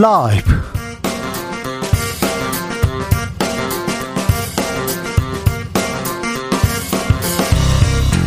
라이브 0.00 0.50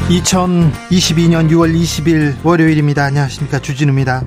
2022년 0.10 1.50
6월 1.50 1.74
20일 1.76 2.36
월요일입니다. 2.44 3.04
안녕하십니까. 3.06 3.60
주진우입니다. 3.60 4.24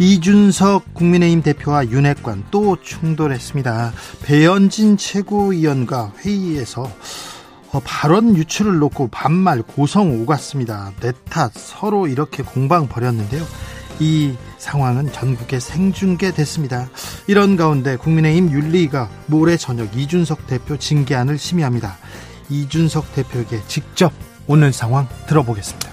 이준석 0.00 0.94
국민의힘 0.94 1.42
대표와 1.42 1.86
윤핵관 1.88 2.44
또 2.50 2.76
충돌했습니다. 2.82 3.92
배현진 4.22 4.96
최고위원과 4.96 6.14
회의에서 6.18 6.90
어, 7.70 7.80
발언 7.84 8.34
유출을 8.34 8.78
놓고 8.78 9.08
반말 9.08 9.62
고성 9.62 10.20
오갔습니다. 10.22 10.92
내 11.00 11.12
탓 11.28 11.52
서로 11.54 12.06
이렇게 12.08 12.42
공방 12.42 12.88
벌였는데요. 12.88 13.44
이 14.00 14.34
상황은 14.58 15.12
전국에 15.12 15.58
생중계됐습니다. 15.60 16.88
이런 17.26 17.56
가운데 17.56 17.96
국민의힘 17.96 18.50
윤리가 18.50 19.08
모레 19.26 19.56
저녁 19.56 19.96
이준석 19.96 20.46
대표 20.46 20.76
징계안을 20.76 21.38
심의합니다. 21.38 21.96
이준석 22.48 23.12
대표에게 23.14 23.60
직접 23.66 24.12
오늘 24.46 24.72
상황 24.72 25.08
들어보겠습니다. 25.26 25.88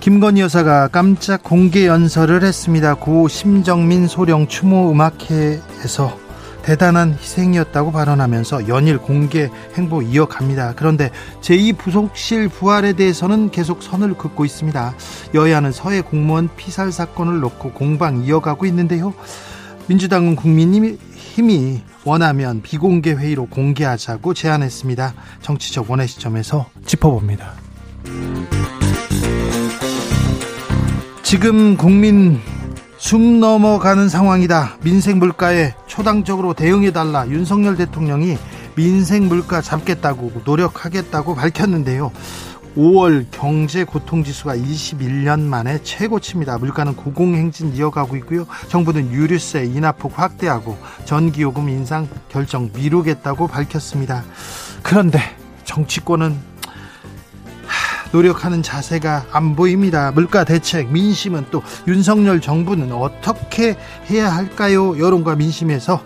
김건희 0.00 0.40
여사가 0.40 0.88
깜짝 0.88 1.42
공개 1.42 1.86
연설을 1.86 2.42
했습니다. 2.42 2.94
고 2.94 3.28
심정민 3.28 4.06
소령 4.06 4.48
추모 4.48 4.90
음악회에서 4.90 6.18
대단한 6.62 7.14
희생이었다고 7.14 7.92
발언하면서 7.92 8.68
연일 8.68 8.98
공개 8.98 9.50
행보 9.74 10.02
이어갑니다. 10.02 10.74
그런데 10.76 11.10
제2부속실 11.40 12.50
부활에 12.50 12.92
대해서는 12.92 13.50
계속 13.50 13.82
선을 13.82 14.14
긋고 14.14 14.44
있습니다. 14.44 14.94
여야는 15.34 15.72
서해 15.72 16.00
공무원 16.00 16.48
피살 16.56 16.92
사건을 16.92 17.40
놓고 17.40 17.72
공방 17.72 18.24
이어가고 18.24 18.66
있는데요. 18.66 19.14
민주당은 19.86 20.36
국민힘이 20.36 21.82
원하면 22.04 22.62
비공개 22.62 23.12
회의로 23.12 23.46
공개하자고 23.46 24.34
제안했습니다. 24.34 25.14
정치적 25.42 25.90
원의 25.90 26.08
시점에서 26.08 26.66
짚어봅니다. 26.86 27.54
지금 31.22 31.76
국민 31.76 32.40
숨 33.00 33.40
넘어가는 33.40 34.10
상황이다. 34.10 34.76
민생 34.82 35.18
물가에 35.18 35.72
초당적으로 35.86 36.52
대응해달라. 36.52 37.26
윤석열 37.28 37.74
대통령이 37.74 38.36
민생 38.76 39.26
물가 39.26 39.62
잡겠다고 39.62 40.42
노력하겠다고 40.44 41.34
밝혔는데요. 41.34 42.12
5월 42.76 43.24
경제 43.30 43.84
고통 43.84 44.22
지수가 44.22 44.54
21년 44.54 45.40
만에 45.40 45.82
최고치입니다. 45.82 46.58
물가는 46.58 46.94
고공행진 46.94 47.74
이어가고 47.74 48.16
있고요. 48.16 48.46
정부는 48.68 49.10
유류세 49.10 49.64
인하폭 49.64 50.18
확대하고 50.18 50.76
전기요금 51.06 51.70
인상 51.70 52.06
결정 52.28 52.68
미루겠다고 52.74 53.48
밝혔습니다. 53.48 54.24
그런데 54.82 55.20
정치권은 55.64 56.49
노력하는 58.12 58.62
자세가 58.62 59.26
안 59.32 59.56
보입니다. 59.56 60.10
물가 60.12 60.44
대책, 60.44 60.90
민심은 60.90 61.46
또 61.50 61.62
윤석열 61.86 62.40
정부는 62.40 62.92
어떻게 62.92 63.76
해야 64.10 64.34
할까요? 64.34 64.98
여론과 64.98 65.36
민심에서 65.36 66.02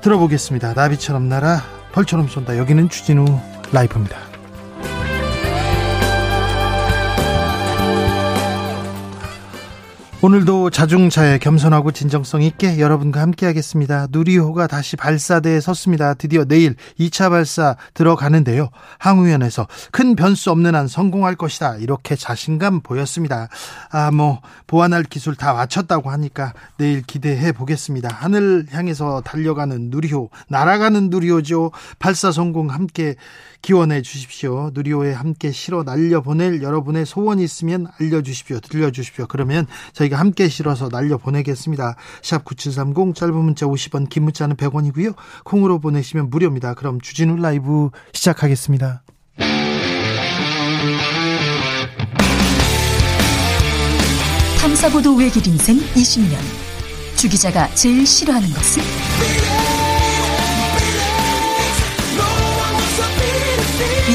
들어보겠습니다. 0.00 0.74
나비처럼 0.74 1.28
날아 1.28 1.62
벌처럼 1.92 2.28
쏜다. 2.28 2.58
여기는 2.58 2.88
주진우 2.88 3.24
라이브입니다. 3.72 4.25
오늘도 10.22 10.70
자중차에 10.70 11.38
겸손하고 11.38 11.92
진정성 11.92 12.40
있게 12.42 12.78
여러분과 12.78 13.20
함께하겠습니다. 13.20 14.08
누리호가 14.10 14.66
다시 14.66 14.96
발사대에 14.96 15.60
섰습니다. 15.60 16.14
드디어 16.14 16.46
내일 16.46 16.74
2차 16.98 17.28
발사 17.28 17.76
들어가는데요. 17.92 18.70
항우연에서 18.98 19.68
큰 19.92 20.16
변수 20.16 20.50
없는 20.50 20.74
한 20.74 20.88
성공할 20.88 21.36
것이다. 21.36 21.76
이렇게 21.76 22.16
자신감 22.16 22.80
보였습니다. 22.80 23.48
아, 23.90 24.10
뭐 24.10 24.40
보완할 24.66 25.04
기술 25.04 25.36
다 25.36 25.52
마쳤다고 25.52 26.10
하니까 26.10 26.54
내일 26.78 27.02
기대해 27.02 27.52
보겠습니다. 27.52 28.08
하늘 28.10 28.66
향해서 28.70 29.20
달려가는 29.20 29.90
누리호, 29.90 30.30
날아가는 30.48 31.10
누리호죠. 31.10 31.72
발사 31.98 32.32
성공 32.32 32.70
함께 32.70 33.16
기원해 33.66 34.00
주십시오. 34.00 34.70
누리호에 34.74 35.12
함께 35.12 35.50
실어 35.50 35.82
날려보낼 35.82 36.62
여러분의 36.62 37.04
소원이 37.04 37.42
있으면 37.42 37.88
알려주십시오. 37.98 38.60
들려주십시오. 38.60 39.26
그러면 39.26 39.66
저희가 39.92 40.20
함께 40.20 40.46
실어서 40.48 40.88
날려보내겠습니다. 40.88 41.96
샵 42.22 42.44
9730 42.44 43.16
짧은 43.16 43.34
문자 43.34 43.66
50원 43.66 44.08
긴 44.08 44.22
문자는 44.22 44.54
100원이고요. 44.54 45.16
콩으로 45.42 45.80
보내시면 45.80 46.30
무료입니다. 46.30 46.74
그럼 46.74 47.00
주진우 47.00 47.38
라이브 47.38 47.90
시작하겠습니다. 48.12 49.02
탐사보도 54.60 55.16
외길 55.16 55.44
인생 55.44 55.78
20년 55.78 56.36
주 57.16 57.28
기자가 57.28 57.68
제일 57.74 58.06
싫어하는 58.06 58.48
것은? 58.48 59.65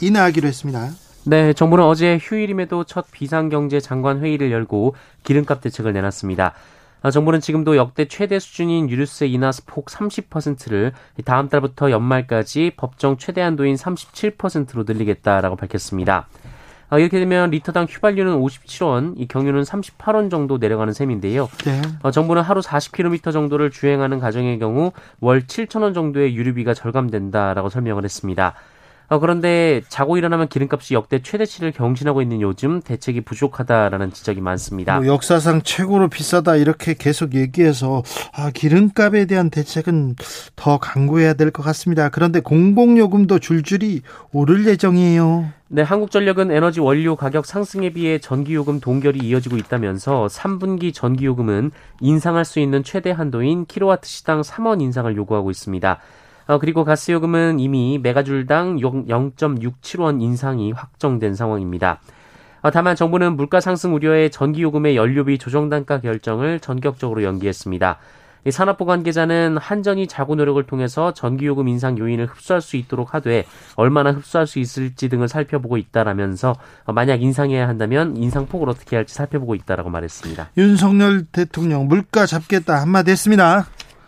인하하기로 0.00 0.48
했습니다. 0.48 0.90
네, 1.26 1.52
정부는 1.52 1.84
어제 1.84 2.18
휴일임에도 2.20 2.84
첫 2.84 3.06
비상경제 3.10 3.80
장관 3.80 4.20
회의를 4.20 4.52
열고 4.52 4.94
기름값 5.22 5.62
대책을 5.62 5.92
내놨습니다. 5.92 6.52
아, 7.04 7.10
정부는 7.10 7.40
지금도 7.40 7.76
역대 7.76 8.06
최대 8.06 8.38
수준인 8.38 8.88
유류세 8.88 9.26
인하 9.26 9.50
폭 9.66 9.86
30%를 9.86 10.92
다음 11.24 11.50
달부터 11.50 11.90
연말까지 11.90 12.72
법정 12.76 13.18
최대 13.18 13.42
한도인 13.42 13.74
37%로 13.76 14.84
늘리겠다라고 14.86 15.56
밝혔습니다. 15.56 16.28
아, 16.88 16.98
이렇게 16.98 17.18
되면 17.18 17.50
리터당 17.50 17.86
휘발유는 17.90 18.40
57원, 18.40 19.14
이 19.16 19.26
경유는 19.26 19.62
38원 19.62 20.30
정도 20.30 20.58
내려가는 20.58 20.92
셈인데요. 20.92 21.48
네. 21.64 21.82
어, 22.02 22.10
정부는 22.10 22.42
하루 22.42 22.60
40km 22.60 23.32
정도를 23.32 23.70
주행하는 23.70 24.18
가정의 24.18 24.58
경우 24.58 24.92
월 25.20 25.42
7천원 25.46 25.92
정도의 25.92 26.34
유류비가 26.36 26.72
절감된다라고 26.72 27.68
설명을 27.68 28.04
했습니다. 28.04 28.54
어, 29.08 29.18
그런데 29.18 29.82
자고 29.88 30.16
일어나면 30.16 30.48
기름값이 30.48 30.94
역대 30.94 31.22
최대치를 31.22 31.72
경신하고 31.72 32.22
있는 32.22 32.40
요즘 32.40 32.80
대책이 32.80 33.20
부족하다라는 33.22 34.12
지적이 34.12 34.40
많습니다. 34.40 34.96
뭐 34.98 35.06
역사상 35.06 35.62
최고로 35.62 36.08
비싸다 36.08 36.56
이렇게 36.56 36.94
계속 36.94 37.34
얘기해서 37.34 38.02
아, 38.34 38.50
기름값에 38.50 39.26
대한 39.26 39.50
대책은 39.50 40.16
더 40.56 40.78
강구해야 40.78 41.34
될 41.34 41.50
것 41.50 41.62
같습니다. 41.62 42.08
그런데 42.08 42.40
공공요금도 42.40 43.38
줄줄이 43.38 44.00
오를 44.32 44.66
예정이에요. 44.66 45.46
네, 45.68 45.82
한국전력은 45.82 46.50
에너지 46.50 46.80
원료 46.80 47.16
가격 47.16 47.46
상승에 47.46 47.90
비해 47.90 48.18
전기요금 48.18 48.80
동결이 48.80 49.18
이어지고 49.20 49.56
있다면서 49.56 50.26
3분기 50.30 50.92
전기요금은 50.94 51.70
인상할 52.00 52.44
수 52.44 52.60
있는 52.60 52.82
최대 52.84 53.10
한도인 53.10 53.66
킬로와트 53.66 54.08
시당 54.08 54.40
3원 54.40 54.80
인상을 54.82 55.14
요구하고 55.16 55.50
있습니다. 55.50 55.98
어, 56.46 56.58
그리고 56.58 56.84
가스 56.84 57.10
요금은 57.10 57.58
이미 57.58 57.98
메가줄당 58.02 58.76
0.67원 58.76 60.20
인상이 60.20 60.72
확정된 60.72 61.34
상황입니다. 61.34 62.00
어, 62.62 62.70
다만 62.70 62.96
정부는 62.96 63.36
물가 63.36 63.60
상승 63.60 63.94
우려에 63.94 64.28
전기 64.28 64.62
요금의 64.62 64.96
연료비 64.96 65.38
조정 65.38 65.68
단가 65.68 66.00
결정을 66.00 66.60
전격적으로 66.60 67.22
연기했습니다. 67.22 67.98
산업부 68.50 68.84
관계자는 68.84 69.56
한전이 69.58 70.06
자구 70.06 70.36
노력을 70.36 70.62
통해서 70.64 71.14
전기요금 71.14 71.68
인상 71.68 71.98
요인을 71.98 72.26
흡수할 72.26 72.60
수 72.60 72.76
있도록 72.76 73.14
하되 73.14 73.46
얼마나 73.76 74.12
흡수할 74.12 74.46
수 74.46 74.58
있을지 74.58 75.08
등을 75.08 75.28
살펴보고 75.28 75.78
있다라면서 75.78 76.54
어, 76.84 76.92
만약 76.92 77.22
인상해야 77.22 77.66
한다면 77.66 78.16
인상폭을 78.16 78.68
어떻게 78.68 78.96
할지 78.96 79.14
살펴보고 79.14 79.54
있다라고 79.54 79.90
말했습니다. 79.90 80.50
윤석열 80.58 81.24
대통령 81.24 81.88
물가 81.88 82.26
잡겠다 82.26 82.80
한마디 82.80 83.10
했습니다. 83.10 83.66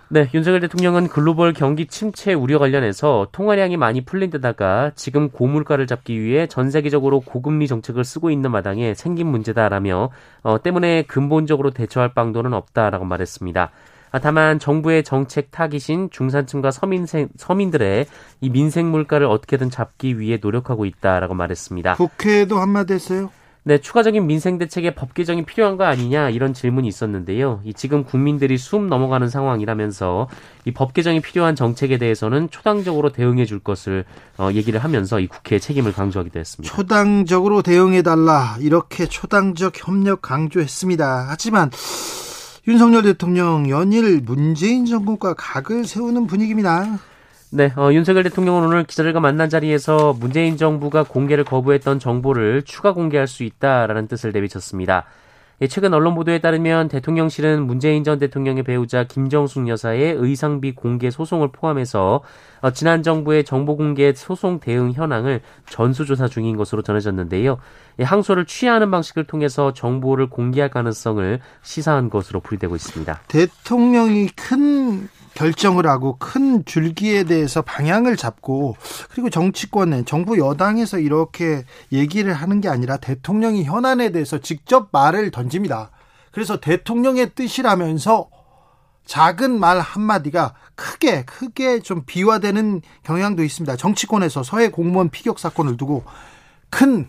네, 0.08 0.30
윤석열 0.34 0.60
대통령은 0.60 1.08
글로벌 1.08 1.52
경기 1.52 1.86
침체 1.86 2.32
우려 2.32 2.60
관련해서 2.60 3.26
통화량이 3.32 3.76
많이 3.76 4.04
풀린 4.04 4.30
데다가 4.30 4.92
지금 4.94 5.30
고물가를 5.30 5.88
잡기 5.88 6.20
위해 6.20 6.46
전 6.46 6.70
세계적으로 6.70 7.20
고금리 7.20 7.66
정책을 7.66 8.04
쓰고 8.04 8.30
있는 8.30 8.52
마당에 8.52 8.94
생긴 8.94 9.26
문제다라며 9.26 10.10
어, 10.42 10.62
때문에 10.62 11.02
근본적으로 11.02 11.72
대처할 11.72 12.14
방도는 12.14 12.52
없다라고 12.52 13.04
말했습니다. 13.04 13.72
아, 14.12 14.18
다만 14.20 14.60
정부의 14.60 15.02
정책 15.02 15.50
타깃인 15.50 16.10
중산층과 16.10 16.70
서민생, 16.70 17.28
서민들의 17.36 18.06
이 18.40 18.50
민생 18.50 18.92
물가를 18.92 19.26
어떻게든 19.26 19.70
잡기 19.70 20.20
위해 20.20 20.38
노력하고 20.40 20.86
있다라고 20.86 21.34
말했습니다. 21.34 21.96
국회도 21.96 22.60
한마디 22.60 22.94
했어요? 22.94 23.30
네, 23.68 23.78
추가적인 23.78 24.28
민생 24.28 24.58
대책에 24.58 24.94
법 24.94 25.12
개정이 25.12 25.44
필요한 25.44 25.76
거 25.76 25.82
아니냐 25.82 26.30
이런 26.30 26.54
질문이 26.54 26.86
있었는데요. 26.86 27.62
이 27.64 27.74
지금 27.74 28.04
국민들이 28.04 28.58
숨 28.58 28.86
넘어가는 28.88 29.28
상황이라면서 29.28 30.28
이 30.66 30.70
법 30.70 30.94
개정이 30.94 31.20
필요한 31.20 31.56
정책에 31.56 31.98
대해서는 31.98 32.48
초당적으로 32.50 33.10
대응해 33.10 33.44
줄 33.44 33.58
것을 33.58 34.04
어, 34.38 34.50
얘기를 34.52 34.78
하면서 34.78 35.18
이 35.18 35.26
국회의 35.26 35.58
책임을 35.60 35.92
강조하기도 35.92 36.38
했습니다. 36.38 36.72
초당적으로 36.72 37.62
대응해 37.62 38.02
달라 38.02 38.56
이렇게 38.60 39.06
초당적 39.06 39.72
협력 39.84 40.22
강조했습니다. 40.22 41.26
하지만 41.28 41.72
윤석열 42.68 43.02
대통령 43.02 43.68
연일 43.68 44.20
문재인 44.24 44.86
정권과 44.86 45.34
각을 45.34 45.86
세우는 45.86 46.28
분위기입니다. 46.28 47.00
네, 47.50 47.72
어, 47.76 47.92
윤석열 47.92 48.24
대통령은 48.24 48.64
오늘 48.64 48.84
기자들과 48.84 49.20
만난 49.20 49.48
자리에서 49.48 50.14
문재인 50.18 50.56
정부가 50.56 51.04
공개를 51.04 51.44
거부했던 51.44 52.00
정보를 52.00 52.62
추가 52.62 52.92
공개할 52.92 53.28
수 53.28 53.44
있다라는 53.44 54.08
뜻을 54.08 54.32
내비쳤습니다. 54.32 55.04
예, 55.62 55.68
최근 55.68 55.94
언론 55.94 56.14
보도에 56.14 56.38
따르면 56.40 56.88
대통령실은 56.88 57.64
문재인 57.66 58.04
전 58.04 58.18
대통령의 58.18 58.62
배우자 58.62 59.04
김정숙 59.04 59.68
여사의 59.68 60.14
의상비 60.18 60.74
공개 60.74 61.08
소송을 61.10 61.48
포함해서 61.52 62.20
어, 62.60 62.70
지난 62.72 63.04
정부의 63.04 63.44
정보 63.44 63.76
공개 63.76 64.12
소송 64.12 64.58
대응 64.58 64.92
현황을 64.92 65.40
전수조사 65.70 66.26
중인 66.28 66.56
것으로 66.56 66.82
전해졌는데요. 66.82 67.58
예, 68.00 68.04
항소를 68.04 68.44
취하하는 68.44 68.90
방식을 68.90 69.24
통해서 69.24 69.72
정보를 69.72 70.28
공개할 70.28 70.68
가능성을 70.68 71.40
시사한 71.62 72.10
것으로 72.10 72.40
풀이되고 72.40 72.74
있습니다. 72.74 73.20
대통령이 73.28 74.28
큰 74.34 75.08
결정을 75.36 75.86
하고 75.86 76.16
큰 76.18 76.64
줄기에 76.64 77.24
대해서 77.24 77.62
방향을 77.62 78.16
잡고 78.16 78.76
그리고 79.10 79.30
정치권에 79.30 80.04
정부 80.04 80.38
여당에서 80.38 80.98
이렇게 80.98 81.64
얘기를 81.92 82.32
하는 82.32 82.60
게 82.60 82.68
아니라 82.68 82.96
대통령이 82.96 83.64
현안에 83.64 84.10
대해서 84.10 84.38
직접 84.38 84.88
말을 84.90 85.30
던집니다. 85.30 85.90
그래서 86.32 86.58
대통령의 86.58 87.30
뜻이라면서 87.34 88.28
작은 89.04 89.60
말 89.60 89.78
한마디가 89.78 90.54
크게 90.74 91.24
크게 91.24 91.80
좀 91.80 92.02
비화되는 92.04 92.82
경향도 93.04 93.44
있습니다. 93.44 93.76
정치권에서 93.76 94.42
서해 94.42 94.68
공무원 94.68 95.10
피격 95.10 95.38
사건을 95.38 95.76
두고 95.76 96.04
큰 96.70 97.08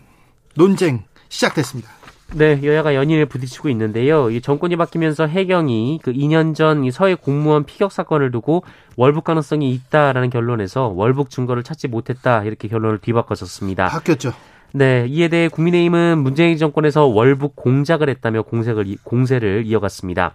논쟁 0.54 1.04
시작됐습니다. 1.28 1.97
네, 2.34 2.60
여야가 2.62 2.94
연일 2.94 3.24
부딪히고 3.24 3.70
있는데요. 3.70 4.30
이 4.30 4.42
정권이 4.42 4.76
바뀌면서 4.76 5.26
해경이 5.26 6.00
그 6.02 6.12
2년 6.12 6.54
전 6.54 6.90
서해 6.90 7.14
공무원 7.14 7.64
피격 7.64 7.90
사건을 7.90 8.30
두고 8.30 8.64
월북 8.96 9.24
가능성이 9.24 9.72
있다라는 9.72 10.28
결론에서 10.28 10.88
월북 10.88 11.30
증거를 11.30 11.62
찾지 11.62 11.88
못했다 11.88 12.44
이렇게 12.44 12.68
결론을 12.68 12.98
뒤바꿔줬습니다. 12.98 13.88
바뀌었죠. 13.88 14.32
네, 14.72 15.06
이에 15.08 15.28
대해 15.28 15.48
국민의힘은 15.48 16.18
문재인 16.18 16.58
정권에서 16.58 17.06
월북 17.06 17.56
공작을 17.56 18.10
했다며 18.10 18.42
공세를 18.42 18.96
공세를 19.02 19.64
이어갔습니다. 19.64 20.34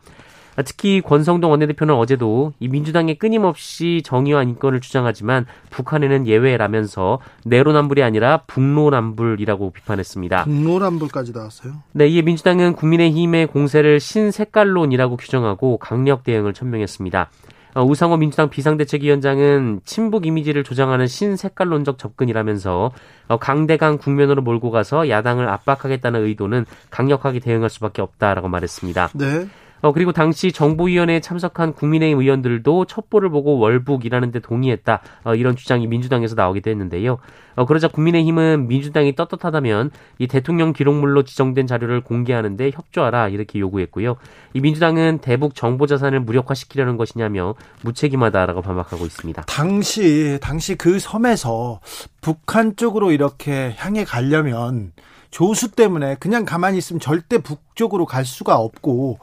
특히 0.66 1.02
권성동 1.02 1.52
원내대표는 1.52 1.94
어제도 1.96 2.54
이 2.60 2.68
민주당이 2.68 3.18
끊임없이 3.18 4.02
정의와 4.04 4.44
인권을 4.44 4.82
주장하지만 4.82 5.46
북한에는 5.72 6.28
예외라면서 6.28 7.20
내로남불이 7.46 8.04
아니라 8.04 8.44
북로남불이라고 8.48 9.72
비판했습니다. 9.72 10.44
북로남불까지 10.44 11.32
나왔어요? 11.34 11.74
네, 11.94 12.08
이에 12.08 12.22
민주당은 12.22 12.74
국민의힘의 12.74 13.48
공세를 13.48 14.00
신색깔론이라고 14.00 15.18
규정하고 15.18 15.78
강력 15.78 16.24
대응을 16.24 16.54
천명했습니다. 16.54 17.30
어, 17.76 17.84
우상호 17.84 18.18
민주당 18.18 18.50
비상대책위원장은 18.50 19.82
친북 19.84 20.28
이미지를 20.28 20.64
조장하는 20.64 21.08
신색깔론적 21.08 21.98
접근이라면서 21.98 22.92
어, 23.28 23.38
강대강 23.38 23.98
국면으로 23.98 24.44
몰고 24.44 24.70
가서 24.70 25.10
야당을 25.10 25.50
압박하겠다는 25.50 26.24
의도는 26.24 26.66
강력하게 26.92 27.40
대응할 27.40 27.70
수밖에 27.72 28.02
없다라고 28.02 28.48
말했습니다. 28.48 29.10
네. 29.16 29.48
어, 29.84 29.92
그리고 29.92 30.14
당시 30.14 30.54
정부위원회에 30.54 31.20
참석한 31.20 31.74
국민의힘 31.74 32.20
의원들도 32.22 32.86
첩보를 32.86 33.30
보고 33.30 33.58
월북이라는 33.60 34.32
데 34.32 34.40
동의했다. 34.40 35.02
어, 35.26 35.36
이런 35.36 35.58
주장이 35.58 35.88
민주당에서 35.88 36.36
나오기도 36.36 36.70
했는데요. 36.70 37.18
어, 37.56 37.66
그러자 37.66 37.90
국민의힘은 37.90 38.70
민주당이 38.70 39.14
떳떳하다면 39.16 39.92
이 40.20 40.28
대통령 40.28 40.72
기록물로 40.72 41.24
지정된 41.24 41.68
자료를 41.68 42.00
공개하는데 42.00 42.72
협조하라 42.74 43.28
이렇게 43.28 43.60
요구했고요. 43.60 44.16
이 44.54 44.62
민주당은 44.62 45.20
대북 45.20 45.54
정보 45.54 45.86
자산을 45.86 46.22
무력화시키려는 46.22 46.96
것이냐며 46.96 47.56
무책임하다라고 47.82 48.62
반박하고 48.62 49.06
있습니다. 49.06 49.42
당시 49.48 50.40
당시 50.42 50.76
그 50.76 50.98
섬에서 50.98 51.82
북한 52.22 52.78
쪽으로 52.78 53.12
이렇게 53.12 53.76
향해 53.78 54.06
가려면 54.06 54.94
조수 55.34 55.72
때문에 55.72 56.16
그냥 56.20 56.46
가만히 56.46 56.78
있으면 56.78 57.00
절대 57.00 57.40
북쪽으로 57.40 58.06
갈 58.06 58.24
수가 58.24 58.58
없고 58.58 59.18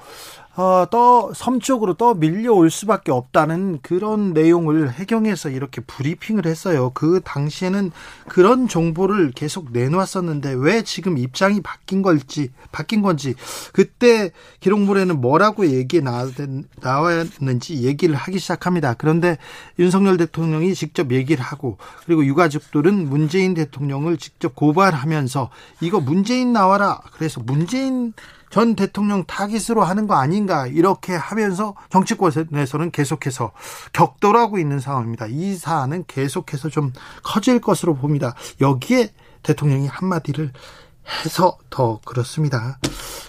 어, 0.60 0.84
떠섬 0.90 1.60
쪽으로 1.60 1.94
떠 1.94 2.12
밀려올 2.12 2.70
수밖에 2.70 3.10
없다는 3.12 3.78
그런 3.80 4.34
내용을 4.34 4.92
해경에서 4.92 5.48
이렇게 5.48 5.80
브리핑을 5.80 6.44
했어요. 6.44 6.90
그 6.92 7.22
당시에는 7.24 7.90
그런 8.28 8.68
정보를 8.68 9.30
계속 9.30 9.72
내놓았었는데 9.72 10.52
왜 10.58 10.82
지금 10.82 11.16
입장이 11.16 11.62
바뀐 11.62 12.02
걸지 12.02 12.50
바뀐 12.72 13.00
건지 13.00 13.34
그때 13.72 14.32
기록물에는 14.60 15.18
뭐라고 15.22 15.66
얘기 15.66 16.02
나왔는지 16.02 17.82
얘기를 17.82 18.14
하기 18.14 18.38
시작합니다. 18.38 18.92
그런데 18.98 19.38
윤석열 19.78 20.18
대통령이 20.18 20.74
직접 20.74 21.10
얘기를 21.10 21.42
하고 21.42 21.78
그리고 22.04 22.22
유가족들은 22.26 23.08
문재인 23.08 23.54
대통령을 23.54 24.18
직접 24.18 24.54
고발하면서 24.54 25.48
이거 25.80 26.00
문재인 26.00 26.52
나와라. 26.52 27.00
그래서 27.14 27.40
문재인 27.40 28.12
전 28.50 28.74
대통령 28.74 29.24
타깃으로 29.24 29.82
하는 29.82 30.06
거 30.06 30.14
아닌가 30.14 30.66
이렇게 30.66 31.14
하면서 31.14 31.74
정치권에서는 31.88 32.90
계속해서 32.90 33.52
격돌하고 33.92 34.58
있는 34.58 34.80
상황입니다. 34.80 35.26
이 35.28 35.54
사안은 35.54 36.04
계속해서 36.06 36.68
좀 36.68 36.92
커질 37.22 37.60
것으로 37.60 37.94
봅니다. 37.94 38.34
여기에 38.60 39.10
대통령이 39.42 39.86
한마디를 39.86 40.50
해서 41.24 41.58
더 41.70 42.00
그렇습니다. 42.04 42.78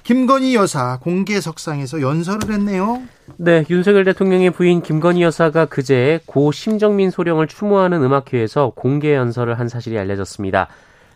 김건희 0.04 0.56
여사 0.56 0.98
공개석상에서 1.00 2.02
연설을 2.02 2.52
했네요. 2.54 3.02
네, 3.38 3.64
윤석열 3.70 4.04
대통령의 4.04 4.52
부인 4.52 4.82
김건희 4.82 5.22
여사가 5.22 5.66
그제 5.66 6.20
고 6.26 6.52
심정민 6.52 7.12
소령을 7.12 7.48
추모하는 7.48 8.04
음악회에서 8.04 8.74
공개 8.76 9.16
연설을 9.16 9.60
한 9.60 9.70
사실이 9.70 9.98
알려졌습니다. 9.98 10.68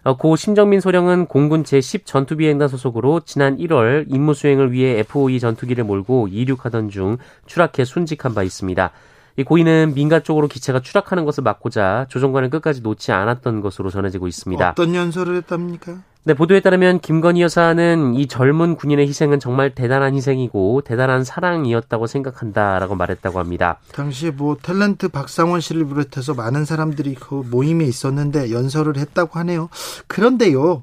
어, 0.06 0.16
고 0.16 0.36
심정민 0.36 0.82
소령은 0.82 1.26
공군 1.26 1.64
제10 1.64 2.06
전투비행단 2.06 2.68
소속으로 2.68 3.22
지난 3.22 3.58
1월 3.58 4.06
임무 4.08 4.36
수행을 4.36 4.72
위해 4.72 5.00
F-52 5.00 5.42
전투기를 5.42 5.84
몰고 5.84 6.28
이륙하던 6.28 6.90
중 6.90 7.18
추락해 7.48 7.86
순직한 7.86 8.36
바 8.36 8.44
있습니다. 8.44 8.92
이 9.38 9.44
고인은 9.44 9.94
민가 9.96 10.20
쪽으로 10.20 10.48
기체가 10.48 10.82
추락하는 10.82 11.26
것을 11.26 11.42
막고자 11.42 12.06
조종관을 12.10 12.52
끝까지 12.52 12.82
놓지 12.82 13.14
않았던 13.14 13.62
것으로 13.62 13.90
전해지고 13.90 14.28
있습니다. 14.28 14.70
어떤 14.70 14.94
연설을 14.94 15.38
했답니까? 15.38 15.98
네, 16.28 16.34
보도에 16.34 16.60
따르면 16.60 17.02
김건희 17.02 17.44
여사는 17.44 18.16
이 18.16 18.26
젊은 18.26 18.78
군인의 18.78 19.08
희생은 19.08 19.40
정말 19.40 19.76
대단한 19.76 20.16
희생이고 20.16 20.82
대단한 20.82 21.24
사랑이었다고 21.24 22.08
생각한다라고 22.08 22.96
말했다고 22.96 23.38
합니다. 23.38 23.78
당시에 23.92 24.32
뭐 24.32 24.58
탤런트 24.58 25.12
박상원 25.12 25.62
씨를 25.62 25.88
비롯해서 25.88 26.34
많은 26.34 26.66
사람들이 26.66 27.14
그 27.14 27.44
모임에 27.52 27.86
있었는데 27.86 28.52
연설을 28.52 28.98
했다고 28.98 29.38
하네요. 29.38 29.70
그런데요, 30.08 30.82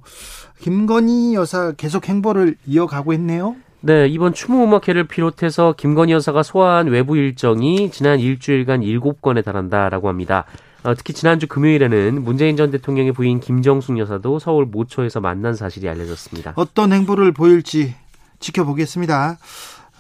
김건희 0.60 1.34
여사 1.34 1.72
계속 1.72 2.08
행보를 2.08 2.54
이어가고 2.64 3.12
있네요. 3.14 3.56
네, 3.80 4.06
이번 4.06 4.34
추모 4.34 4.62
음악회를 4.62 5.08
비롯해서 5.08 5.74
김건희 5.76 6.12
여사가 6.12 6.44
소화한 6.44 6.86
외부 6.86 7.16
일정이 7.16 7.90
지난 7.90 8.20
일주일간 8.20 8.82
7건에 8.82 9.44
달한다라고 9.44 10.08
합니다. 10.08 10.44
어, 10.84 10.94
특히 10.94 11.12
지난주 11.12 11.46
금요일에는 11.46 12.22
문재인 12.22 12.56
전 12.56 12.70
대통령의 12.70 13.12
부인 13.12 13.40
김정숙 13.40 13.98
여사도 13.98 14.38
서울 14.38 14.66
모처에서 14.66 15.20
만난 15.20 15.54
사실이 15.54 15.88
알려졌습니다. 15.88 16.54
어떤 16.56 16.92
행보를 16.92 17.32
보일지 17.32 17.94
지켜보겠습니다. 18.40 19.38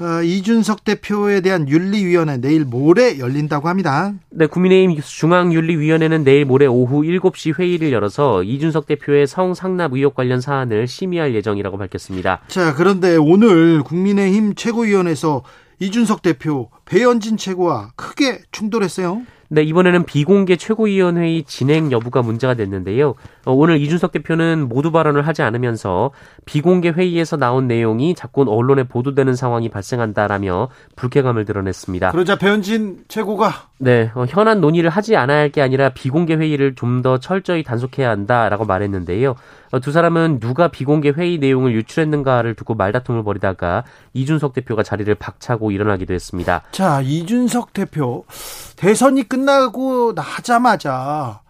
어, 0.00 0.22
이준석 0.22 0.84
대표에 0.84 1.42
대한 1.42 1.68
윤리위원회 1.68 2.38
내일 2.38 2.64
모레 2.64 3.18
열린다고 3.18 3.68
합니다. 3.68 4.12
네, 4.30 4.46
국민의힘 4.46 5.00
중앙윤리위원회는 5.00 6.24
내일 6.24 6.44
모레 6.44 6.66
오후 6.66 7.02
7시 7.02 7.56
회의를 7.56 7.92
열어서 7.92 8.42
이준석 8.42 8.86
대표의 8.86 9.28
성상납 9.28 9.92
의혹 9.92 10.14
관련 10.14 10.40
사안을 10.40 10.88
심의할 10.88 11.34
예정이라고 11.34 11.78
밝혔습니다. 11.78 12.40
자, 12.48 12.74
그런데 12.74 13.16
오늘 13.16 13.84
국민의힘 13.84 14.54
최고위원회에서 14.56 15.44
이준석 15.78 16.22
대표 16.22 16.70
배현진 16.84 17.36
최고와 17.36 17.90
크게 17.94 18.40
충돌했어요. 18.50 19.22
네, 19.54 19.62
이번에는 19.64 20.04
비공개 20.04 20.56
최고위원회의 20.56 21.42
진행 21.42 21.92
여부가 21.92 22.22
문제가 22.22 22.54
됐는데요. 22.54 23.16
어, 23.44 23.52
오늘 23.52 23.78
이준석 23.82 24.10
대표는 24.10 24.66
모두 24.66 24.90
발언을 24.90 25.26
하지 25.26 25.42
않으면서 25.42 26.10
비공개 26.46 26.88
회의에서 26.88 27.36
나온 27.36 27.68
내용이 27.68 28.14
자꾸 28.14 28.46
언론에 28.48 28.84
보도되는 28.84 29.34
상황이 29.36 29.68
발생한다라며 29.68 30.68
불쾌감을 30.96 31.44
드러냈습니다. 31.44 32.12
그러자 32.12 32.36
배현진 32.36 33.04
최고가 33.08 33.68
네, 33.76 34.10
어, 34.14 34.24
현안 34.26 34.62
논의를 34.62 34.88
하지 34.88 35.16
않아야 35.16 35.40
할 35.40 35.52
게 35.52 35.60
아니라 35.60 35.90
비공개 35.90 36.34
회의를 36.34 36.74
좀 36.74 37.02
더 37.02 37.18
철저히 37.18 37.62
단속해야 37.64 38.08
한다라고 38.08 38.64
말했는데요. 38.64 39.34
어, 39.72 39.80
두 39.80 39.90
사람은 39.92 40.38
누가 40.40 40.68
비공개 40.68 41.10
회의 41.16 41.38
내용을 41.38 41.72
유출했는가를 41.74 42.54
두고 42.54 42.74
말다툼을 42.74 43.24
벌이다가 43.24 43.82
이준석 44.14 44.52
대표가 44.54 44.82
자리를 44.82 45.12
박차고 45.16 45.72
일어나기도 45.72 46.14
했습니다. 46.14 46.62
자, 46.70 47.00
이준석 47.02 47.72
대표 47.72 48.24
대선이 48.76 49.28
끝 49.28 49.41
나고 49.44 50.12
나자마자 50.14 51.42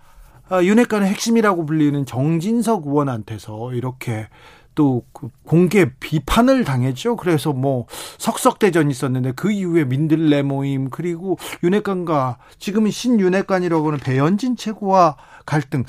아, 0.49 0.63
윤핵관의 0.63 1.09
핵심이라고 1.09 1.65
불리는 1.65 2.05
정진석 2.05 2.87
의원한테서 2.87 3.73
이렇게 3.73 4.29
또그 4.75 5.29
공개 5.47 5.93
비판을 5.99 6.65
당했죠. 6.65 7.17
그래서 7.17 7.53
뭐 7.53 7.87
석석대전이 8.19 8.91
있었는데 8.91 9.33
그 9.33 9.51
이후에 9.51 9.85
민들레 9.85 10.43
모임 10.43 10.91
그리고 10.91 11.39
윤핵관과 11.63 12.39
지금은 12.59 12.91
신윤핵관이라고 12.91 13.87
하는 13.87 13.99
배현진 13.99 14.57
최고와 14.57 15.17
갈등 15.45 15.85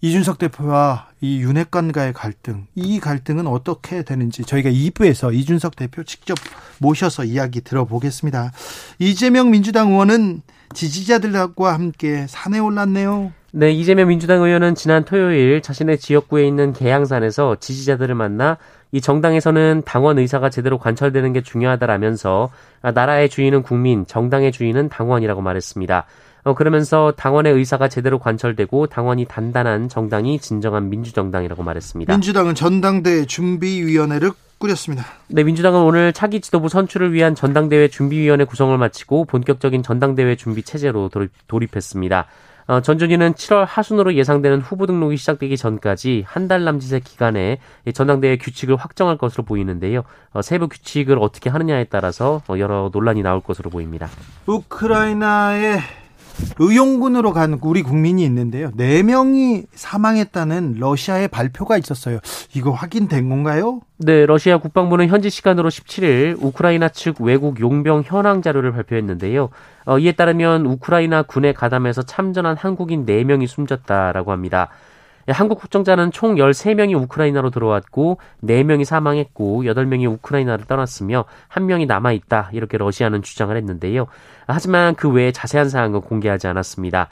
이준석 0.00 0.38
대표와 0.38 1.08
이 1.20 1.40
윤핵관과의 1.40 2.12
갈등 2.12 2.66
이 2.74 3.00
갈등은 3.00 3.46
어떻게 3.46 4.02
되는지 4.02 4.42
저희가 4.42 4.70
2부에서 4.70 5.34
이준석 5.34 5.76
대표 5.76 6.02
직접 6.04 6.36
모셔서 6.78 7.24
이야기 7.24 7.60
들어보겠습니다. 7.60 8.52
이재명 8.98 9.50
민주당 9.50 9.92
의원은 9.92 10.42
지지자들과 10.74 11.72
함께 11.72 12.26
산에 12.28 12.58
올랐네요. 12.58 13.32
네, 13.52 13.70
이재명 13.70 14.08
민주당 14.08 14.42
의원은 14.42 14.74
지난 14.74 15.04
토요일 15.04 15.62
자신의 15.62 15.98
지역구에 15.98 16.44
있는 16.44 16.72
계양산에서 16.72 17.56
지지자들을 17.60 18.14
만나 18.14 18.58
이 18.90 19.00
정당에서는 19.00 19.82
당원 19.86 20.18
의사가 20.18 20.50
제대로 20.50 20.78
관철되는 20.78 21.32
게 21.32 21.40
중요하다라면서 21.40 22.50
나라의 22.94 23.28
주인은 23.28 23.62
국민, 23.62 24.06
정당의 24.06 24.52
주인은 24.52 24.88
당원이라고 24.88 25.40
말했습니다. 25.40 26.04
어, 26.44 26.54
그러면서 26.54 27.12
당원의 27.16 27.52
의사가 27.54 27.88
제대로 27.88 28.18
관철되고 28.18 28.86
당원이 28.88 29.24
단단한 29.24 29.88
정당이 29.88 30.38
진정한 30.38 30.90
민주정당이라고 30.90 31.62
말했습니다. 31.62 32.12
민주당은 32.12 32.54
전당대 32.54 33.24
준비위원회를 33.24 34.30
꾸렸습니다. 34.58 35.04
네, 35.28 35.42
민주당은 35.42 35.80
오늘 35.82 36.12
차기 36.12 36.40
지도부 36.40 36.68
선출을 36.68 37.12
위한 37.12 37.34
전당대회 37.34 37.88
준비위원회 37.88 38.44
구성을 38.44 38.76
마치고 38.76 39.24
본격적인 39.24 39.82
전당대회 39.82 40.36
준비 40.36 40.62
체제로 40.62 41.10
돌입 41.48 41.76
했습니다. 41.76 42.26
어, 42.66 42.80
전준희는 42.80 43.34
7월 43.34 43.66
하순으로 43.68 44.14
예상되는 44.14 44.60
후보 44.60 44.86
등록이 44.86 45.18
시작되기 45.18 45.56
전까지 45.58 46.24
한 46.26 46.48
달 46.48 46.64
남짓의 46.64 47.00
기간에 47.00 47.58
전당대회 47.92 48.38
규칙을 48.38 48.76
확정할 48.76 49.18
것으로 49.18 49.44
보이는데요. 49.44 50.02
어, 50.32 50.40
세부 50.40 50.68
규칙을 50.68 51.18
어떻게 51.20 51.50
하느냐에 51.50 51.84
따라서 51.84 52.40
어, 52.48 52.58
여러 52.58 52.90
논란이 52.92 53.22
나올 53.22 53.40
것으로 53.42 53.68
보입니다. 53.70 54.08
우크라이나의 54.46 55.80
의용군으로 56.58 57.32
간 57.32 57.58
우리 57.62 57.82
국민이 57.82 58.24
있는데요. 58.24 58.70
4명이 58.72 59.66
사망했다는 59.74 60.76
러시아의 60.78 61.28
발표가 61.28 61.76
있었어요. 61.78 62.18
이거 62.54 62.70
확인된 62.70 63.28
건가요? 63.28 63.80
네, 63.98 64.26
러시아 64.26 64.58
국방부는 64.58 65.08
현지 65.08 65.30
시간으로 65.30 65.68
17일 65.68 66.36
우크라이나 66.40 66.88
측 66.88 67.20
외국 67.20 67.60
용병 67.60 68.02
현황 68.06 68.42
자료를 68.42 68.72
발표했는데요. 68.72 69.50
어, 69.86 69.98
이에 69.98 70.12
따르면 70.12 70.66
우크라이나 70.66 71.22
군에 71.22 71.52
가담해서 71.52 72.02
참전한 72.02 72.56
한국인 72.56 73.06
4명이 73.06 73.46
숨졌다라고 73.46 74.32
합니다. 74.32 74.68
예, 75.28 75.32
한국 75.32 75.58
국정자는 75.60 76.10
총 76.10 76.36
13명이 76.36 77.00
우크라이나로 77.02 77.50
들어왔고 77.50 78.18
4명이 78.42 78.84
사망했고 78.84 79.62
8명이 79.64 80.10
우크라이나를 80.12 80.66
떠났으며 80.66 81.24
1명이 81.50 81.86
남아있다 81.86 82.50
이렇게 82.52 82.76
러시아는 82.78 83.22
주장을 83.22 83.56
했는데요. 83.56 84.06
하지만 84.46 84.94
그 84.94 85.10
외에 85.10 85.32
자세한 85.32 85.68
사항은 85.68 86.02
공개하지 86.02 86.46
않았습니다. 86.46 87.08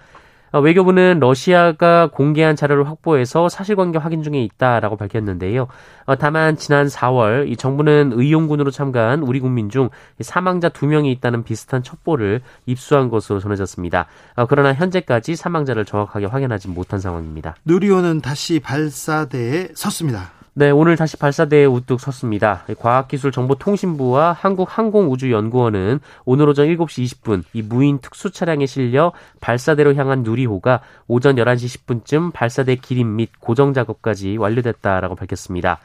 어, 0.52 0.60
외교부는 0.60 1.18
러시아가 1.18 2.08
공개한 2.12 2.56
자료를 2.56 2.86
확보해서 2.86 3.48
사실관계 3.48 3.98
확인 3.98 4.22
중에 4.22 4.42
있다라고 4.42 4.96
밝혔는데요. 4.96 5.66
어, 6.04 6.16
다만 6.16 6.56
지난 6.56 6.86
4월 6.86 7.50
이 7.50 7.56
정부는 7.56 8.12
의용군으로 8.14 8.70
참가한 8.70 9.22
우리 9.22 9.40
국민 9.40 9.70
중 9.70 9.88
사망자 10.20 10.68
2명이 10.68 11.10
있다는 11.12 11.42
비슷한 11.42 11.82
첩보를 11.82 12.42
입수한 12.66 13.08
것으로 13.08 13.40
전해졌습니다. 13.40 14.06
어, 14.36 14.46
그러나 14.46 14.74
현재까지 14.74 15.36
사망자를 15.36 15.86
정확하게 15.86 16.26
확인하지 16.26 16.68
못한 16.68 17.00
상황입니다. 17.00 17.56
누리호는 17.64 18.20
다시 18.20 18.60
발사대에 18.60 19.68
섰습니다. 19.74 20.41
네, 20.54 20.70
오늘 20.70 20.96
다시 20.96 21.16
발사대에 21.16 21.64
우뚝 21.64 21.98
섰습니다. 21.98 22.66
과학기술정보통신부와 22.78 24.32
한국항공우주연구원은 24.32 26.00
오늘 26.26 26.46
오전 26.46 26.66
7시 26.66 27.04
20분 27.04 27.42
이 27.54 27.62
무인 27.62 28.00
특수 28.00 28.30
차량에 28.30 28.66
실려 28.66 29.12
발사대로 29.40 29.94
향한 29.94 30.22
누리호가 30.22 30.80
오전 31.08 31.36
11시 31.36 31.86
10분쯤 31.86 32.34
발사대 32.34 32.76
기림 32.76 33.16
및 33.16 33.30
고정 33.40 33.72
작업까지 33.72 34.36
완료됐다라고 34.36 35.14
밝혔습니다. 35.14 35.80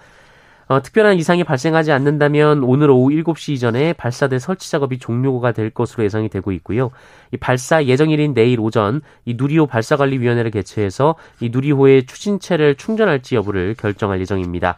어, 0.67 0.81
특별한 0.81 1.17
이상이 1.17 1.45
발생하지 1.45 1.93
않는다면 1.93 2.63
오늘 2.63 2.89
오후 2.89 3.09
7시 3.09 3.53
이전에 3.53 3.93
발사대 3.93 4.37
설치 4.37 4.69
작업이 4.69 4.99
종료가 4.99 5.53
될 5.53 5.69
것으로 5.69 6.03
예상이 6.03 6.27
되고 6.27 6.51
있고요. 6.51 6.91
이 7.31 7.37
발사 7.37 7.85
예정일인 7.85 8.33
내일 8.33 8.59
오전 8.59 9.01
이 9.23 9.35
누리호 9.37 9.67
발사관리위원회를 9.67 10.51
개최해서 10.51 11.15
이 11.39 11.49
누리호의 11.49 12.05
추진체를 12.05 12.75
충전할지 12.75 13.35
여부를 13.35 13.75
결정할 13.77 14.19
예정입니다. 14.19 14.75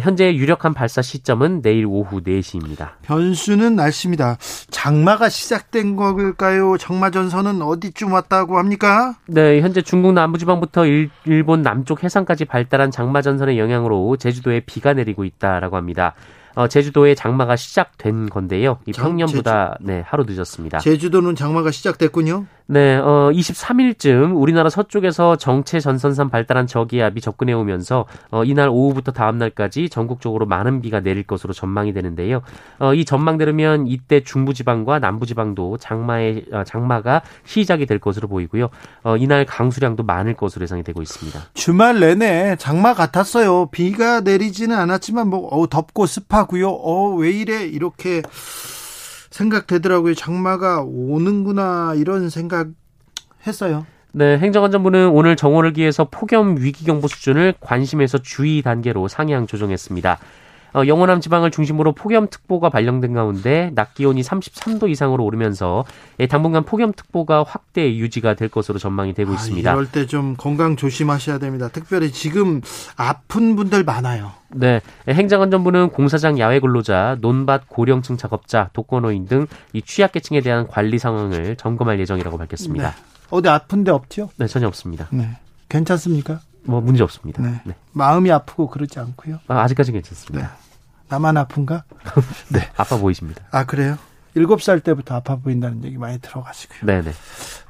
현재 0.00 0.34
유력한 0.34 0.72
발사 0.72 1.02
시점은 1.02 1.60
내일 1.60 1.84
오후 1.86 2.22
4시입니다. 2.22 2.92
변수는 3.02 3.76
날씨입니다. 3.76 4.38
장마가 4.70 5.28
시작된 5.28 5.96
걸까요? 5.96 6.78
장마 6.78 7.10
전선은 7.10 7.60
어디쯤 7.60 8.12
왔다고 8.12 8.58
합니까? 8.58 9.16
네, 9.26 9.60
현재 9.60 9.82
중국 9.82 10.12
남부지방부터 10.14 10.86
일, 10.86 11.10
본 11.44 11.62
남쪽 11.62 12.04
해상까지 12.04 12.46
발달한 12.46 12.90
장마 12.90 13.20
전선의 13.20 13.58
영향으로 13.58 14.16
제주도에 14.16 14.60
비가 14.60 14.94
내리고 14.94 15.24
있다라고 15.24 15.76
합니다. 15.76 16.14
어, 16.54 16.68
제주도에 16.68 17.14
장마가 17.14 17.56
시작된 17.56 18.28
건데요. 18.28 18.78
이 18.86 18.92
평년보다. 18.92 19.78
네, 19.80 20.02
하루 20.06 20.24
늦었습니다. 20.26 20.78
제주도는 20.80 21.34
장마가 21.34 21.70
시작됐군요. 21.70 22.46
네, 22.72 22.96
어, 22.96 23.30
23일쯤 23.34 24.40
우리나라 24.40 24.70
서쪽에서 24.70 25.36
정체 25.36 25.78
전선상 25.78 26.30
발달한 26.30 26.66
저기압이 26.66 27.20
접근해 27.20 27.52
오면서 27.52 28.06
어, 28.30 28.44
이날 28.44 28.70
오후부터 28.70 29.12
다음 29.12 29.36
날까지 29.36 29.90
전국적으로 29.90 30.46
많은 30.46 30.80
비가 30.80 31.00
내릴 31.00 31.22
것으로 31.22 31.52
전망이 31.52 31.92
되는데요. 31.92 32.40
어, 32.78 32.94
이 32.94 33.04
전망대로면 33.04 33.88
이때 33.88 34.24
중부지방과 34.24 35.00
남부지방도 35.00 35.76
장마의 35.76 36.46
어, 36.50 36.64
장마가 36.64 37.20
시작이 37.44 37.84
될 37.84 37.98
것으로 37.98 38.26
보이고요. 38.26 38.70
어, 39.02 39.18
이날 39.18 39.44
강수량도 39.44 40.04
많을 40.04 40.32
것으로 40.32 40.62
예상이 40.62 40.82
되고 40.82 41.02
있습니다. 41.02 41.40
주말 41.52 42.00
내내 42.00 42.56
장마 42.56 42.94
같았어요. 42.94 43.66
비가 43.66 44.22
내리지는 44.22 44.74
않았지만 44.78 45.28
뭐 45.28 45.46
어, 45.48 45.68
덥고 45.68 46.06
습하고요. 46.06 46.70
어, 46.70 47.14
왜 47.16 47.32
이래 47.32 47.66
이렇게 47.66 48.22
생각되더라고요. 49.32 50.14
장마가 50.14 50.82
오는구나 50.82 51.94
이런 51.96 52.30
생각 52.30 52.68
했어요. 53.46 53.84
네, 54.12 54.38
행정안전부는 54.38 55.08
오늘 55.08 55.36
정오를 55.36 55.72
기해서 55.72 56.06
폭염 56.10 56.56
위기 56.58 56.84
경보 56.84 57.08
수준을 57.08 57.54
관심에서 57.60 58.18
주의 58.18 58.60
단계로 58.60 59.08
상향 59.08 59.46
조정했습니다. 59.46 60.18
어, 60.74 60.86
영호남 60.86 61.20
지방을 61.20 61.50
중심으로 61.50 61.92
폭염특보가 61.92 62.70
발령된 62.70 63.12
가운데 63.12 63.70
낮 63.74 63.94
기온이 63.94 64.22
33도 64.22 64.88
이상으로 64.90 65.24
오르면서 65.24 65.84
예, 66.20 66.26
당분간 66.26 66.64
폭염특보가 66.64 67.44
확대 67.46 67.94
유지가 67.96 68.34
될 68.34 68.48
것으로 68.48 68.78
전망이 68.78 69.12
되고 69.14 69.30
아, 69.32 69.34
있습니다. 69.34 69.70
이럴 69.72 69.90
때 69.90 70.06
좀 70.06 70.34
건강 70.36 70.76
조심하셔야 70.76 71.38
됩니다. 71.38 71.68
특별히 71.68 72.10
지금 72.10 72.60
아픈 72.96 73.54
분들 73.56 73.84
많아요. 73.84 74.32
네, 74.50 74.80
행정안전부는 75.08 75.90
공사장 75.90 76.38
야외 76.38 76.60
근로자, 76.60 77.16
논밭 77.20 77.68
고령층 77.68 78.16
작업자, 78.16 78.68
독거노인 78.72 79.26
등 79.26 79.46
이 79.72 79.80
취약계층에 79.82 80.40
대한 80.40 80.66
관리 80.66 80.98
상황을 80.98 81.56
점검할 81.56 81.98
예정이라고 82.00 82.36
밝혔습니다. 82.38 82.90
네. 82.90 82.96
어디 83.30 83.48
아픈데 83.48 83.90
없죠? 83.90 84.28
네, 84.36 84.46
전혀 84.46 84.66
없습니다. 84.66 85.06
네. 85.10 85.28
괜찮습니까? 85.68 86.40
뭐 86.64 86.80
문제 86.80 87.02
없습니다. 87.02 87.42
네. 87.42 87.60
네. 87.64 87.74
마음이 87.92 88.30
아프고 88.30 88.68
그러지 88.68 88.98
않고요. 88.98 89.40
아, 89.48 89.60
아직까지 89.62 89.92
괜찮습니다. 89.92 90.46
네. 90.48 90.52
나만 91.08 91.36
아픈가? 91.36 91.84
네. 92.50 92.70
아파 92.76 92.96
보이십니다. 92.96 93.42
아, 93.50 93.64
그래요? 93.64 93.98
7살 94.36 94.82
때부터 94.82 95.16
아파 95.16 95.36
보인다는 95.36 95.84
얘기 95.84 95.98
많이 95.98 96.18
들어가시고요. 96.18 96.80
네네. 96.86 97.12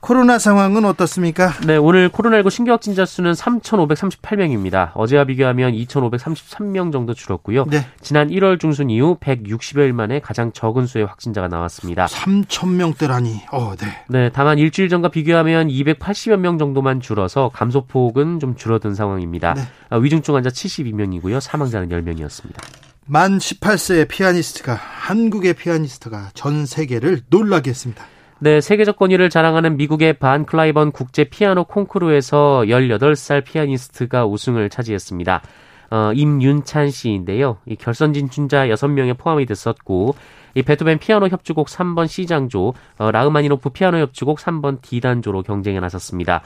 코로나 0.00 0.38
상황은 0.38 0.84
어떻습니까? 0.84 1.52
네, 1.64 1.76
오늘 1.76 2.08
코로나19 2.08 2.50
신규 2.50 2.72
확진자 2.72 3.04
수는 3.04 3.32
3,538명입니다. 3.32 4.90
어제와 4.94 5.24
비교하면 5.24 5.72
2,533명 5.72 6.92
정도 6.92 7.14
줄었고요. 7.14 7.66
네. 7.66 7.86
지난 8.00 8.28
1월 8.28 8.58
중순 8.58 8.90
이후 8.90 9.16
160여일 9.20 9.92
만에 9.92 10.20
가장 10.20 10.52
적은 10.52 10.86
수의 10.86 11.06
확진자가 11.06 11.48
나왔습니다. 11.48 12.06
3,000명대라니. 12.06 13.52
어, 13.52 13.74
네. 13.76 13.86
네, 14.08 14.30
다만 14.32 14.58
일주일 14.58 14.88
전과 14.88 15.08
비교하면 15.08 15.68
280여 15.68 16.36
명 16.36 16.58
정도만 16.58 17.00
줄어서 17.00 17.50
감소폭은 17.54 18.40
좀 18.40 18.56
줄어든 18.56 18.94
상황입니다. 18.94 19.54
네. 19.54 19.62
아, 19.88 19.96
위중증 19.96 20.34
환자 20.34 20.50
72명이고요. 20.50 21.40
사망자는 21.40 21.88
10명이었습니다. 21.88 22.81
만 23.06 23.38
18세의 23.38 24.08
피아니스트가 24.08 24.74
한국의 24.74 25.54
피아니스트가 25.54 26.30
전 26.34 26.66
세계를 26.66 27.22
놀라게 27.28 27.70
했습니다. 27.70 28.04
네, 28.38 28.60
세계적 28.60 28.96
권위를 28.96 29.28
자랑하는 29.28 29.76
미국의 29.76 30.14
반 30.14 30.46
클라이번 30.46 30.92
국제 30.92 31.24
피아노 31.24 31.64
콩쿠르에서 31.64 32.64
18살 32.66 33.44
피아니스트가 33.44 34.26
우승을 34.26 34.70
차지했습니다. 34.70 35.42
어, 35.90 36.12
임윤찬 36.14 36.90
씨인데요. 36.90 37.58
이 37.66 37.76
결선 37.76 38.12
진출자 38.14 38.66
6명에 38.68 39.18
포함이 39.18 39.46
됐었고, 39.46 40.14
이 40.54 40.62
베토벤 40.62 40.98
피아노 40.98 41.28
협주곡 41.28 41.66
3번 41.66 42.06
C장조, 42.06 42.72
어, 42.98 43.10
라흐마니노프 43.10 43.70
피아노 43.70 43.98
협주곡 43.98 44.38
3번 44.38 44.80
D단조로 44.80 45.42
경쟁에 45.42 45.80
나섰습니다. 45.80 46.42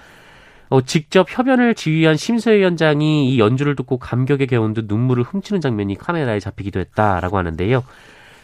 어, 0.69 0.81
직접 0.83 1.27
협연을 1.31 1.75
지휘한 1.75 2.17
심사위원장이 2.17 3.31
이 3.31 3.39
연주를 3.39 3.77
듣고 3.77 3.99
감격에 3.99 4.47
겨운 4.47 4.75
듯 4.75 4.87
눈물을 4.89 5.23
훔치는 5.23 5.61
장면이 5.61 5.97
카메라에 5.97 6.41
잡히기도 6.41 6.81
했다라고 6.81 7.39
하는데요. 7.39 7.85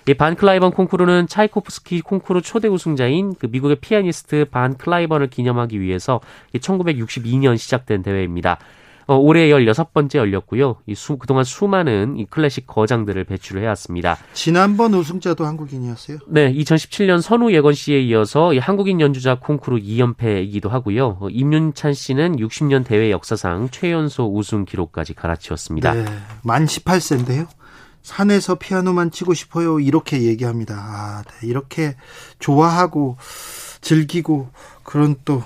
이 0.08 0.14
반 0.14 0.34
클라이번 0.34 0.72
콩쿠르는 0.72 1.28
차이코프스키 1.28 2.00
콩쿠르 2.00 2.42
초대 2.42 2.66
우승자인 2.66 3.34
그 3.38 3.46
미국의 3.46 3.76
피아니스트 3.76 4.46
반 4.50 4.76
클라이번을 4.76 5.28
기념하기 5.28 5.80
위해서 5.80 6.20
1962년 6.54 7.56
시작된 7.56 8.02
대회입니다. 8.02 8.58
어, 9.06 9.16
올해 9.16 9.48
16번째 9.48 10.16
열렸고요. 10.16 10.76
이 10.86 10.94
수, 10.94 11.16
그동안 11.16 11.44
수많은 11.44 12.16
이 12.18 12.26
클래식 12.26 12.66
거장들을 12.66 13.24
배출을 13.24 13.62
해왔습니다. 13.62 14.16
지난번 14.32 14.94
우승자도 14.94 15.44
한국인이었어요? 15.44 16.18
네, 16.28 16.52
2017년 16.52 17.20
선우 17.20 17.52
예건 17.52 17.74
씨에 17.74 18.00
이어서 18.00 18.54
이 18.54 18.58
한국인 18.58 19.00
연주자 19.00 19.36
콩쿠르 19.36 19.78
2연패이기도 19.78 20.68
하고요. 20.68 21.18
어, 21.20 21.28
임윤찬 21.28 21.94
씨는 21.94 22.36
60년 22.36 22.84
대회 22.84 23.10
역사상 23.10 23.68
최연소 23.70 24.32
우승 24.34 24.64
기록까지 24.64 25.14
갈아치웠습니다. 25.14 25.94
네, 25.94 26.04
만 26.42 26.66
18세인데요. 26.66 27.46
산에서 28.02 28.56
피아노만 28.56 29.10
치고 29.10 29.32
싶어요. 29.34 29.80
이렇게 29.80 30.22
얘기합니다. 30.22 30.74
아, 30.76 31.22
네. 31.22 31.46
이렇게 31.46 31.96
좋아하고 32.38 33.16
즐기고 33.80 34.50
그런 34.82 35.16
또 35.24 35.42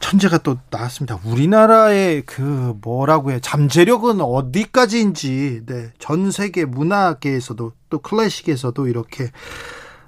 천재가 0.00 0.38
또 0.38 0.56
나왔습니다. 0.70 1.20
우리나라의 1.24 2.22
그 2.22 2.76
뭐라고 2.82 3.30
해 3.30 3.38
잠재력은 3.40 4.20
어디까지인지 4.20 5.62
네, 5.66 5.90
전 5.98 6.30
세계 6.30 6.64
문화계에서도 6.64 7.72
또 7.90 7.98
클래식에서도 7.98 8.88
이렇게 8.88 9.30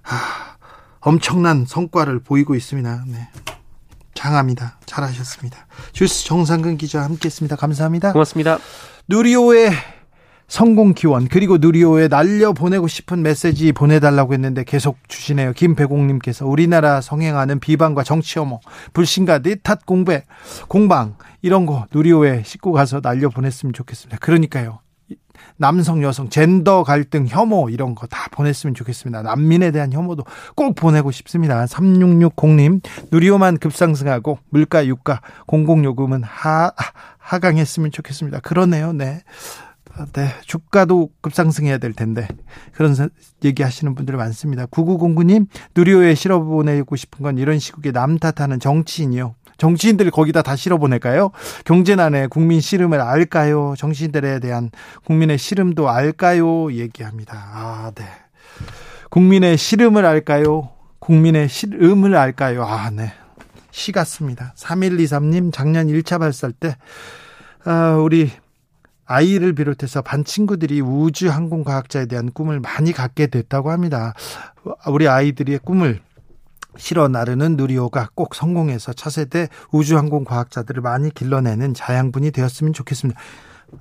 아, 0.03 0.57
엄청난 1.01 1.65
성과를 1.67 2.21
보이고 2.21 2.55
있습니다. 2.55 3.05
네. 3.07 3.29
장합니다. 4.15 4.79
잘하셨습니다. 4.87 5.67
주스 5.93 6.25
정상근 6.25 6.79
기자 6.79 7.03
함께했습니다. 7.03 7.57
감사합니다. 7.57 8.13
고맙습니다. 8.13 8.59
누리호의 9.09 9.73
성공 10.53 10.93
기원 10.93 11.29
그리고 11.29 11.57
누리호에 11.57 12.09
날려 12.09 12.53
보내고 12.53 12.87
싶은 12.87 13.23
메시지 13.23 13.73
보내달라고 13.73 14.35
했는데 14.35 14.65
계속 14.65 14.99
주시네요. 15.09 15.55
김배공님께서 15.55 16.47
우리나라 16.47 17.01
성행하는 17.01 17.59
비방과 17.59 18.03
정치 18.03 18.39
혐오, 18.39 18.61
불신과 18.93 19.39
넷탓 19.39 19.87
공배, 19.87 20.25
공방 20.69 21.17
이런 21.41 21.65
거 21.65 21.87
누리호에 21.91 22.43
싣고 22.45 22.73
가서 22.73 23.01
날려 23.01 23.31
보냈으면 23.31 23.73
좋겠습니다. 23.73 24.19
그러니까요. 24.19 24.81
남성, 25.57 26.03
여성, 26.03 26.29
젠더 26.29 26.85
갈등, 26.85 27.27
혐오 27.27 27.71
이런 27.71 27.95
거 27.95 28.07
다 28.07 28.29
보냈으면 28.31 28.75
좋겠습니다. 28.75 29.23
난민에 29.23 29.71
대한 29.71 29.91
혐오도 29.91 30.25
꼭 30.55 30.75
보내고 30.75 31.13
싶습니다. 31.13 31.65
3660님 31.65 32.83
누리호만 33.11 33.57
급상승하고 33.57 34.39
물가, 34.51 34.87
유가, 34.87 35.23
공공요금은 35.47 36.25
하 36.25 36.73
하강했으면 37.17 37.91
좋겠습니다. 37.91 38.41
그러네요. 38.41 38.93
네. 38.93 39.23
네, 40.15 40.29
주가도 40.47 41.11
급상승해야 41.21 41.79
될 41.79 41.93
텐데 41.93 42.27
그런 42.73 42.95
얘기하시는 43.45 43.95
분들 43.95 44.17
많습니다. 44.17 44.67
9909님 44.67 45.47
누리호에 45.75 46.15
실어 46.15 46.41
보내고 46.41 46.97
싶은 46.97 47.23
건 47.23 47.39
이런 47.39 47.59
시국에 47.59 47.93
남 47.93 48.19
탓하는 48.19 48.59
정치인이요. 48.59 49.35
정치인들 49.59 50.11
거기다 50.11 50.43
다 50.43 50.57
실어 50.57 50.79
보낼까요? 50.79 51.31
경제난에 51.65 52.27
국민 52.27 52.61
씨름을 52.61 53.01
알까요? 53.01 53.75
정치인들에 53.77 54.41
대한 54.41 54.71
국민의 55.05 55.39
씨름도 55.39 55.89
알까요? 55.89 56.73
얘기합니다. 56.73 57.35
아, 57.37 57.93
네. 57.95 58.05
국민의 59.11 59.57
씨름을 59.57 60.05
알까요? 60.05 60.71
국민의 60.99 61.49
씨름을 61.49 62.17
알까요? 62.17 62.65
아, 62.65 62.91
네. 62.91 63.13
시 63.71 63.93
같습니다. 63.93 64.53
3123님 64.57 65.53
작년 65.53 65.87
1차 65.87 66.19
발사할 66.19 66.53
때 66.53 66.77
아, 67.65 67.99
우리 68.03 68.31
아이를 69.13 69.53
비롯해서 69.53 70.01
반 70.01 70.25
친구들이 70.25 70.81
우주 70.81 71.31
항공 71.31 71.65
과학자에 71.65 72.07
대한 72.07 72.31
꿈을 72.33 72.61
많이 72.61 72.93
갖게 72.93 73.27
됐다고 73.27 73.71
합니다. 73.71 74.15
우리 74.89 75.07
아이들의 75.07 75.59
꿈을 75.59 76.01
실어 76.79 77.09
나르는 77.09 77.57
누리호가 77.57 78.09
꼭 78.15 78.35
성공해서 78.35 78.95
차세대 78.95 79.49
우주 79.71 79.99
항공 79.99 80.25
과학자들을 80.25 80.81
많이 80.81 81.13
길러내는 81.13 81.75
자양분이 81.75 82.31
되었으면 82.31 82.73
좋겠습니다. 82.73 83.21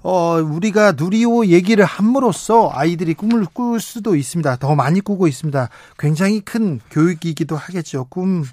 어, 0.03 0.41
우리가 0.41 0.93
누리호 0.93 1.47
얘기를 1.47 1.83
함으로써 1.85 2.69
아이들이 2.73 3.13
꿈을 3.13 3.45
꿀 3.53 3.79
수도 3.79 4.15
있습니다. 4.15 4.57
더 4.57 4.75
많이 4.75 4.99
꾸고 4.99 5.27
있습니다. 5.27 5.69
굉장히 5.99 6.41
큰 6.41 6.79
교육이기도 6.89 7.55
하겠죠. 7.55 8.05
꿈, 8.05 8.43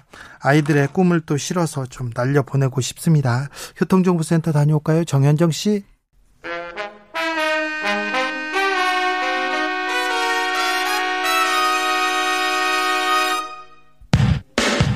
아이들의 0.41 0.89
꿈을 0.93 1.21
또 1.21 1.37
실어서 1.37 1.85
좀 1.85 2.11
날려보내고 2.13 2.81
싶습니다. 2.81 3.49
교통정보센터 3.77 4.51
다녀올까요? 4.51 5.05
정현정 5.05 5.51
씨? 5.51 5.83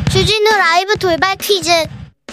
주진우 0.09 0.49
라이브 0.57 0.95
돌발 0.97 1.35
퀴즈. 1.35 1.69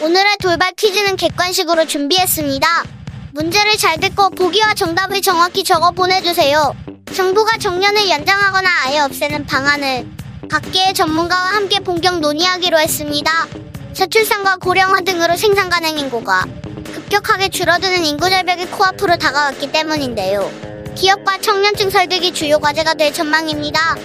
오늘의 0.01 0.37
돌발 0.41 0.73
퀴즈는 0.77 1.17
객관식으로 1.17 1.87
준비했습니다. 1.87 2.85
문제를 3.33 3.77
잘 3.77 3.99
듣고 3.99 4.31
보기와 4.31 4.75
정답을 4.75 5.21
정확히 5.23 5.65
적어 5.65 5.91
보내주세요. 5.91 6.73
정부가 7.13 7.59
정년을 7.59 8.09
연장하거나 8.09 8.71
아예 8.85 9.01
없애는 9.01 9.45
방안을 9.47 10.07
각계의 10.49 10.95
전문가와 10.95 11.57
함께 11.57 11.81
본격 11.81 12.21
논의하기로 12.21 12.79
했습니다. 12.79 13.49
저출산과 13.93 14.59
고령화 14.59 15.01
등으로 15.01 15.37
생산 15.37 15.69
가능 15.69 15.99
인구가 15.99 16.47
급격하게 16.93 17.49
줄어드는 17.49 18.05
인구 18.05 18.29
절벽이 18.29 18.67
코앞으로 18.67 19.17
다가왔기 19.17 19.73
때문인데요. 19.73 20.51
기업과 20.95 21.39
청년층 21.39 21.91
설득이 21.91 22.33
주요 22.33 22.59
과제가 22.59 22.95
될 22.95 23.13
전망입니다. 23.13 23.97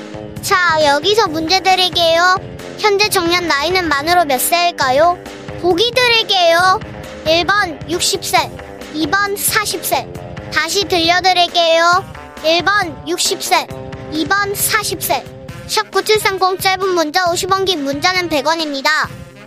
자, 0.42 0.78
여기서 0.86 1.28
문제 1.28 1.60
드릴게요. 1.60 2.38
현재 2.78 3.10
정년 3.10 3.48
나이는 3.48 3.88
만으로 3.88 4.26
몇 4.26 4.40
세일까요? 4.40 5.18
보기 5.62 5.92
드릴게요. 5.92 6.80
1번 7.26 7.88
60세, 7.88 8.94
2번 8.94 9.36
40세. 9.36 10.52
다시 10.54 10.86
들려드릴게요. 10.86 12.06
1번 12.44 13.06
60세, 13.08 13.68
2번 14.14 14.54
40세. 14.54 15.24
샵 15.68 15.90
9730 15.90 16.62
짧은 16.62 16.90
문자 16.90 17.26
50원 17.26 17.66
긴 17.66 17.84
문자는 17.84 18.30
100원입니다. 18.30 18.88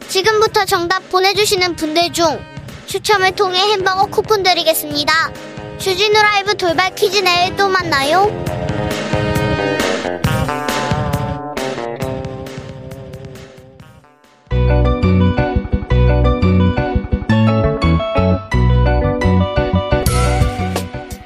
지금부터 0.09 0.65
정답 0.65 1.09
보내주시는 1.11 1.77
분들 1.77 2.13
중 2.13 2.41
추첨을 2.89 3.33
통해 3.33 3.59
햄버거 3.73 4.07
쿠폰 4.07 4.43
드리겠습니다. 4.43 5.13
주진우 5.77 6.15
라이브 6.21 6.57
돌발 6.57 6.95
퀴즈 6.95 7.19
내일 7.19 7.55
또 7.55 7.69
만나요. 7.69 8.33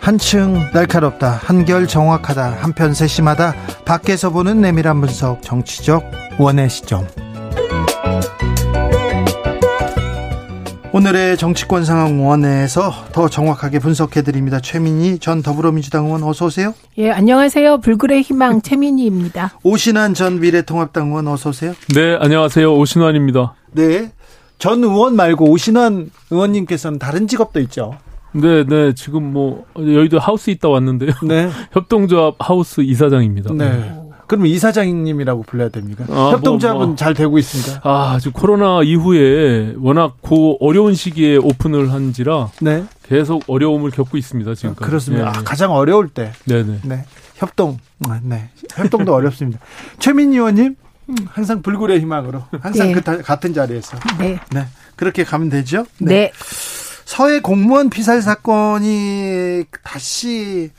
한층 0.00 0.68
날카롭다 0.74 1.30
한결 1.30 1.86
정확하다 1.86 2.58
한편 2.60 2.92
세심하다 2.92 3.54
밖에서 3.84 4.30
보는 4.30 4.60
내밀한 4.60 5.00
분석 5.00 5.40
정치적 5.42 6.04
원의 6.38 6.68
시점 6.68 7.06
오늘의 10.94 11.38
정치권 11.38 11.86
상황 11.86 12.26
원에서 12.26 12.92
더 13.12 13.26
정확하게 13.26 13.78
분석해 13.78 14.20
드립니다. 14.20 14.60
최민희 14.60 15.20
전 15.20 15.42
더불어민주당 15.42 16.04
의원 16.04 16.22
어서 16.22 16.46
오세요. 16.46 16.74
예, 16.98 17.10
안녕하세요. 17.10 17.78
불굴의 17.80 18.20
희망 18.20 18.60
최민희입니다. 18.60 19.58
오신환 19.62 20.12
전 20.12 20.40
미래통합당 20.40 21.08
의원 21.08 21.28
어서 21.28 21.48
오세요. 21.48 21.72
네, 21.94 22.14
안녕하세요. 22.20 22.74
오신환입니다. 22.74 23.54
네. 23.72 24.12
전 24.58 24.84
의원 24.84 25.16
말고 25.16 25.50
오신환 25.50 26.10
의원님께서는 26.30 26.98
다른 26.98 27.26
직업도 27.26 27.58
있죠. 27.60 27.96
네, 28.32 28.64
네. 28.64 28.92
지금 28.94 29.32
뭐 29.32 29.64
여의도 29.78 30.18
하우스 30.18 30.50
있다 30.50 30.68
왔는데요. 30.68 31.12
네. 31.26 31.48
협동조합 31.72 32.36
하우스 32.38 32.82
이사장입니다. 32.82 33.54
네. 33.54 33.94
그럼 34.32 34.46
이사장님이라고 34.46 35.42
불러야 35.42 35.68
됩니까? 35.68 36.06
아, 36.08 36.30
협동조합은 36.30 36.78
뭐, 36.78 36.86
뭐. 36.86 36.96
잘 36.96 37.12
되고 37.12 37.36
있습니다. 37.36 37.82
아, 37.84 38.16
지금 38.18 38.32
코로나 38.32 38.82
이후에 38.82 39.74
워낙 39.76 40.16
고 40.22 40.56
어려운 40.66 40.94
시기에 40.94 41.36
오픈을 41.36 41.92
한지라 41.92 42.48
네. 42.62 42.82
계속 43.02 43.42
어려움을 43.46 43.90
겪고 43.90 44.16
있습니다, 44.16 44.54
지금. 44.54 44.74
그렇습니다. 44.74 45.28
아, 45.28 45.32
가장 45.44 45.72
어려울 45.72 46.08
때. 46.08 46.32
네, 46.46 46.62
네. 46.62 46.78
네. 46.82 47.04
협동. 47.34 47.76
아, 48.08 48.20
네. 48.22 48.48
협동도 48.74 49.12
어렵습니다. 49.12 49.60
최민희 49.98 50.36
의원님 50.38 50.76
항상 51.26 51.60
불굴의 51.60 52.00
희망으로 52.00 52.42
항상 52.62 52.86
네. 52.88 52.94
그 52.94 53.02
다- 53.02 53.18
같은 53.18 53.52
자리에서. 53.52 53.98
네. 54.18 54.40
네. 54.50 54.64
그렇게 54.96 55.24
가면 55.24 55.50
되죠? 55.50 55.84
네. 55.98 56.32
서해 57.04 57.40
공무원 57.40 57.90
피살 57.90 58.22
사건이 58.22 59.64
다시 59.84 60.70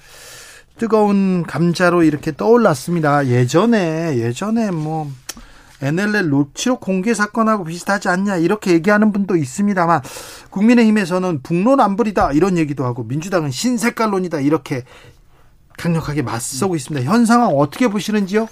뜨거운 0.77 1.43
감자로 1.43 2.03
이렇게 2.03 2.31
떠올랐습니다. 2.35 3.27
예전에 3.27 4.17
예전에 4.17 4.71
뭐 4.71 5.09
NLL 5.81 6.29
녹취록 6.29 6.79
공개 6.79 7.13
사건하고 7.13 7.65
비슷하지 7.65 8.07
않냐 8.09 8.37
이렇게 8.37 8.71
얘기하는 8.71 9.11
분도 9.11 9.35
있습니다만 9.35 10.01
국민의힘에서는 10.49 11.41
북론안불이다 11.43 12.31
이런 12.31 12.57
얘기도 12.57 12.85
하고 12.85 13.03
민주당은 13.03 13.51
신색깔론이다 13.51 14.39
이렇게 14.39 14.83
강력하게 15.77 16.21
맞서고 16.21 16.75
있습니다. 16.75 17.09
현 17.09 17.25
상황 17.25 17.49
어떻게 17.49 17.87
보시는지요? 17.87 18.47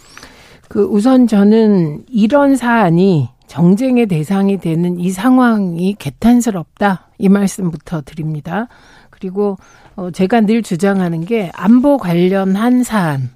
그 0.68 0.84
우선 0.84 1.28
저는 1.28 2.06
이런 2.10 2.56
사안이 2.56 3.30
정쟁의 3.48 4.08
대상이 4.08 4.60
되는 4.60 5.00
이 5.00 5.12
상황이 5.12 5.96
개탄스럽다 6.00 7.10
이 7.18 7.30
말씀부터 7.30 8.02
드립니다. 8.02 8.68
그리고 9.10 9.58
어 9.96 10.12
제가 10.12 10.42
늘 10.42 10.62
주장하는 10.62 11.26
게 11.26 11.52
안보 11.54 11.98
관련한 11.98 12.84
사안, 12.84 13.30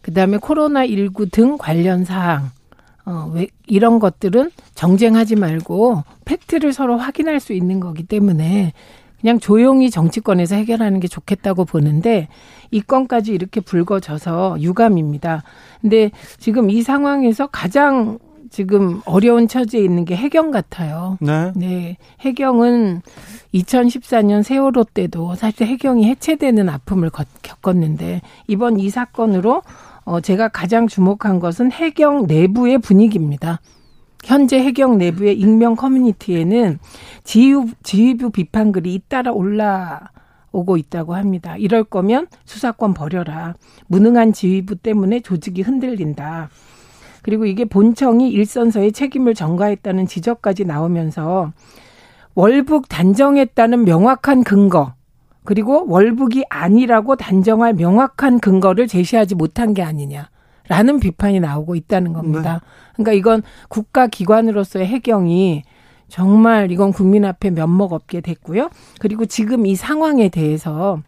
그 0.00 0.12
다음에 0.12 0.38
코로나 0.38 0.86
19 0.86 1.28
등 1.30 1.58
관련 1.58 2.04
사항 2.04 2.50
어, 3.04 3.30
왜, 3.34 3.48
이런 3.66 3.98
것들은 3.98 4.50
정쟁하지 4.74 5.36
말고 5.36 6.04
팩트를 6.24 6.72
서로 6.72 6.96
확인할 6.96 7.40
수 7.40 7.52
있는 7.52 7.80
거기 7.80 8.02
때문에 8.02 8.72
그냥 9.20 9.38
조용히 9.38 9.90
정치권에서 9.90 10.56
해결하는 10.56 11.00
게 11.00 11.08
좋겠다고 11.08 11.64
보는데 11.64 12.28
이 12.70 12.80
건까지 12.80 13.32
이렇게 13.32 13.60
불거져서 13.60 14.58
유감입니다. 14.60 15.42
근데 15.80 16.10
지금 16.38 16.70
이 16.70 16.82
상황에서 16.82 17.46
가장 17.48 18.18
지금 18.50 19.00
어려운 19.04 19.46
처지에 19.48 19.80
있는 19.80 20.04
게 20.04 20.16
해경 20.16 20.50
같아요. 20.50 21.16
네. 21.20 21.52
네. 21.54 21.96
해경은 22.20 23.00
2014년 23.54 24.42
세월호 24.42 24.84
때도 24.92 25.34
사실 25.36 25.66
해경이 25.66 26.04
해체되는 26.06 26.68
아픔을 26.68 27.10
거- 27.10 27.24
겪었는데 27.42 28.20
이번 28.48 28.78
이 28.80 28.90
사건으로 28.90 29.62
어 30.04 30.20
제가 30.20 30.48
가장 30.48 30.88
주목한 30.88 31.38
것은 31.40 31.70
해경 31.72 32.26
내부의 32.26 32.78
분위기입니다. 32.78 33.60
현재 34.24 34.58
해경 34.58 34.98
내부의 34.98 35.38
익명 35.38 35.76
커뮤니티에는 35.76 36.78
지휘, 37.24 37.54
지휘부 37.82 38.30
비판 38.30 38.72
글이 38.72 38.92
잇따라 38.94 39.30
올라 39.32 40.10
오고 40.52 40.76
있다고 40.76 41.14
합니다. 41.14 41.56
이럴 41.56 41.84
거면 41.84 42.26
수사권 42.44 42.92
버려라. 42.92 43.54
무능한 43.86 44.32
지휘부 44.32 44.76
때문에 44.76 45.20
조직이 45.20 45.62
흔들린다. 45.62 46.50
그리고 47.22 47.46
이게 47.46 47.64
본청이 47.64 48.30
일선서의 48.30 48.92
책임을 48.92 49.34
전가했다는 49.34 50.06
지적까지 50.06 50.64
나오면서 50.64 51.52
월북 52.34 52.88
단정했다는 52.88 53.84
명확한 53.84 54.44
근거, 54.44 54.94
그리고 55.44 55.84
월북이 55.88 56.44
아니라고 56.48 57.16
단정할 57.16 57.74
명확한 57.74 58.40
근거를 58.40 58.86
제시하지 58.86 59.34
못한 59.34 59.74
게 59.74 59.82
아니냐라는 59.82 61.00
비판이 61.00 61.40
나오고 61.40 61.74
있다는 61.74 62.12
겁니다. 62.12 62.60
그러니까 62.94 63.12
이건 63.12 63.42
국가 63.68 64.06
기관으로서의 64.06 64.86
해경이 64.86 65.62
정말 66.08 66.70
이건 66.72 66.92
국민 66.92 67.24
앞에 67.24 67.50
면목 67.50 67.92
없게 67.92 68.20
됐고요. 68.20 68.68
그리고 68.98 69.26
지금 69.26 69.64
이 69.66 69.76
상황에 69.76 70.28
대해서 70.28 71.00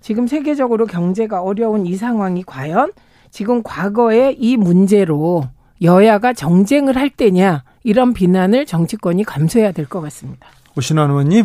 지금 0.00 0.26
세계적으로 0.26 0.86
경제가 0.86 1.42
어려운 1.42 1.86
이 1.86 1.96
상황이 1.96 2.42
과연 2.44 2.92
지금 3.36 3.62
과거에 3.62 4.34
이 4.38 4.56
문제로 4.56 5.44
여야가 5.82 6.32
정쟁을 6.32 6.96
할 6.96 7.10
때냐 7.10 7.64
이런 7.84 8.14
비난을 8.14 8.64
정치권이 8.64 9.24
감수해야 9.24 9.72
될 9.72 9.84
것 9.84 10.00
같습니다. 10.00 10.46
오신환 10.74 11.10
의원님. 11.10 11.44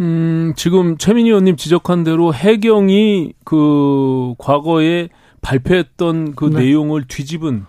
음, 0.00 0.52
지금 0.56 0.98
최민희 0.98 1.30
의원님 1.30 1.56
지적한 1.56 2.04
대로 2.04 2.34
해경이 2.34 3.32
그 3.44 4.34
과거에 4.36 5.08
발표했던 5.40 6.34
그 6.34 6.50
네. 6.50 6.64
내용을 6.64 7.04
뒤집은 7.08 7.64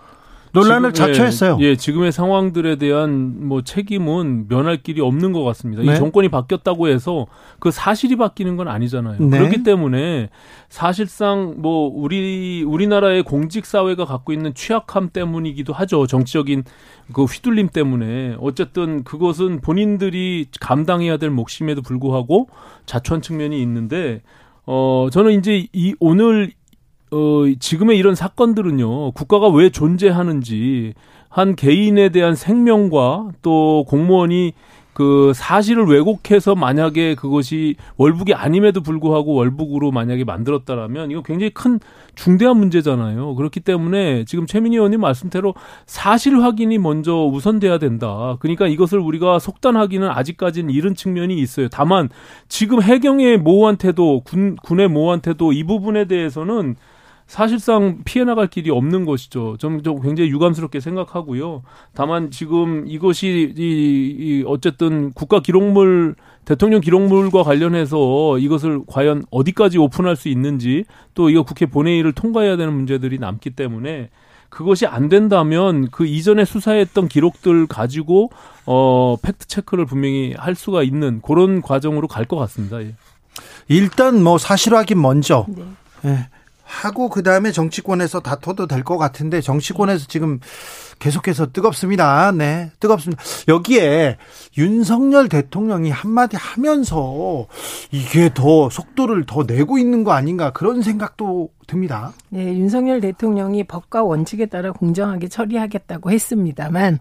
논란을 0.54 0.94
지금, 0.94 1.10
예, 1.10 1.14
자초했어요. 1.14 1.58
예, 1.62 1.76
지금의 1.76 2.12
상황들에 2.12 2.76
대한 2.76 3.48
뭐 3.48 3.62
책임은 3.62 4.48
면할 4.48 4.78
길이 4.84 5.02
없는 5.02 5.32
것 5.32 5.44
같습니다. 5.44 5.84
네. 5.84 5.94
이 5.94 5.96
정권이 5.96 6.30
바뀌었다고 6.30 6.88
해서 6.88 7.28
그 7.60 7.72
사실이 7.72 8.18
바뀌는 8.18 8.58
건 8.58 8.68
아니잖아요. 8.68 9.18
네. 9.20 9.38
그렇기 9.38 9.64
때문에 9.64 10.30
사실상 10.70 11.56
뭐 11.58 11.92
우리 11.94 12.64
우리나라의 12.64 13.24
공직 13.24 13.66
사회가 13.66 14.06
갖고 14.06 14.34
있는 14.34 14.54
취약함 14.54 15.10
때문이기도 15.10 15.74
하죠. 15.74 16.08
정치적인 16.08 16.64
그 17.14 17.24
휘둘림 17.24 17.70
때문에 17.70 18.36
어쨌든 18.40 19.04
그것은 19.04 19.62
본인들이 19.62 20.48
감당해야 20.60 21.18
될 21.18 21.30
몫임에도 21.30 21.82
불구하고 21.82 22.48
자초한 22.86 23.22
측면이 23.22 23.62
있는데 23.62 24.22
어 24.66 25.08
저는 25.12 25.32
이제 25.34 25.68
이 25.74 25.96
오늘 26.00 26.52
어, 27.12 27.44
지금의 27.60 27.98
이런 27.98 28.16
사건들은요, 28.16 29.12
국가가 29.12 29.50
왜 29.50 29.70
존재하는지, 29.70 30.94
한 31.28 31.56
개인에 31.56 32.10
대한 32.10 32.36
생명과 32.36 33.32
또 33.42 33.86
공무원이 33.88 34.54
그 34.94 35.32
사실을 35.34 35.86
왜곡해서 35.86 36.56
만약에 36.56 37.16
그것이 37.16 37.76
월북이 37.96 38.34
아님에도 38.34 38.82
불구하고 38.82 39.34
월북으로 39.34 39.92
만약에 39.92 40.26
만들었다라면 40.26 41.12
이거 41.12 41.22
굉장히 41.24 41.50
큰 41.52 41.80
중대한 42.16 42.58
문제잖아요. 42.58 43.36
그렇기 43.36 43.62
때문에 43.62 44.26
지금 44.26 44.46
최민희 44.46 44.76
의원님 44.76 45.00
말씀대로 45.00 45.56
사실 45.86 46.38
확인이 46.42 46.78
먼저 46.78 47.26
우선돼야 47.26 47.78
된다. 47.78 48.36
그러니까 48.42 48.68
이것을 48.68 49.00
우리가 49.00 49.40
속단하기는 49.40 50.10
아직까지는 50.10 50.74
이른 50.74 50.94
측면이 50.94 51.38
있어요. 51.38 51.70
다만 51.70 52.10
지금 52.50 52.82
해경의 52.82 53.38
모호한테도 53.38 54.22
군, 54.26 54.58
군의 54.62 54.90
모호한테도 54.90 55.54
이 55.54 55.64
부분에 55.64 56.06
대해서는 56.06 56.76
사실상 57.32 58.00
피해 58.04 58.26
나갈 58.26 58.48
길이 58.48 58.70
없는 58.70 59.06
것이죠. 59.06 59.56
좀, 59.58 59.82
좀 59.84 60.02
굉장히 60.02 60.30
유감스럽게 60.32 60.82
생각하고요. 60.82 61.64
다만 61.94 62.30
지금 62.30 62.84
이것이 62.86 63.54
이, 63.56 63.64
이 64.20 64.44
어쨌든 64.46 65.14
국가 65.14 65.40
기록물 65.40 66.16
대통령 66.44 66.82
기록물과 66.82 67.44
관련해서 67.44 68.38
이것을 68.38 68.82
과연 68.86 69.24
어디까지 69.32 69.78
오픈할 69.78 70.18
수 70.18 70.28
있는지 70.28 70.84
또 71.14 71.30
이거 71.30 71.44
국회 71.44 71.68
본회의를 71.68 72.12
통과해야 72.12 72.58
되는 72.58 72.74
문제들이 72.74 73.18
남기 73.18 73.50
때문에 73.50 74.10
그것이 74.50 74.86
안 74.86 75.08
된다면 75.08 75.88
그 75.90 76.06
이전에 76.06 76.44
수사했던 76.44 77.08
기록들 77.08 77.66
가지고 77.66 78.30
어 78.66 79.16
팩트 79.22 79.48
체크를 79.48 79.86
분명히 79.86 80.34
할 80.38 80.54
수가 80.54 80.84
있는 80.84 81.22
그런 81.22 81.62
과정으로 81.62 82.10
갈 82.10 82.26
것 82.26 82.36
같습니다. 82.36 82.82
예. 82.82 82.94
일단 83.70 84.22
뭐 84.22 84.38
사실 84.38 84.76
확인 84.76 85.02
먼저 85.02 85.46
네. 85.48 85.64
예, 86.04 86.28
하고 86.72 87.10
그 87.10 87.22
다음에 87.22 87.52
정치권에서 87.52 88.22
다퉈도 88.22 88.68
될 88.68 88.82
것 88.84 88.98
같은데 88.98 89.42
정치권에서 89.42 90.08
지금 90.08 90.40
계속해서 91.00 91.52
뜨겁습니다. 91.52 92.32
네, 92.32 92.72
뜨겁습니다. 92.80 93.22
여기에 93.48 94.18
윤석열 94.58 95.28
대통령이 95.30 95.92
한마디 95.92 96.38
하면서 96.38 97.48
이게 97.92 98.32
더 98.34 98.70
속도를 98.70 99.26
더 99.26 99.44
내고 99.44 99.78
있는 99.78 100.04
거 100.04 100.14
아닌가 100.14 100.52
그런 100.52 100.82
생각도 100.82 101.50
듭니다. 101.68 102.14
네, 102.30 102.46
윤석열 102.58 103.02
대통령이 103.02 103.66
법과 103.66 104.04
원칙에 104.04 104.46
따라 104.46 104.72
공정하게 104.72 105.28
처리하겠다고 105.28 106.10
했습니다만 106.10 107.00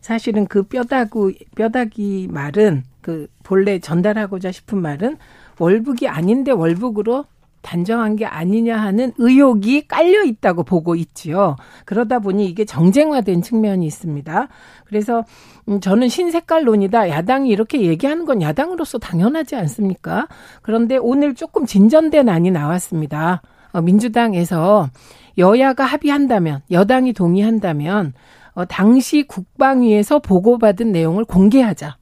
사실은 0.00 0.46
그 0.46 0.64
뼈다구 0.64 1.32
뼈다귀 1.54 2.28
말은 2.30 2.82
그 3.00 3.28
본래 3.42 3.78
전달하고자 3.78 4.52
싶은 4.52 4.82
말은 4.82 5.16
월북이 5.58 6.08
아닌데 6.08 6.50
월북으로 6.50 7.24
단정한 7.62 8.16
게 8.16 8.26
아니냐 8.26 8.76
하는 8.76 9.12
의혹이 9.18 9.86
깔려 9.88 10.24
있다고 10.24 10.64
보고 10.64 10.94
있지요. 10.94 11.56
그러다 11.84 12.18
보니 12.18 12.46
이게 12.46 12.64
정쟁화된 12.64 13.42
측면이 13.42 13.86
있습니다. 13.86 14.48
그래서 14.84 15.24
음, 15.68 15.80
저는 15.80 16.08
신색깔론이다. 16.08 17.08
야당이 17.08 17.48
이렇게 17.48 17.82
얘기하는 17.82 18.24
건 18.24 18.42
야당으로서 18.42 18.98
당연하지 18.98 19.56
않습니까? 19.56 20.26
그런데 20.60 20.96
오늘 20.96 21.34
조금 21.34 21.64
진전된 21.64 22.28
안이 22.28 22.50
나왔습니다. 22.50 23.42
어, 23.72 23.80
민주당에서 23.80 24.90
여야가 25.38 25.84
합의한다면, 25.84 26.60
여당이 26.70 27.14
동의한다면, 27.14 28.12
어, 28.54 28.64
당시 28.66 29.22
국방위에서 29.22 30.18
보고받은 30.18 30.92
내용을 30.92 31.24
공개하자. 31.24 31.96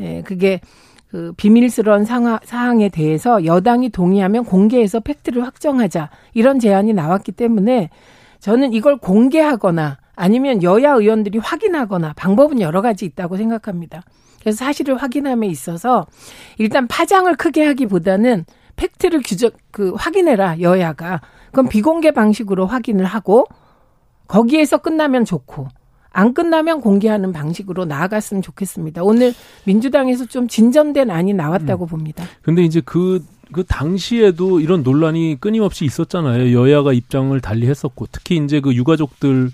예, 0.00 0.22
그게 0.22 0.60
그 1.12 1.34
비밀스러운 1.36 2.06
상하, 2.06 2.40
사항에 2.42 2.88
대해서 2.88 3.44
여당이 3.44 3.90
동의하면 3.90 4.46
공개해서 4.46 4.98
팩트를 5.00 5.44
확정하자. 5.44 6.08
이런 6.32 6.58
제안이 6.58 6.94
나왔기 6.94 7.32
때문에 7.32 7.90
저는 8.40 8.72
이걸 8.72 8.96
공개하거나 8.96 9.98
아니면 10.16 10.62
여야 10.62 10.94
의원들이 10.94 11.38
확인하거나 11.38 12.14
방법은 12.16 12.62
여러 12.62 12.80
가지 12.80 13.04
있다고 13.04 13.36
생각합니다. 13.36 14.00
그래서 14.40 14.64
사실을 14.64 14.96
확인함에 14.96 15.46
있어서 15.48 16.06
일단 16.56 16.88
파장을 16.88 17.32
크게 17.36 17.62
하기보다는 17.66 18.46
팩트를 18.76 19.20
규정 19.22 19.50
그 19.70 19.92
확인해라 19.92 20.60
여야가 20.60 21.20
그럼 21.52 21.68
비공개 21.68 22.12
방식으로 22.12 22.66
확인을 22.66 23.04
하고 23.04 23.44
거기에서 24.28 24.78
끝나면 24.78 25.26
좋고 25.26 25.68
안 26.12 26.34
끝나면 26.34 26.80
공개하는 26.80 27.32
방식으로 27.32 27.84
나아갔으면 27.84 28.42
좋겠습니다. 28.42 29.02
오늘 29.02 29.32
민주당에서 29.64 30.26
좀 30.26 30.48
진전된 30.48 31.10
안이 31.10 31.34
나왔다고 31.34 31.86
음. 31.86 31.88
봅니다. 31.88 32.24
근데 32.42 32.62
이제 32.62 32.80
그, 32.84 33.24
그 33.52 33.64
당시에도 33.64 34.60
이런 34.60 34.82
논란이 34.82 35.38
끊임없이 35.40 35.84
있었잖아요. 35.84 36.52
여야가 36.52 36.92
입장을 36.92 37.38
달리 37.40 37.66
했었고, 37.66 38.06
특히 38.12 38.36
이제 38.36 38.60
그 38.60 38.74
유가족들 38.74 39.30
의 39.30 39.50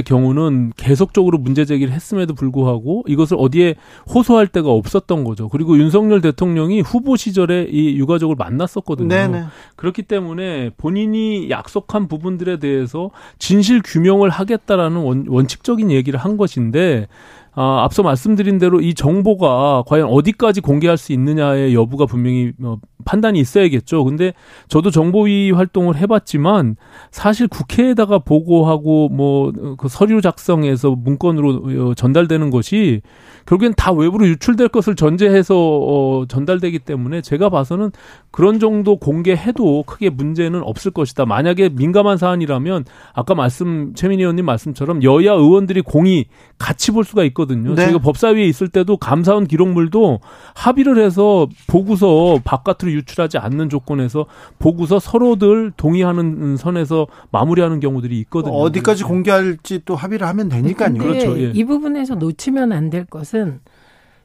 경우는 0.00 0.72
계속적으로 0.76 1.36
문제 1.36 1.66
제기를 1.66 1.92
했음에도 1.92 2.34
불구하고 2.34 3.04
이것을 3.06 3.36
어디에 3.38 3.74
호소할 4.08 4.46
데가 4.46 4.70
없었던 4.70 5.24
거죠. 5.24 5.50
그리고 5.50 5.76
윤석열 5.76 6.22
대통령이 6.22 6.80
후보 6.80 7.16
시절에 7.16 7.64
이 7.70 7.98
유가족을 7.98 8.36
만났었거든요. 8.36 9.08
네네. 9.08 9.44
그렇기 9.76 10.02
때문에 10.02 10.70
본인이 10.78 11.50
약속한 11.50 12.08
부분들에 12.08 12.58
대해서 12.58 13.10
진실 13.38 13.82
규명을 13.84 14.30
하겠다라는 14.30 14.96
원, 14.96 15.26
원칙적인 15.28 15.90
얘기를 15.90 16.18
한 16.18 16.36
것인데 16.38 17.08
아, 17.54 17.82
앞서 17.84 18.02
말씀드린 18.02 18.58
대로 18.58 18.80
이 18.80 18.94
정보가 18.94 19.84
과연 19.86 20.08
어디까지 20.08 20.60
공개할 20.60 20.96
수 20.96 21.12
있느냐의 21.12 21.74
여부가 21.74 22.06
분명히 22.06 22.52
뭐 22.58 22.78
판단이 23.04 23.38
있어야겠죠. 23.40 24.04
근데 24.04 24.32
저도 24.68 24.90
정보위 24.90 25.50
활동을 25.50 25.96
해봤지만 25.96 26.76
사실 27.10 27.48
국회에다가 27.48 28.18
보고하고 28.18 29.08
뭐 29.08 29.52
그 29.76 29.88
서류 29.88 30.20
작성해서 30.20 30.94
문건으로 30.96 31.90
어, 31.90 31.94
전달되는 31.94 32.50
것이 32.50 33.02
결국엔 33.46 33.74
다 33.76 33.92
외부로 33.92 34.26
유출될 34.26 34.68
것을 34.68 34.94
전제해서 34.94 35.54
어, 35.56 36.24
전달되기 36.28 36.80
때문에 36.80 37.20
제가 37.20 37.48
봐서는 37.48 37.90
그런 38.30 38.60
정도 38.60 38.96
공개해도 38.96 39.84
크게 39.84 40.10
문제는 40.10 40.62
없을 40.62 40.90
것이다. 40.90 41.26
만약에 41.26 41.70
민감한 41.70 42.16
사안이라면 42.16 42.84
아까 43.12 43.34
말씀 43.34 43.92
최민희 43.94 44.22
의원님 44.22 44.44
말씀처럼 44.44 45.02
여야 45.02 45.32
의원들이 45.32 45.82
공이 45.82 46.26
같이 46.62 46.92
볼 46.92 47.04
수가 47.04 47.24
있거든요. 47.24 47.74
네. 47.74 47.84
저희가 47.84 47.98
법사위에 47.98 48.44
있을 48.46 48.68
때도 48.68 48.96
감사원 48.96 49.46
기록물도 49.46 50.20
합의를 50.54 50.98
해서 51.04 51.48
보고서 51.66 52.38
바깥으로 52.44 52.92
유출하지 52.92 53.38
않는 53.38 53.68
조건에서 53.68 54.26
보고서 54.60 55.00
서로들 55.00 55.72
동의하는 55.76 56.56
선에서 56.56 57.08
마무리하는 57.32 57.80
경우들이 57.80 58.18
있거든요. 58.20 58.54
어디까지 58.54 59.02
공개할지 59.04 59.82
또 59.84 59.96
합의를 59.96 60.26
하면 60.28 60.48
되니까요. 60.48 60.94
그렇죠. 60.94 61.36
예. 61.40 61.50
이 61.52 61.64
부분에서 61.64 62.14
놓치면 62.14 62.70
안 62.72 62.90
될 62.92 63.06
것은 63.06 63.60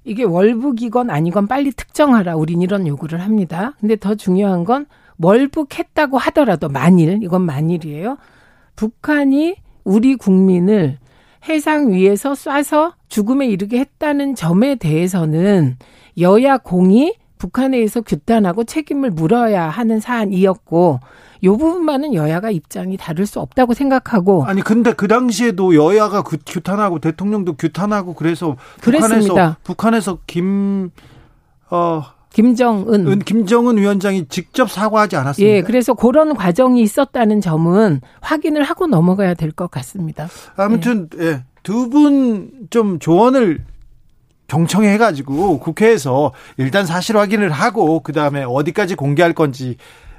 이게 0.04 0.24
월북이건 0.24 1.10
아니건 1.10 1.48
빨리 1.48 1.72
특정하라. 1.72 2.36
우린 2.36 2.62
이런 2.62 2.86
요구를 2.86 3.22
합니다. 3.22 3.74
근데 3.80 3.96
더 3.96 4.16
중요한 4.16 4.64
건 4.64 4.86
월북했다고 5.20 6.18
하더라도 6.18 6.70
만일 6.70 7.20
이건 7.24 7.44
만일이에요. 7.44 8.18
북한이 8.76 9.56
우리 9.84 10.16
국민을 10.16 10.98
해상 11.48 11.92
위에서 11.92 12.34
쏴서 12.34 12.94
죽음에 13.10 13.48
이르게 13.48 13.80
했다는 13.80 14.36
점에 14.36 14.76
대해서는 14.76 15.78
여야 16.20 16.58
공이 16.58 17.16
북한에 17.38 17.78
의해서 17.78 18.02
규탄하고 18.02 18.64
책임을 18.64 19.12
물어야 19.12 19.70
하는 19.70 20.00
사안이었고 20.00 21.00
요 21.44 21.58
부분만은 21.58 22.16
여야가 22.16 22.50
입장이 22.50 22.98
다를 22.98 23.28
수 23.28 23.40
없다고 23.40 23.76
생각하고 23.76 24.46
아니 24.46 24.62
근데 24.62 24.94
그 24.94 25.08
당시에도 25.08 25.76
여야가 25.76 26.24
그 26.24 26.38
규탄하고 26.46 27.00
대통령도 27.00 27.54
규탄하고 27.54 28.16
그래서 28.16 28.58
그랬습니다. 28.82 29.18
북한에서 29.28 29.56
북한에서 29.64 30.18
김 30.26 30.90
어. 31.70 32.17
김정은 32.38 33.08
은, 33.08 33.20
김정은 33.20 33.80
위원장이 33.80 34.28
직접 34.30 34.70
사과하지 34.70 35.16
않았습니다. 35.16 35.56
예, 35.56 35.62
그래서 35.64 35.96
그런 35.96 36.36
과정이 36.36 36.84
있었다는 36.84 37.42
점은 37.42 38.00
확인을 38.22 38.62
하고 38.62 38.86
넘어가야 38.86 39.34
될 39.34 39.52
것 39.52 39.72
같습니다. 39.72 40.28
아무튼 40.56 41.10
예. 41.20 41.26
예 41.26 41.44
두분 41.64 42.68
좀 42.70 43.00
조언을 43.00 43.66
경청해 44.48 45.00
가지고 45.00 45.58
국회에서 45.58 46.32
일단 46.58 46.86
사실 46.86 47.18
확인을 47.18 47.50
하고 47.50 48.02
그 48.02 48.14
다음에 48.14 48.44
어디까지 48.44 48.94
공개할 48.94 49.34
건지 49.34 49.78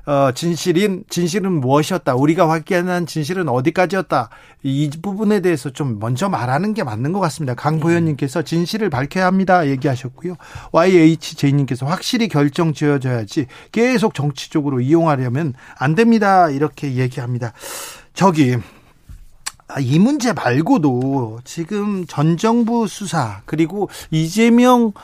어, 0.08 0.32
진실인 0.32 1.04
진실은 1.10 1.60
무엇이었다. 1.60 2.14
우리가 2.14 2.48
확인한 2.48 3.04
진실은 3.04 3.46
어디까지였다. 3.46 4.30
이 4.62 4.88
부분에 5.02 5.40
대해서 5.40 5.68
좀 5.68 5.98
먼저 5.98 6.30
말하는 6.30 6.72
게 6.72 6.82
맞는 6.82 7.12
것 7.12 7.20
같습니다. 7.20 7.54
강보현님께서 7.54 8.40
진실을 8.40 8.88
밝혀야 8.88 9.26
합니다. 9.26 9.68
얘기하셨고요. 9.68 10.36
YHJ님께서 10.72 11.84
확실히 11.84 12.28
결정 12.28 12.72
지어져야지 12.72 13.48
계속 13.70 14.14
정치적으로 14.14 14.80
이용하려면 14.80 15.52
안 15.78 15.94
됩니다. 15.94 16.48
이렇게 16.48 16.94
얘기합니다. 16.94 17.52
저기 18.14 18.56
아, 19.66 19.78
이 19.78 19.98
문제 19.98 20.32
말고도 20.32 21.40
지금 21.44 22.06
전 22.06 22.38
정부 22.38 22.88
수사 22.88 23.42
그리고 23.44 23.90
이재명 24.10 24.94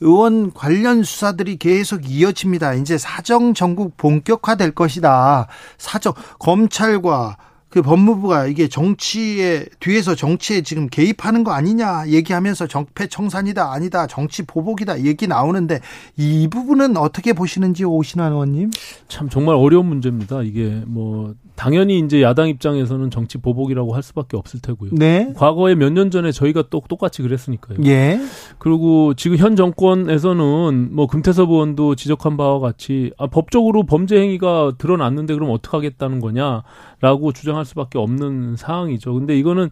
의원 0.00 0.52
관련 0.52 1.02
수사들이 1.02 1.56
계속 1.56 2.08
이어집니다. 2.08 2.74
이제 2.74 2.98
사정 2.98 3.54
전국 3.54 3.96
본격화될 3.96 4.72
것이다. 4.72 5.48
사정 5.76 6.12
검찰과 6.38 7.36
그 7.68 7.82
법무부가 7.82 8.46
이게 8.46 8.66
정치에 8.68 9.66
뒤에서 9.80 10.14
정치에 10.14 10.62
지금 10.62 10.88
개입하는 10.88 11.44
거 11.44 11.52
아니냐 11.52 12.08
얘기하면서 12.08 12.66
정패 12.66 13.08
청산이다 13.08 13.72
아니다 13.72 14.06
정치 14.06 14.42
보복이다 14.46 15.04
얘기 15.04 15.26
나오는데 15.26 15.80
이 16.16 16.48
부분은 16.50 16.96
어떻게 16.96 17.32
보시는지 17.34 17.84
오신환 17.84 18.32
의원님? 18.32 18.70
참 19.08 19.28
정말 19.28 19.56
어려운 19.56 19.86
문제입니다. 19.86 20.42
이게 20.42 20.82
뭐 20.86 21.34
당연히 21.56 21.98
이제 21.98 22.22
야당 22.22 22.48
입장에서는 22.48 23.10
정치 23.10 23.36
보복이라고 23.38 23.94
할 23.94 24.02
수밖에 24.02 24.36
없을 24.36 24.60
테고요. 24.60 24.90
네. 24.94 25.32
과거에 25.36 25.74
몇 25.74 25.88
년 25.92 26.10
전에 26.12 26.30
저희가 26.32 26.64
또 26.70 26.80
똑같이 26.88 27.22
그랬으니까요. 27.22 27.78
예. 27.86 28.20
그리고 28.58 29.14
지금 29.14 29.36
현 29.38 29.56
정권에서는 29.56 30.90
뭐 30.94 31.06
금태섭 31.06 31.50
의원도 31.50 31.96
지적한 31.96 32.36
바와 32.36 32.60
같이 32.60 33.10
아, 33.18 33.26
법적으로 33.26 33.84
범죄 33.84 34.16
행위가 34.20 34.72
드러났는데 34.78 35.34
그럼 35.34 35.50
어떻게 35.50 35.76
하겠다는 35.76 36.20
거냐라고 36.20 37.32
주장 37.34 37.57
할 37.58 37.66
수밖에 37.66 37.98
없는 37.98 38.56
상황이죠. 38.56 39.12
근데 39.12 39.38
이거는 39.38 39.68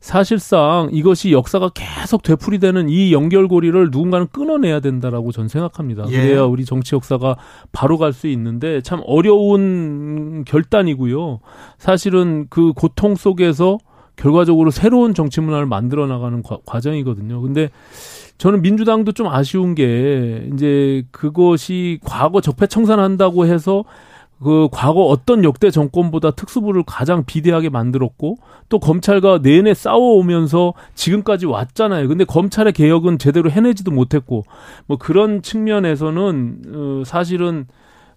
사실상 0.00 0.88
이것이 0.90 1.30
역사가 1.32 1.70
계속 1.74 2.22
되풀이되는 2.22 2.88
이 2.88 3.12
연결고리를 3.12 3.90
누군가는 3.90 4.26
끊어내야 4.32 4.80
된다라고 4.80 5.30
전 5.30 5.46
생각합니다. 5.46 6.06
예. 6.08 6.22
그래야 6.22 6.42
우리 6.42 6.64
정치 6.64 6.96
역사가 6.96 7.36
바로 7.70 7.98
갈 7.98 8.16
수 8.16 8.26
있는데 8.28 8.80
참 8.80 9.02
어려운 9.06 10.44
결단이고요. 10.44 11.40
사실은 11.78 12.46
그 12.48 12.72
고통 12.72 13.14
속에서 13.14 13.78
결과적으로 14.16 14.70
새로운 14.70 15.12
정치 15.12 15.42
문화를 15.42 15.66
만들어 15.66 16.06
나가는 16.06 16.42
과, 16.42 16.80
정이거든요 16.80 17.42
근데 17.42 17.68
저는 18.38 18.62
민주당도 18.62 19.12
좀 19.12 19.28
아쉬운 19.28 19.74
게 19.74 20.48
이제 20.54 21.04
그것이 21.10 21.98
과거 22.02 22.40
적폐 22.40 22.66
청산한다고 22.66 23.46
해서 23.46 23.84
그 24.42 24.68
과거 24.70 25.02
어떤 25.02 25.44
역대 25.44 25.70
정권보다 25.70 26.32
특수부를 26.32 26.82
가장 26.86 27.24
비대하게 27.24 27.70
만들었고 27.70 28.36
또 28.68 28.78
검찰과 28.78 29.40
내내 29.42 29.72
싸워오면서 29.72 30.74
지금까지 30.94 31.46
왔잖아요. 31.46 32.08
근데 32.08 32.24
검찰의 32.24 32.72
개혁은 32.74 33.18
제대로 33.18 33.50
해내지도 33.50 33.90
못했고 33.90 34.44
뭐 34.86 34.98
그런 34.98 35.40
측면에서는 35.40 36.62
어 36.74 37.02
사실은 37.06 37.66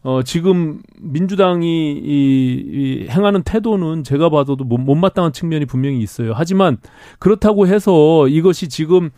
어, 0.02 0.22
지금 0.24 0.82
민주당이 1.02 1.92
이, 1.92 2.04
이 2.04 3.08
행하는 3.10 3.44
태도는 3.44 4.06
제가 4.06 4.30
봐도 4.30 4.56
못, 4.56 4.78
못마땅한 4.78 5.34
측면이 5.34 5.66
분명히 5.66 6.00
있어요. 6.00 6.32
하지만 6.34 6.78
그렇다고 7.20 7.68
해서 7.68 8.28
이것이 8.30 8.70
지금 8.70 9.10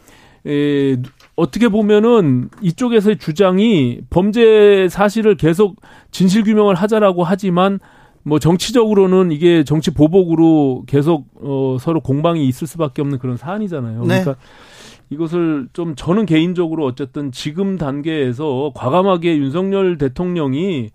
에, 0.47 0.97
어떻게 1.35 1.69
보면은 1.69 2.49
이쪽에서의 2.61 3.17
주장이 3.17 3.99
범죄 4.09 4.87
사실을 4.89 5.35
계속 5.35 5.81
진실 6.11 6.43
규명을 6.43 6.75
하자라고 6.75 7.23
하지만 7.23 7.79
뭐 8.23 8.39
정치적으로는 8.39 9.31
이게 9.31 9.63
정치 9.63 9.91
보복으로 9.91 10.83
계속 10.87 11.25
어 11.41 11.77
서로 11.79 12.01
공방이 12.01 12.47
있을 12.47 12.67
수밖에 12.67 13.01
없는 13.01 13.19
그런 13.19 13.37
사안이잖아요. 13.37 14.01
네. 14.01 14.07
그러니까 14.07 14.35
이것을 15.09 15.67
좀 15.73 15.95
저는 15.95 16.25
개인적으로 16.25 16.85
어쨌든 16.85 17.31
지금 17.31 17.77
단계에서 17.77 18.71
과감하게 18.75 19.37
윤석열 19.37 19.97
대통령이 19.97 20.91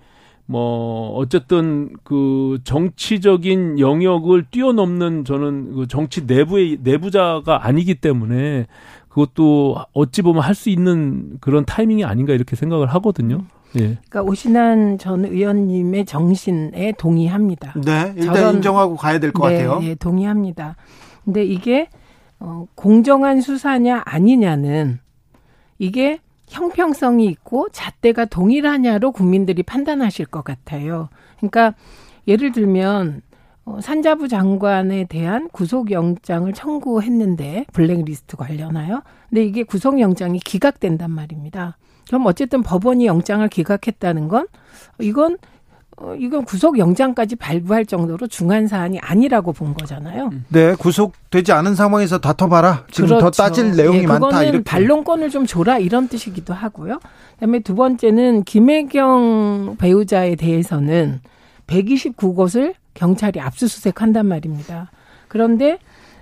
뭐 0.47 1.11
어쨌든 1.17 1.91
그 2.05 2.59
정치적인 2.63 3.81
영역을 3.81 4.47
뛰어넘는 4.51 5.25
저는 5.25 5.75
그 5.75 5.87
정치 5.89 6.25
내부의 6.25 6.79
내부자가 6.83 7.67
아니기 7.67 7.97
때문에 7.97 8.67
그것도 9.21 9.77
어찌 9.95 10.21
보면 10.21 10.43
할 10.43 10.55
수 10.55 10.69
있는 10.71 11.39
그런 11.41 11.65
타이밍이 11.65 12.05
아닌가 12.05 12.33
이렇게 12.35 12.55
생각을 12.57 12.87
하거든요. 12.95 13.43
예. 13.77 13.81
그러니까 14.09 14.23
오신환 14.23 14.97
전 14.99 15.25
의원님의 15.27 16.05
정신에 16.07 16.93
동의합니다. 16.99 17.75
네, 17.85 18.13
일단 18.17 18.35
저런- 18.35 18.55
인정하고 18.57 18.97
가야 18.97 19.19
될것 19.19 19.51
네, 19.51 19.65
같아요. 19.65 19.81
네, 19.81 19.95
동의합니다. 19.97 20.77
근데 21.25 21.45
이게 21.45 21.89
어, 22.39 22.67
공정한 22.75 23.41
수사냐 23.41 24.03
아니냐는 24.05 24.99
이게 25.79 26.21
형평성이 26.49 27.27
있고 27.27 27.69
잣대가 27.73 28.25
동일하냐로 28.27 29.13
국민들이 29.13 29.63
판단하실 29.63 30.27
것 30.27 30.45
같아요. 30.45 31.09
그러니까 31.39 31.75
예를 32.29 32.53
들면 32.53 33.23
어, 33.67 33.81
산자부 33.81 34.29
장관에 34.29 35.05
대한 35.05 35.49
구속영장을 35.49 36.51
청구했는데 36.53 37.67
블랙리스트 37.73 38.37
관련하여. 38.37 39.03
근데 39.29 39.45
이게 39.45 39.65
구속영장이 39.65 40.39
기각된단 40.39 41.11
말입니다. 41.11 41.77
그럼 42.07 42.27
어쨌든 42.27 42.63
법원이 42.63 43.07
영장을 43.07 43.47
기각했다는 43.49 44.29
건 44.29 44.47
이건 45.01 45.37
어, 45.97 46.15
이건 46.15 46.45
구속영장까지 46.45 47.37
발부할 47.37 47.87
정도로 47.87 48.29
중한 48.29 48.69
사안이 48.69 49.01
아니라고 49.01 49.53
본 49.53 49.75
거잖아요. 49.75 50.31
네, 50.49 50.75
구속되지 50.75 51.51
않은 51.53 51.75
상황에서 51.75 52.19
다퉈봐라. 52.19 52.85
지금 52.93 53.09
더 53.09 53.19
그렇죠. 53.19 53.43
따질 53.43 53.75
내용이 53.75 54.01
예, 54.01 54.07
많다. 54.07 54.27
그거는 54.27 54.49
이렇게. 54.49 54.63
반론권을 54.65 55.31
좀 55.31 55.45
줘라 55.47 55.79
이런 55.79 56.07
뜻이기도 56.07 56.55
하고요. 56.55 57.01
그다음에 57.35 57.61
두 57.61 57.75
번째는 57.75 58.45
김혜경 58.45 59.77
배우자에 59.79 60.37
대해서는 60.37 61.21
129곳을 61.67 62.75
경찰이 62.97 63.41
압수수색한단 63.41 64.27
말입니다. 64.27 64.91
그런데 65.29 65.79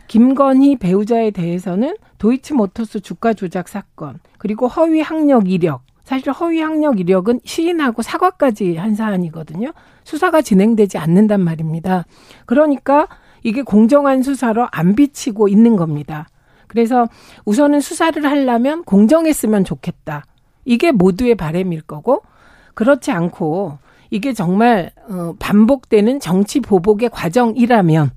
김건희 0.08 0.76
배우자에 0.76 1.30
대해서는 1.30 1.96
도이치모터스 2.18 3.00
주가 3.00 3.32
조작 3.32 3.68
사건 3.68 4.18
그리고 4.38 4.68
허위 4.68 5.00
학력 5.00 5.50
이력 5.50 5.82
사실 6.04 6.30
허위 6.32 6.60
학력 6.60 7.00
이력은 7.00 7.40
시인하고 7.44 8.02
사과까지 8.02 8.76
한 8.76 8.94
사안이거든요. 8.94 9.72
수사가 10.04 10.42
진행되지 10.42 10.98
않는단 10.98 11.40
말입니다. 11.42 12.04
그러니까 12.44 13.08
이게 13.42 13.62
공정한 13.62 14.22
수사로 14.22 14.68
안 14.70 14.94
비치고 14.94 15.48
있는 15.48 15.76
겁니다. 15.76 16.28
그래서 16.66 17.08
우선은 17.46 17.80
수사를 17.80 18.22
하려면 18.24 18.84
공정했으면 18.84 19.64
좋겠다. 19.64 20.24
이게 20.66 20.92
모두의 20.92 21.36
바람일 21.36 21.82
거고 21.82 22.22
그렇지 22.74 23.10
않고 23.10 23.78
이게 24.14 24.32
정말 24.32 24.92
어, 25.10 25.34
반복되는 25.40 26.20
정치 26.20 26.60
보복의 26.60 27.08
과정이라면 27.10 28.12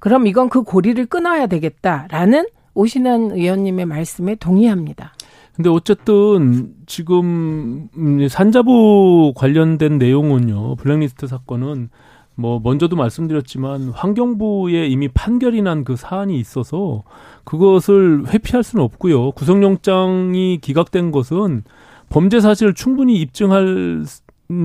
그럼 0.00 0.26
이건 0.26 0.48
그 0.48 0.64
고리를 0.64 1.06
끊어야 1.06 1.46
되겠다라는 1.46 2.48
오신환 2.74 3.30
의원님의 3.30 3.86
말씀에 3.86 4.34
동의합니다. 4.34 5.12
근데 5.54 5.70
어쨌든 5.70 6.72
지금 6.86 7.88
음, 7.96 8.26
산자부 8.26 9.32
관련된 9.36 9.98
내용은요. 9.98 10.74
블랙리스트 10.74 11.28
사건은 11.28 11.90
뭐 12.34 12.58
먼저도 12.60 12.96
말씀드렸지만 12.96 13.90
환경부에 13.90 14.88
이미 14.88 15.06
판결이 15.06 15.62
난 15.62 15.84
그 15.84 15.94
사안이 15.94 16.36
있어서 16.40 17.04
그것을 17.44 18.24
회피할 18.26 18.64
수는 18.64 18.84
없고요. 18.84 19.30
구속영장이 19.32 20.58
기각된 20.60 21.12
것은 21.12 21.62
범죄 22.08 22.40
사실을 22.40 22.74
충분히 22.74 23.20
입증할 23.20 23.62
음, 23.66 24.04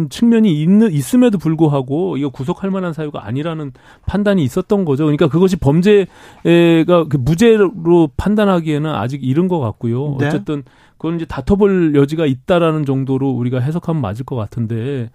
측면이 0.10 0.62
있는 0.62 0.92
있음에도 0.92 1.38
불구하고 1.38 2.18
이거 2.18 2.30
구속할 2.30 2.72
만한 2.72 2.94
사유가 2.94 3.26
아니라는 3.26 3.72
판단이 4.06 4.44
있었던 4.44 4.86
거죠. 4.86 5.04
그러니까 5.06 5.28
그것이 5.28 5.58
범죄가 5.58 7.06
그 7.10 7.18
무죄로 7.20 8.10
판단하기에는 8.16 8.90
아직 8.90 9.24
이른 9.24 9.48
것 9.48 9.60
같고요. 9.60 10.18
네. 10.20 10.28
어쨌든 10.28 10.64
그건 10.98 11.16
이제 11.16 11.26
다퉈볼 11.26 11.96
여지가 11.96 12.26
있다라는 12.26 12.86
정도로 12.86 13.30
우리가 13.32 13.60
해석하면 13.60 14.02
맞을 14.02 14.26
것 14.26 14.36
같은데 14.36 15.10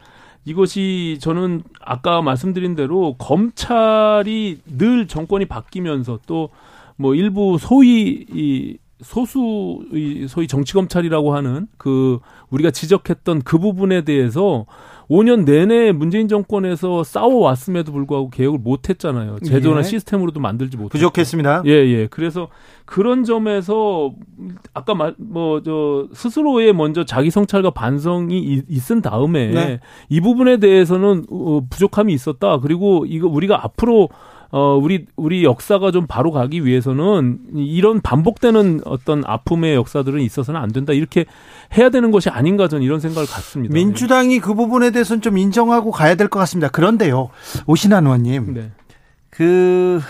이것이 0.45 1.19
저는 1.21 1.63
아까 1.81 2.23
말씀드린 2.23 2.75
대로 2.75 3.15
검찰이 3.19 4.59
늘 4.67 5.07
정권이 5.07 5.47
바뀌면서 5.47 6.19
또 6.27 6.51
뭐 6.99 7.15
일부 7.15 7.57
소위 7.59 8.27
이 8.29 8.77
소수 9.01 9.81
이 9.93 10.27
소위 10.29 10.49
정치 10.49 10.75
검찰이라고 10.75 11.35
하는 11.35 11.69
그 11.79 12.19
우리가 12.51 12.71
지적했던 12.71 13.43
그 13.43 13.59
부분에 13.59 14.03
대해서 14.05 14.67
5년 15.11 15.45
내내 15.47 15.93
문재인 15.93 16.29
정권에서 16.29 17.03
싸워 17.03 17.37
왔음에도 17.41 17.93
불구하고 17.93 18.29
개혁을 18.29 18.59
못 18.59 18.91
했잖아요. 18.91 19.39
제도나 19.41 19.79
예. 19.79 19.83
시스템으로도 19.83 20.39
만들지 20.41 20.77
못했고. 20.77 20.91
부족했습니다. 20.91 21.63
예, 21.65 21.71
예. 21.71 22.07
그래서 22.09 22.49
그런 22.85 23.25
점에서 23.25 24.13
아까 24.75 24.95
뭐저 25.17 26.09
스스로의 26.13 26.75
먼저 26.75 27.05
자기 27.05 27.31
성찰과 27.31 27.71
반성이 27.71 28.39
이- 28.39 28.63
있은 28.69 29.01
다음에 29.01 29.49
네. 29.49 29.81
이 30.11 30.21
부분에 30.21 30.59
대해서는 30.59 31.25
어, 31.31 31.61
부족함이 31.71 32.13
있었다. 32.13 32.61
그리고 32.61 33.05
이거 33.07 33.29
우리가 33.29 33.65
앞으로 33.65 34.11
어 34.51 34.79
우리 34.83 35.05
우리 35.17 35.45
역사가 35.45 35.91
좀 35.91 36.07
바로 36.07 36.31
가기 36.33 36.65
위해서는 36.65 37.39
이런 37.55 38.01
반복되는 38.01 38.81
어떤 38.87 39.23
아픔의 39.27 39.75
역사들은 39.75 40.21
있어서는 40.23 40.59
안 40.59 40.73
된다. 40.73 40.95
이렇게 40.95 41.27
해야 41.77 41.91
되는 41.91 42.11
것이 42.11 42.31
아닌가 42.31 42.67
저는 42.67 42.83
이런 42.83 42.99
생각을 42.99 43.29
갖습니다. 43.29 43.75
민주당이 43.75 44.41
그 44.41 44.55
부분에 44.55 44.91
대해서는 44.91 45.21
좀 45.21 45.37
인정하고 45.37 45.91
가야 45.91 46.15
될 46.15 46.29
것 46.29 46.39
같습니다. 46.41 46.69
그런데요, 46.69 47.29
오신환 47.67 48.07
의원님, 48.07 48.55
네. 48.55 48.71
그 49.29 50.01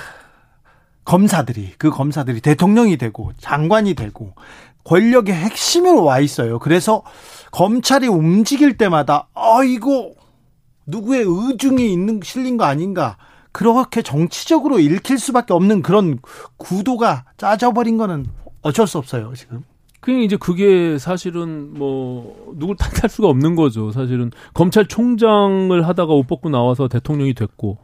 검사들이 1.05 1.73
그 1.79 1.91
검사들이 1.91 2.41
대통령이 2.41 2.97
되고 2.97 3.33
장관이 3.39 3.95
되고 3.95 4.35
권력의 4.85 5.35
핵심에 5.35 5.91
와 5.91 6.21
있어요. 6.21 6.59
그래서 6.59 7.03
검찰이 7.51 8.07
움직일 8.07 8.77
때마다 8.77 9.27
어 9.35 9.65
이거 9.65 10.13
누구의 10.87 11.25
의중이 11.27 11.93
있는 11.93 12.21
실린 12.23 12.57
거 12.57 12.65
아닌가 12.65 13.17
그렇게 13.59 14.03
정치적으로 14.03 14.79
읽힐 14.79 15.19
수밖에 15.19 15.53
없는 15.53 15.83
그런 15.83 16.21
구도가 16.59 17.25
짜져버린 17.39 17.97
거는 17.99 18.27
어쩔 18.63 18.87
수 18.87 18.99
없어요 18.99 19.33
지금. 19.35 19.65
그게 19.99 20.23
이제 20.23 20.37
그게 20.37 20.97
사실은 20.97 21.75
뭐 21.75 22.55
누굴 22.55 22.77
탓할 22.77 23.11
수가 23.11 23.27
없는 23.27 23.57
거죠. 23.57 23.91
사실은 23.91 24.31
검찰총장을 24.55 25.89
하다가 25.89 26.13
옷 26.13 26.29
벗고 26.29 26.51
나와서 26.51 26.87
대통령이 26.87 27.35
됐고 27.35 27.79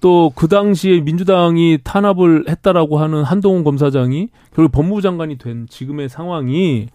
또 0.00 0.32
그 0.34 0.48
당시에 0.48 1.02
민주당이 1.02 1.80
탄압을 1.84 2.46
했다라고 2.48 2.96
하는 2.96 3.24
한동훈 3.24 3.62
검사장이 3.62 4.30
결국 4.54 4.72
법무부 4.72 5.02
장관이 5.02 5.36
된 5.36 5.66
지금의 5.68 6.08
상황이 6.08 6.86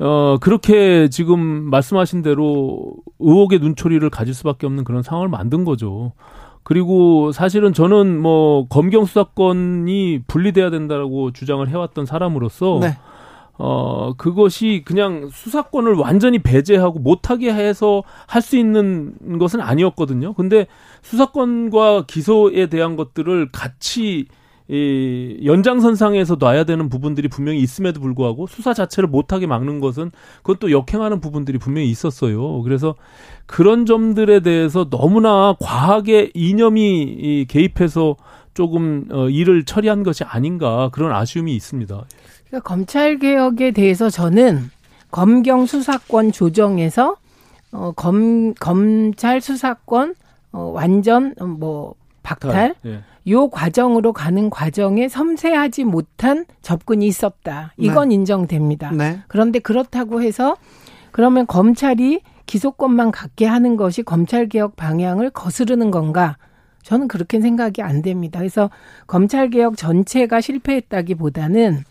어 0.00 0.36
그렇게 0.40 1.06
지금 1.10 1.38
말씀하신 1.70 2.22
대로 2.22 2.92
의혹의 3.20 3.60
눈초리를 3.60 4.10
가질 4.10 4.34
수밖에 4.34 4.66
없는 4.66 4.82
그런 4.82 5.04
상황을 5.04 5.28
만든 5.28 5.64
거죠. 5.64 6.12
그리고 6.68 7.30
사실은 7.30 7.72
저는 7.72 8.20
뭐 8.20 8.66
검경 8.66 9.04
수사권이 9.04 10.22
분리돼야 10.26 10.68
된다라고 10.70 11.30
주장을 11.30 11.66
해왔던 11.68 12.06
사람으로서 12.06 12.80
네. 12.82 12.98
어, 13.56 14.14
그것이 14.16 14.82
그냥 14.84 15.28
수사권을 15.30 15.94
완전히 15.94 16.40
배제하고 16.40 16.98
못하게 16.98 17.54
해서 17.54 18.02
할 18.26 18.42
수 18.42 18.56
있는 18.56 19.38
것은 19.38 19.60
아니었거든요. 19.60 20.32
근데 20.32 20.66
수사권과 21.02 22.06
기소에 22.08 22.66
대한 22.66 22.96
것들을 22.96 23.50
같이 23.52 24.26
이 24.68 25.38
연장선상에서 25.44 26.36
놔야 26.40 26.64
되는 26.64 26.88
부분들이 26.88 27.28
분명히 27.28 27.60
있음에도 27.60 28.00
불구하고 28.00 28.48
수사 28.48 28.74
자체를 28.74 29.08
못하게 29.08 29.46
막는 29.46 29.78
것은 29.78 30.10
그것도 30.42 30.72
역행하는 30.72 31.20
부분들이 31.20 31.58
분명히 31.58 31.88
있었어요. 31.88 32.62
그래서 32.62 32.96
그런 33.46 33.86
점들에 33.86 34.40
대해서 34.40 34.88
너무나 34.90 35.54
과하게 35.60 36.32
이념이 36.34 37.02
이 37.02 37.46
개입해서 37.48 38.16
조금 38.54 39.06
어, 39.12 39.28
일을 39.28 39.64
처리한 39.64 40.02
것이 40.02 40.24
아닌가 40.24 40.88
그런 40.92 41.14
아쉬움이 41.14 41.54
있습니다. 41.54 42.04
그러니까 42.48 42.68
검찰 42.68 43.18
개혁에 43.18 43.70
대해서 43.70 44.10
저는 44.10 44.70
검경 45.10 45.66
수사권 45.66 46.32
조정에서 46.32 47.16
어, 47.72 47.92
검 47.92 48.54
검찰 48.54 49.40
수사권 49.40 50.14
어, 50.52 50.72
완전 50.74 51.34
어, 51.38 51.44
뭐 51.44 51.94
박탈 52.22 52.74
예. 52.86 53.00
요 53.28 53.48
과정으로 53.48 54.12
가는 54.12 54.50
과정에 54.50 55.08
섬세하지 55.08 55.84
못한 55.84 56.46
접근이 56.62 57.06
있었다. 57.06 57.72
이건 57.76 58.08
네. 58.08 58.14
인정됩니다. 58.14 58.92
네. 58.92 59.20
그런데 59.26 59.58
그렇다고 59.58 60.22
해서 60.22 60.56
그러면 61.10 61.46
검찰이 61.46 62.20
기소권만 62.46 63.10
갖게 63.10 63.46
하는 63.46 63.76
것이 63.76 64.02
검찰 64.02 64.48
개혁 64.48 64.76
방향을 64.76 65.30
거스르는 65.30 65.90
건가? 65.90 66.36
저는 66.82 67.08
그렇게 67.08 67.40
생각이 67.40 67.82
안 67.82 68.00
됩니다. 68.00 68.38
그래서 68.38 68.70
검찰 69.08 69.50
개혁 69.50 69.76
전체가 69.76 70.40
실패했다기보다는 70.40 71.82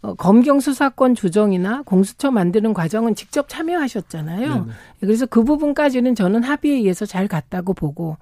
어, 0.00 0.14
검경 0.14 0.60
수사권 0.60 1.14
조정이나 1.14 1.82
공수처 1.82 2.30
만드는 2.30 2.72
과정은 2.72 3.14
직접 3.14 3.48
참여하셨잖아요. 3.48 4.48
네네. 4.48 4.66
그래서 5.00 5.26
그 5.26 5.44
부분까지는 5.44 6.14
저는 6.14 6.42
합의에 6.42 6.74
의해서 6.76 7.04
잘 7.04 7.28
갔다고 7.28 7.74
보고 7.74 8.16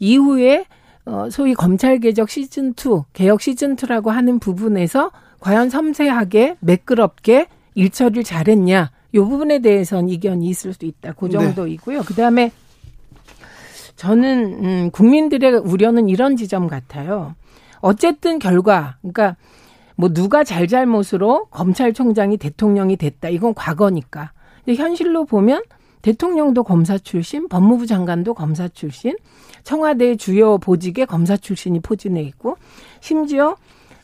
이후에 0.00 0.64
어, 1.06 1.28
소위 1.30 1.54
검찰 1.54 1.98
개혁 1.98 2.30
시즌 2.30 2.70
2, 2.70 3.02
개혁 3.12 3.40
시즌 3.40 3.76
2라고 3.76 4.08
하는 4.08 4.38
부분에서 4.38 5.10
과연 5.40 5.68
섬세하게 5.68 6.56
매끄럽게 6.60 7.48
일처리를 7.74 8.24
잘했냐 8.24 8.90
이 9.12 9.18
부분에 9.18 9.60
대해서는 9.60 10.08
이견이 10.08 10.46
있을 10.48 10.72
수 10.72 10.84
있다. 10.86 11.12
그 11.12 11.26
네. 11.26 11.32
정도이고요. 11.32 12.00
네. 12.00 12.04
그다음에 12.04 12.52
저는 13.96 14.64
음, 14.64 14.90
국민들의 14.90 15.58
우려는 15.58 16.08
이런 16.08 16.36
지점 16.36 16.66
같아요. 16.66 17.34
어쨌든 17.80 18.38
결과, 18.38 18.96
그러니까 19.02 19.36
뭐 19.94 20.12
누가 20.12 20.42
잘잘못으로 20.42 21.46
검찰총장이 21.50 22.38
대통령이 22.38 22.96
됐다. 22.96 23.28
이건 23.28 23.54
과거니까. 23.54 24.32
근데 24.64 24.82
현실로 24.82 25.26
보면 25.26 25.62
대통령도 26.04 26.64
검사 26.64 26.98
출신, 26.98 27.48
법무부 27.48 27.86
장관도 27.86 28.34
검사 28.34 28.68
출신, 28.68 29.16
청와대 29.62 30.16
주요 30.16 30.58
보직에 30.58 31.06
검사 31.06 31.34
출신이 31.34 31.80
포진해 31.80 32.20
있고, 32.24 32.58
심지어 33.00 33.56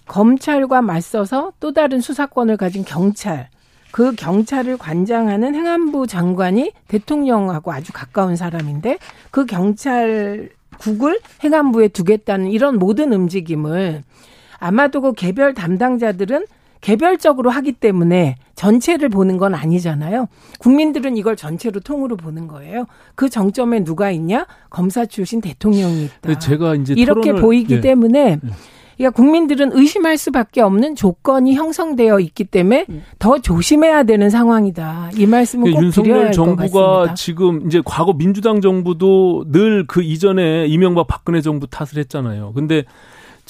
검찰과 0.06 0.80
맞서서 0.80 1.52
또 1.60 1.74
다른 1.74 2.00
수사권을 2.00 2.56
가진 2.56 2.86
경찰, 2.86 3.50
그 3.92 4.14
경찰을 4.14 4.78
관장하는 4.78 5.54
행안부 5.54 6.06
장관이 6.06 6.72
대통령하고 6.88 7.70
아주 7.70 7.92
가까운 7.92 8.34
사람인데 8.34 8.96
그 9.30 9.44
경찰국을 9.44 11.20
행안부에 11.44 11.88
두겠다는 11.88 12.50
이런 12.50 12.78
모든 12.78 13.12
움직임을 13.12 14.04
아마도 14.58 15.02
그 15.02 15.12
개별 15.12 15.52
담당자들은 15.52 16.46
개별적으로 16.80 17.50
하기 17.50 17.72
때문에 17.72 18.36
전체를 18.54 19.08
보는 19.08 19.36
건 19.36 19.54
아니잖아요. 19.54 20.28
국민들은 20.58 21.16
이걸 21.16 21.36
전체로 21.36 21.80
통으로 21.80 22.16
보는 22.16 22.46
거예요. 22.48 22.86
그 23.14 23.28
정점에 23.28 23.84
누가 23.84 24.10
있냐? 24.10 24.46
검사 24.70 25.06
출신 25.06 25.40
대통령이 25.40 26.04
있다. 26.04 26.38
제가 26.38 26.74
이제 26.76 26.94
이렇게 26.96 27.30
토론을, 27.30 27.42
보이기 27.42 27.76
네. 27.76 27.80
때문에 27.80 28.38
네. 28.42 28.50
그러니까 28.96 29.16
국민들은 29.16 29.70
의심할 29.72 30.18
수밖에 30.18 30.60
없는 30.60 30.94
조건이 30.94 31.54
형성되어 31.54 32.20
있기 32.20 32.44
때문에 32.44 32.84
더 33.18 33.38
조심해야 33.38 34.02
되는 34.02 34.28
상황이다. 34.28 35.12
이 35.16 35.24
말씀을 35.24 35.72
꼭 35.72 35.80
드려야 35.90 36.26
할것 36.26 36.36
같습니다. 36.36 36.68
정부가 36.68 37.14
지금 37.14 37.66
이제 37.66 37.80
과거 37.82 38.12
민주당 38.12 38.60
정부도 38.60 39.44
늘 39.48 39.86
그 39.86 40.02
이전에 40.02 40.66
이명박 40.66 41.06
박근혜 41.06 41.40
정부 41.40 41.66
탓을 41.66 41.96
했잖아요. 41.96 42.52
근데 42.54 42.84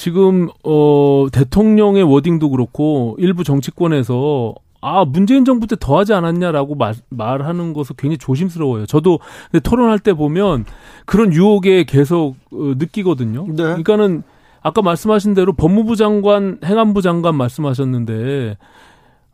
지금 0.00 0.48
어 0.64 1.26
대통령의 1.30 2.04
워딩도 2.04 2.48
그렇고 2.48 3.16
일부 3.18 3.44
정치권에서 3.44 4.54
아, 4.80 5.04
문재인 5.04 5.44
정부 5.44 5.66
때 5.66 5.76
더 5.78 5.98
하지 5.98 6.14
않았냐라고 6.14 6.74
말, 6.74 6.94
말하는 7.10 7.74
것은 7.74 7.96
굉장히 7.98 8.16
조심스러워요. 8.16 8.86
저도 8.86 9.18
토론할 9.62 9.98
때 9.98 10.14
보면 10.14 10.64
그런 11.04 11.34
유혹에 11.34 11.84
계속 11.84 12.36
어, 12.50 12.72
느끼거든요. 12.78 13.44
네. 13.48 13.56
그러니까는 13.56 14.22
아까 14.62 14.80
말씀하신 14.80 15.34
대로 15.34 15.52
법무부 15.52 15.96
장관, 15.96 16.58
행안부 16.64 17.02
장관 17.02 17.34
말씀하셨는데 17.34 18.56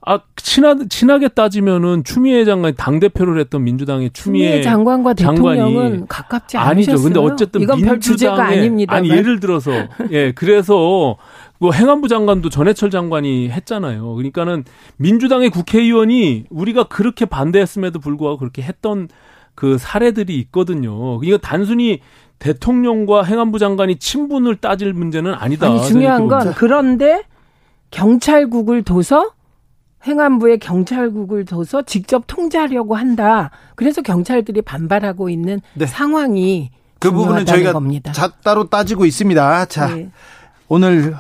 아, 0.09 0.21
친하, 0.37 0.77
친하게 0.89 1.27
따지면은 1.27 2.05
추미애 2.05 2.45
장관이 2.45 2.77
당 2.77 3.01
대표를 3.01 3.41
했던 3.41 3.65
민주당의 3.65 4.11
추미애, 4.13 4.47
추미애 4.51 4.63
장관과 4.63 5.15
대통령은 5.15 6.07
가깝지 6.07 6.57
않으셨어요. 6.57 6.95
아니죠. 6.95 7.03
근데 7.03 7.19
어쨌든 7.19 7.61
이건 7.61 7.81
별 7.81 7.99
주제가 7.99 8.47
아닙니다. 8.47 8.95
아니, 8.95 9.11
예를 9.11 9.41
들어서, 9.41 9.73
예, 10.13 10.31
그래서 10.31 11.17
뭐 11.59 11.73
행안부 11.73 12.07
장관도 12.07 12.51
전해철 12.51 12.91
장관이 12.91 13.51
했잖아요. 13.51 14.15
그러니까는 14.15 14.63
민주당의 14.97 15.51
국회의원이 15.51 16.45
우리가 16.51 16.85
그렇게 16.85 17.25
반대했음에도 17.25 17.99
불구하고 17.99 18.39
그렇게 18.39 18.63
했던 18.63 19.09
그 19.57 19.77
사례들이 19.77 20.39
있거든요. 20.39 21.19
그러니까 21.19 21.39
단순히 21.47 21.99
대통령과 22.39 23.25
행안부 23.25 23.59
장관이 23.59 23.97
친분을 23.97 24.55
따질 24.57 24.93
문제는 24.93 25.35
아니다. 25.35 25.67
아니, 25.67 25.83
중요한 25.83 26.29
건 26.29 26.53
그런데 26.55 27.25
경찰국을 27.91 28.85
둬서 28.85 29.31
행안부에 30.05 30.59
경찰국을 30.59 31.45
둬서 31.45 31.83
직접 31.83 32.25
통제하려고 32.27 32.95
한다. 32.95 33.51
그래서 33.75 34.03
경찰들이 34.03 34.63
반발하고 34.63 35.29
있는 35.29 35.61
네. 35.75 35.87
상황이 35.87 36.71
그 36.99 37.11
부분은 37.11 37.45
저희가 37.45 37.73
겁니다. 37.73 38.13
자, 38.13 38.33
따로 38.43 38.69
따지고 38.69 39.05
있습니다. 39.05 39.67
자, 39.67 39.95
네. 39.95 40.11
오늘 40.69 41.17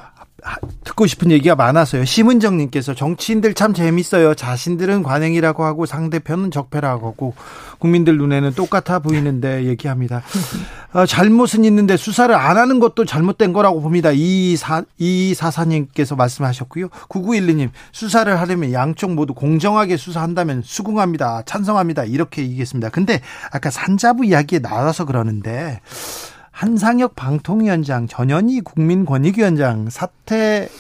듣고 0.85 1.07
싶은 1.07 1.31
얘기가 1.31 1.55
많아서요. 1.57 2.05
심은정님께서 2.05 2.95
정치인들 2.95 3.55
참 3.55 3.75
재밌어요. 3.75 4.35
자신들은 4.35 5.03
관행이라고 5.03 5.65
하고 5.65 5.87
상대편은 5.87 6.51
적폐라고 6.51 7.09
하고 7.09 7.35
국민들 7.79 8.17
눈에는 8.17 8.55
똑같아 8.55 9.01
보이는데 9.01 9.65
얘기합니다. 9.69 10.23
어, 10.93 11.05
잘못은 11.05 11.65
있는데 11.65 11.97
수사를 11.97 12.35
안 12.35 12.57
하는 12.57 12.79
것도 12.81 13.05
잘못된 13.05 13.53
거라고 13.53 13.81
봅니다. 13.81 14.11
이사 14.13 14.85
이사사님께서 14.99 16.17
말씀하셨고요. 16.17 16.89
9912님 16.89 17.71
수사를 17.93 18.41
하려면 18.41 18.73
양쪽 18.73 19.13
모두 19.13 19.35
공정하게 19.35 19.97
수사한다면 19.97 20.63
수긍합니다. 20.65 21.43
찬성합니다. 21.45 22.05
이렇게 22.05 22.43
얘기했습니다. 22.43 22.91
근데 22.91 23.21
아까 23.51 23.71
산자부 23.71 24.25
이야기에 24.25 24.61
나와서 24.61 25.05
그러는데. 25.05 25.81
한상혁 26.57 27.15
방통위원장, 27.15 28.07
전현희 28.07 28.63
국민권익위원장 28.63 29.91
사태 29.91 30.71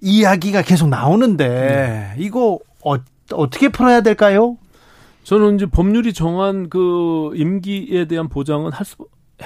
이야기가 0.00 0.62
계속 0.62 0.88
나오는데 0.88 1.46
네. 1.46 2.14
이거 2.16 2.58
어, 2.82 2.94
어떻게 3.34 3.68
풀어야 3.68 4.00
될까요? 4.00 4.56
저는 5.24 5.56
이제 5.56 5.66
법률이 5.66 6.14
정한 6.14 6.70
그 6.70 7.32
임기에 7.34 8.06
대한 8.06 8.30
보장은 8.30 8.72
할 8.72 8.86
수, 8.86 8.96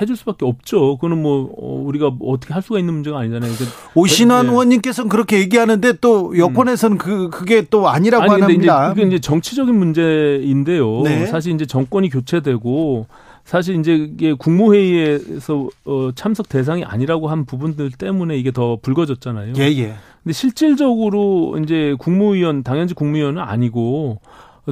해줄 0.00 0.16
수밖에 0.16 0.46
없죠. 0.46 0.96
그거는 0.96 1.20
뭐 1.20 1.52
어, 1.58 1.82
우리가 1.84 2.12
어떻게 2.22 2.54
할 2.54 2.62
수가 2.62 2.78
있는 2.78 2.94
문제가 2.94 3.18
아니잖아요. 3.18 3.52
그러니까 3.52 3.76
오신환 3.96 4.46
네. 4.46 4.52
의원님께서는 4.52 5.08
그렇게 5.08 5.40
얘기하는데 5.40 5.94
또 5.94 6.38
여권에서는 6.38 6.94
음. 6.94 6.98
그 6.98 7.30
그게 7.30 7.62
또 7.68 7.88
아니라고 7.88 8.30
아니, 8.30 8.42
합니다. 8.42 8.92
이제, 8.92 9.00
이게 9.00 9.08
이제 9.08 9.18
정치적인 9.20 9.76
문제인데요. 9.76 11.02
네. 11.02 11.26
사실 11.26 11.52
이제 11.52 11.66
정권이 11.66 12.10
교체되고 12.10 13.08
사실 13.46 13.78
이제 13.78 13.94
이게 13.94 14.34
국무회의에서 14.34 15.68
어, 15.84 16.10
참석 16.16 16.48
대상이 16.48 16.84
아니라고 16.84 17.28
한 17.28 17.46
부분들 17.46 17.92
때문에 17.92 18.36
이게 18.36 18.50
더 18.50 18.76
불거졌잖아요. 18.82 19.52
예, 19.58 19.62
예. 19.62 19.94
근데 20.24 20.32
실질적으로 20.32 21.56
이제 21.62 21.94
국무위원 21.96 22.64
당연지 22.64 22.94
국무위원은 22.94 23.40
아니고 23.40 24.18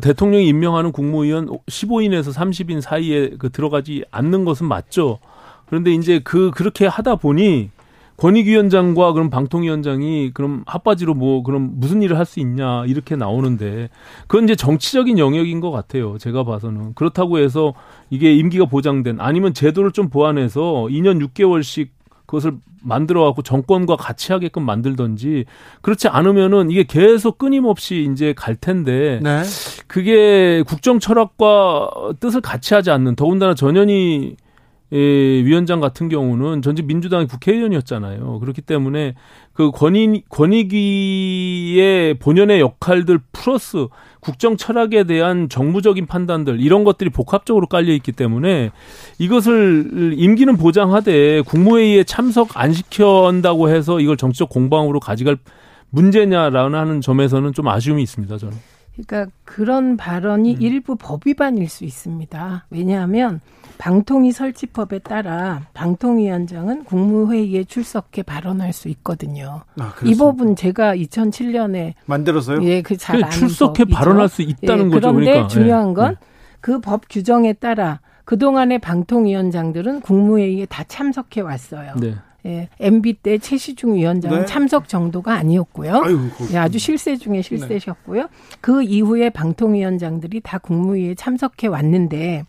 대통령이 0.02 0.48
임명하는 0.48 0.90
국무위원 0.90 1.46
15인에서 1.46 2.34
30인 2.34 2.80
사이에 2.80 3.30
그 3.38 3.48
들어가지 3.48 4.04
않는 4.10 4.44
것은 4.44 4.66
맞죠. 4.66 5.20
그런데 5.66 5.92
이제 5.92 6.20
그 6.24 6.50
그렇게 6.50 6.88
하다 6.88 7.14
보니 7.16 7.70
권익위원장과 8.16 9.12
그럼 9.12 9.30
방통위원장이 9.30 10.30
그럼 10.34 10.62
핫바지로 10.66 11.14
뭐 11.14 11.42
그럼 11.42 11.72
무슨 11.74 12.02
일을 12.02 12.18
할 12.18 12.24
수 12.24 12.40
있냐 12.40 12.84
이렇게 12.86 13.16
나오는데 13.16 13.90
그건 14.28 14.44
이제 14.44 14.56
정치적인 14.56 15.18
영역인 15.18 15.60
것 15.60 15.70
같아요. 15.70 16.16
제가 16.16 16.44
봐서는 16.44 16.94
그렇다고 16.94 17.38
해서 17.38 17.74
이게 18.08 18.34
임기가 18.34 18.64
보장된 18.64 19.20
아니면 19.20 19.52
제도를 19.52 19.92
좀 19.92 20.08
보완해서 20.08 20.86
2년 20.88 21.22
6개월씩 21.28 21.88
그것을 22.24 22.54
만들어 22.82 23.24
갖고 23.24 23.42
정권과 23.42 23.96
같이 23.96 24.32
하게끔 24.32 24.64
만들던지 24.64 25.44
그렇지 25.82 26.08
않으면은 26.08 26.70
이게 26.70 26.84
계속 26.84 27.38
끊임없이 27.38 28.08
이제 28.10 28.32
갈 28.34 28.56
텐데 28.56 29.20
네. 29.22 29.42
그게 29.86 30.62
국정 30.66 30.98
철학과 30.98 31.90
뜻을 32.20 32.40
같이 32.40 32.74
하지 32.74 32.90
않는 32.90 33.16
더군다나 33.16 33.54
전현희 33.54 34.36
예, 34.92 34.98
위원장 34.98 35.80
같은 35.80 36.08
경우는 36.08 36.62
전직 36.62 36.86
민주당의 36.86 37.26
국회의원이었잖아요. 37.26 38.38
그렇기 38.38 38.60
때문에 38.60 39.14
그 39.52 39.70
권익, 39.70 40.28
권익위의 40.28 42.14
본연의 42.18 42.60
역할들 42.60 43.18
플러스 43.32 43.88
국정 44.20 44.56
철학에 44.56 45.04
대한 45.04 45.48
정무적인 45.48 46.06
판단들 46.06 46.60
이런 46.60 46.84
것들이 46.84 47.10
복합적으로 47.10 47.66
깔려 47.66 47.92
있기 47.92 48.12
때문에 48.12 48.70
이것을 49.18 50.14
임기는 50.16 50.56
보장하되 50.56 51.42
국무회의에 51.42 52.04
참석 52.04 52.56
안 52.60 52.72
시켜한다고 52.72 53.70
해서 53.70 54.00
이걸 54.00 54.16
정치적 54.16 54.48
공방으로 54.48 55.00
가져갈 55.00 55.38
문제냐라는 55.90 57.00
점에서는 57.00 57.52
좀 57.52 57.68
아쉬움이 57.68 58.02
있습니다. 58.02 58.36
저는. 58.36 58.56
그러니까 58.94 59.32
그런 59.44 59.96
발언이 59.96 60.54
음. 60.54 60.62
일부 60.62 60.96
법 60.96 61.26
위반일 61.26 61.68
수 61.68 61.84
있습니다. 61.84 62.66
왜냐하면 62.70 63.40
방통위 63.78 64.32
설치법에 64.32 65.00
따라 65.00 65.62
방통위원장은 65.74 66.84
국무회의에 66.84 67.64
출석해 67.64 68.22
발언할 68.22 68.72
수 68.72 68.88
있거든요. 68.88 69.62
아, 69.78 69.94
이 70.04 70.14
법은 70.14 70.56
제가 70.56 70.96
2007년에 70.96 71.94
만들었어요? 72.06 72.62
예, 72.64 72.82
그잘 72.82 73.18
그 73.18 73.24
아는 73.26 73.36
출석해 73.36 73.84
법이죠. 73.84 73.98
발언할 73.98 74.28
수 74.28 74.42
있다는 74.42 74.86
예, 74.86 74.90
거죠. 74.90 75.12
그런데 75.12 75.24
그러니까. 75.24 75.48
중요한 75.48 75.90
예. 75.90 76.16
건그법 76.60 77.02
규정에 77.10 77.52
따라 77.52 78.00
그동안의 78.24 78.78
방통위원장들은 78.78 80.00
국무회의에 80.00 80.66
다 80.66 80.84
참석해 80.84 81.40
왔어요. 81.42 81.94
네. 82.00 82.14
예, 82.46 82.68
MB 82.78 83.14
때 83.14 83.38
최시중 83.38 83.94
위원장은 83.94 84.40
네. 84.40 84.46
참석 84.46 84.86
정도가 84.88 85.32
아니었고요. 85.32 86.02
아유, 86.04 86.28
예, 86.52 86.58
아주 86.58 86.78
실세 86.78 87.16
중에 87.16 87.40
실세셨고요. 87.40 88.28
그 88.60 88.82
이후에 88.82 89.30
방통위원장들이 89.30 90.40
다 90.40 90.58
국무회의에 90.58 91.14
참석해 91.14 91.68
왔는데 91.68 92.44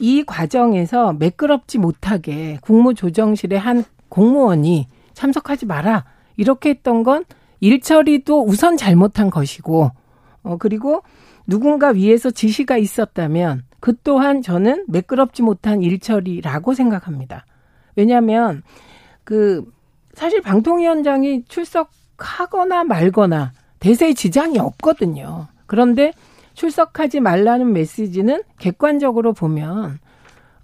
이 0.00 0.24
과정에서 0.24 1.12
매끄럽지 1.12 1.78
못하게 1.78 2.58
국무조정실의 2.62 3.58
한 3.58 3.84
공무원이 4.08 4.88
참석하지 5.14 5.66
마라 5.66 6.04
이렇게 6.36 6.70
했던 6.70 7.02
건 7.02 7.24
일처리도 7.60 8.44
우선 8.44 8.76
잘못한 8.76 9.30
것이고 9.30 9.90
어 10.42 10.56
그리고 10.58 11.02
누군가 11.46 11.88
위에서 11.88 12.30
지시가 12.30 12.76
있었다면 12.76 13.64
그 13.80 13.94
또한 14.02 14.42
저는 14.42 14.84
매끄럽지 14.88 15.42
못한 15.42 15.82
일처리라고 15.82 16.74
생각합니다. 16.74 17.44
왜냐하면 17.96 18.62
그 19.24 19.64
사실 20.14 20.40
방통위원장이 20.42 21.44
출석하거나 21.48 22.84
말거나 22.84 23.52
대세에 23.78 24.14
지장이 24.14 24.58
없거든요. 24.58 25.48
그런데 25.66 26.12
출석하지 26.60 27.20
말라는 27.20 27.72
메시지는 27.72 28.42
객관적으로 28.58 29.32
보면 29.32 29.98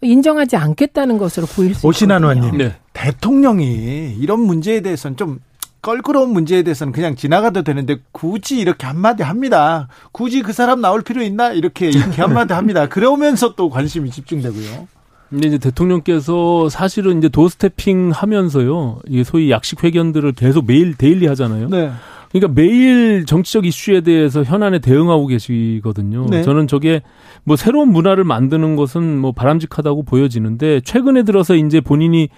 인정하지 0.03 0.57
않겠다는 0.57 1.17
것으로 1.17 1.47
보일 1.47 1.75
수 1.75 1.87
오신환 1.87 2.21
있거든요. 2.21 2.43
의원님. 2.43 2.59
네. 2.59 2.77
대통령이 2.93 4.15
이런 4.19 4.41
문제에 4.41 4.83
대해서는 4.83 5.17
좀 5.17 5.39
껄끄러운 5.81 6.35
문제에 6.35 6.63
대해서는 6.63 6.93
그냥 6.93 7.17
지나가도 7.17 7.63
되는데 7.63 7.97
굳이 8.13 8.59
이렇게 8.59 8.87
한마디 8.87 9.23
합니다. 9.23 9.89
굳이 10.13 10.43
그 10.43 10.53
사람 10.53 10.83
나올 10.83 11.01
필요 11.01 11.23
있나? 11.23 11.53
이렇게 11.53 11.89
이렇게 11.89 12.21
한마디 12.21 12.53
합니다. 12.53 12.87
그러면서 12.89 13.55
또 13.55 13.71
관심이 13.71 14.11
집중되고요. 14.11 14.89
근데 15.31 15.49
이제 15.49 15.59
대통령께서 15.59 16.69
사실은 16.69 17.19
이제 17.19 17.31
도스태핑 17.31 18.11
하면서요. 18.11 18.99
이게 19.09 19.25
소위 19.25 19.51
약식 19.51 19.83
회견들을 19.83 20.33
계속 20.33 20.67
매일 20.67 20.95
데일리 20.95 21.27
하잖아요. 21.27 21.69
네. 21.71 21.91
그러니까 22.39 22.61
매일 22.61 23.25
정치적 23.25 23.67
이슈에 23.67 24.01
대해서 24.03 24.43
현안에 24.43 24.79
대응하고 24.79 25.27
계시거든요. 25.27 26.27
네. 26.31 26.43
저는 26.43 26.67
저게 26.67 27.03
뭐 27.45 27.57
새로운 27.57 27.91
문화를 27.91 28.25
만드는 28.25 28.77
것은 28.77 29.19
뭐 29.19 29.33
바람직하다고 29.33 30.03
보여지는데 30.05 30.81
최근에 30.81 31.23
들어서 31.23 31.55
이제 31.55 31.81
본인이 31.81 32.29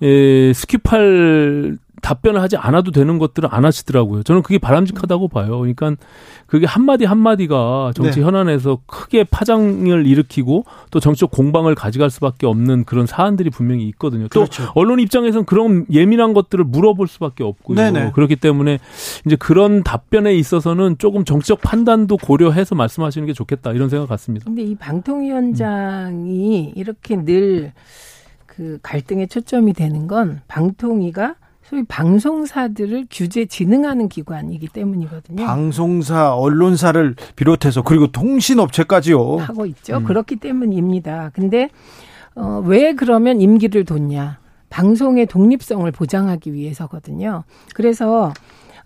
에, 0.00 0.52
스킵할 0.52 1.78
답변을 2.02 2.42
하지 2.42 2.56
않아도 2.56 2.90
되는 2.90 3.18
것들을 3.18 3.48
안 3.50 3.64
하시더라고요. 3.64 4.22
저는 4.24 4.42
그게 4.42 4.58
바람직하다고 4.58 5.28
봐요. 5.28 5.58
그러니까 5.60 5.94
그게 6.46 6.66
한마디 6.66 7.04
한마디가 7.04 7.92
정치 7.94 8.20
네. 8.20 8.26
현안에서 8.26 8.80
크게 8.86 9.24
파장을 9.24 10.06
일으키고 10.06 10.64
또 10.90 11.00
정치적 11.00 11.30
공방을 11.30 11.74
가져갈 11.74 12.10
수밖에 12.10 12.46
없는 12.46 12.84
그런 12.84 13.06
사안들이 13.06 13.48
분명히 13.50 13.86
있거든요. 13.88 14.28
또 14.28 14.40
그렇죠. 14.40 14.70
언론 14.74 15.00
입장에서는 15.00 15.46
그런 15.46 15.86
예민한 15.90 16.34
것들을 16.34 16.64
물어볼 16.64 17.08
수밖에 17.08 17.44
없고요. 17.44 17.76
네네. 17.76 18.12
그렇기 18.12 18.36
때문에 18.36 18.78
이제 19.24 19.36
그런 19.36 19.82
답변에 19.82 20.34
있어서는 20.34 20.98
조금 20.98 21.24
정치적 21.24 21.62
판단도 21.62 22.18
고려해서 22.18 22.74
말씀하시는 22.74 23.26
게 23.26 23.32
좋겠다 23.32 23.72
이런 23.72 23.88
생각 23.88 24.08
같습니다. 24.08 24.44
근데 24.44 24.62
이 24.62 24.74
방통위원장이 24.74 26.72
이렇게 26.74 27.16
늘 27.16 27.72
그 28.54 28.78
갈등의 28.82 29.28
초점이 29.28 29.72
되는 29.72 30.06
건 30.06 30.42
방통위가 30.46 31.36
소위 31.72 31.84
방송사들을 31.84 33.06
규제 33.10 33.46
진흥하는 33.46 34.10
기관이기 34.10 34.68
때문이거든요. 34.68 35.46
방송사, 35.46 36.34
언론사를 36.34 37.14
비롯해서 37.34 37.80
그리고 37.80 38.08
통신업체까지요. 38.08 39.38
하고 39.38 39.64
있죠. 39.64 39.96
음. 39.96 40.04
그렇기 40.04 40.36
때문입니다. 40.36 41.30
근데 41.32 41.70
어, 42.34 42.62
왜 42.66 42.92
그러면 42.92 43.40
임기를 43.40 43.86
뒀냐? 43.86 44.38
방송의 44.68 45.24
독립성을 45.24 45.90
보장하기 45.92 46.52
위해서거든요. 46.52 47.44
그래서 47.72 48.34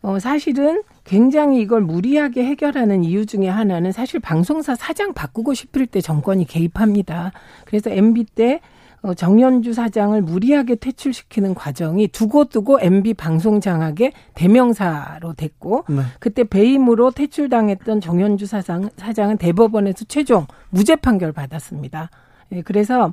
어, 0.01 0.21
사실은 0.21 0.85
굉장히 1.03 1.61
이걸 1.63 1.81
무리하게 1.81 2.45
해결하는 2.45 3.03
이유 3.03 3.27
중에 3.27 3.49
하나는 3.49 3.91
사실 3.91 4.21
방송사 4.21 4.77
사장 4.77 5.13
바꾸고 5.13 5.55
싶을 5.55 5.89
때 5.89 6.01
정권이 6.01 6.47
개입합니다. 6.47 7.33
그래서 7.65 7.91
MB 7.91 8.27
때 8.27 8.55
어, 8.55 8.61
정연주 9.17 9.73
사장을 9.73 10.21
무리하게 10.23 10.77
퇴출시키는 10.77 11.55
과정이 11.55 12.09
두고두고 12.09 12.81
MB 12.81 13.15
방송 13.15 13.61
장악의 13.61 14.13
대명사로 14.35 15.35
됐고 15.35 15.85
네. 15.89 16.03
그때 16.19 16.45
배임으로 16.45 17.11
퇴출당했던 17.11 18.01
정연주 18.01 18.47
사장, 18.47 18.91
사장은 18.97 19.39
대법원에서 19.39 20.07
최종 20.09 20.47
무죄 20.71 20.97
판결 20.97 21.33
받았습니다. 21.33 22.11
예, 22.53 22.63
그래서 22.63 23.13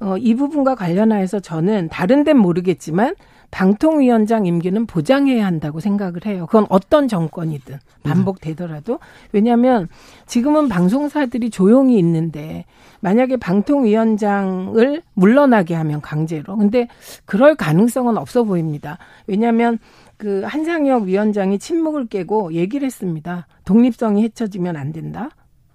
어, 0.00 0.16
이 0.18 0.34
부분과 0.34 0.74
관련하여서 0.74 1.40
저는 1.40 1.88
다른 1.88 2.24
데는 2.24 2.40
모르겠지만 2.40 3.14
방통위원장 3.50 4.46
임기는 4.46 4.86
보장해야 4.86 5.44
한다고 5.44 5.80
생각을 5.80 6.26
해요. 6.26 6.46
그건 6.46 6.66
어떤 6.68 7.08
정권이든 7.08 7.78
반복되더라도 8.02 8.98
왜냐하면 9.32 9.88
지금은 10.26 10.68
방송사들이 10.68 11.50
조용히 11.50 11.98
있는데 11.98 12.64
만약에 13.00 13.36
방통위원장을 13.36 15.02
물러나게 15.14 15.74
하면 15.74 16.00
강제로 16.00 16.56
근데 16.56 16.88
그럴 17.24 17.54
가능성은 17.54 18.18
없어 18.18 18.44
보입니다. 18.44 18.98
왜냐하면 19.26 19.78
그 20.16 20.42
한상혁 20.44 21.04
위원장이 21.04 21.58
침묵을 21.58 22.08
깨고 22.08 22.52
얘기를 22.52 22.84
했습니다. 22.84 23.46
독립성이 23.64 24.24
해쳐지면 24.24 24.76
안 24.76 24.92
된다. 24.92 25.30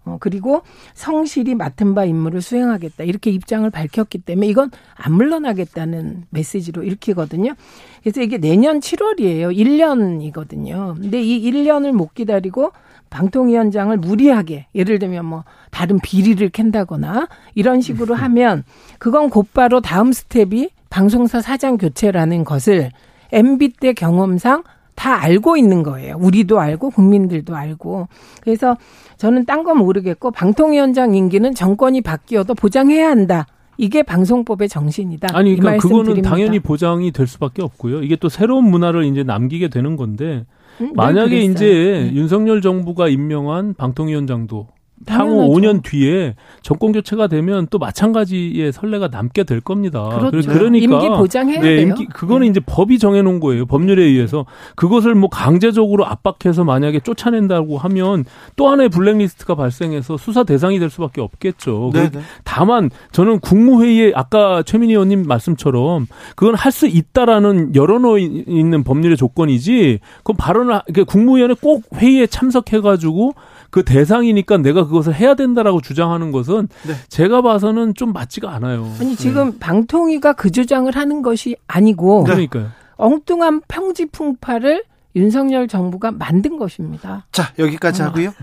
어, 0.06 0.18
그리고 0.20 0.64
성실히 0.94 1.56
맡은 1.56 1.96
바 1.96 2.06
임무를 2.06 2.42
수행하겠다. 2.42 3.04
이렇게 3.04 3.32
입장을 3.32 3.70
밝혔기 3.70 4.20
때문에 4.20 4.48
이건 4.48 4.72
안 4.96 5.14
물러나겠다는 5.14 6.26
메시지로 6.30 6.84
읽히거든요. 6.84 7.54
그래서 8.02 8.22
이게 8.22 8.38
내년 8.38 8.80
7월이에요. 8.80 9.56
1년이거든요. 9.56 11.00
근데 11.00 11.22
이 11.22 11.50
1년을 11.50 11.94
못 11.94 12.14
기다리고 12.14 12.72
방통위원장을 13.10 13.96
무리하게 13.98 14.68
예를 14.74 14.98
들면 15.00 15.26
뭐 15.26 15.44
다른 15.70 16.00
비리를 16.00 16.50
캔다거나 16.50 17.28
이런 17.54 17.80
식으로 17.80 18.16
하면 18.16 18.64
그건 18.98 19.30
곧바로 19.30 19.82
다음 19.82 20.12
스텝이 20.12 20.70
방송사 20.90 21.42
사장 21.42 21.78
교체라는 21.78 22.44
것을 22.44 22.92
MB 23.32 23.74
때 23.80 23.94
경험상 23.94 24.64
다 24.96 25.22
알고 25.22 25.58
있는 25.58 25.84
거예요. 25.84 26.18
우리도 26.20 26.60
알고 26.60 26.92
국민들도 26.92 27.56
알고. 27.56 28.08
그래서 28.42 28.78
저는 29.24 29.46
딴 29.46 29.64
건 29.64 29.78
모르겠고 29.78 30.32
방통위원장 30.32 31.16
임기는 31.16 31.56
정권이 31.56 32.02
바뀌어도 32.02 32.56
보장해야 32.56 33.10
한다. 33.10 33.48
이게 33.78 34.04
방송법의 34.04 34.68
정신이다. 34.68 35.30
아니 35.32 35.54
이 35.54 35.56
그러니까 35.56 35.82
그거는 35.82 36.04
드립니다. 36.04 36.30
당연히 36.30 36.60
보장이 36.60 37.12
될 37.14 37.26
수밖에 37.26 37.62
없고요. 37.62 38.04
이게 38.04 38.18
또 38.18 38.28
새로운 38.28 38.70
문화를 38.70 39.06
이제 39.06 39.24
남기게 39.24 39.70
되는 39.70 39.96
건데 39.96 40.46
음, 40.82 40.88
늘 40.88 40.94
만약에. 40.96 41.40
이제 41.40 41.66
네. 42.12 42.14
윤석열 42.14 42.60
정부가 42.62 43.08
임명한 43.08 43.76
방통위원장도 43.76 44.68
향후 45.08 45.32
당연하죠. 45.38 45.54
5년 45.54 45.84
뒤에 45.84 46.36
정권 46.62 46.92
교체가 46.92 47.28
되면 47.28 47.68
또 47.72 47.80
마찬가지의 47.80 48.72
선례가 48.74 49.08
남게 49.08 49.44
될 49.46 49.62
겁니다. 49.62 50.04
그렇죠. 50.10 50.50
그러니까 50.52 50.84
임기 50.96 51.08
보장해야 51.10 51.62
네, 51.62 51.76
돼요. 51.78 51.82
임기 51.88 52.06
그거는 52.08 52.42
네. 52.48 52.52
이제 52.52 52.60
법이 52.66 53.00
정해놓은 53.00 53.40
거예요. 53.40 53.66
법률에 53.66 54.04
의해서 54.04 54.46
그것을 54.76 55.16
뭐 55.16 55.30
강제적으로 55.30 56.06
압박해서 56.06 56.64
만약에 56.64 57.00
쫓아낸다고 57.00 57.78
하면 57.78 58.26
또 58.56 58.68
하나의 58.68 58.90
블랙리스트가 58.90 59.56
발생해서 59.56 60.18
수사 60.18 60.44
대상이 60.44 60.80
될 60.80 60.90
수밖에 60.90 61.22
없겠죠. 61.22 61.92
네, 61.94 62.10
그- 62.10 62.18
네. 62.18 62.24
다만 62.44 62.90
저는 63.14 63.40
국무회의에 63.40 64.12
아까 64.16 64.64
최민희 64.64 64.94
의원님 64.94 65.24
말씀처럼 65.28 66.08
그건 66.36 66.56
할 66.56 66.74
수 66.74 66.88
있다라는 66.88 67.76
열어놓어 67.76 68.18
있는 68.18 68.84
법률의 68.84 69.16
조건이지 69.16 70.00
그건 70.18 70.36
발언을 70.38 70.74
하- 70.74 70.82
그러니까 70.88 71.04
국무위원회 71.12 71.54
꼭 71.62 71.84
회의에 71.94 72.26
참석해가지고 72.26 73.34
그 73.74 73.84
대상이니까 73.84 74.58
내가 74.58 74.86
그것을 74.86 75.16
해야 75.16 75.34
된다라고 75.34 75.82
주장하는 75.82 76.32
것은 76.32 76.68
네. 76.86 76.94
제가 77.10 77.42
봐서는 77.42 77.96
좀 77.96 78.14
맞지가 78.14 78.54
않아요. 78.54 78.88
아니 79.00 79.16
지금 79.16 79.58
방통위가 79.58 80.34
그 80.34 80.52
주장을 80.52 80.96
하는 80.96 81.24
것이 81.24 81.56
아니고 81.66 82.24
그러니까요. 82.24 82.70
엉뚱한 82.98 83.62
평지풍파를 83.68 84.84
윤석열 85.16 85.68
정부가 85.68 86.12
만든 86.12 86.60
것입니다. 86.60 87.26
자, 87.32 87.52
여기까지 87.58 88.04
어. 88.04 88.06
하고요. 88.06 88.36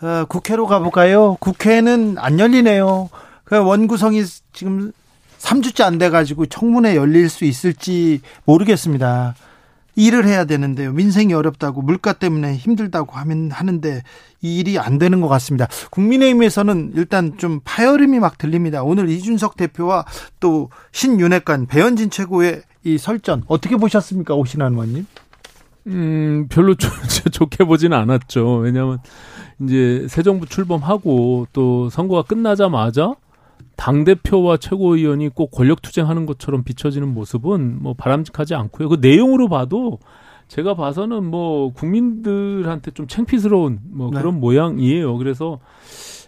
어, 0.00 0.24
국회로 0.26 0.66
가볼까요? 0.66 1.36
국회는 1.38 2.16
안 2.16 2.38
열리네요. 2.38 3.10
그 3.44 3.58
원구성이 3.58 4.24
지금 4.54 4.92
3주째 5.38 5.82
안 5.82 5.98
돼가지고 5.98 6.46
청문회 6.46 6.96
열릴 6.96 7.28
수 7.28 7.44
있을지 7.44 8.22
모르겠습니다. 8.46 9.34
일을 9.98 10.26
해야 10.26 10.44
되는데요. 10.44 10.92
민생이 10.92 11.34
어렵다고 11.34 11.82
물가 11.82 12.12
때문에 12.12 12.54
힘들다고 12.54 13.16
하면 13.16 13.50
하는데 13.50 14.02
이 14.40 14.58
일이 14.60 14.78
안 14.78 14.96
되는 14.98 15.20
것 15.20 15.26
같습니다. 15.26 15.66
국민의힘에서는 15.90 16.92
일단 16.94 17.36
좀 17.36 17.60
파열음이 17.64 18.20
막 18.20 18.38
들립니다. 18.38 18.84
오늘 18.84 19.08
이준석 19.08 19.56
대표와 19.56 20.04
또 20.38 20.70
신윤핵관 20.92 21.66
배현진 21.66 22.10
최고의 22.10 22.62
이 22.84 22.96
설전 22.96 23.42
어떻게 23.48 23.76
보셨습니까, 23.76 24.34
오신환 24.34 24.74
의원님? 24.74 25.06
음, 25.88 26.46
별로 26.48 26.76
좋, 26.76 26.88
좋게 27.32 27.64
보지는 27.64 27.96
않았죠. 27.98 28.58
왜냐하면 28.58 28.98
이제 29.60 30.06
새 30.08 30.22
정부 30.22 30.46
출범하고 30.46 31.48
또 31.52 31.90
선거가 31.90 32.22
끝나자마자 32.22 33.14
당 33.76 34.04
대표와 34.04 34.56
최고위원이 34.56 35.30
꼭 35.30 35.50
권력 35.50 35.82
투쟁하는 35.82 36.26
것처럼 36.26 36.64
비춰지는 36.64 37.08
모습은 37.14 37.82
뭐 37.82 37.94
바람직하지 37.94 38.54
않고요. 38.54 38.88
그 38.88 38.98
내용으로 39.00 39.48
봐도 39.48 39.98
제가 40.48 40.74
봐서는 40.74 41.24
뭐 41.24 41.72
국민들한테 41.72 42.90
좀 42.92 43.06
창피스러운 43.06 43.80
뭐 43.90 44.10
네. 44.10 44.18
그런 44.18 44.40
모양이에요. 44.40 45.16
그래서 45.18 45.60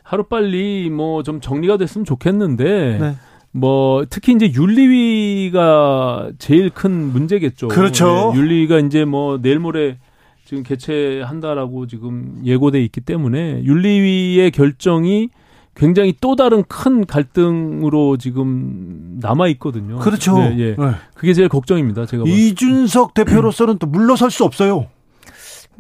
하루 0.03 0.25
빨리 0.25 0.91
뭐 0.91 1.23
좀 1.23 1.41
정리가 1.41 1.77
됐으면 1.77 2.05
좋겠는데 2.05 2.99
네. 2.99 3.15
뭐 3.53 4.05
특히 4.09 4.33
이제 4.33 4.53
윤리위가 4.53 6.33
제일 6.39 6.71
큰 6.71 7.13
문제겠죠. 7.13 7.69
그렇죠. 7.69 8.33
네, 8.33 8.39
윤리위가 8.41 8.79
이제 8.81 9.05
뭐 9.05 9.41
내일 9.41 9.59
모레 9.59 9.99
지금 10.45 10.63
개최한다라고 10.63 11.87
지금 11.87 12.41
예고돼 12.45 12.83
있기 12.85 13.01
때문에 13.01 13.63
윤리위의 13.65 14.51
결정이 14.51 15.29
굉장히 15.75 16.15
또 16.21 16.37
다른 16.37 16.63
큰 16.65 17.07
갈등으로 17.07 18.17
지금 18.17 19.19
남아 19.21 19.49
있거든요. 19.49 19.99
그렇죠. 19.99 20.39
네, 20.39 20.57
예. 20.59 20.77
네. 20.77 20.93
그게 21.15 21.33
제일 21.33 21.49
걱정입니다. 21.49 22.07
제가. 22.07 22.25
이준석 22.27 23.15
대표로서는 23.15 23.79
또 23.79 23.87
물러설 23.87 24.31
수 24.31 24.45
없어요. 24.45 24.87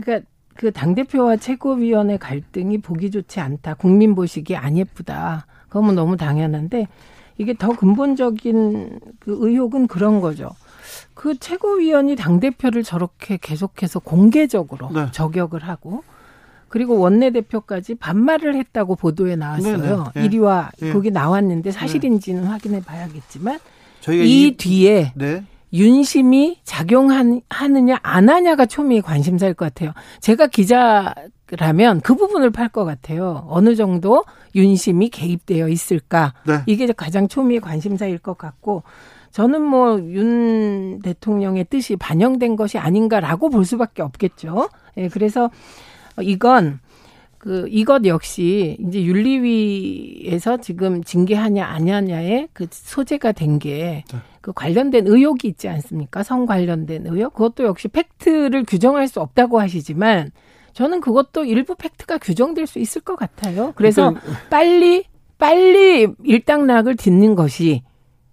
그러니까 0.01 0.27
그 0.55 0.71
당 0.71 0.95
대표와 0.95 1.37
최고위원의 1.37 2.19
갈등이 2.19 2.79
보기 2.79 3.11
좋지 3.11 3.41
않다. 3.41 3.75
국민 3.75 4.15
보시기에 4.15 4.57
안 4.57 4.77
예쁘다. 4.77 5.47
그러면 5.71 5.95
너무 5.95 6.17
당연한데 6.19 6.87
이게 7.39 7.55
더 7.55 7.69
근본적인 7.71 9.01
그 9.19 9.37
의혹은 9.41 9.87
그런 9.87 10.21
거죠. 10.21 10.51
그 11.15 11.39
최고위원이 11.39 12.17
당 12.17 12.41
대표를 12.41 12.83
저렇게 12.83 13.39
계속해서 13.41 14.01
공개적으로 14.01 14.91
네. 14.93 15.07
저격을 15.13 15.61
하고 15.63 16.05
그리고 16.71 16.99
원내대표까지 16.99 17.97
반말을 17.97 18.55
했다고 18.55 18.95
보도에 18.97 19.37
나왔어요. 19.37 20.11
네, 20.15 20.21
네. 20.23 20.29
1위와 20.29 20.69
예. 20.83 20.93
거기 20.93 21.11
나왔는데 21.11 21.73
사실인지는 21.73 22.45
확인해 22.45 22.81
봐야겠지만 22.81 23.59
저희가 24.01 24.25
이 24.25 24.55
뒤에 24.57 25.13
네. 25.17 25.45
윤심이 25.73 26.61
작용하느냐 26.65 27.99
안 28.03 28.29
하냐가 28.29 28.67
초미의 28.67 29.03
관심사일 29.03 29.55
것 29.55 29.67
같아요. 29.67 29.93
제가 30.21 30.47
기자라면 30.47 32.01
그 32.03 32.15
부분을 32.15 32.51
팔 32.51 32.69
것 32.69 32.85
같아요. 32.85 33.45
어느 33.49 33.75
정도 33.75 34.25
윤심이 34.55 35.11
개입되어 35.11 35.69
있을까? 35.69 36.35
네. 36.47 36.61
이게 36.67 36.87
가장 36.93 37.29
초미의 37.29 37.61
관심사일 37.61 38.19
것 38.19 38.39
같고 38.39 38.85
저는 39.33 39.63
뭐 39.63 39.99
윤 39.99 41.01
대통령의 41.03 41.65
뜻이 41.65 41.97
반영된 41.97 42.55
것이 42.57 42.79
아닌가라고 42.79 43.51
볼 43.51 43.65
수밖에 43.65 44.03
없겠죠. 44.03 44.69
예, 44.97 45.09
그래서 45.09 45.51
이건 46.23 46.81
그 47.39 47.67
이것 47.71 48.05
역시 48.05 48.77
이제 48.87 49.03
윤리위에서 49.03 50.59
지금 50.59 51.03
징계하냐 51.03 51.65
아니냐의 51.65 52.49
그 52.53 52.67
소재가 52.71 53.33
된 53.33 53.59
게 53.59 54.05
그 54.41 54.53
관련된 54.53 55.07
의혹이 55.07 55.49
있지 55.49 55.69
않습니까? 55.69 56.23
성 56.23 56.47
관련된 56.47 57.07
의혹. 57.07 57.35
그것도 57.35 57.65
역시 57.65 57.89
팩트를 57.89 58.65
규정할 58.65 59.07
수 59.07 59.21
없다고 59.21 59.61
하시지만 59.61 60.31
저는 60.73 61.01
그것도 61.01 61.45
일부 61.45 61.75
팩트가 61.75 62.19
규정될 62.19 62.67
수 62.67 62.79
있을 62.79 63.03
것 63.03 63.17
같아요. 63.17 63.73
그래서 63.75 64.11
그러니까 64.15 64.49
빨리 64.49 65.05
빨리 65.37 66.09
일당락을 66.25 66.97
듣는 66.97 67.35
것이 67.35 67.83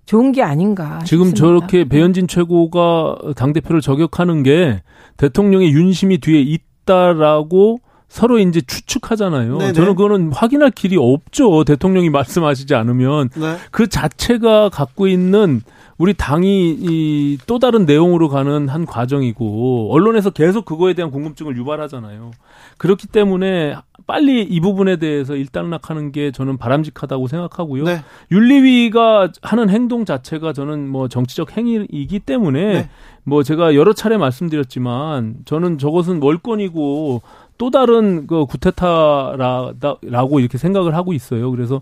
좋은 0.05 0.31
게 0.31 0.41
아닌가. 0.41 0.99
지금 1.03 1.25
싶습니다. 1.25 1.35
저렇게 1.37 1.83
배현진 1.89 2.27
최고가 2.27 3.33
당 3.35 3.51
대표를 3.51 3.81
저격하는 3.81 4.43
게 4.43 4.81
대통령의 5.17 5.71
윤심이 5.73 6.19
뒤에 6.19 6.39
있다라고 6.87 7.79
서로 8.07 8.39
이제 8.39 8.61
추측하잖아요. 8.61 9.57
네네. 9.57 9.73
저는 9.73 9.95
그거는 9.95 10.31
확인할 10.31 10.71
길이 10.71 10.95
없죠. 10.97 11.65
대통령이 11.65 12.09
말씀하시지 12.09 12.73
않으면 12.73 13.29
네. 13.35 13.57
그 13.69 13.87
자체가 13.87 14.69
갖고 14.69 15.07
있는 15.07 15.61
우리 15.97 16.13
당이 16.13 16.77
이 16.79 17.37
또 17.47 17.59
다른 17.59 17.85
내용으로 17.85 18.29
가는 18.29 18.67
한 18.69 18.85
과정이고 18.85 19.89
언론에서 19.91 20.29
계속 20.29 20.65
그거에 20.65 20.93
대한 20.93 21.11
궁금증을 21.11 21.55
유발하잖아요. 21.57 22.31
그렇기 22.77 23.07
때문에 23.07 23.75
빨리 24.07 24.41
이 24.41 24.59
부분에 24.61 24.95
대해서 24.95 25.35
일단락하는 25.35 26.11
게 26.13 26.31
저는 26.31 26.57
바람직하다고 26.57 27.27
생각하고요. 27.27 27.83
네. 27.83 28.01
윤리위가 28.31 29.31
하는 29.41 29.69
행동 29.69 30.05
자체가 30.05 30.53
저는 30.53 30.87
뭐 30.87 31.07
정치적 31.09 31.55
행위이기 31.57 32.19
때문에 32.19 32.73
네. 32.73 32.89
뭐 33.25 33.43
제가 33.43 33.75
여러 33.75 33.91
차례 33.93 34.17
말씀드렸지만 34.17 35.35
저는 35.43 35.77
저것은 35.77 36.21
월권이고 36.23 37.21
또 37.57 37.71
다른 37.71 38.27
그 38.27 38.45
구테타라고 38.45 40.39
이렇게 40.39 40.57
생각을 40.57 40.95
하고 40.95 41.11
있어요. 41.13 41.51
그래서 41.51 41.81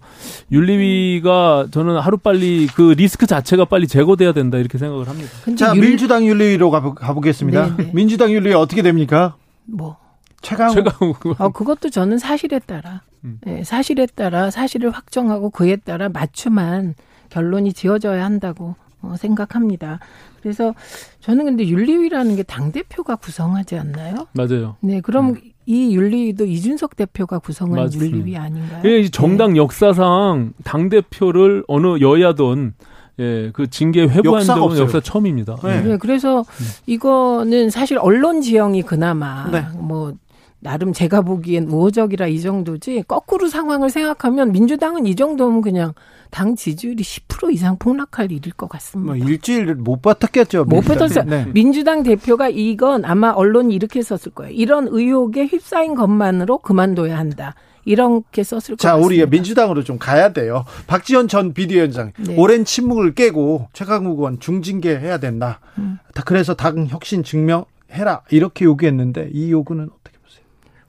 윤리위가 0.52 1.68
저는 1.72 1.98
하루 2.00 2.18
빨리 2.18 2.68
그 2.68 2.94
리스크 2.98 3.26
자체가 3.28 3.66
빨리 3.66 3.88
제거돼야 3.88 4.32
된다 4.34 4.58
이렇게 4.58 4.78
생각을 4.78 5.08
합니다. 5.08 5.30
자, 5.58 5.76
윤- 5.76 5.82
민주당 5.82 6.26
윤리위로 6.26 6.72
가보, 6.72 6.94
가보겠습니다. 6.96 7.76
네, 7.78 7.84
네. 7.86 7.92
민주당 7.94 8.32
윤리위 8.32 8.54
어떻게 8.54 8.82
됩니까? 8.82 9.36
뭐 9.66 9.98
최강 10.46 10.70
제가 10.74 10.92
어, 11.40 11.50
그것도 11.50 11.90
저는 11.90 12.18
사실에 12.20 12.60
따라, 12.60 13.02
음. 13.24 13.40
예, 13.48 13.64
사실에 13.64 14.06
따라 14.06 14.52
사실을 14.52 14.92
확정하고 14.92 15.50
그에 15.50 15.76
따라 15.76 16.08
맞춤한 16.10 16.94
결론이 17.30 17.74
지어져야 17.74 18.24
한다고 18.24 18.76
어, 19.02 19.16
생각합니다. 19.18 20.00
그래서 20.42 20.74
저는 21.22 21.46
근데 21.46 21.68
윤리위라는 21.68 22.36
게 22.36 22.44
당 22.44 22.72
대표가 22.72 23.16
구성하지 23.16 23.78
않나요? 23.78 24.28
맞아요. 24.34 24.76
네, 24.82 25.02
그럼 25.02 25.36
이 25.66 25.96
윤리위도 25.96 26.46
이준석 26.46 26.96
대표가 26.96 27.40
구성한 27.40 27.76
맞습니다. 27.86 28.16
윤리위 28.18 28.38
아닌가요? 28.38 28.80
이게 28.82 29.00
이제 29.00 29.10
정당 29.10 29.58
역사상 29.58 30.54
당 30.64 30.90
대표를 30.90 31.64
어느 31.68 32.00
여야든 32.02 32.74
예, 33.18 33.50
그 33.54 33.68
징계 33.70 34.02
회부한 34.08 34.44
적은. 34.44 34.78
역사 34.78 35.00
처음입니다. 35.00 35.56
네. 35.64 35.82
네, 35.82 35.98
그래서 35.98 36.44
이거는 36.86 37.70
사실 37.72 37.98
언론 37.98 38.42
지형이 38.42 38.84
그나마 38.84 39.50
네. 39.50 39.66
뭐 39.78 40.14
나름 40.60 40.94
제가 40.94 41.22
보기엔 41.22 41.68
우호적이라 41.68 42.28
이 42.28 42.42
정도지 42.42 43.04
거꾸로 43.08 43.48
상황을 43.48 43.90
생각하면 43.90 44.52
민주당은 44.52 45.06
이 45.06 45.16
정도면 45.16 45.62
그냥 45.62 45.94
당 46.32 46.56
지지율이 46.56 47.04
10% 47.04 47.54
이상 47.54 47.78
폭락할 47.78 48.32
일일 48.32 48.54
것 48.54 48.68
같습니다. 48.70 49.14
뭐 49.14 49.16
일주일 49.16 49.76
못 49.76 50.02
버텼겠죠. 50.02 50.66
못. 50.66 50.82
버텼어요. 50.82 51.24
네. 51.26 51.46
민주당 51.54 52.04
대표가 52.04 52.50
이건 52.50 53.06
아마 53.06 53.30
언론이 53.32 53.76
이렇게 53.76 54.02
썼을 54.02 54.34
거예요. 54.34 54.52
이런 54.54 54.88
의혹에 54.90 55.46
휩싸인 55.46 55.96
것만으로 55.96 56.58
그만둬야 56.60 57.18
한다. 57.18 57.54
이렇게 57.86 58.44
썼을 58.44 58.70
것 58.76 58.80
자, 58.80 58.94
같습니다. 58.94 59.06
우리 59.06 59.26
민주당으로 59.28 59.84
좀 59.84 60.00
가야 60.00 60.34
돼요. 60.34 60.66
박지원 60.88 61.28
전 61.28 61.54
비대위원장 61.54 62.12
네. 62.18 62.36
오랜 62.36 62.66
침묵을 62.66 63.14
깨고 63.14 63.68
최강욱 63.74 64.18
의원 64.18 64.40
중징계 64.40 64.98
해야 64.98 65.20
된다. 65.20 65.60
음. 65.78 66.00
다 66.16 66.24
그래서 66.26 66.56
당 66.56 66.88
혁신 66.88 67.24
증명해라 67.24 68.24
이렇게 68.32 68.66
요구했는데 68.66 69.30
이 69.32 69.52
요구는 69.52 69.84
어떻게? 69.86 70.15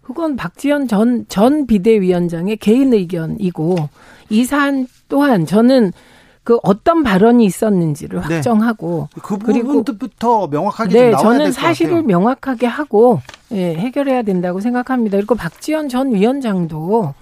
그건 0.07 0.37
박지원 0.37 0.87
전, 0.87 1.27
전 1.29 1.67
비대위원장의 1.67 2.59
개인 2.59 2.93
의견이고 2.95 3.75
이 4.31 4.45
사안 4.45 4.87
또한 5.09 5.47
저는 5.47 5.93
그 6.45 6.61
어떤 6.63 7.03
발언이 7.03 7.45
있었는지를 7.45 8.23
네. 8.29 8.35
확정하고 8.37 9.09
그 9.21 9.37
부분부터 9.37 10.47
명확하게 10.47 11.11
네, 11.11 11.11
저는 11.11 11.51
사실을. 11.51 12.05
명확하게 12.05 12.69
하고 12.69 13.21
예, 13.51 13.75
해결해야 13.75 14.23
된다고 14.23 14.61
생각합니다. 14.61 15.17
그리고 15.17 15.35
박지원 15.35 15.89
전 15.89 16.15
위원장도 16.15 17.13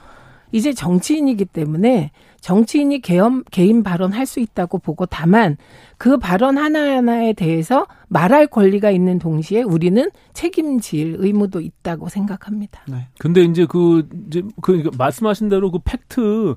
이제 0.53 0.75
정치인이기 0.75 1.47
때문에 1.47 2.11
정치인이 2.45 3.01
개엄, 3.01 3.43
개인 3.51 3.83
발언할 3.83 4.27
수 4.27 4.39
있다고 4.39 4.77
보고 4.77 5.07
다만 5.07 5.57
그 5.97 6.19
발언 6.19 6.59
하나하나에 6.59 7.33
대해서 7.33 7.87
말할 8.09 8.49
권리가 8.49 8.91
있는 8.91 9.19
동시에 9.19 9.63
우리는 9.63 10.11
책임질 10.35 11.17
의무도 11.21 11.63
있다고 11.63 12.11
생각합니다. 12.11 12.83
네. 12.87 13.09
근데 13.19 13.45
이제 13.45 13.65
그 13.65 14.07
이제 14.27 14.43
그 14.61 14.91
말씀하신 14.99 15.49
대로 15.49 15.71
그 15.71 15.79
팩트 15.83 16.57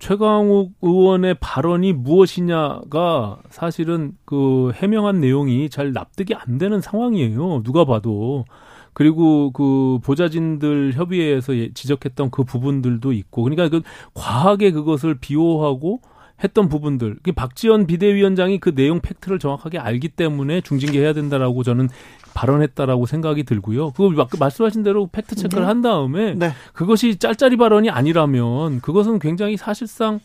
최강욱 0.00 0.72
의원의 0.82 1.36
발언이 1.38 1.92
무엇이냐가 1.92 3.38
사실은 3.50 4.16
그 4.24 4.72
해명한 4.74 5.20
내용이 5.20 5.70
잘 5.70 5.92
납득이 5.92 6.34
안 6.34 6.58
되는 6.58 6.80
상황이에요. 6.80 7.62
누가 7.62 7.84
봐도. 7.84 8.46
그리고 8.92 9.50
그 9.52 9.98
보좌진들 10.02 10.92
협의회에서 10.94 11.56
예- 11.56 11.72
지적했던 11.72 12.30
그 12.30 12.44
부분들도 12.44 13.12
있고 13.12 13.42
그러니까 13.42 13.68
그 13.68 13.82
과하게 14.14 14.72
그것을 14.72 15.16
비호하고 15.20 16.00
했던 16.42 16.68
부분들. 16.68 17.18
그 17.22 17.32
박지원 17.32 17.86
비대위원장이 17.86 18.60
그 18.60 18.74
내용 18.74 19.00
팩트를 19.00 19.38
정확하게 19.38 19.78
알기 19.78 20.08
때문에 20.08 20.62
중징계해야 20.62 21.12
된다라고 21.12 21.62
저는 21.62 21.88
발언했다라고 22.32 23.06
생각이 23.06 23.44
들고요. 23.44 23.90
그거 23.90 24.26
말씀하신 24.38 24.82
대로 24.82 25.06
팩트 25.06 25.34
체크를 25.36 25.64
네. 25.64 25.66
한 25.66 25.82
다음에 25.82 26.34
네. 26.34 26.52
그것이 26.72 27.16
짤짤이 27.16 27.56
발언이 27.56 27.90
아니라면 27.90 28.80
그것은 28.80 29.18
굉장히 29.18 29.56
사실상 29.56 30.20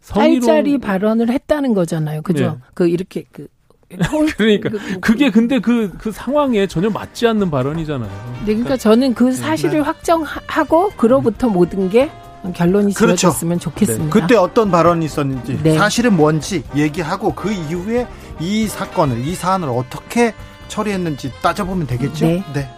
성희롱 0.00 0.40
짤짤이 0.40 0.78
발언을 0.78 1.28
했다는 1.30 1.74
거잖아요. 1.74 2.22
그죠? 2.22 2.52
네. 2.52 2.58
그 2.74 2.88
이렇게 2.88 3.24
그 3.30 3.48
그러니까 4.36 4.70
그- 4.70 5.00
그게 5.00 5.30
근데 5.30 5.58
그 5.58 5.90
그 5.98 6.12
상황에 6.12 6.66
전혀 6.66 6.88
맞지 6.90 7.26
않는 7.26 7.50
발언이잖아요. 7.50 8.10
네, 8.40 8.54
그러니까 8.54 8.76
저는 8.76 9.14
그 9.14 9.32
사실을 9.32 9.74
네. 9.74 9.80
확정하고 9.80 10.90
그로부터 10.96 11.48
모든 11.48 11.90
게 11.90 12.10
결론이 12.54 12.94
그렇죠. 12.94 13.16
지어졌으면 13.16 13.58
좋겠습니다. 13.58 14.10
그때 14.20 14.36
어떤 14.36 14.70
발언이 14.70 15.04
있었는지 15.04 15.58
네. 15.62 15.76
사실은 15.76 16.16
뭔지 16.16 16.62
얘기하고 16.74 17.34
그 17.34 17.50
이후에 17.52 18.06
이 18.38 18.66
사건을 18.66 19.26
이 19.26 19.34
사안을 19.34 19.68
어떻게 19.68 20.34
처리했는지 20.68 21.32
따져보면 21.42 21.86
되겠죠. 21.86 22.26
네. 22.26 22.70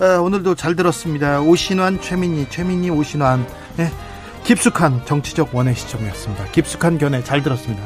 어, 0.00 0.20
오늘도 0.22 0.54
잘 0.54 0.76
들었습니다. 0.76 1.40
오신환, 1.40 2.00
최민희, 2.00 2.48
최민희, 2.50 2.90
오신환. 2.90 3.44
네. 3.76 3.90
깊숙한 4.44 5.02
정치적 5.06 5.54
원의 5.54 5.74
시점이었습니다. 5.74 6.44
깊숙한 6.52 6.98
견해 6.98 7.22
잘 7.24 7.42
들었습니다. 7.42 7.82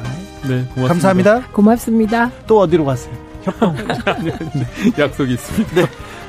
네, 0.48 0.64
고맙습니다. 0.74 0.88
감사합니다. 0.88 1.42
고맙습니다. 1.52 2.30
또 2.46 2.60
어디로 2.60 2.84
가세요? 2.84 3.14
협동. 3.44 3.76
약속이 4.98 5.34
있습니다. 5.34 5.86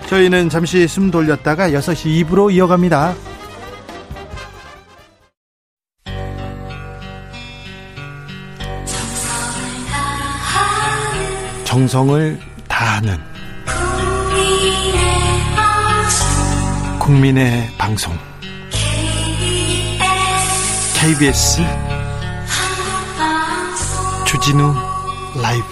저희는 0.07 0.49
잠시 0.49 0.87
숨 0.87 1.11
돌렸다가 1.11 1.69
6시 1.69 2.25
2부로 2.25 2.53
이어갑니다. 2.53 3.15
정성을 11.65 12.39
다하는 12.69 13.17
국민의 16.99 17.69
방송 17.77 18.13
KBS 20.99 21.61
주진우 24.35 24.73
라이브 25.41 25.65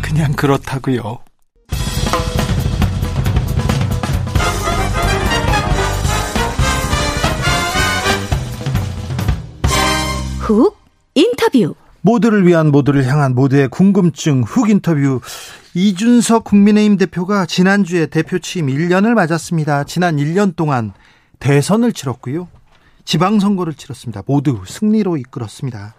그냥 0.00 0.32
그렇다고요. 0.32 1.18
훅 10.38 10.78
인터뷰. 11.14 11.74
모두를 12.00 12.46
위한 12.46 12.70
모두를 12.70 13.06
향한 13.06 13.34
모두의 13.34 13.68
궁금증 13.68 14.42
훅 14.42 14.70
인터뷰 14.70 15.20
이준석 15.74 16.44
국민의힘 16.44 16.96
대표가 16.96 17.44
지난주에 17.44 18.06
대표 18.06 18.38
취임 18.38 18.68
1년을 18.68 19.12
맞았습니다. 19.12 19.84
지난 19.84 20.16
1년 20.16 20.56
동안 20.56 20.94
대선을 21.40 21.92
치렀고요. 21.92 22.48
지방선거를 23.06 23.74
치렀습니다. 23.74 24.22
모두 24.26 24.60
승리로 24.66 25.16
이끌었습니다. 25.16 25.94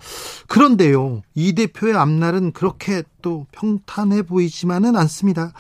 그런데요, 0.48 1.24
이 1.34 1.54
대표의 1.54 1.96
앞날은 1.96 2.52
그렇게 2.52 3.04
또 3.22 3.48
평탄해 3.52 4.24
보이지만은 4.24 4.96
않습니다. 4.96 5.54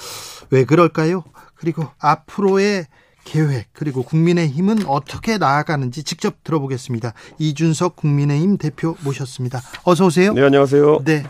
왜 0.52 0.66
그럴까요? 0.66 1.24
그리고 1.56 1.88
앞으로의 1.98 2.86
계획 3.24 3.68
그리고 3.74 4.04
국민의힘은 4.04 4.86
어떻게 4.86 5.38
나아가는지 5.38 6.04
직접 6.04 6.43
들어보겠습니다. 6.43 7.14
이준석 7.39 7.95
국민의힘 7.98 8.58
대표 8.58 8.95
모셨습니다. 9.04 9.62
어서 9.84 10.06
오세요. 10.06 10.34
네, 10.34 10.43
안녕하세요. 10.43 11.02
네. 11.04 11.26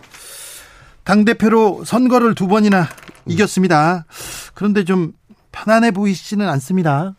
당 1.04 1.26
대표로 1.26 1.86
선거를 1.86 2.36
두 2.36 2.48
번이나 2.48 2.88
이겼습니다. 3.26 4.06
그런데 4.54 4.84
좀 4.84 5.14
편안해 5.52 5.92
보이시지는 5.92 6.48
않습니다. 6.50 7.16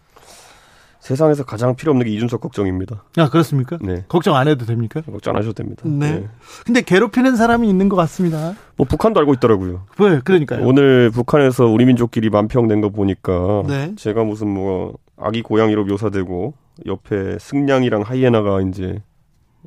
세상에서 1.09 1.43
가장 1.45 1.75
필요 1.75 1.91
없는 1.93 2.05
게 2.05 2.13
이준석 2.13 2.43
걱정입니다. 2.43 3.03
아 3.17 3.31
그렇습니까? 3.31 3.79
네. 3.81 4.05
걱정 4.09 4.37
안 4.37 4.47
해도 4.47 4.67
됩니까? 4.67 5.01
걱정 5.01 5.35
안 5.35 5.41
하셔도 5.41 5.55
됩니다. 5.55 5.83
네. 5.87 6.29
근데 6.67 6.83
괴롭히는 6.83 7.35
사람이 7.35 7.67
있는 7.67 7.89
것 7.89 7.97
같습니다. 7.97 8.55
뭐 8.77 8.87
북한도 8.87 9.19
알고 9.21 9.33
있더라고요. 9.35 9.87
왜? 9.99 10.21
그러니까요. 10.23 10.67
오늘 10.67 11.11
북한에서 11.11 11.65
우리 11.65 11.87
민족끼리 11.87 12.29
만평된 12.29 12.83
거 12.83 12.91
보니까 12.91 13.63
네. 13.67 13.95
제가 13.97 14.23
무슨 14.25 14.49
뭐 14.49 14.99
아기 15.17 15.41
고양이로 15.41 15.87
묘사되고 15.87 16.53
옆에 16.85 17.39
승냥이랑 17.41 18.03
하이에나가 18.03 18.61
이제 18.61 19.03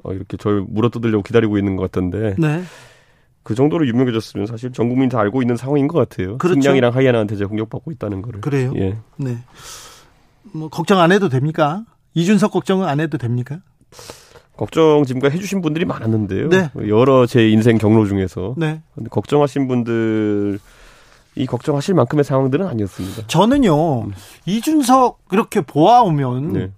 어, 0.03 0.13
이렇게 0.13 0.37
저를 0.37 0.63
물어 0.69 0.89
뜯으려고 0.89 1.23
기다리고 1.23 1.57
있는 1.57 1.75
것 1.75 1.89
같던데 1.91 2.35
네. 2.37 2.61
그 3.41 3.55
정도로 3.55 3.87
유명해졌으면 3.87 4.45
사실 4.45 4.71
전 4.71 4.89
국민이 4.89 5.09
다 5.09 5.19
알고 5.19 5.41
있는 5.41 5.55
상황인 5.55 5.87
것 5.87 5.97
같아요. 5.97 6.37
그렇죠. 6.37 6.61
승냥이랑 6.61 6.93
하이에나한테 6.93 7.35
제가 7.35 7.47
공격받고 7.47 7.91
있다는 7.93 8.21
거를. 8.21 8.41
그래요? 8.41 8.71
예. 8.75 8.99
네. 9.17 9.37
뭐 10.53 10.69
걱정 10.69 10.99
안 10.99 11.11
해도 11.11 11.29
됩니까? 11.29 11.83
이준석 12.13 12.51
걱정은 12.51 12.87
안 12.87 12.99
해도 12.99 13.17
됩니까? 13.17 13.59
걱정 14.57 15.03
지금까지 15.05 15.37
해주신 15.37 15.61
분들이 15.61 15.85
많았는데요. 15.85 16.49
네. 16.49 16.69
여러 16.87 17.25
제 17.25 17.49
인생 17.49 17.77
경로 17.77 18.05
중에서 18.05 18.53
네. 18.57 18.81
근데 18.93 19.09
걱정하신 19.09 19.67
분들 19.67 20.59
이 21.35 21.45
걱정하실 21.45 21.95
만큼의 21.95 22.23
상황들은 22.23 22.67
아니었습니다. 22.67 23.27
저는요. 23.27 24.09
이준석 24.45 25.19
이렇게 25.31 25.61
보아오면 25.61 26.53
네. 26.53 26.71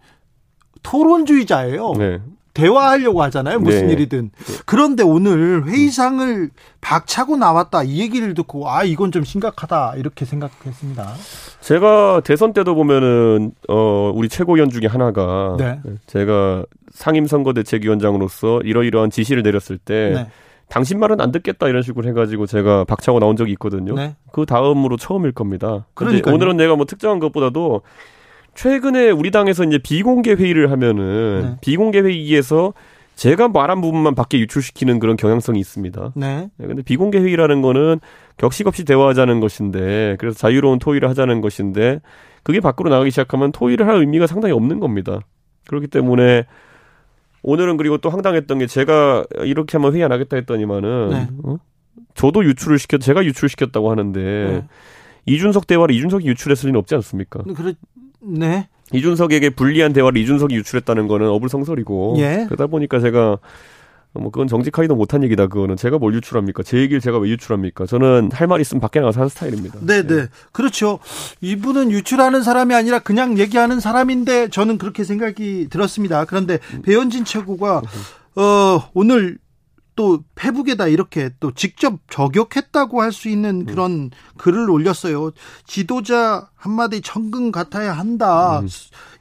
토론주의자예요. 0.83 1.93
네. 1.97 2.21
대화하려고 2.53 3.23
하잖아요. 3.23 3.59
무슨 3.59 3.87
네. 3.87 3.93
일이든. 3.93 4.31
그런데 4.65 5.03
오늘 5.03 5.65
회의상을 5.65 6.49
박차고 6.81 7.37
나왔다. 7.37 7.83
이 7.83 7.99
얘기를 7.99 8.33
듣고 8.33 8.69
아 8.69 8.83
이건 8.83 9.11
좀 9.11 9.23
심각하다 9.23 9.95
이렇게 9.97 10.25
생각했습니다. 10.25 11.13
제가 11.61 12.21
대선 12.23 12.53
때도 12.53 12.75
보면은 12.75 13.53
어 13.69 14.11
우리 14.13 14.29
최고위원 14.29 14.69
중에 14.69 14.87
하나가 14.87 15.55
네. 15.57 15.79
제가 16.05 16.65
상임선거대책위원장으로서 16.91 18.61
이러이러한 18.61 19.09
지시를 19.09 19.41
내렸을 19.41 19.79
때 19.79 20.11
네. 20.13 20.27
당신 20.69 20.99
말은 20.99 21.21
안 21.21 21.31
듣겠다 21.31 21.67
이런 21.67 21.81
식으로 21.81 22.07
해가지고 22.09 22.45
제가 22.45 22.83
박차고 22.85 23.19
나온 23.19 23.35
적이 23.35 23.51
있거든요. 23.53 23.95
네. 23.95 24.15
그 24.31 24.45
다음으로 24.45 24.97
처음일 24.97 25.31
겁니다. 25.31 25.85
근데 25.93 26.21
그러니까요. 26.21 26.35
오늘은 26.35 26.57
내가 26.57 26.75
뭐 26.75 26.85
특정한 26.85 27.19
것보다도 27.19 27.81
최근에 28.55 29.09
우리 29.09 29.31
당에서 29.31 29.63
이제 29.63 29.77
비공개 29.77 30.33
회의를 30.33 30.71
하면은 30.71 31.41
네. 31.41 31.57
비공개 31.61 32.01
회의에서 32.01 32.73
제가 33.15 33.47
말한 33.47 33.81
부분만 33.81 34.15
밖에 34.15 34.39
유출시키는 34.39 34.99
그런 34.99 35.17
경향성이 35.17 35.59
있습니다. 35.59 36.13
네. 36.15 36.49
네, 36.57 36.67
근데 36.67 36.81
비공개 36.81 37.19
회의라는 37.19 37.61
거는 37.61 37.99
격식 38.37 38.67
없이 38.67 38.85
대화하자는 38.85 39.39
것인데 39.39 40.15
그래서 40.19 40.37
자유로운 40.37 40.79
토의를 40.79 41.09
하자는 41.09 41.41
것인데 41.41 41.99
그게 42.41 42.59
밖으로 42.59 42.89
나가기 42.89 43.11
시작하면 43.11 43.51
토의를 43.51 43.87
할 43.87 43.97
의미가 43.97 44.27
상당히 44.27 44.53
없는 44.53 44.79
겁니다. 44.79 45.19
그렇기 45.67 45.87
때문에 45.87 46.45
오늘은 47.43 47.77
그리고 47.77 47.97
또 47.97 48.09
황당했던 48.09 48.59
게 48.59 48.67
제가 48.67 49.25
이렇게 49.43 49.77
하면 49.77 49.93
회의 49.93 50.03
안 50.03 50.11
하겠다 50.11 50.35
했더니만은 50.37 51.09
네. 51.09 51.27
어? 51.43 51.57
저도 52.15 52.43
유출을 52.45 52.79
시켰 52.79 52.99
제가 52.99 53.23
유출시켰다고 53.25 53.91
하는데 53.91 54.21
네. 54.21 54.67
이준석 55.25 55.67
대화를 55.67 55.95
이준석이 55.95 56.25
유출했을 56.27 56.67
리는 56.67 56.79
없지 56.79 56.95
않습니까? 56.95 57.43
그래 57.55 57.73
네. 58.25 58.67
이준석에게 58.91 59.51
불리한 59.51 59.93
대화를 59.93 60.21
이준석이 60.21 60.55
유출했다는 60.55 61.07
거는 61.07 61.27
어불성설이고 61.27 62.15
예. 62.19 62.45
그러다 62.47 62.67
보니까 62.67 62.99
제가 62.99 63.37
뭐 64.15 64.29
그건 64.29 64.47
정직하기도 64.47 64.95
못한 64.95 65.23
얘기다 65.23 65.47
그거는 65.47 65.75
제가 65.75 65.97
뭘 65.97 66.13
유출합니까 66.13 66.61
제 66.61 66.77
얘기를 66.77 67.01
제가 67.01 67.17
왜 67.17 67.29
유출합니까 67.29 67.87
저는 67.87 68.29
할 68.31 68.45
말 68.47 68.61
있으면 68.61 68.79
밖에 68.79 68.99
나가서 68.99 69.21
하는 69.21 69.29
스타일입니다 69.29 69.79
네, 69.81 70.05
네. 70.05 70.27
그렇죠. 70.51 70.99
이분은 71.41 71.89
유출하는 71.89 72.43
사람이 72.43 72.75
아니라 72.75 72.99
그냥 72.99 73.39
얘기하는 73.39 73.79
사람인데 73.79 74.49
저는 74.49 74.77
그렇게 74.77 75.03
생각이 75.03 75.67
들었습니다. 75.71 76.25
그런데 76.25 76.59
배현진 76.83 77.25
최고가 77.25 77.81
어, 78.35 78.89
오늘 78.93 79.39
또 79.95 80.23
페북에다 80.35 80.87
이렇게 80.87 81.29
또 81.39 81.51
직접 81.51 81.99
저격했다고 82.09 83.01
할 83.01 83.11
수 83.11 83.29
있는 83.29 83.65
그런 83.65 84.09
글을 84.37 84.69
올렸어요. 84.69 85.31
지도자 85.65 86.49
한마디 86.55 87.01
천근 87.01 87.51
같아야 87.51 87.93
한다. 87.93 88.61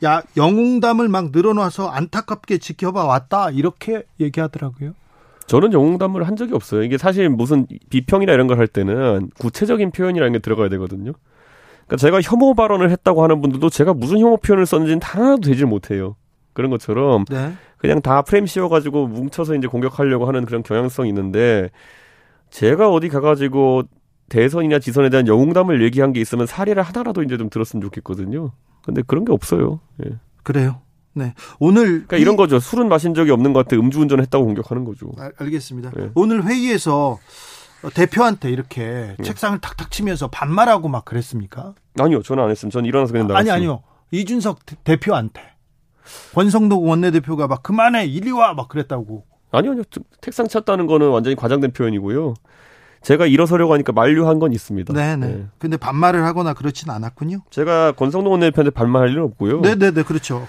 야, 0.05 0.23
영웅담을 0.37 1.09
막 1.09 1.31
늘어놔서 1.33 1.89
안타깝게 1.89 2.59
지켜봐 2.59 3.05
왔다. 3.05 3.51
이렇게 3.51 4.03
얘기하더라고요. 4.21 4.93
저는 5.47 5.73
영웅담을 5.75 6.27
한 6.27 6.37
적이 6.37 6.55
없어요 6.55 6.83
이게 6.83 6.97
사실 6.97 7.29
무슨 7.29 7.67
비평이나 7.91 8.33
이런 8.33 8.47
걸 8.47 8.59
할 8.59 8.67
때는 8.69 9.31
구체적인 9.39 9.91
표현이라는 9.91 10.33
게 10.33 10.39
들어가야 10.39 10.69
되거든요 10.71 11.13
그러니까 11.87 11.97
제가 11.99 12.21
혐오 12.23 12.55
발언을 12.55 12.91
했다고 12.91 13.23
하는 13.25 13.43
분들도 13.43 13.69
제가 13.69 13.93
무슨 13.93 14.19
혐오 14.21 14.37
표현을 14.39 14.65
썼는지는 14.67 15.01
단 15.01 15.21
하나도 15.23 15.41
되질 15.43 15.67
못해요 15.67 16.15
그런 16.53 16.71
것처럼 16.71 17.25
네. 17.31 17.53
그냥 17.79 18.01
다 18.03 18.23
프레임 18.23 18.47
씌워가지고 18.47 19.07
뭉쳐서 19.09 19.55
이제 19.55 19.67
공격하려고 19.67 20.27
하는 20.27 20.45
그런 20.45 20.63
경향성이 20.63 21.09
있는데 21.09 21.71
제가 22.51 22.91
어디 22.91 23.09
가가지고 23.09 23.83
대선이나 24.29 24.79
지선에 24.79 25.11
대한 25.11 25.27
영웅담을 25.27 25.83
얘기한 25.83 26.13
게 26.13 26.21
있으면 26.21 26.47
사례를 26.47 26.83
하나라도 26.83 27.23
이제 27.23 27.37
좀 27.37 27.51
들었으면 27.51 27.83
좋겠거든요. 27.83 28.53
근데 28.85 29.03
그런 29.07 29.25
게 29.25 29.33
없어요. 29.33 29.81
예. 30.05 30.11
그래요. 30.43 30.81
네. 31.15 31.35
오늘 31.59 31.85
그러니까 32.07 32.17
이런 32.17 32.37
거죠. 32.37 32.59
술은 32.59 32.89
마신 32.89 33.15
적이 33.15 33.33
없는 33.33 33.53
것 33.53 33.65
같아 33.67 33.77
음주운전을 33.81 34.23
했다고 34.25 34.45
공격하는 34.47 34.85
거죠. 34.85 35.13
알, 35.19 35.33
알겠습니다. 35.39 35.91
네. 35.95 36.11
오늘 36.15 36.45
회의에서 36.47 37.19
어, 37.85 37.91
대표한테 37.95 38.51
이렇게 38.51 39.17
책상을 39.23 39.59
탁탁 39.61 39.91
치면서 39.91 40.29
반말하고 40.29 40.89
막 40.89 41.05
그랬습니까? 41.05 41.75
아니요, 41.99 42.23
저는 42.23 42.45
안 42.45 42.51
했습니다. 42.51 42.73
저는 42.73 42.87
일어나서 42.89 43.13
그냥 43.13 43.25
아니 43.27 43.33
나갔습니다. 43.33 43.55
아니요. 43.55 43.83
이준석 44.13 44.65
대- 44.67 44.77
대표한테 44.85 45.43
권성동 46.35 46.89
원내대표가 46.89 47.47
막 47.47 47.63
그만해 47.63 48.07
이리 48.07 48.31
와 48.31 48.55
막 48.55 48.69
그랬다고. 48.69 49.25
아니요, 49.51 49.73
아니요. 49.73 49.85
책상 50.21 50.49
쳤다는 50.49 50.87
거는 50.87 51.09
완전히 51.11 51.37
과장된 51.37 51.73
표현이고요. 51.73 52.35
제가 53.03 53.27
일어서려고 53.27 53.73
하니까 53.75 53.93
만류한 53.93 54.39
건 54.39 54.53
있습니다. 54.53 54.93
네네. 54.95 55.27
네. 55.27 55.47
근데 55.59 55.77
반말을 55.77 56.25
하거나 56.25 56.55
그렇진 56.55 56.89
않았군요. 56.91 57.41
제가 57.51 57.93
권성동 57.93 58.33
원내대표한테 58.33 58.71
반말할 58.71 59.11
일은 59.11 59.23
없고요. 59.25 59.61
네네네 59.61 60.05
그렇죠. 60.05 60.47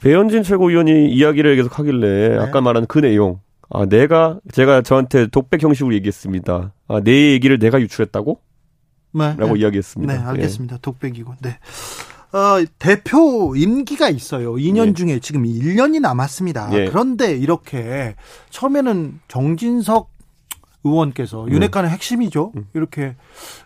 배현진 0.00 0.42
최고위원이 0.42 1.10
이야기를 1.10 1.56
계속 1.56 1.78
하길래 1.78 2.28
네. 2.28 2.38
아까 2.38 2.60
말한 2.60 2.86
그 2.86 2.98
내용. 2.98 3.40
아, 3.70 3.86
내가 3.86 4.38
제가 4.52 4.82
저한테 4.82 5.26
독백 5.28 5.62
형식으로 5.62 5.94
얘기했습니다. 5.94 6.74
아, 6.88 7.00
내 7.02 7.32
얘기를 7.32 7.58
내가 7.58 7.80
유출했다고? 7.80 8.38
네. 9.14 9.34
라고 9.38 9.54
네. 9.54 9.60
이야기했습니다. 9.60 10.12
네, 10.12 10.20
예. 10.20 10.24
알겠습니다. 10.26 10.76
독백이고. 10.82 11.34
네. 11.40 11.58
어, 12.34 12.64
대표 12.80 13.54
임기가 13.54 14.08
있어요. 14.08 14.54
2년 14.54 14.88
예. 14.88 14.92
중에 14.94 15.20
지금 15.20 15.44
1년이 15.44 16.00
남았습니다. 16.00 16.70
예. 16.72 16.86
그런데 16.86 17.36
이렇게 17.36 18.16
처음에는 18.50 19.20
정진석 19.28 20.10
의원께서 20.82 21.46
네. 21.48 21.54
윤핵관의 21.54 21.90
핵심이죠. 21.92 22.52
음. 22.56 22.66
이렇게 22.74 23.14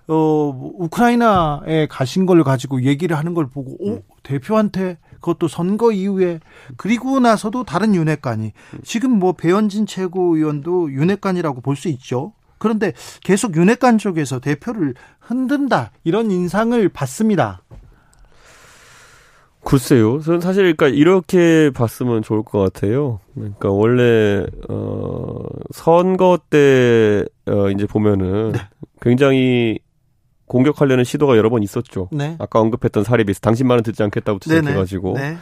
어뭐 0.06 0.72
우크라이나에 0.78 1.88
가신 1.88 2.26
걸 2.26 2.44
가지고 2.44 2.82
얘기를 2.82 3.16
하는 3.16 3.32
걸 3.34 3.48
보고 3.48 3.76
음. 3.84 3.94
오 3.94 4.02
대표한테 4.22 4.98
그것도 5.14 5.48
선거 5.48 5.90
이후에 5.90 6.38
그리고 6.76 7.18
나서도 7.18 7.64
다른 7.64 7.94
윤핵관이 7.94 8.52
음. 8.74 8.78
지금 8.84 9.18
뭐 9.18 9.32
배현진 9.32 9.86
최고위원도 9.86 10.92
윤핵관이라고 10.92 11.62
볼 11.62 11.74
수 11.74 11.88
있죠. 11.88 12.34
그런데 12.58 12.92
계속 13.22 13.56
윤핵관 13.56 13.98
쪽에서 13.98 14.40
대표를 14.40 14.94
흔든다 15.20 15.92
이런 16.04 16.30
인상을 16.30 16.88
받습니다. 16.90 17.62
글쎄요. 19.68 20.18
저는 20.20 20.40
사실 20.40 20.74
그러니까 20.74 20.88
이렇게 20.88 21.70
봤으면 21.74 22.22
좋을 22.22 22.42
것 22.42 22.58
같아요. 22.58 23.20
그러니까 23.34 23.68
원래 23.68 24.46
어 24.66 25.42
선거 25.72 26.38
때 26.48 27.22
어, 27.46 27.68
이제 27.68 27.84
보면은 27.84 28.52
네. 28.52 28.60
굉장히 29.02 29.78
공격하려는 30.46 31.04
시도가 31.04 31.36
여러 31.36 31.50
번 31.50 31.62
있었죠. 31.62 32.08
네. 32.12 32.34
아까 32.38 32.60
언급했던 32.60 33.04
사례 33.04 33.24
비해서 33.24 33.40
당신 33.40 33.66
말은 33.66 33.82
듣지 33.82 34.02
않겠다고 34.02 34.38
네네. 34.38 34.60
지적해가지고 34.62 35.14
네. 35.18 35.36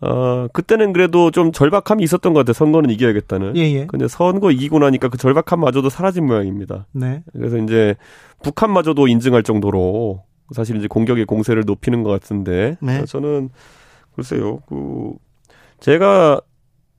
어 0.00 0.48
그때는 0.52 0.92
그래도 0.92 1.30
좀 1.30 1.52
절박함이 1.52 2.02
있었던 2.02 2.34
것 2.34 2.40
같아요. 2.40 2.54
선거는 2.54 2.90
이겨야겠다는. 2.90 3.56
예, 3.56 3.72
예. 3.72 3.86
근데 3.86 4.08
선거 4.08 4.50
이기고 4.50 4.80
나니까 4.80 5.08
그 5.08 5.16
절박함마저도 5.16 5.90
사라진 5.90 6.26
모양입니다. 6.26 6.88
네. 6.90 7.22
그래서 7.32 7.58
이제 7.58 7.94
북한마저도 8.42 9.06
인증할 9.06 9.44
정도로 9.44 10.24
사실 10.52 10.76
이제 10.76 10.86
공격의 10.86 11.24
공세를 11.24 11.64
높이는 11.66 12.02
것 12.02 12.10
같은데 12.10 12.76
네. 12.80 13.04
저는 13.04 13.50
글쎄요 14.14 14.60
그 14.68 15.12
제가 15.80 16.40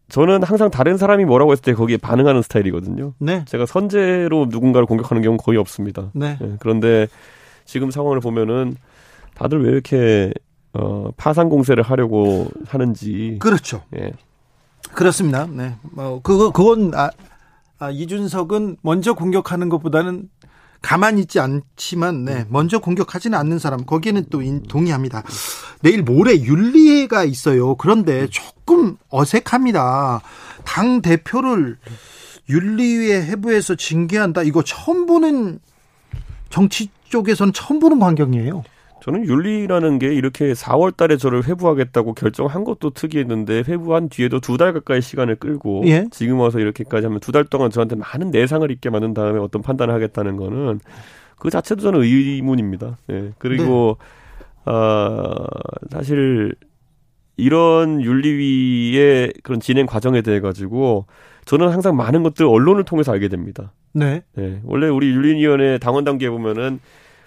저는 0.10 0.44
항상 0.44 0.70
다른 0.70 0.98
사람이 0.98 1.26
뭐라고 1.26 1.52
했을 1.52 1.64
때 1.64 1.74
거기에 1.74 1.98
반응하는 1.98 2.42
스타일이거든요. 2.44 3.14
네. 3.18 3.44
제가 3.46 3.66
선제로 3.66 4.46
누군가를 4.50 4.86
공격하는 4.86 5.24
경우는 5.24 5.38
거의 5.44 5.58
없습니다. 5.58 6.12
네. 6.14 6.38
예, 6.42 6.58
그런데 6.60 7.08
지금 7.66 7.90
상황을 7.90 8.20
보면은 8.20 8.76
다들 9.34 9.64
왜 9.64 9.72
이렇게 9.72 10.32
어, 10.74 11.10
파상 11.18 11.50
공세를 11.50 11.84
하려고 11.84 12.48
하는지 12.68 13.38
그렇죠. 13.40 13.82
예. 13.98 14.12
그렇습니다. 14.94 15.48
네. 15.48 15.76
뭐 15.82 16.22
그거 16.22 16.52
그건 16.52 16.94
아, 16.94 17.10
아 17.80 17.90
이준석은 17.90 18.78
먼저 18.82 19.14
공격하는 19.14 19.70
것보다는 19.70 20.30
가만히 20.86 21.22
있지 21.22 21.40
않지만 21.40 22.26
네. 22.26 22.46
먼저 22.48 22.78
공격하지는 22.78 23.36
않는 23.40 23.58
사람 23.58 23.86
거기에는 23.86 24.26
또 24.30 24.44
인- 24.44 24.62
동의합니다. 24.62 25.24
내일 25.82 26.04
모레 26.04 26.42
윤리회가 26.44 27.24
있어요. 27.24 27.74
그런데 27.74 28.28
조금 28.30 28.96
어색합니다. 29.10 30.22
당 30.64 31.02
대표를 31.02 31.78
윤리회 32.50 33.20
해부에서 33.24 33.74
징계한다. 33.74 34.44
이거 34.44 34.64
처음 34.64 35.08
보는 35.08 35.60
정치 36.52 36.90
쪽에서는 37.10 37.52
처음 37.54 37.80
보는 37.80 37.98
광경이에요. 37.98 38.64
저는 39.06 39.28
윤리라는 39.28 40.00
게 40.00 40.12
이렇게 40.16 40.54
4월 40.54 40.98
달에 40.98 41.16
저를 41.18 41.46
회부하겠다고 41.48 42.16
결정한 42.16 42.64
것도 42.64 42.90
특이했는데 42.90 43.64
회부한 43.68 44.10
뒤에도 44.10 44.40
두 44.40 44.58
달 44.58 44.74
가까이 44.74 45.00
시간을 45.00 45.36
끌고 45.36 45.84
예. 45.86 46.08
지금 46.10 46.40
와서 46.40 46.60
이렇게까지 46.60 47.06
하면 47.06 47.20
두 47.20 47.32
달 47.32 47.44
동안 47.46 47.70
저한테 47.70 47.96
많은 47.98 48.32
내상을 48.32 48.70
입게 48.72 48.90
만든 48.90 49.14
다음에 49.14 49.38
어떤 49.40 49.62
판단을 49.62 49.94
하겠다는 49.94 50.38
거는 50.38 50.80
그 51.38 51.52
자체도 51.52 51.82
저는 51.84 52.02
의문입니다. 52.02 52.98
예. 53.12 53.32
그리고 53.38 53.98
아 54.64 55.46
사실 55.92 56.56
이런 57.38 58.02
윤리위의 58.02 59.34
그런 59.44 59.60
진행 59.60 59.86
과정에 59.86 60.22
대해 60.24 60.40
가지고 60.40 61.06
저는 61.46 61.70
항상 61.70 61.96
많은 61.96 62.24
것들 62.24 62.48
언론을 62.48 62.86
통해서 62.86 63.12
알게 63.12 63.28
됩니다. 63.28 63.72
네. 63.94 64.24
예. 64.40 64.62
원래 64.64 64.88
우리 64.88 65.10
윤리위원회 65.12 65.78
당원 65.78 66.06
단계에 66.06 66.30
보면은 66.32 66.80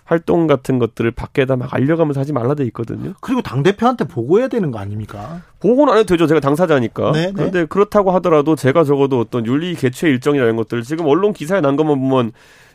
활동 0.09 0.47
같은 0.47 0.79
것들을 0.79 1.11
밖에다 1.11 1.57
막 1.57 1.75
알려가면서 1.75 2.21
하지 2.21 2.33
말라 2.33 2.55
돼 2.55 2.65
있거든요. 2.65 3.13
그리고 3.21 3.43
당 3.43 3.63
대표한테 3.63 4.05
보고해야 4.09 4.49
되는 4.49 4.71
거 4.71 4.79
아닙니까? 4.79 5.43
보고는 5.61 5.93
안 5.93 5.99
해도 5.99 6.07
되죠. 6.07 6.27
제가 6.27 6.41
당사자니까. 6.41 7.13
네, 7.13 7.27
네. 7.27 7.33
그런데 7.35 7.67
그렇다고 7.67 8.11
하더라도 8.13 8.57
제가 8.57 8.85
적어도 8.85 9.21
어떤 9.21 9.45
윤리 9.45 9.75
개최 9.75 10.09
일정이라는 10.09 10.57
것들 10.57 10.83
지금 10.83 11.05
언론 11.05 11.35
기사에 11.35 11.61
난 11.61 11.77
것만 11.77 12.01
보면 12.01 12.33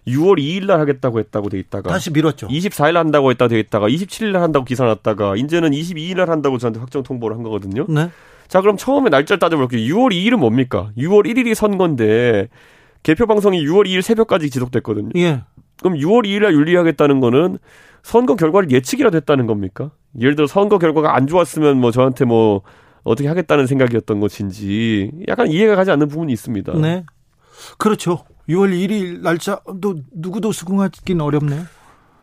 6월 0.08 0.38
2일 0.38 0.68
날 0.68 0.80
하겠다고 0.80 1.18
했다고 1.18 1.50
돼 1.50 1.58
있다가 1.58 1.90
다시 1.90 2.12
미뤘죠. 2.12 2.50
24일 2.50 2.94
날 2.94 2.98
한다고 2.98 3.32
했다 3.32 3.48
돼 3.48 3.60
있다가 3.60 3.90
27일 3.90 4.32
날 4.32 4.44
한다고 4.44 4.64
기사 4.64 4.86
났다가 4.86 5.36
이제는 5.36 5.72
22일 5.72 6.18
날 6.18 6.30
한다고 6.30 6.60
저한테 6.60 6.80
확정 6.80 7.02
통보를 7.02 7.36
한 7.36 7.42
거거든요. 7.42 7.88
네. 7.90 8.12
자, 8.48 8.62
그럼 8.62 8.78
처음에 8.78 9.10
날짜를 9.10 9.40
따져볼게요. 9.40 9.82
6월 9.96 10.12
2일은 10.12 10.36
뭡니까? 10.36 10.92
6월 11.00 11.26
1일이 11.26 11.56
선거인데 11.56 12.50
개표 13.02 13.26
방송이 13.26 13.66
6월 13.66 13.88
2일 13.88 14.04
새벽까지 14.04 14.52
지속됐거든요. 14.52 15.10
예. 15.16 15.42
그럼 15.80 15.97
6월 15.97 16.26
2일 16.26 16.43
날 16.43 16.53
윤리하겠다는 16.53 17.19
거는 17.19 17.57
선거 18.03 18.36
결과를 18.36 18.71
예측이라도 18.71 19.17
했다는 19.17 19.47
겁니까? 19.47 19.91
예를 20.19 20.36
들어 20.36 20.47
선거 20.47 20.78
결과가 20.78 21.15
안 21.15 21.28
좋았으면 21.28 21.80
뭐 21.80 21.91
저한테 21.91 22.26
뭐 22.26 22.61
어떻게 23.03 23.28
하겠다는 23.28 23.67
생각이었던 23.67 24.19
것인지 24.19 25.11
약간 25.28 25.47
이해가 25.47 25.76
가지 25.76 25.91
않는 25.91 26.07
부분이 26.07 26.32
있습니다. 26.32 26.74
네. 26.74 27.03
그렇죠. 27.78 28.24
6월 28.49 28.71
1일 28.74 29.21
날짜도 29.21 29.95
누구도 30.13 30.51
수긍하기는 30.51 31.21
어렵네요. 31.21 31.63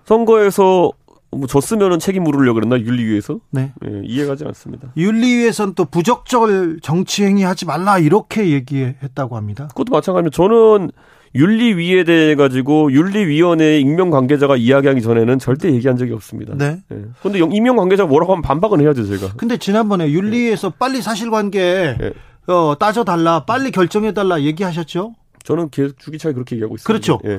선거에서 0.04 0.92
뭐 1.32 1.46
졌으면은 1.46 1.98
책임 1.98 2.24
물으려고 2.24 2.54
그랬나 2.54 2.78
윤리위에서 2.78 3.38
네. 3.50 3.72
예, 3.86 4.02
이해가지 4.04 4.44
않습니다. 4.46 4.92
윤리위에서는 4.96 5.74
또 5.74 5.84
부적절 5.84 6.80
정치 6.82 7.24
행위 7.24 7.44
하지 7.44 7.66
말라 7.66 7.98
이렇게 7.98 8.50
얘기했다고 8.50 9.36
합니다. 9.36 9.68
그것도 9.68 9.92
마찬가지로 9.92 10.30
저는 10.30 10.90
윤리위에 11.34 12.04
대해 12.04 12.34
가지고 12.34 12.92
윤리위원회 12.92 13.78
익명 13.78 14.10
관계자가 14.10 14.56
이야기하기 14.56 15.00
전에는 15.00 15.38
절대 15.38 15.70
얘기한 15.72 15.96
적이 15.96 16.12
없습니다. 16.14 16.54
네. 16.56 16.80
예. 16.90 17.04
근데 17.22 17.38
영- 17.38 17.52
익명 17.52 17.76
관계자가 17.76 18.08
뭐라고 18.08 18.32
하면 18.32 18.42
반박은 18.42 18.80
해야죠, 18.80 19.06
제가. 19.06 19.34
근데 19.36 19.56
지난번에 19.56 20.10
윤리위에서 20.10 20.70
빨리 20.70 21.00
사실관계 21.02 21.60
예. 22.00 22.12
어, 22.52 22.76
따져달라, 22.78 23.44
빨리 23.44 23.70
결정해달라 23.70 24.42
얘기하셨죠? 24.42 25.14
저는 25.44 25.70
계속 25.70 25.98
주기차게 26.00 26.34
그렇게 26.34 26.56
얘기하고 26.56 26.74
있습니다. 26.74 26.86
그렇죠. 26.86 27.20
예. 27.24 27.38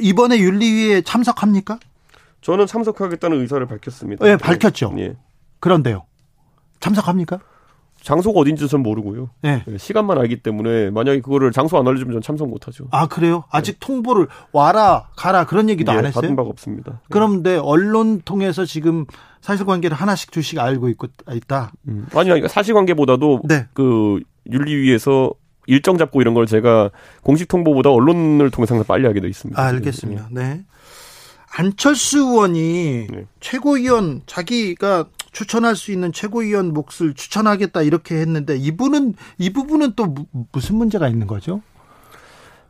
이번에 0.00 0.38
윤리위에 0.38 1.02
참석합니까? 1.02 1.78
저는 2.40 2.66
참석하겠다는 2.66 3.40
의사를 3.40 3.64
밝혔습니다. 3.66 4.28
예, 4.28 4.36
밝혔죠. 4.36 4.94
예. 4.98 5.14
그런데요. 5.60 6.04
참석합니까? 6.80 7.38
장소가 8.08 8.40
어딘지 8.40 8.66
전 8.68 8.82
모르고요. 8.82 9.28
예. 9.44 9.62
예, 9.68 9.76
시간만 9.76 10.16
알기 10.16 10.42
때문에 10.42 10.88
만약에 10.88 11.20
그거를 11.20 11.52
장소 11.52 11.76
안 11.76 11.86
알려주면 11.86 12.14
전 12.14 12.22
참석 12.22 12.48
못하죠. 12.48 12.86
아, 12.90 13.06
그래요? 13.06 13.44
아직 13.50 13.76
통보를 13.80 14.28
와라, 14.50 15.10
가라 15.14 15.44
그런 15.44 15.68
얘기도 15.68 15.92
예, 15.92 15.96
안 15.98 16.06
했어요? 16.06 16.22
받은 16.22 16.34
바가 16.34 16.48
없습니다. 16.48 16.92
예. 16.94 17.06
그런데 17.10 17.58
언론 17.58 18.22
통해서 18.22 18.64
지금 18.64 19.04
사실관계를 19.42 19.94
하나씩 19.94 20.30
둘씩 20.30 20.58
알고 20.58 20.88
있고 20.88 21.08
있다. 21.30 21.72
음. 21.86 22.06
아니, 22.14 22.32
아니 22.32 22.48
사실관계보다도 22.48 23.42
네. 23.44 23.66
그 23.74 24.20
윤리위에서 24.50 25.30
일정 25.66 25.98
잡고 25.98 26.22
이런 26.22 26.32
걸 26.32 26.46
제가 26.46 26.90
공식 27.22 27.46
통보보다 27.48 27.90
언론을 27.90 28.50
통해서 28.50 28.74
항상 28.74 28.86
빨리 28.86 29.06
하게 29.06 29.20
돼 29.20 29.28
있습니다. 29.28 29.60
아, 29.60 29.66
알겠습니다. 29.66 30.28
네. 30.30 30.62
안철수 31.58 32.20
의원이 32.20 33.08
네. 33.10 33.26
최고위원 33.40 34.22
자기가 34.24 35.04
추천할 35.38 35.76
수 35.76 35.92
있는 35.92 36.10
최고위원 36.12 36.74
몫을 36.74 37.14
추천하겠다 37.14 37.82
이렇게 37.82 38.16
했는데 38.16 38.56
이분은 38.56 39.14
이 39.38 39.52
부분은 39.52 39.92
또 39.94 40.06
무- 40.06 40.26
무슨 40.50 40.74
문제가 40.74 41.06
있는 41.08 41.28
거죠? 41.28 41.60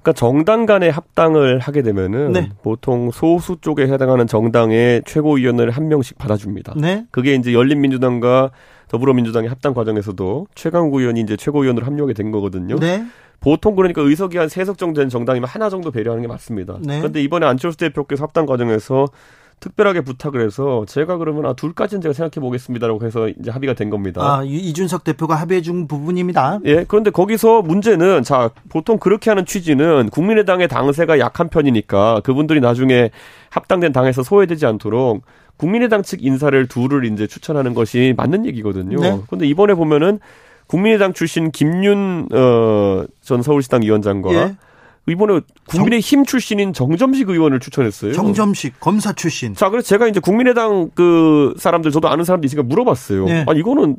그러니까 0.03 0.13
정당 0.13 0.67
간의 0.67 0.91
합당을 0.93 1.61
하게 1.61 1.81
되면은 1.81 2.33
네. 2.33 2.51
보통 2.63 3.11
소수 3.11 3.57
쪽에 3.63 3.85
해당하는 3.85 4.27
정당의 4.27 5.03
최고위원을 5.07 5.71
한 5.71 5.89
명씩 5.89 6.19
받아줍니다. 6.19 6.75
네. 6.77 7.07
그게 7.11 7.35
이제 7.35 7.55
열린민주당과 7.55 8.51
더불어민주당의 8.89 9.49
합당 9.49 9.73
과정에서도 9.73 10.47
최강욱 10.55 10.95
의원이 10.95 11.21
이제 11.23 11.37
최고위원으로 11.39 11.87
합류하게 11.87 12.13
된 12.13 12.31
거거든요. 12.31 12.77
네. 12.79 13.03
보통 13.41 13.77
그러니까 13.77 14.03
의석이 14.03 14.37
한 14.37 14.49
세석 14.51 14.77
정도 14.77 14.99
되는 14.99 15.09
정당이면 15.09 15.49
하나 15.49 15.71
정도 15.71 15.91
배려하는 15.91 16.21
게 16.21 16.29
맞습니다. 16.29 16.77
네. 16.83 16.99
그런데 16.99 17.23
이번에 17.23 17.47
안철수 17.47 17.79
대표께서 17.79 18.25
합당 18.25 18.45
과정에서 18.45 19.07
특별하게 19.61 20.03
부탁을 20.03 20.41
해서 20.41 20.85
제가 20.87 21.17
그러면 21.17 21.47
아 21.47 21.53
둘까지는 21.53 22.01
제가 22.01 22.13
생각해 22.13 22.41
보겠습니다라고 22.41 23.05
해서 23.05 23.29
이제 23.29 23.51
합의가 23.51 23.75
된 23.75 23.91
겁니다. 23.91 24.21
아, 24.39 24.43
이- 24.45 24.57
이준석 24.57 25.05
대표가 25.05 25.35
합의해 25.35 25.63
준 25.63 25.89
부분입니다. 25.89 26.61
예, 26.65 26.85
그런데 26.87 27.11
거기서 27.11 27.63
문제는 27.63 28.23
자 28.23 28.51
보통 28.69 28.99
그렇게 28.99 29.31
하는 29.31 29.45
취지는 29.45 30.11
국민의당의 30.11 30.69
당세가 30.69 31.19
약한 31.19 31.49
편이니까 31.49 32.21
그분들이 32.25 32.61
나중에 32.61 33.11
합당된 33.51 33.93
당에서 33.93 34.23
소외되지 34.23 34.67
않도록 34.67 35.23
국민의당 35.57 36.03
측 36.03 36.25
인사를 36.25 36.69
둘을 36.69 37.05
이제 37.07 37.27
추천하는 37.27 37.75
것이 37.75 38.15
맞는 38.17 38.47
얘기거든요. 38.47 39.01
네. 39.01 39.19
그런데 39.27 39.47
이번에 39.47 39.75
보면은 39.75 40.21
국민의당 40.69 41.15
출신 41.15 41.51
김윤 41.51 42.29
어, 42.33 43.05
전 43.23 43.43
서울시당 43.43 43.83
위원장과 43.83 44.33
예. 44.35 44.55
이번에 45.11 45.41
국민의힘 45.69 46.25
출신인 46.25 46.73
정점식 46.73 47.29
의원을 47.29 47.61
추천했어요. 47.61 48.13
정점식 48.13 48.81
검사 48.81 49.13
출신. 49.13 49.55
자, 49.55 49.71
그래서 49.71 49.87
제가 49.87 50.09
이제 50.09 50.21
국민의당 50.21 50.91
그 50.95 51.55
사람들 51.59 51.91
저도 51.91 52.09
아는 52.09 52.25
사람들이 52.25 52.47
있으니까 52.47 52.67
물어봤어요. 52.67 53.25
네. 53.27 53.45
아, 53.47 53.53
이거는 53.53 53.97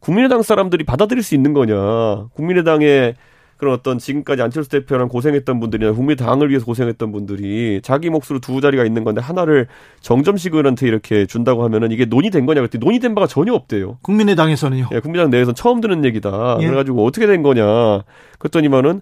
국민의당 0.00 0.42
사람들이 0.42 0.84
받아들일 0.84 1.22
수 1.22 1.34
있는 1.34 1.52
거냐? 1.52 2.28
국민의당의 2.34 3.14
그런 3.58 3.74
어떤 3.74 3.98
지금까지 3.98 4.40
안철수 4.40 4.70
대표랑 4.70 5.08
고생했던 5.08 5.58
분들이나 5.58 5.90
국민당을 5.92 6.48
위해서 6.48 6.64
고생했던 6.64 7.10
분들이 7.10 7.80
자기 7.82 8.08
몫으로 8.08 8.38
두 8.40 8.60
자리가 8.60 8.84
있는 8.84 9.02
건데 9.02 9.20
하나를 9.20 9.66
정점식 10.00 10.52
의원한테 10.52 10.86
이렇게 10.86 11.26
준다고 11.26 11.64
하면은 11.64 11.90
이게 11.90 12.04
논의된 12.04 12.46
거냐 12.46 12.60
그랬더니 12.60 12.84
논의된 12.84 13.16
바가 13.16 13.26
전혀 13.26 13.52
없대요. 13.52 13.98
국민의당에서는요. 14.02 14.90
예, 14.92 15.00
국민당 15.00 15.30
내에서는 15.30 15.56
처음 15.56 15.80
듣는 15.80 16.04
얘기다. 16.04 16.58
예. 16.60 16.66
그래가지고 16.66 17.04
어떻게 17.04 17.26
된 17.26 17.42
거냐. 17.42 18.04
그랬더니만은 18.38 19.00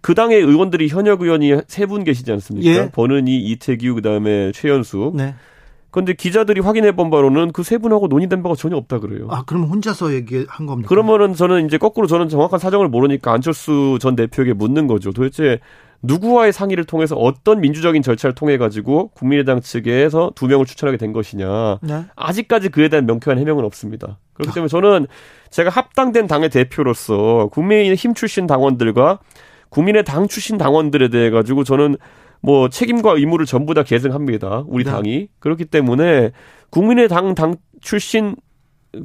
그 0.00 0.14
당의 0.14 0.38
의원들이 0.40 0.88
현역 0.88 1.22
의원이 1.22 1.62
세 1.66 1.86
분 1.86 2.04
계시지 2.04 2.30
않습니까? 2.32 2.70
예. 2.70 2.90
버는이, 2.90 3.36
이태규, 3.40 3.94
그다음에 3.96 4.52
최연수. 4.52 5.12
네. 5.14 5.34
그런데 5.90 6.12
기자들이 6.12 6.60
확인해 6.60 6.92
본 6.92 7.10
바로는 7.10 7.52
그 7.52 7.62
세 7.62 7.78
분하고 7.78 8.08
논의된 8.08 8.42
바가 8.42 8.54
전혀 8.54 8.76
없다 8.76 8.98
그래요. 9.00 9.26
아, 9.30 9.42
그럼 9.44 9.64
혼자서 9.64 10.12
얘기한 10.14 10.66
겁니까? 10.66 10.88
그러면은 10.88 11.34
저는 11.34 11.66
이제 11.66 11.78
거꾸로 11.78 12.06
저는 12.06 12.28
정확한 12.28 12.58
사정을 12.58 12.88
모르니까 12.88 13.32
안철수 13.32 13.98
전 14.00 14.14
대표에게 14.14 14.52
묻는 14.52 14.86
거죠. 14.86 15.12
도대체 15.12 15.58
누구와의 16.02 16.52
상의를 16.52 16.84
통해서 16.84 17.16
어떤 17.16 17.60
민주적인 17.60 18.02
절차를 18.02 18.34
통해 18.34 18.56
가지고 18.58 19.08
국민의당 19.14 19.60
측에서 19.60 20.30
두 20.36 20.46
명을 20.46 20.64
추천하게 20.66 20.96
된 20.98 21.12
것이냐. 21.12 21.78
네. 21.82 22.04
아직까지 22.14 22.68
그에 22.68 22.88
대한 22.88 23.06
명쾌한 23.06 23.38
해명은 23.38 23.64
없습니다. 23.64 24.18
그렇기 24.34 24.54
때문에 24.54 24.68
저는 24.68 25.06
제가 25.50 25.70
합당된 25.70 26.28
당의 26.28 26.50
대표로서 26.50 27.48
국민의힘 27.50 28.14
출신 28.14 28.46
당원들과 28.46 29.18
국민의당 29.70 30.28
출신 30.28 30.58
당원들에 30.58 31.08
대해 31.08 31.30
가지고 31.30 31.64
저는 31.64 31.96
뭐 32.40 32.68
책임과 32.68 33.12
의무를 33.12 33.46
전부 33.46 33.74
다 33.74 33.82
계승합니다. 33.82 34.64
우리 34.66 34.84
네. 34.84 34.90
당이 34.90 35.28
그렇기 35.38 35.64
때문에 35.66 36.32
국민의당 36.70 37.34
당 37.34 37.56
출신 37.80 38.36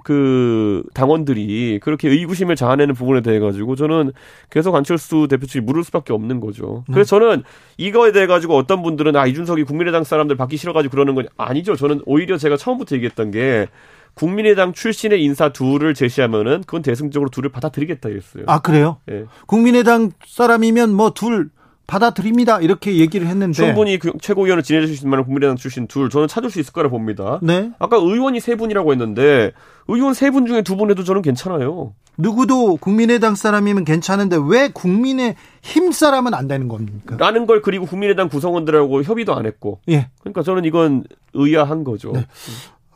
그 0.04 0.84
당원들이 0.94 1.80
그렇게 1.82 2.10
의구심을 2.10 2.56
자아내는 2.56 2.96
부분에 2.96 3.22
대해 3.22 3.40
가지고 3.40 3.76
저는 3.76 4.14
계속 4.50 4.76
안철수 4.76 5.28
대표 5.30 5.46
측이 5.46 5.66
물을 5.66 5.84
수밖에 5.84 6.14
없는 6.14 6.40
거죠. 6.40 6.84
네. 6.88 6.94
그래서 6.94 7.20
저는 7.20 7.44
이거에 7.78 8.12
대해 8.12 8.26
가지고 8.26 8.56
어떤 8.56 8.82
분들은 8.82 9.16
아 9.16 9.26
이준석이 9.26 9.64
국민의당 9.64 10.04
사람들 10.04 10.38
받기 10.38 10.58
싫어가지고 10.58 10.92
그러는 10.92 11.16
건 11.16 11.28
아니죠. 11.38 11.76
저는 11.76 12.02
오히려 12.06 12.38
제가 12.38 12.56
처음부터 12.56 12.96
얘기했던 12.96 13.32
게 13.32 13.68
국민의당 14.16 14.74
출신의 14.74 15.24
인사 15.24 15.50
둘을 15.50 15.94
제시하면은 15.94 16.62
그건 16.62 16.82
대승적으로 16.82 17.30
둘을 17.30 17.50
받아들이겠다 17.50 18.10
했어요. 18.10 18.44
아, 18.48 18.60
그래요? 18.60 18.98
예. 19.10 19.26
국민의당 19.48 20.12
사람이면 20.28 20.94
뭐 20.94 21.12
둘 21.12 21.50
받아들입니다. 21.86 22.62
이렇게 22.62 22.98
얘기를 22.98 23.28
했는데. 23.28 23.54
충분히 23.54 24.00
그 24.00 24.14
최고위원을 24.22 24.64
수 24.64 24.74
있는 24.74 25.10
만한 25.10 25.26
국민의당 25.26 25.58
출신 25.58 25.86
둘 25.88 26.10
저는 26.10 26.28
찾을 26.30 26.50
수 26.50 26.60
있을 26.60 26.72
거라 26.74 26.90
봅니다. 26.90 27.40
네. 27.44 27.72
아까 27.78 27.98
의원이 27.98 28.40
세 28.40 28.56
분이라고 28.56 28.92
했는데 28.94 29.52
의원 29.90 30.14
세 30.14 30.32
분 30.32 30.46
중에 30.46 30.62
두 30.62 30.78
분 30.78 30.90
해도 30.92 31.04
저는 31.04 31.22
괜찮아요. 31.22 31.94
누구도 32.18 32.78
국민의당 32.78 33.36
사람이면 33.36 33.84
괜찮은데 33.86 34.38
왜 34.48 34.70
국민의 34.70 35.36
힘 35.62 35.92
사람은 35.92 36.34
안 36.34 36.48
되는 36.48 36.68
겁니까? 36.70 37.18
라는 37.18 37.46
걸 37.46 37.62
그리고 37.62 37.86
국민의당 37.86 38.30
구성원들하고 38.30 39.04
협의도 39.04 39.36
안 39.36 39.46
했고. 39.46 39.82
예. 39.90 40.10
그러니까 40.22 40.42
저는 40.44 40.64
이건 40.66 41.04
의아한 41.34 41.84
거죠. 41.84 42.12
네. 42.14 42.26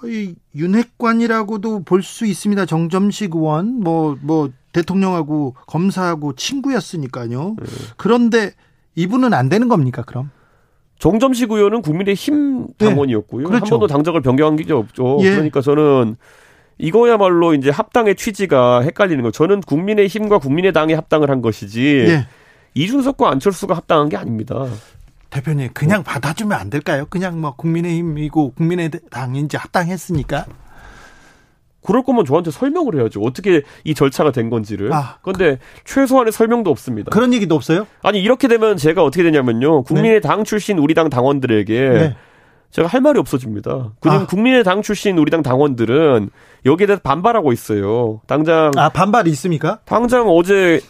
이 0.06 0.36
윤핵관이라고도 0.56 1.84
볼 1.84 2.04
수 2.04 2.26
있습니다. 2.26 2.66
정점식 2.66 3.36
의원 3.36 3.80
뭐뭐 3.80 4.52
대통령하고 4.72 5.56
검사하고 5.66 6.34
친구였으니까요. 6.34 7.56
네. 7.60 7.66
그런데 7.98 8.52
이분은 8.96 9.34
안 9.34 9.50
되는 9.50 9.68
겁니까? 9.68 10.04
그럼? 10.04 10.30
정점식 11.00 11.52
의원은 11.52 11.82
국민의힘 11.82 12.68
당원이었고요. 12.78 13.48
그렇죠. 13.48 13.66
한 13.66 13.70
번도 13.70 13.88
당적을 13.88 14.22
변경한 14.22 14.56
게 14.56 14.72
없죠. 14.74 15.20
예. 15.22 15.32
그러니까 15.32 15.62
저는 15.62 16.16
이거야말로 16.80 17.54
이제 17.54 17.70
합당의 17.70 18.16
취지가 18.16 18.82
헷갈리는 18.82 19.24
거. 19.24 19.32
저는 19.32 19.62
국민의힘과 19.62 20.40
국민의당이 20.40 20.94
합당을 20.94 21.30
한 21.30 21.42
것이지 21.42 22.06
예. 22.08 22.28
이준석과 22.74 23.30
안철수가 23.32 23.76
합당한 23.76 24.10
게 24.10 24.18
아닙니다. 24.18 24.66
대표님 25.30 25.70
그냥 25.74 26.04
받아주면 26.04 26.58
안 26.58 26.70
될까요? 26.70 27.06
그냥 27.10 27.40
뭐 27.42 27.56
국민의힘이고 27.56 28.52
국민의당이 28.52 29.42
이제 29.42 29.58
합당했으니까. 29.58 30.46
그럴 31.88 32.04
거면 32.04 32.26
저한테 32.26 32.52
설명을 32.52 33.00
해야죠. 33.00 33.22
어떻게 33.22 33.62
이 33.86 33.94
절차가 33.94 34.32
된 34.32 34.50
건지를. 34.50 34.92
아, 34.94 35.20
그런데 35.22 35.58
최소한의 35.86 36.34
설명도 36.34 36.70
없습니다. 36.70 37.12
그런 37.12 37.34
얘기도 37.34 37.56
없어요? 37.56 37.88
아니 38.04 38.20
이렇게 38.22 38.50
되면 38.50 38.76
제가 38.76 39.04
어떻게 39.04 39.24
되냐면요. 39.24 39.84
국민의당 39.84 40.44
출신 40.44 40.80
우리 40.80 40.94
당 40.94 41.10
당원들에게 41.10 41.90
네. 41.90 42.16
제가 42.72 42.90
할 42.90 43.00
말이 43.00 43.18
없어집니다. 43.20 43.94
그리고 44.02 44.18
아. 44.18 44.26
국민의당 44.26 44.82
출신 44.82 45.18
우리 45.18 45.32
당 45.32 45.42
당원들은 45.42 46.30
여기에 46.66 46.88
대해서 46.88 47.02
반발하고 47.02 47.54
있어요. 47.54 48.20
당장 48.28 48.72
아 48.76 48.90
반발이 48.90 49.30
있습니까? 49.32 49.80
당장 49.86 50.28
어제 50.28 50.82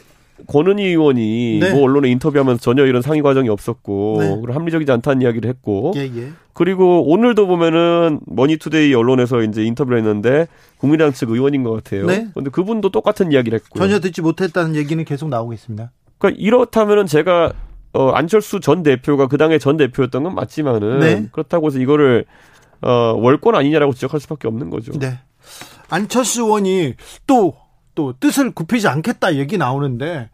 권은희 0.46 0.84
의원이 0.84 1.60
네. 1.60 1.72
뭐 1.72 1.84
언론에 1.84 2.10
인터뷰하면서 2.10 2.62
전혀 2.62 2.86
이런 2.86 3.02
상의 3.02 3.22
과정이 3.22 3.50
없었고 3.50 4.18
네. 4.20 4.30
그리고 4.42 4.54
합리적이지 4.54 4.92
않다는 4.92 5.22
이야기를 5.24 5.50
했고 5.50 5.94
예 5.96 6.02
예. 6.02 6.32
그리고 6.54 7.12
오늘도 7.12 7.48
보면은 7.48 8.20
머니투데이 8.26 8.94
언론에서 8.94 9.42
이제 9.42 9.64
인터뷰를 9.64 9.98
했는데 10.00 10.48
국민의당 10.78 11.14
측 11.14 11.30
의원인 11.30 11.64
것 11.64 11.72
같아요. 11.72 12.06
네. 12.06 12.28
근데 12.34 12.50
그분도 12.50 12.90
똑같은 12.90 13.32
이야기를 13.32 13.60
했고요. 13.60 13.84
전혀 13.84 14.00
듣지 14.00 14.22
못했다는 14.22 14.76
얘기는 14.76 15.04
계속 15.06 15.30
나오고 15.30 15.54
있습니다. 15.54 15.92
그러니까 16.18 16.40
이렇다면은 16.40 17.06
제가 17.06 17.54
어 17.94 18.10
안철수 18.10 18.60
전 18.60 18.84
대표가 18.84 19.28
그 19.28 19.38
당의 19.38 19.60
전 19.60 19.78
대표였던 19.78 20.24
건 20.24 20.36
맞지만은 20.36 21.00
네. 21.00 21.28
그렇다고 21.32 21.68
해서 21.68 21.80
이거를 21.80 22.26
어 22.82 23.14
월권 23.18 23.56
아니냐라고 23.56 23.94
지적할 23.94 24.20
수밖에 24.20 24.48
없는 24.48 24.70
거죠. 24.70 24.92
네. 25.00 25.20
안철수 25.90 26.44
의원이 26.44 26.96
또, 27.26 27.56
또 27.98 28.14
뜻을 28.20 28.52
굽히지 28.52 28.88
않겠다 28.88 29.36
얘기 29.38 29.58
나오는데 29.58 30.30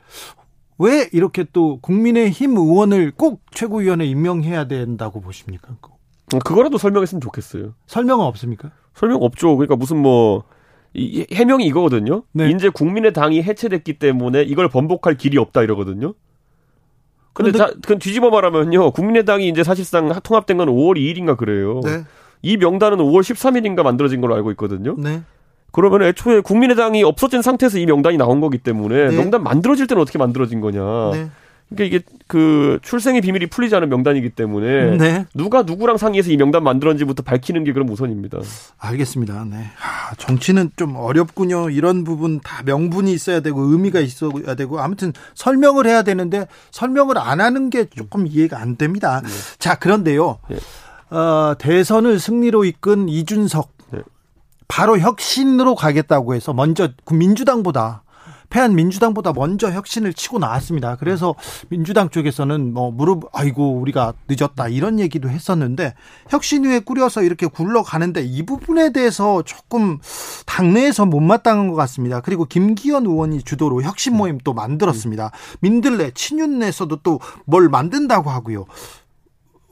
왜 0.77 1.07
이렇게 1.13 1.45
또 1.53 1.79
국민의힘 1.79 2.57
의원을 2.57 3.13
꼭 3.15 3.41
최고위원에 3.51 4.05
임명해야 4.05 4.67
된다고 4.67 5.21
보십니까? 5.21 5.69
그거라도 6.43 6.77
설명했으면 6.77 7.21
좋겠어요. 7.21 7.73
설명은 7.87 8.25
없습니까? 8.25 8.71
설명 8.93 9.23
없죠. 9.23 9.55
그러니까 9.55 9.77
무슨 9.77 9.97
뭐 10.01 10.43
이, 10.93 11.25
해명이 11.31 11.65
이거거든요. 11.67 12.23
네. 12.33 12.49
이제 12.51 12.67
국민의 12.67 13.13
당이 13.13 13.41
해체됐기 13.41 13.97
때문에 13.97 14.43
이걸 14.43 14.67
번복할 14.67 15.15
길이 15.15 15.37
없다 15.37 15.63
이러거든요. 15.63 16.13
근데 17.31 17.51
그런데- 17.51 17.57
자, 17.57 17.65
그건 17.81 17.99
뒤집어 17.99 18.29
말하면요. 18.29 18.91
국민의당이 18.91 19.47
이제 19.47 19.63
사실상 19.63 20.09
통합된 20.21 20.57
건 20.57 20.67
5월 20.67 20.97
2일인가 20.97 21.37
그래요. 21.37 21.79
네. 21.83 22.03
이 22.41 22.57
명단은 22.57 22.97
5월 22.97 23.21
13일인가 23.21 23.83
만들어진 23.83 24.19
걸로 24.19 24.35
알고 24.35 24.51
있거든요. 24.51 24.95
네. 24.97 25.21
그러면 25.73 26.03
애초에 26.03 26.39
국민의당이 26.39 27.03
없어진 27.03 27.41
상태에서 27.41 27.79
이 27.79 27.85
명단이 27.85 28.15
나온 28.15 28.39
거기 28.39 28.59
때문에 28.59 29.09
네. 29.09 29.17
명단 29.17 29.43
만들어질 29.43 29.87
때는 29.87 30.01
어떻게 30.01 30.19
만들어진 30.19 30.61
거냐. 30.61 30.79
네. 31.11 31.29
그러니까 31.69 31.83
이게 31.83 32.05
그 32.27 32.77
출생의 32.83 33.21
비밀이 33.21 33.47
풀리지 33.47 33.75
않은 33.75 33.89
명단이기 33.89 34.29
때문에 34.29 34.97
네. 34.97 35.25
누가 35.33 35.63
누구랑 35.63 35.97
상의해서 35.97 36.29
이 36.29 36.37
명단 36.37 36.63
만들었는지부터 36.63 37.23
밝히는 37.23 37.63
게 37.63 37.73
그럼 37.73 37.89
우선입니다. 37.89 38.37
알겠습니다. 38.77 39.45
네. 39.49 39.71
하, 39.75 40.13
정치는 40.15 40.71
좀 40.75 40.95
어렵군요. 40.95 41.71
이런 41.71 42.03
부분 42.03 42.39
다 42.39 42.61
명분이 42.63 43.11
있어야 43.11 43.39
되고 43.39 43.61
의미가 43.61 43.99
있어야 43.99 44.53
되고 44.55 44.79
아무튼 44.79 45.11
설명을 45.33 45.87
해야 45.87 46.03
되는데 46.03 46.47
설명을 46.69 47.17
안 47.17 47.41
하는 47.41 47.71
게 47.71 47.85
조금 47.85 48.27
이해가 48.27 48.59
안 48.59 48.77
됩니다. 48.77 49.23
자, 49.57 49.73
그런데요. 49.73 50.37
네. 50.49 50.57
어, 51.09 51.55
대선을 51.57 52.19
승리로 52.19 52.65
이끈 52.65 53.09
이준석 53.09 53.69
네. 53.69 53.72
바로 54.67 54.99
혁신으로 54.99 55.75
가겠다고 55.75 56.35
해서 56.35 56.53
먼저 56.53 56.89
그 57.05 57.13
민주당보다 57.13 58.03
집회한 58.53 58.75
민주당보다 58.75 59.33
먼저 59.33 59.71
혁신을 59.71 60.13
치고 60.13 60.39
나왔습니다. 60.39 60.95
그래서 60.95 61.35
민주당 61.69 62.09
쪽에서는 62.09 62.73
뭐 62.73 62.91
무릎 62.91 63.23
아이고 63.33 63.79
우리가 63.79 64.13
늦었다 64.29 64.67
이런 64.67 64.99
얘기도 64.99 65.29
했었는데 65.29 65.95
혁신위에 66.29 66.79
꾸려서 66.81 67.23
이렇게 67.23 67.47
굴러가는데 67.47 68.21
이 68.21 68.45
부분에 68.45 68.93
대해서 68.93 69.41
조금 69.41 69.97
당내에서 70.45 71.05
못마땅한 71.05 71.69
것 71.69 71.75
같습니다. 71.75 72.21
그리고 72.21 72.45
김기현 72.45 73.05
의원이 73.05 73.41
주도로 73.43 73.81
혁신 73.81 74.15
모임 74.15 74.37
또 74.43 74.53
만들었습니다. 74.53 75.31
민들레 75.59 76.11
친윤에서도 76.13 76.97
또 76.97 77.19
뭘 77.45 77.69
만든다고 77.69 78.29
하고요. 78.29 78.65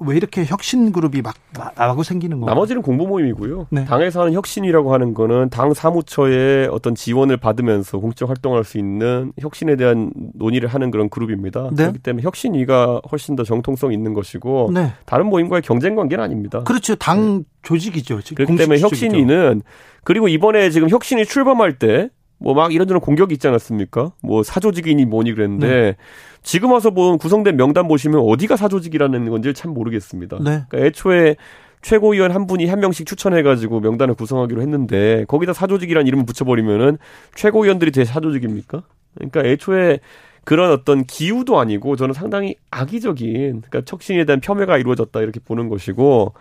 왜 0.04 0.16
이렇게 0.18 0.46
혁신 0.46 0.92
그룹이 0.92 1.22
막 1.22 1.36
나하고 1.76 2.04
생기는 2.04 2.40
건가요? 2.40 2.54
나머지는 2.54 2.82
공부 2.82 3.08
모임이고요. 3.08 3.68
네. 3.70 3.86
당에서 3.86 4.22
하는 4.22 4.34
혁신이라고 4.34 4.94
하는 4.94 5.14
거는 5.14 5.50
당 5.50 5.74
사무처의 5.74 6.68
어떤 6.72 6.96
지원을 6.96 7.38
받으면서 7.38 8.00
공적 8.00 8.30
활동할 8.30 8.64
수 8.64 8.78
있는 8.78 9.32
혁신에 9.40 9.76
대한 9.76 10.12
논의를 10.34 10.68
하는 10.70 10.92
그런 10.92 11.10
그룹입니다. 11.10 11.70
네. 11.72 11.84
그렇기 11.84 12.00
때문에 12.00 12.24
혁신위가 12.24 13.02
훨씬 13.12 13.36
더 13.36 13.44
정통성 13.44 13.94
있는 13.94 14.14
것이고 14.14 14.72
네. 14.74 14.94
다른 15.06 15.28
모임과의 15.28 15.62
경쟁 15.62 15.96
관계는 15.96 16.24
아닙니다. 16.24 16.64
그렇죠. 16.64 16.96
당 16.96 17.44
조직이죠. 17.62 18.22
지금 18.22 18.46
그렇기 18.46 18.58
때문에 18.58 18.80
조직이죠. 18.80 19.06
혁신위는 19.06 19.62
그리고 20.04 20.28
이번에 20.28 20.70
지금 20.72 20.90
혁신이 20.90 21.26
출범할 21.26 21.78
때 21.78 22.10
뭐 22.44 22.56
막 22.56 22.74
이런저런 22.74 23.02
공격이 23.02 23.34
있지 23.36 23.48
않았습니까? 23.48 24.14
뭐 24.24 24.42
사조직이니 24.44 25.06
뭐니 25.06 25.34
그랬는데 25.34 25.68
네. 25.68 25.96
지금 26.44 26.72
와서 26.72 26.92
본 26.92 27.18
구성된 27.18 27.56
명단 27.56 27.88
보시면 27.88 28.22
어디가 28.22 28.58
사조직이라는 28.58 29.30
건지 29.30 29.54
참 29.54 29.74
모르겠습니다. 29.74 30.38
네. 30.38 30.64
그러니까 30.68 30.78
애초에 30.80 31.36
최고위원 31.82 32.32
한 32.32 32.48
분이 32.48 32.68
한 32.68 32.80
명씩 32.80 33.08
추천해가지고 33.08 33.80
명단을 33.80 34.14
구성하기로 34.16 34.62
했는데 34.62 35.26
거기다 35.28 35.54
사조직이라는 35.54 36.08
이름을 36.08 36.26
붙여버리면은 36.26 36.98
최고위원들이 37.36 37.92
대 37.92 38.06
사조직입니까? 38.06 38.84
그러니까 39.16 39.44
애초에 39.44 40.00
그런 40.44 40.72
어떤 40.72 41.04
기우도 41.06 41.60
아니고 41.60 41.96
저는 41.96 42.14
상당히 42.14 42.56
악의적인 42.72 43.62
그러니까 43.62 43.82
척신에 43.82 44.26
대한 44.26 44.40
폄훼가 44.40 44.78
이루어졌다 44.78 45.20
이렇게 45.22 45.40
보는 45.40 45.70
것이고 45.70 46.34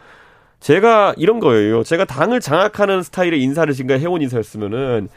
제가 0.60 1.14
이런 1.16 1.40
거예요. 1.40 1.82
제가 1.82 2.04
당을 2.04 2.40
장악하는 2.40 3.02
스타일의 3.02 3.42
인사를 3.42 3.72
지금까지 3.72 4.04
해온 4.04 4.22
인사였으면은 4.22 5.08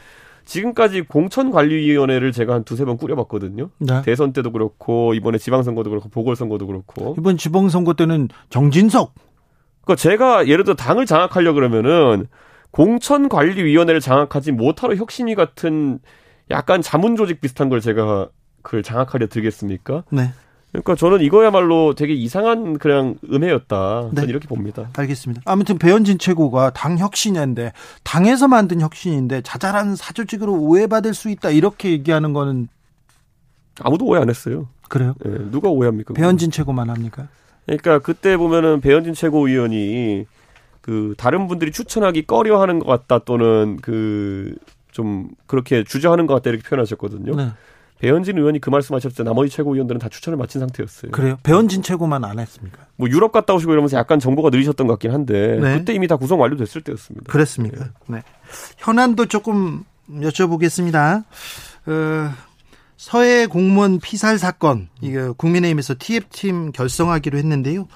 지금까지 0.44 1.02
공천관리위원회를 1.02 2.32
제가 2.32 2.54
한 2.54 2.64
두세 2.64 2.84
번 2.84 2.96
꾸려봤거든요. 2.96 3.70
네. 3.78 4.02
대선 4.02 4.32
때도 4.32 4.52
그렇고 4.52 5.14
이번에 5.14 5.38
지방선거도 5.38 5.90
그렇고 5.90 6.08
보궐선거도 6.08 6.66
그렇고. 6.66 7.14
이번 7.18 7.36
지방선거 7.36 7.94
때는 7.94 8.28
정진석 8.50 9.14
그러니까 9.82 10.00
제가 10.00 10.48
예를 10.48 10.64
들어 10.64 10.74
당을 10.74 11.06
장악하려 11.06 11.52
그러면은 11.52 12.26
공천관리위원회를 12.70 14.00
장악하지 14.00 14.52
못하러 14.52 14.96
혁신위 14.96 15.34
같은 15.34 16.00
약간 16.50 16.82
자문조직 16.82 17.40
비슷한 17.40 17.68
걸 17.68 17.80
제가 17.80 18.28
그걸 18.62 18.82
장악하려 18.82 19.28
들겠습니까? 19.28 20.04
네. 20.10 20.30
그러니까 20.74 20.96
저는 20.96 21.20
이거야말로 21.20 21.94
되게 21.94 22.14
이상한 22.14 22.78
그냥 22.78 23.16
음해였다. 23.30 24.08
네. 24.10 24.14
저는 24.16 24.28
이렇게 24.28 24.48
봅니다. 24.48 24.90
알겠습니다. 24.96 25.42
아무튼 25.44 25.78
배현진 25.78 26.18
최고가 26.18 26.70
당 26.72 26.98
혁신인데 26.98 27.72
당에서 28.02 28.48
만든 28.48 28.80
혁신인데 28.80 29.42
자잘한 29.42 29.94
사조직으로 29.94 30.52
오해받을 30.52 31.14
수 31.14 31.30
있다 31.30 31.50
이렇게 31.50 31.90
얘기하는 31.90 32.32
거는 32.32 32.68
아무도 33.80 34.04
오해 34.06 34.20
안 34.20 34.28
했어요. 34.28 34.68
그래요? 34.88 35.14
예, 35.24 35.30
누가 35.50 35.68
오해합니까? 35.68 36.14
배현진 36.14 36.50
최고만 36.50 36.90
합니까? 36.90 37.28
그러니까 37.66 38.00
그때 38.00 38.36
보면은 38.36 38.80
배현진 38.80 39.14
최고위원이 39.14 40.26
그 40.80 41.14
다른 41.16 41.46
분들이 41.48 41.72
추천하기 41.72 42.26
꺼려하는 42.26 42.78
것 42.80 42.86
같다 42.86 43.20
또는 43.24 43.78
그 43.80 44.54
좀 44.94 45.28
그렇게 45.46 45.82
주저하는 45.82 46.26
것 46.26 46.34
같다 46.34 46.50
이렇게 46.50 46.66
표현하셨거든요. 46.66 47.34
네. 47.34 47.48
배현진 48.04 48.36
의원이 48.36 48.60
그 48.60 48.68
말씀하셨을 48.68 49.16
때 49.16 49.22
나머지 49.22 49.50
최고위원들은 49.50 49.98
다 49.98 50.10
추천을 50.10 50.36
마친 50.36 50.60
상태였어요. 50.60 51.10
그래요? 51.12 51.38
배현진 51.42 51.82
최고만 51.82 52.22
안 52.22 52.38
했습니까? 52.38 52.84
뭐 52.96 53.08
유럽 53.08 53.32
갔다 53.32 53.54
오시고 53.54 53.72
이러면서 53.72 53.96
약간 53.96 54.18
정보가 54.18 54.50
느리셨던 54.50 54.86
것 54.86 54.92
같긴 54.94 55.12
한데 55.12 55.58
네. 55.58 55.78
그때 55.78 55.94
이미 55.94 56.06
다 56.06 56.16
구성 56.16 56.38
완료됐을 56.38 56.82
때였습니다. 56.82 57.32
그랬습니까? 57.32 57.92
네. 58.08 58.22
현안도 58.76 59.24
조금 59.26 59.84
여쭤보겠습니다. 60.10 61.24
어, 61.86 62.30
서해 62.98 63.46
공무원 63.46 64.00
피살 64.00 64.38
사건, 64.38 64.88
이거 65.00 65.32
국민의힘에서 65.32 65.94
TF팀 65.98 66.72
결성하기로 66.72 67.38
했는데요. 67.38 67.88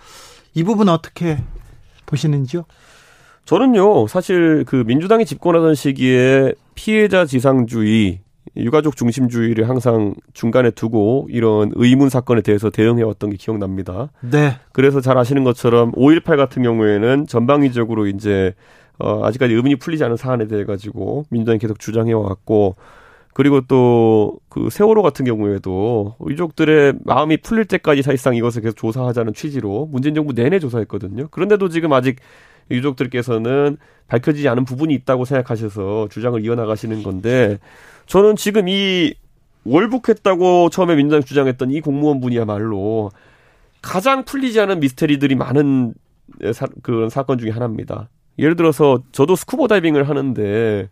이 0.54 0.64
부분 0.64 0.88
어떻게 0.88 1.36
보시는지요? 2.06 2.64
저는요, 3.44 4.06
사실 4.06 4.64
그 4.66 4.84
민주당이 4.86 5.26
집권하던 5.26 5.74
시기에 5.74 6.54
피해자 6.74 7.26
지상주의, 7.26 8.20
유가족 8.58 8.96
중심주의를 8.96 9.68
항상 9.68 10.14
중간에 10.32 10.70
두고 10.70 11.28
이런 11.30 11.72
의문 11.74 12.08
사건에 12.08 12.40
대해서 12.40 12.70
대응해 12.70 13.02
왔던 13.02 13.30
게 13.30 13.36
기억납니다. 13.36 14.10
네. 14.20 14.56
그래서 14.72 15.00
잘 15.00 15.16
아시는 15.16 15.44
것처럼 15.44 15.92
5.18 15.92 16.36
같은 16.36 16.62
경우에는 16.62 17.26
전방위적으로 17.26 18.06
이제 18.06 18.54
어, 18.98 19.24
아직까지 19.24 19.54
의문이 19.54 19.76
풀리지 19.76 20.02
않은 20.04 20.16
사안에 20.16 20.48
대해 20.48 20.64
가지고 20.64 21.24
민주당이 21.30 21.58
계속 21.58 21.78
주장해 21.78 22.12
왔고 22.12 22.76
그리고 23.32 23.60
또 23.62 24.38
그 24.58 24.70
세월호 24.70 25.02
같은 25.02 25.24
경우에도 25.24 26.16
유족들의 26.28 26.94
마음이 27.04 27.38
풀릴 27.38 27.64
때까지 27.64 28.02
사실상 28.02 28.34
이것을 28.34 28.62
계속 28.62 28.76
조사하자는 28.76 29.34
취지로 29.34 29.86
문재인 29.86 30.14
정부 30.14 30.32
내내 30.32 30.58
조사했거든요. 30.58 31.28
그런데도 31.30 31.68
지금 31.68 31.92
아직 31.92 32.16
유족들께서는 32.70 33.78
밝혀지지 34.08 34.48
않은 34.48 34.64
부분이 34.64 34.92
있다고 34.94 35.24
생각하셔서 35.24 36.08
주장을 36.10 36.44
이어나가시는 36.44 37.02
건데 37.04 37.58
저는 38.08 38.36
지금 38.36 38.68
이 38.68 39.14
월북했다고 39.64 40.70
처음에 40.70 40.96
민주당이 40.96 41.24
주장했던 41.24 41.70
이 41.70 41.80
공무원 41.80 42.20
분이야말로 42.20 43.10
가장 43.82 44.24
풀리지 44.24 44.60
않은 44.60 44.80
미스테리들이 44.80 45.34
많은 45.34 45.94
사, 46.52 46.66
그런 46.82 47.10
사건 47.10 47.38
중에 47.38 47.50
하나입니다. 47.50 48.08
예를 48.38 48.56
들어서 48.56 49.02
저도 49.12 49.36
스쿠버 49.36 49.68
다이빙을 49.68 50.08
하는데 50.08 50.88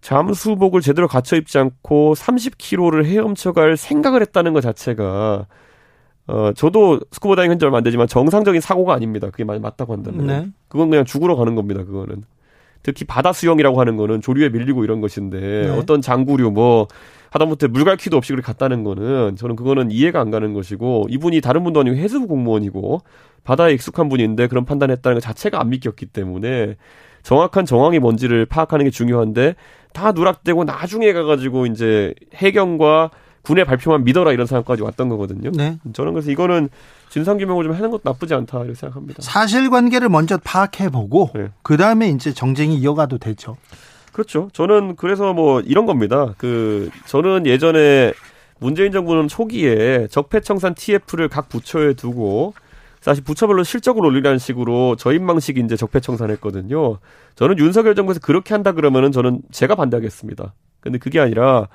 잠수복을 0.00 0.80
제대로 0.80 1.08
갖춰 1.08 1.36
입지 1.36 1.58
않고 1.58 2.14
30km를 2.14 3.04
헤엄쳐갈 3.06 3.76
생각을 3.76 4.20
했다는 4.20 4.52
것 4.52 4.60
자체가 4.60 5.46
어 6.26 6.52
저도 6.54 7.00
스쿠버 7.10 7.36
다이빙 7.36 7.52
한지 7.52 7.64
얼마 7.64 7.78
안 7.78 7.84
되지만 7.84 8.06
정상적인 8.06 8.60
사고가 8.60 8.92
아닙니다. 8.92 9.30
그게 9.30 9.44
만약 9.44 9.62
맞다고 9.62 9.94
한다면 9.94 10.26
네. 10.26 10.48
그건 10.68 10.90
그냥 10.90 11.04
죽으러 11.04 11.36
가는 11.36 11.54
겁니다. 11.54 11.84
그거는 11.84 12.24
특히 12.82 13.04
바다 13.04 13.32
수영이라고 13.32 13.80
하는 13.80 13.96
거는 13.96 14.20
조류에 14.20 14.50
밀리고 14.50 14.84
이런 14.84 15.00
것인데 15.00 15.40
네. 15.40 15.68
어떤 15.70 16.00
장구류 16.00 16.50
뭐 16.50 16.88
하다못해 17.30 17.66
물갈퀴도 17.66 18.16
없이 18.16 18.32
그렇게 18.32 18.46
갔다는 18.46 18.84
거는 18.84 19.36
저는 19.36 19.56
그거는 19.56 19.90
이해가 19.90 20.20
안 20.20 20.30
가는 20.30 20.54
것이고 20.54 21.06
이분이 21.10 21.40
다른 21.40 21.64
분도 21.64 21.80
아니고 21.80 21.96
해수부 21.96 22.26
공무원이고 22.26 23.00
바다에 23.44 23.72
익숙한 23.74 24.08
분인데 24.08 24.46
그런 24.46 24.64
판단했다는 24.64 25.16
것 25.16 25.20
자체가 25.20 25.60
안 25.60 25.70
믿겼기 25.70 26.06
때문에 26.06 26.76
정확한 27.22 27.66
정황이 27.66 27.98
뭔지를 27.98 28.46
파악하는 28.46 28.84
게 28.86 28.90
중요한데 28.90 29.54
다 29.92 30.12
누락되고 30.12 30.64
나중에 30.64 31.12
가가지고 31.12 31.66
이제 31.66 32.14
해경과 32.34 33.10
군의 33.42 33.64
발표만 33.64 34.04
믿어라 34.04 34.32
이런 34.32 34.46
상황까지 34.46 34.82
왔던 34.82 35.08
거거든요. 35.08 35.50
네. 35.52 35.78
저는 35.92 36.12
그래서 36.12 36.30
이거는 36.30 36.68
진상규명을 37.10 37.64
좀 37.64 37.72
하는 37.72 37.90
것도 37.90 38.02
나쁘지 38.04 38.34
않다 38.34 38.58
이렇게 38.58 38.74
생각합니다. 38.74 39.22
사실관계를 39.22 40.08
먼저 40.08 40.38
파악해보고 40.38 41.30
네. 41.34 41.48
그 41.62 41.76
다음에 41.76 42.08
이제 42.10 42.32
정쟁이 42.32 42.76
이어가도 42.76 43.18
되죠. 43.18 43.56
그렇죠. 44.12 44.48
저는 44.52 44.96
그래서 44.96 45.32
뭐 45.32 45.60
이런 45.60 45.86
겁니다. 45.86 46.34
그 46.38 46.90
저는 47.06 47.46
예전에 47.46 48.12
문재인 48.58 48.92
정부는 48.92 49.28
초기에 49.28 50.08
적폐청산 50.10 50.74
TF를 50.74 51.28
각 51.28 51.48
부처에 51.48 51.94
두고 51.94 52.54
사실 53.00 53.22
부처별로 53.22 53.62
실적을 53.62 54.04
올리라는 54.04 54.38
식으로 54.38 54.96
저인망식 54.96 55.58
이제 55.58 55.76
적폐청산했거든요. 55.76 56.98
저는 57.36 57.58
윤석열 57.58 57.94
정부에서 57.94 58.20
그렇게 58.20 58.54
한다 58.54 58.72
그러면은 58.72 59.12
저는 59.12 59.42
제가 59.52 59.76
반대하겠습니다. 59.76 60.52
근데 60.80 60.98
그게 60.98 61.20
아니라 61.20 61.68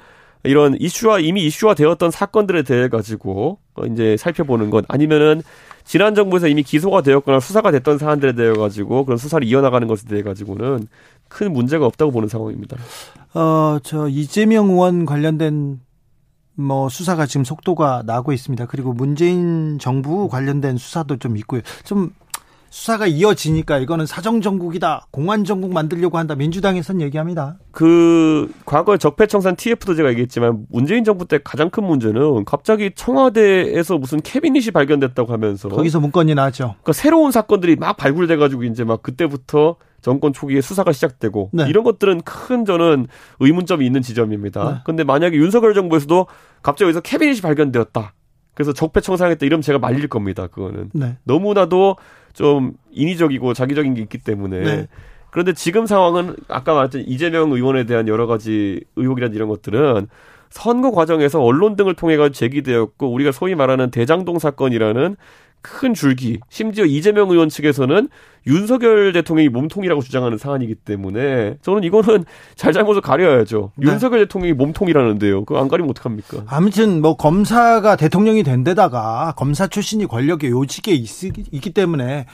이런 0.44 0.76
이슈화 0.80 1.20
이미 1.20 1.46
이슈화 1.46 1.74
되었던 1.74 2.12
사건들에 2.12 2.64
대해 2.64 2.90
가지고 2.90 3.60
어, 3.76 3.86
이제 3.86 4.18
살펴보는 4.18 4.70
것 4.70 4.86
아니면은 4.88 5.42
지난 5.86 6.16
정부에서 6.16 6.48
이미 6.48 6.64
기소가 6.64 7.02
되었거나 7.02 7.40
수사가 7.40 7.72
됐던 7.72 7.98
사안들에 7.98 8.34
대해 8.34 8.54
가지고 8.54 9.06
그런 9.06 9.18
수사를 9.18 9.46
이어나가는 9.48 9.88
것에 9.88 10.08
대해 10.08 10.22
가지고는 10.24 10.88
큰 11.28 11.52
문제가 11.52 11.86
없다고 11.86 12.12
보는 12.12 12.30
상황입니다. 12.30 12.78
어, 13.34 13.80
저 13.84 14.08
이재명 14.08 14.70
의원 14.70 15.06
관련된 15.06 15.80
뭐 16.56 16.88
수사가 16.88 17.26
지금 17.26 17.44
속도가 17.44 18.04
나고 18.06 18.32
있습니다. 18.32 18.66
그리고 18.68 18.94
문재인 18.94 19.80
정부 19.80 20.30
관련된 20.30 20.78
수사도 20.78 21.18
좀 21.18 21.36
있고요. 21.38 21.62
좀 21.84 22.12
수사가 22.74 23.06
이어지니까 23.06 23.78
이거는 23.78 24.08
사정 24.08 24.42
정국이다. 24.42 25.06
공안 25.12 25.44
정국 25.44 25.74
만들려고 25.74 26.18
한다. 26.18 26.34
민주당에선 26.34 27.02
얘기합니다. 27.02 27.60
그 27.72 28.52
과거에 28.66 28.98
적폐청산 28.98 29.56
TF도 29.56 29.94
제가 29.94 30.10
얘기했지만 30.10 30.66
문재인 30.72 31.04
정부 31.04 31.28
때 31.28 31.40
가장 31.44 31.70
큰 31.70 31.84
문제는 31.84 32.46
갑자기 32.46 32.90
청와대에서 32.96 34.00
무슨 34.00 34.22
캐비닛이 34.22 34.72
발견됐다고 34.72 35.32
하면서 35.32 35.70
거기서 35.70 36.00
문건이 36.00 36.34
나왔죠. 36.34 36.74
그러니까 36.82 36.94
새로운 36.94 37.32
사건들이 37.32 37.76
막 37.76 37.96
발굴돼 37.96 38.38
가지고 38.38 38.64
이제 38.64 38.84
막 38.84 39.04
그때부터 39.04 39.76
정권 40.02 40.34
초기에 40.34 40.60
수사가 40.62 40.94
시작되고 40.94 41.52
네. 41.54 41.70
이런 41.70 41.84
것들은 41.84 42.22
큰 42.22 42.66
저는 42.66 43.06
의문점이 43.40 43.86
있는 43.86 44.02
지점입니다. 44.02 44.72
네. 44.72 44.76
근데 44.84 45.04
만약에 45.04 45.38
윤석열 45.38 45.76
정부에서도 45.76 46.26
갑자기 46.64 46.86
여기서 46.86 47.02
캐비닛이 47.02 47.42
발견되었다. 47.42 48.16
그래서 48.56 48.74
적폐청산했다 48.74 49.46
이러면 49.46 49.62
제가 49.62 49.78
말릴 49.80 50.08
겁니다. 50.08 50.48
그거는 50.48 50.90
네. 50.94 51.18
너무나도 51.24 51.98
좀 52.34 52.74
인위적이고 52.92 53.54
자기적인 53.54 53.94
게 53.94 54.02
있기 54.02 54.18
때문에 54.20 54.60
네. 54.60 54.88
그런데 55.30 55.54
지금 55.54 55.86
상황은 55.86 56.36
아까 56.48 56.74
말했던 56.74 57.06
이재명 57.08 57.52
의원에 57.52 57.86
대한 57.86 58.08
여러 58.08 58.28
가지 58.28 58.84
의혹이란 58.96 59.34
이런 59.34 59.50
것들은 59.50 60.08
선거 60.50 60.92
과정에서 60.92 61.42
언론 61.42 61.76
등을 61.76 61.96
통해 61.96 62.18
가지고 62.18 62.34
제기되었고 62.34 63.12
우리가 63.12 63.32
소위 63.32 63.56
말하는 63.56 63.90
대장동 63.90 64.38
사건이라는 64.38 65.16
큰 65.64 65.96
줄기 65.96 66.40
심지어 66.50 66.86
이재명 66.86 67.32
의원 67.32 67.50
측에서는 67.50 68.10
윤석열 68.46 69.12
대통령이 69.14 69.50
몸통이라고 69.50 70.02
주장하는 70.02 70.38
사안이기 70.38 70.76
때문에 70.76 71.58
저는 71.64 71.84
이거는 71.84 72.26
잘잘못을 72.56 73.02
가려야죠. 73.02 73.72
네. 73.78 73.92
윤석열 73.92 74.20
대통령이 74.20 74.54
몸통이라는데요. 74.54 75.46
그거 75.46 75.60
안 75.60 75.68
가리면 75.68 75.90
어떡합니까? 75.90 76.44
아무튼 76.46 77.02
뭐 77.02 77.18
검사가 77.18 77.96
대통령이 77.96 78.44
된 78.44 78.64
데다가 78.64 79.34
검사 79.36 79.66
출신이 79.66 80.06
권력의 80.06 80.52
요직에 80.52 80.94
있, 80.94 81.24
있기 81.24 81.72
때문에 81.72 82.28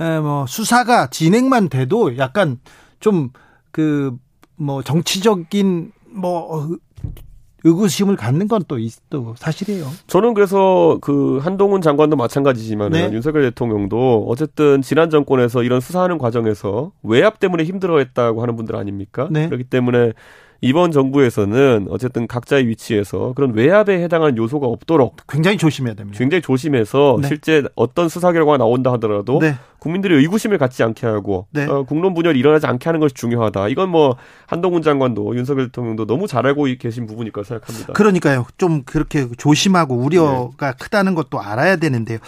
에, 0.00 0.20
뭐 0.20 0.44
수사가 0.46 1.06
진행만 1.06 1.70
돼도 1.70 2.18
약간 2.18 2.58
좀 3.00 3.30
그 3.72 4.16
뭐 4.56 4.82
정치적인 4.82 5.92
뭐 6.14 6.76
의구심을 7.64 8.16
갖는 8.16 8.48
건 8.48 8.62
또 8.64 8.76
또 9.10 9.34
사실이에요. 9.36 9.86
저는 10.06 10.34
그래서 10.34 10.98
그 11.00 11.38
한동훈 11.38 11.80
장관도 11.80 12.16
마찬가지지만 12.16 12.92
네. 12.92 13.06
은 13.06 13.12
윤석열 13.12 13.42
대통령도 13.42 14.26
어쨌든 14.28 14.82
지난 14.82 15.10
정권에서 15.10 15.62
이런 15.62 15.80
수사하는 15.80 16.18
과정에서 16.18 16.92
외압 17.02 17.38
때문에 17.40 17.64
힘들어했다고 17.64 18.42
하는 18.42 18.56
분들 18.56 18.76
아닙니까? 18.76 19.28
네. 19.30 19.46
그렇기 19.46 19.64
때문에 19.64 20.12
이번 20.64 20.92
정부에서는 20.92 21.88
어쨌든 21.90 22.28
각자의 22.28 22.68
위치에서 22.68 23.32
그런 23.34 23.52
외압에 23.52 24.00
해당하는 24.00 24.36
요소가 24.36 24.68
없도록 24.68 25.16
굉장히 25.28 25.58
조심해야 25.58 25.94
됩니다. 25.94 26.16
굉장히 26.16 26.40
조심해서 26.40 27.18
네. 27.20 27.26
실제 27.26 27.64
어떤 27.74 28.08
수사 28.08 28.30
결과가 28.30 28.58
나온다 28.58 28.92
하더라도 28.92 29.40
네. 29.40 29.56
국민들의 29.80 30.16
의구심을 30.18 30.58
갖지 30.58 30.84
않게 30.84 31.04
하고 31.04 31.48
네. 31.50 31.64
어, 31.64 31.82
국론 31.82 32.14
분열이 32.14 32.38
일어나지 32.38 32.68
않게 32.68 32.88
하는 32.88 33.00
것이 33.00 33.12
중요하다. 33.12 33.66
이건 33.68 33.88
뭐 33.88 34.16
한동훈 34.46 34.82
장관도 34.82 35.34
윤석열 35.34 35.66
대통령도 35.66 36.06
너무 36.06 36.28
잘 36.28 36.46
알고 36.46 36.66
계신 36.78 37.06
부분일 37.06 37.32
거라 37.32 37.44
생각합니다. 37.44 37.92
그러니까요. 37.94 38.46
좀 38.56 38.84
그렇게 38.84 39.26
조심하고 39.36 39.96
우려가 39.96 40.74
크다는 40.74 41.16
것도 41.16 41.40
알아야 41.40 41.74
되는데요. 41.74 42.18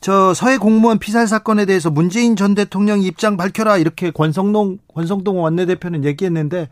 저 0.00 0.32
서해 0.32 0.56
공무원 0.56 0.98
피살 0.98 1.26
사건에 1.26 1.66
대해서 1.66 1.90
문재인 1.90 2.36
전 2.36 2.54
대통령 2.54 3.02
입장 3.02 3.36
밝혀라 3.36 3.76
이렇게 3.76 4.10
권성동 4.10 4.78
권성동 4.94 5.42
원내대표는 5.42 6.06
얘기했는데 6.06 6.68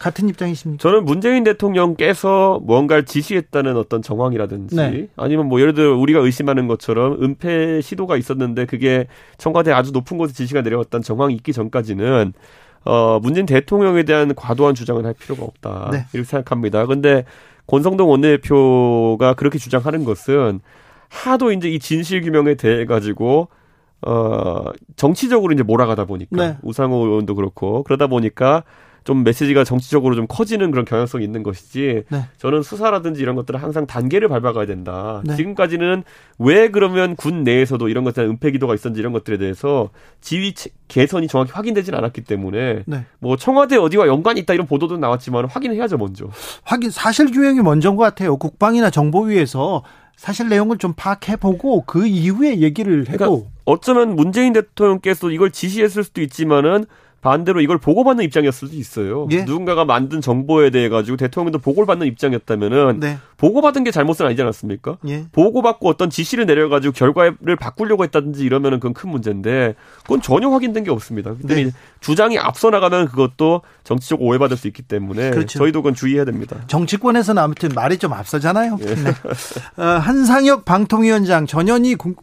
같은 0.00 0.30
입장이십니까? 0.30 0.80
저는 0.80 1.04
문재인 1.04 1.44
대통령께서 1.44 2.58
뭔가를 2.64 3.04
지시했다는 3.04 3.76
어떤 3.76 4.00
정황이라든지 4.00 4.74
네. 4.74 5.08
아니면 5.14 5.46
뭐 5.46 5.60
예를 5.60 5.74
들어 5.74 5.94
우리가 5.94 6.20
의심하는 6.20 6.66
것처럼 6.68 7.22
은폐 7.22 7.82
시도가 7.82 8.16
있었는데 8.16 8.64
그게 8.64 9.06
청와대 9.36 9.72
아주 9.72 9.92
높은 9.92 10.16
곳에 10.16 10.32
지시가 10.32 10.62
내려왔다는 10.62 11.02
정황이 11.02 11.34
있기 11.34 11.52
전까지는 11.52 12.32
어 12.86 13.20
문재인 13.20 13.44
대통령에 13.44 14.04
대한 14.04 14.34
과도한 14.34 14.74
주장을 14.74 15.04
할 15.04 15.12
필요가 15.12 15.44
없다 15.44 15.90
네. 15.92 16.06
이렇게 16.14 16.26
생각합니다. 16.26 16.86
근데 16.86 17.26
권성동 17.66 18.08
원내대표가 18.08 19.34
그렇게 19.34 19.58
주장하는 19.58 20.04
것은 20.04 20.60
하도 21.10 21.52
이제 21.52 21.68
이 21.68 21.78
진실 21.78 22.22
규명에 22.22 22.54
대해 22.54 22.86
가지고 22.86 23.48
어 24.00 24.64
정치적으로 24.96 25.52
이제 25.52 25.62
몰아가다 25.62 26.06
보니까 26.06 26.36
네. 26.36 26.56
우상호 26.62 27.04
의원도 27.04 27.34
그렇고 27.34 27.82
그러다 27.82 28.06
보니까 28.06 28.64
좀 29.04 29.24
메시지가 29.24 29.64
정치적으로 29.64 30.14
좀 30.14 30.26
커지는 30.28 30.70
그런 30.70 30.84
경향성이 30.84 31.24
있는 31.24 31.42
것이지 31.42 32.04
네. 32.10 32.24
저는 32.38 32.62
수사라든지 32.62 33.22
이런 33.22 33.34
것들은 33.36 33.58
항상 33.58 33.86
단계를 33.86 34.28
밟아가야 34.28 34.66
된다. 34.66 35.22
네. 35.24 35.36
지금까지는 35.36 36.02
왜 36.38 36.68
그러면 36.70 37.16
군 37.16 37.42
내에서도 37.44 37.88
이런 37.88 38.04
것들 38.04 38.24
은폐 38.24 38.50
기도가 38.50 38.74
있었는지 38.74 39.00
이런 39.00 39.12
것들에 39.12 39.38
대해서 39.38 39.90
체- 40.20 40.70
개선이 40.88 41.28
정확히 41.28 41.52
확인되지는 41.52 41.98
않았기 41.98 42.22
때문에 42.22 42.82
네. 42.86 43.04
뭐 43.20 43.36
청와대 43.36 43.76
어디와 43.76 44.06
연관이 44.06 44.40
있다 44.40 44.54
이런 44.54 44.66
보도도 44.66 44.98
나왔지만 44.98 45.46
확인해야죠 45.46 45.96
먼저. 45.96 46.28
확인 46.64 46.90
사실 46.90 47.30
규명이 47.30 47.60
먼저인 47.60 47.96
것 47.96 48.02
같아요. 48.04 48.36
국방이나 48.36 48.90
정보위에서 48.90 49.82
사실 50.16 50.48
내용을 50.50 50.76
좀 50.76 50.92
파악해 50.94 51.36
보고 51.36 51.82
그 51.86 52.06
이후에 52.06 52.58
얘기를 52.60 53.08
해도 53.08 53.16
그러니까 53.16 53.50
어쩌면 53.64 54.14
문재인 54.16 54.52
대통령께서 54.52 55.30
이걸 55.30 55.50
지시했을 55.50 56.04
수도 56.04 56.20
있지만은 56.20 56.84
반대로 57.22 57.60
이걸 57.60 57.76
보고받는 57.78 58.24
입장이었을 58.24 58.68
수도 58.68 58.78
있어요. 58.78 59.28
예. 59.30 59.44
누군가가 59.44 59.84
만든 59.84 60.20
정보에 60.20 60.70
대해 60.70 60.88
가지고 60.88 61.16
대통령도 61.18 61.58
보고를 61.58 61.86
받는 61.86 62.06
입장이었다면은 62.06 63.00
네. 63.00 63.18
보고받은 63.36 63.84
게 63.84 63.90
잘못은 63.90 64.24
아니지 64.24 64.40
않았습니까? 64.42 64.96
예. 65.08 65.24
보고받고 65.32 65.88
어떤 65.88 66.08
지시를 66.08 66.46
내려가지고 66.46 66.92
결과를 66.92 67.56
바꾸려고 67.58 68.04
했다든지 68.04 68.42
이러면은 68.44 68.80
그건 68.80 68.94
큰 68.94 69.10
문제인데 69.10 69.74
그건 70.02 70.22
전혀 70.22 70.48
확인된 70.48 70.84
게 70.84 70.90
없습니다. 70.90 71.34
그때 71.34 71.64
네. 71.64 71.70
주장이 72.00 72.38
앞서 72.38 72.70
나가면 72.70 73.08
그것도 73.08 73.62
정치적 73.84 74.22
오해받을 74.22 74.56
수 74.56 74.66
있기 74.68 74.82
때문에 74.82 75.30
그렇죠. 75.30 75.58
저희도 75.58 75.82
그건 75.82 75.94
주의해야 75.94 76.24
됩니다. 76.24 76.56
정치권에서는 76.68 77.42
아무튼 77.42 77.70
말이 77.74 77.98
좀 77.98 78.12
앞서잖아요. 78.14 78.78
예. 78.80 78.94
네. 78.96 79.10
어, 79.76 79.82
한상혁 79.84 80.64
방통위원장 80.64 81.46
전현희 81.46 81.96
군- 81.96 82.16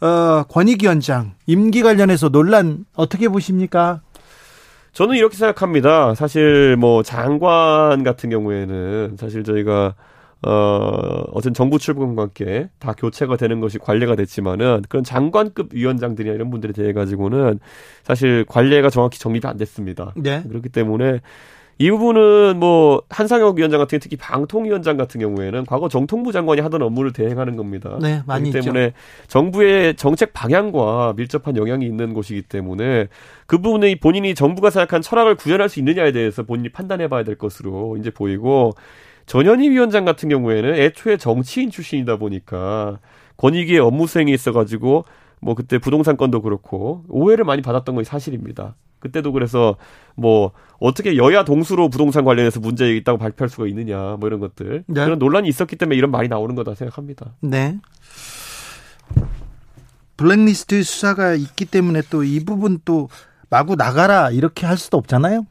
어, 0.00 0.44
권익위원장 0.48 1.34
임기 1.46 1.82
관련해서 1.82 2.28
논란 2.28 2.84
어떻게 2.94 3.28
보십니까? 3.28 4.00
저는 4.92 5.16
이렇게 5.16 5.36
생각합니다. 5.36 6.14
사실 6.14 6.76
뭐 6.76 7.02
장관 7.02 8.04
같은 8.04 8.30
경우에는 8.30 9.16
사실 9.18 9.42
저희가 9.42 9.94
어 10.46 11.24
어떤 11.32 11.54
정부 11.54 11.78
출범과 11.78 12.22
함께 12.22 12.68
다 12.78 12.92
교체가 12.92 13.36
되는 13.36 13.60
것이 13.60 13.78
관례가 13.78 14.14
됐지만은 14.14 14.82
그런 14.88 15.02
장관급 15.02 15.70
위원장들이나 15.72 16.34
이런 16.34 16.50
분들에 16.50 16.72
대해 16.72 16.92
가지고는 16.92 17.58
사실 18.02 18.44
관례가 18.46 18.90
정확히 18.90 19.18
정립이 19.18 19.48
안 19.48 19.56
됐습니다. 19.56 20.12
네. 20.16 20.42
그렇기 20.46 20.68
때문에 20.68 21.20
이 21.78 21.90
부분은 21.90 22.58
뭐 22.60 23.02
한상혁 23.10 23.56
위원장 23.56 23.80
같은 23.80 23.98
특히 23.98 24.16
방통위원장 24.16 24.96
같은 24.96 25.20
경우에는 25.20 25.66
과거 25.66 25.88
정통부 25.88 26.30
장관이 26.30 26.60
하던 26.60 26.82
업무를 26.82 27.12
대행하는 27.12 27.56
겁니다. 27.56 27.98
네, 28.00 28.22
많이 28.26 28.50
그렇기 28.50 28.58
있죠. 28.58 28.72
때문에 28.72 28.92
정부의 29.26 29.96
정책 29.96 30.32
방향과 30.32 31.14
밀접한 31.16 31.56
영향이 31.56 31.84
있는 31.84 32.14
곳이기 32.14 32.42
때문에 32.42 33.08
그 33.46 33.58
부분에 33.58 33.96
본인이 33.96 34.34
정부가 34.34 34.70
생각한 34.70 35.02
철학을 35.02 35.34
구현할 35.34 35.68
수 35.68 35.80
있느냐에 35.80 36.12
대해서 36.12 36.44
본인이 36.44 36.68
판단해 36.68 37.08
봐야 37.08 37.24
될 37.24 37.36
것으로 37.36 37.96
이제 37.96 38.10
보이고 38.10 38.72
전현희 39.26 39.70
위원장 39.70 40.04
같은 40.04 40.28
경우에는 40.28 40.74
애초에 40.74 41.16
정치인 41.16 41.70
출신이다 41.70 42.16
보니까 42.16 43.00
권익위의 43.36 43.80
업무 43.80 44.06
수행이 44.06 44.32
있어가지고 44.32 45.06
뭐 45.40 45.54
그때 45.54 45.78
부동산 45.78 46.16
건도 46.16 46.40
그렇고 46.40 47.04
오해를 47.08 47.44
많이 47.44 47.62
받았던 47.62 47.94
것이 47.94 48.08
사실입니다. 48.08 48.76
그때도 49.04 49.32
그래서 49.32 49.76
뭐 50.14 50.52
어떻게 50.80 51.16
여야 51.16 51.44
동수로 51.44 51.90
부동산 51.90 52.24
관련해서 52.24 52.58
문제 52.58 52.96
있다고 52.96 53.18
발표할 53.18 53.50
수가 53.50 53.66
있느냐 53.66 54.16
뭐 54.18 54.26
이런 54.28 54.40
것들 54.40 54.84
네. 54.86 55.04
그런 55.04 55.18
논란이 55.18 55.46
있었기 55.46 55.76
때문에 55.76 55.96
이런 55.96 56.10
말이 56.10 56.28
나오는 56.28 56.54
거다 56.54 56.74
생각합니다. 56.74 57.34
네. 57.40 57.78
블랙리스트 60.16 60.82
수사가 60.82 61.34
있기 61.34 61.66
때문에 61.66 62.00
또 62.10 62.24
이 62.24 62.44
부분 62.44 62.78
또 62.84 63.08
마구 63.50 63.76
나가라 63.76 64.30
이렇게 64.30 64.64
할 64.64 64.78
수도 64.78 64.96
없잖아요. 64.96 65.46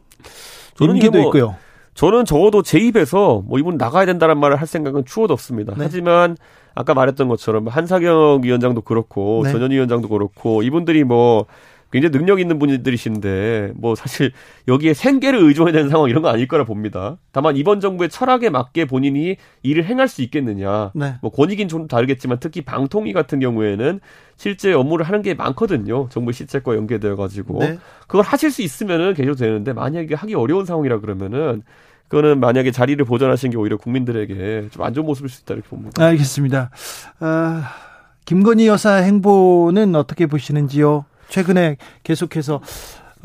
저는 0.75 0.97
이게 0.97 1.09
뭐 1.09 1.21
있고요. 1.21 1.55
저는 1.93 2.25
적어도 2.25 2.63
제 2.63 2.79
입에서 2.79 3.43
뭐 3.45 3.59
이분 3.59 3.77
나가야 3.77 4.07
된다는 4.07 4.39
말을 4.39 4.59
할 4.59 4.65
생각은 4.65 5.05
추호도 5.05 5.31
없습니다. 5.31 5.75
네. 5.77 5.83
하지만 5.83 6.37
아까 6.73 6.95
말했던 6.95 7.27
것처럼 7.27 7.67
한사경 7.67 8.41
위원장도 8.43 8.81
그렇고 8.81 9.41
네. 9.43 9.51
전현희 9.51 9.75
위원장도 9.75 10.09
그렇고 10.09 10.63
이분들이 10.63 11.03
뭐 11.03 11.45
굉장히 11.93 12.11
능력 12.11 12.39
있는 12.39 12.57
분들이신데 12.57 13.73
뭐 13.75 13.93
사실 13.93 14.31
여기에 14.67 14.95
생계를 14.95 15.39
의존해야 15.43 15.71
되는 15.73 15.89
상황 15.89 16.09
이런 16.09 16.23
건 16.23 16.33
아닐 16.33 16.47
거라 16.47 16.63
봅니다. 16.63 17.17
다만 17.31 17.55
이번 17.55 17.79
정부의 17.79 18.09
철학에 18.09 18.49
맞게 18.49 18.85
본인이 18.85 19.37
일을 19.61 19.85
행할 19.85 20.07
수 20.07 20.23
있겠느냐. 20.23 20.91
네. 20.95 21.15
뭐 21.21 21.29
권익인 21.31 21.67
좀 21.67 21.87
다르겠지만 21.87 22.39
특히 22.39 22.61
방통위 22.61 23.13
같은 23.13 23.39
경우에는 23.39 23.99
실제 24.37 24.73
업무를 24.73 25.05
하는 25.07 25.21
게 25.21 25.35
많거든요. 25.35 26.09
정부 26.09 26.31
시책과 26.31 26.75
연계되어 26.75 27.15
가지고 27.15 27.59
네. 27.59 27.77
그걸 28.07 28.23
하실 28.23 28.49
수 28.49 28.63
있으면은 28.63 29.13
계셔도 29.13 29.35
되는데 29.37 29.71
만약에 29.73 30.15
하기 30.15 30.33
어려운 30.33 30.65
상황이라 30.65 30.99
그러면은 30.99 31.61
그거는 32.07 32.39
만약에 32.39 32.71
자리를 32.71 33.03
보존하신 33.05 33.51
게 33.51 33.57
오히려 33.57 33.77
국민들에게 33.77 34.69
좀 34.71 34.83
안 34.83 34.93
좋은 34.95 35.05
모습일 35.05 35.29
수 35.29 35.43
있다 35.43 35.53
이렇게 35.53 35.69
봅니다. 35.69 36.03
알겠습니다. 36.03 36.71
아, 37.19 37.69
김건희 38.25 38.65
여사 38.67 38.95
행보는 38.95 39.93
어떻게 39.95 40.25
보시는지요? 40.25 41.05
최근에 41.33 41.77
계속해서 42.03 42.61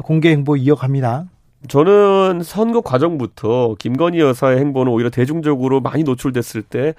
공개 0.02 0.30
행보 0.30 0.56
이어갑니다. 0.56 1.26
저는 1.68 2.40
선거 2.42 2.80
과정부터 2.80 3.74
김건희 3.78 4.20
여사의 4.20 4.58
행보는 4.60 4.90
오히려 4.90 5.10
대중적으로 5.10 5.82
많이 5.82 6.04
노출됐을 6.04 6.62
때 6.62 6.94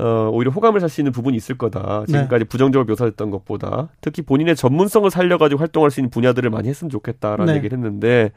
어, 0.00 0.30
오히려 0.32 0.50
호감을 0.50 0.80
살 0.80 0.88
수 0.88 1.00
있는 1.00 1.12
부분이 1.12 1.36
있을 1.36 1.56
거다. 1.56 2.04
네. 2.08 2.12
지금까지 2.12 2.46
부정적으로 2.46 2.86
묘사했던 2.88 3.30
것보다 3.30 3.88
특히 4.00 4.22
본인의 4.22 4.56
전문성을 4.56 5.08
살려가지고 5.08 5.60
활동할 5.60 5.92
수 5.92 6.00
있는 6.00 6.10
분야들을 6.10 6.50
많이 6.50 6.68
했으면 6.68 6.90
좋겠다라는 6.90 7.46
네. 7.46 7.58
얘기를 7.58 7.78
했는데 7.78 8.32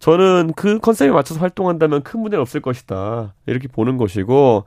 저는 0.00 0.52
그 0.56 0.78
컨셉에 0.80 1.12
맞춰서 1.12 1.40
활동한다면 1.40 2.02
큰 2.02 2.20
문제는 2.20 2.42
없을 2.42 2.60
것이다. 2.60 3.32
이렇게 3.46 3.68
보는 3.68 3.96
것이고 3.96 4.64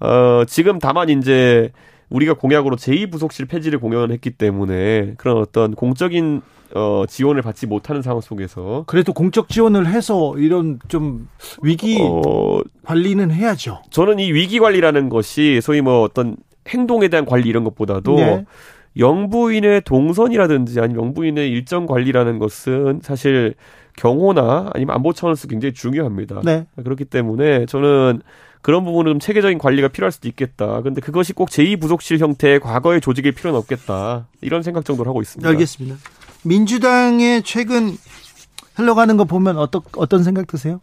어, 0.00 0.44
지금 0.46 0.78
다만 0.78 1.08
이제 1.08 1.72
우리가 2.10 2.34
공약으로 2.34 2.76
제2부속실 2.76 3.48
폐지를 3.48 3.78
공언했기 3.78 4.30
때문에 4.30 5.14
그런 5.16 5.38
어떤 5.38 5.74
공적인 5.74 6.42
어, 6.74 7.04
지원을 7.08 7.42
받지 7.42 7.66
못하는 7.66 8.02
상황 8.02 8.20
속에서 8.20 8.84
그래도 8.86 9.12
공적 9.12 9.48
지원을 9.48 9.86
해서 9.86 10.34
이런 10.38 10.80
좀 10.88 11.28
위기 11.62 11.98
어, 12.00 12.60
관리는 12.84 13.30
해야죠. 13.30 13.82
저는 13.90 14.18
이 14.18 14.32
위기 14.32 14.58
관리라는 14.58 15.08
것이 15.08 15.60
소위 15.62 15.80
뭐 15.80 16.02
어떤 16.02 16.36
행동에 16.68 17.08
대한 17.08 17.26
관리 17.26 17.48
이런 17.48 17.62
것보다도 17.64 18.16
네. 18.16 18.44
영부인의 18.96 19.82
동선이라든지 19.82 20.80
아니면 20.80 21.04
영부인의 21.04 21.50
일정 21.50 21.86
관리라는 21.86 22.38
것은 22.38 23.00
사실 23.02 23.54
경호나 23.96 24.70
아니면 24.74 24.96
안보 24.96 25.12
차원에서 25.12 25.46
굉장히 25.48 25.74
중요합니다. 25.74 26.42
네. 26.44 26.66
그렇기 26.76 27.04
때문에 27.04 27.66
저는 27.66 28.22
그런 28.64 28.82
부분은 28.82 29.12
좀 29.12 29.20
체계적인 29.20 29.58
관리가 29.58 29.88
필요할 29.88 30.10
수도 30.10 30.26
있겠다. 30.26 30.80
근데 30.80 31.02
그것이 31.02 31.34
꼭 31.34 31.50
제2부속실 31.50 32.18
형태의 32.18 32.60
과거의 32.60 33.02
조직일 33.02 33.32
필요는 33.32 33.58
없겠다. 33.58 34.26
이런 34.40 34.62
생각 34.62 34.86
정도를 34.86 35.10
하고 35.10 35.20
있습니다. 35.20 35.46
알겠습니다. 35.46 35.96
민주당의 36.44 37.42
최근 37.42 37.94
흘러가는 38.74 39.14
거 39.18 39.24
보면 39.24 39.58
어떤 39.58 39.82
어떤 39.98 40.24
생각 40.24 40.46
드세요? 40.46 40.80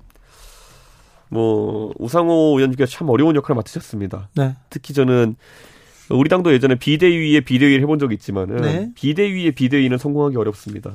뭐 1.30 1.92
우상호 1.98 2.54
의원님께서 2.58 2.92
참 2.92 3.10
어려운 3.10 3.36
역할을 3.36 3.56
맡으셨습니다. 3.56 4.30
네. 4.36 4.56
특히 4.70 4.94
저는 4.94 5.36
우리 6.12 6.30
당도 6.30 6.54
예전에 6.54 6.76
비대위의 6.76 7.42
비대위를 7.42 7.82
해본 7.82 7.98
적이 7.98 8.14
있지만은 8.14 8.62
네. 8.62 8.92
비대위의 8.94 9.54
비대위는 9.54 9.98
성공하기 9.98 10.38
어렵습니다. 10.38 10.92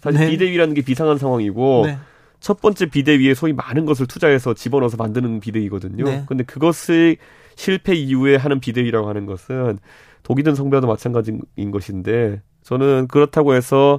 사실 0.00 0.18
네. 0.18 0.30
비대위라는 0.30 0.74
게 0.74 0.82
비상한 0.82 1.16
상황이고 1.16 1.82
네. 1.86 1.98
첫 2.44 2.60
번째 2.60 2.84
비대위에 2.90 3.32
소위 3.32 3.54
많은 3.54 3.86
것을 3.86 4.06
투자해서 4.06 4.52
집어넣어서 4.52 4.98
만드는 4.98 5.40
비대위거든요. 5.40 6.04
네. 6.04 6.24
근데 6.28 6.44
그것을 6.44 7.16
실패 7.56 7.94
이후에 7.94 8.36
하는 8.36 8.60
비대위라고 8.60 9.08
하는 9.08 9.24
것은 9.24 9.78
독이 10.24 10.42
든 10.42 10.54
성배와도 10.54 10.86
마찬가지인 10.86 11.70
것인데 11.72 12.42
저는 12.62 13.08
그렇다고 13.08 13.54
해서 13.54 13.96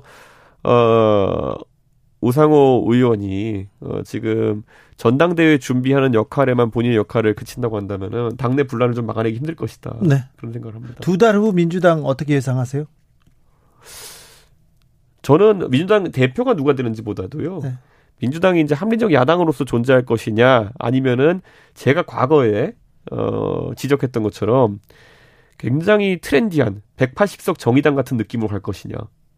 어 0.64 1.56
우상호 2.22 2.86
의원이 2.88 3.68
어 3.80 4.04
지금 4.04 4.62
전당대회 4.98 5.58
준비하는 5.58 6.14
역할에만 6.14 6.70
본인의 6.70 6.98
역할을 6.98 7.34
그친다고 7.34 7.78
한다면은 7.78 8.38
당내 8.38 8.66
분란을 8.66 8.94
좀 8.94 9.08
막아내기 9.08 9.38
힘들 9.38 9.56
것이다. 9.56 9.98
네. 10.04 10.24
그런 10.38 10.54
생각을 10.54 10.76
합니다. 10.76 10.96
두 11.02 11.18
달 11.18 11.36
후 11.36 11.52
민주당 11.52 12.06
어떻게 12.06 12.36
예상하세요? 12.36 12.86
저는 15.24 15.72
민주당 15.72 16.12
대표가 16.12 16.54
누가 16.56 16.74
되는지 16.74 17.02
보다도요. 17.02 17.60
네. 17.64 17.74
민주당이 18.22 18.62
이제 18.62 18.74
합리적 18.76 19.14
야당으로서 19.14 19.66
존재할 19.66 20.06
것이냐 20.06 20.72
아니면은 20.80 21.42
제가 21.74 22.04
과거에 22.04 22.74
어 23.12 23.72
지적했던 23.76 24.24
것처럼 24.24 24.80
굉장히 25.58 26.20
트렌디한 26.22 26.82
180석 26.98 27.58
정의당 27.58 27.96
같은 27.96 28.18
느낌으로 28.18 28.50
갈 28.50 28.60
것이냐. 28.60 28.96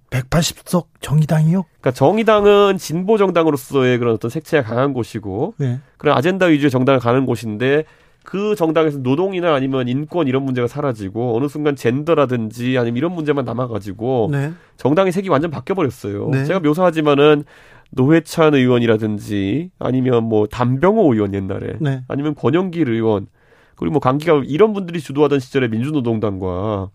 180석 0.10 0.88
정의당이요? 1.02 1.64
그러니까 1.64 1.92
정의당은 1.92 2.78
진보 2.78 3.18
정당으로서의 3.18 3.98
그런 3.98 4.14
어떤 4.14 4.30
색채가 4.30 4.64
강한 4.64 4.94
곳이고 4.94 5.56
네. 5.58 5.80
그런 5.98 6.18
아젠다 6.18 6.46
위주의 6.46 6.72
정당을 6.72 7.00
가는 7.00 7.26
곳인데 7.26 7.84
그 8.24 8.56
정당에서 8.56 9.00
노동이나 9.00 9.54
아니면 9.54 9.88
인권 9.88 10.28
이런 10.28 10.44
문제가 10.44 10.68
사라지고 10.68 11.38
어느 11.38 11.48
순간 11.48 11.76
젠더라든지 11.76 12.78
아니면 12.78 12.98
이런 12.98 13.14
문제만 13.14 13.46
남아가지고 13.46 14.30
네. 14.32 14.52
정당의 14.76 15.12
색이 15.12 15.30
완전 15.30 15.50
바뀌어버렸어요. 15.52 16.30
네. 16.32 16.46
제가 16.46 16.60
묘사하지만은 16.60 17.46
노회찬 17.92 18.54
의원이라든지 18.54 19.72
아니면 19.80 20.24
뭐 20.24 20.48
담병호 20.48 21.14
의원 21.14 21.34
옛날에 21.34 21.76
네. 21.80 22.04
아니면 22.08 22.36
권영길 22.36 22.90
의원 22.90 23.28
그리고 23.76 23.94
뭐 23.94 24.00
강기가 24.00 24.42
이런 24.46 24.74
분들이 24.74 25.00
주도하던 25.00 25.40
시절의 25.40 25.70
민주노동당과 25.70 26.90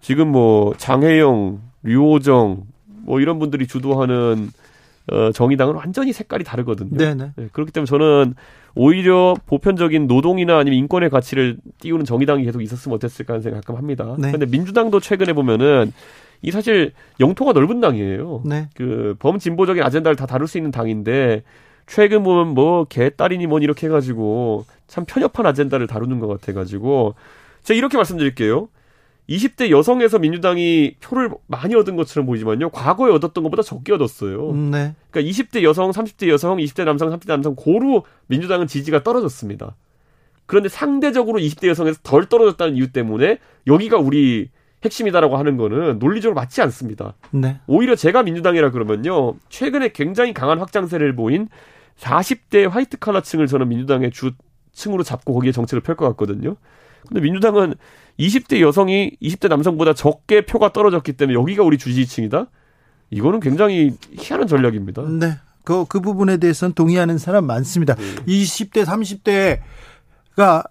지금 0.00 0.28
뭐 0.28 0.74
장혜영, 0.76 1.60
류호정 1.82 2.64
뭐 3.04 3.20
이런 3.20 3.38
분들이 3.38 3.66
주도하는 3.66 4.50
어, 5.10 5.32
정의당은 5.32 5.74
완전히 5.74 6.12
색깔이 6.12 6.44
다르거든요. 6.44 6.96
네, 6.96 7.14
네. 7.14 7.32
네, 7.36 7.48
그렇기 7.52 7.72
때문에 7.72 7.86
저는 7.86 8.34
오히려 8.74 9.34
보편적인 9.46 10.06
노동이나 10.06 10.58
아니면 10.58 10.78
인권의 10.78 11.10
가치를 11.10 11.56
띄우는 11.80 12.04
정의당이 12.04 12.44
계속 12.44 12.62
있었으면 12.62 12.96
어땠을까 12.96 13.34
하는 13.34 13.42
생각 13.42 13.62
가끔 13.62 13.76
합니다. 13.76 14.14
네. 14.18 14.30
그런데 14.30 14.46
민주당도 14.46 15.00
최근에 15.00 15.32
보면은 15.32 15.92
이 16.42 16.50
사실 16.50 16.92
영토가 17.20 17.52
넓은 17.52 17.80
당이에요. 17.80 18.42
네. 18.44 18.68
그 18.74 19.14
범진보적인 19.20 19.82
아젠다를 19.82 20.16
다 20.16 20.26
다룰 20.26 20.48
수 20.48 20.58
있는 20.58 20.70
당인데 20.70 21.42
최근 21.86 22.22
보면 22.22 22.48
뭐 22.48 22.84
개딸이니 22.84 23.46
뭐니 23.46 23.64
이렇게 23.64 23.86
해가지고 23.86 24.66
참 24.86 25.04
편협한 25.06 25.46
아젠다를 25.46 25.86
다루는 25.86 26.18
것 26.18 26.26
같아가지고 26.26 27.14
제가 27.62 27.78
이렇게 27.78 27.96
말씀드릴게요. 27.96 28.68
20대 29.28 29.70
여성에서 29.70 30.18
민주당이 30.18 30.96
표를 31.00 31.30
많이 31.46 31.74
얻은 31.74 31.94
것처럼 31.96 32.26
보이지만요. 32.26 32.70
과거에 32.70 33.12
얻었던 33.12 33.44
것보다 33.44 33.62
적게 33.62 33.92
얻었어요. 33.92 34.50
음, 34.50 34.70
네. 34.70 34.94
그러니까 35.10 35.30
20대 35.30 35.62
여성, 35.62 35.90
30대 35.90 36.28
여성, 36.28 36.56
20대 36.58 36.84
남성, 36.84 37.08
30대 37.08 37.28
남성 37.28 37.54
고루 37.54 38.02
민주당은 38.26 38.66
지지가 38.66 39.04
떨어졌습니다. 39.04 39.76
그런데 40.46 40.68
상대적으로 40.68 41.38
20대 41.38 41.68
여성에서 41.68 42.00
덜 42.02 42.26
떨어졌다는 42.26 42.76
이유 42.76 42.90
때문에 42.90 43.38
여기가 43.66 43.96
우리 43.98 44.50
핵심이다라고 44.84 45.36
하는 45.36 45.56
거는 45.56 45.98
논리적으로 45.98 46.34
맞지 46.34 46.60
않습니다. 46.62 47.14
네. 47.30 47.60
오히려 47.66 47.94
제가 47.94 48.22
민주당이라 48.22 48.70
그러면요. 48.70 49.34
최근에 49.48 49.90
굉장히 49.90 50.32
강한 50.34 50.58
확장세를 50.58 51.14
보인 51.14 51.48
40대 51.98 52.68
화이트 52.68 52.98
칼라층을 52.98 53.46
저는 53.46 53.68
민주당의 53.68 54.10
주층으로 54.10 55.02
잡고 55.04 55.34
거기에 55.34 55.52
정책을 55.52 55.82
펼 55.82 55.96
것 55.96 56.06
같거든요. 56.08 56.56
근데 57.06 57.20
민주당은 57.20 57.74
20대 58.18 58.60
여성이 58.60 59.16
20대 59.22 59.48
남성보다 59.48 59.94
적게 59.94 60.42
표가 60.46 60.72
떨어졌기 60.72 61.12
때문에 61.14 61.38
여기가 61.38 61.62
우리 61.62 61.78
주지층이다? 61.78 62.46
이거는 63.10 63.40
굉장히 63.40 63.96
희한한 64.16 64.46
전략입니다. 64.48 65.02
네. 65.02 65.36
그, 65.64 65.84
그 65.86 66.00
부분에 66.00 66.38
대해서는 66.38 66.74
동의하는 66.74 67.18
사람 67.18 67.46
많습니다. 67.46 67.94
20대, 68.26 68.84
30대가 68.84 70.64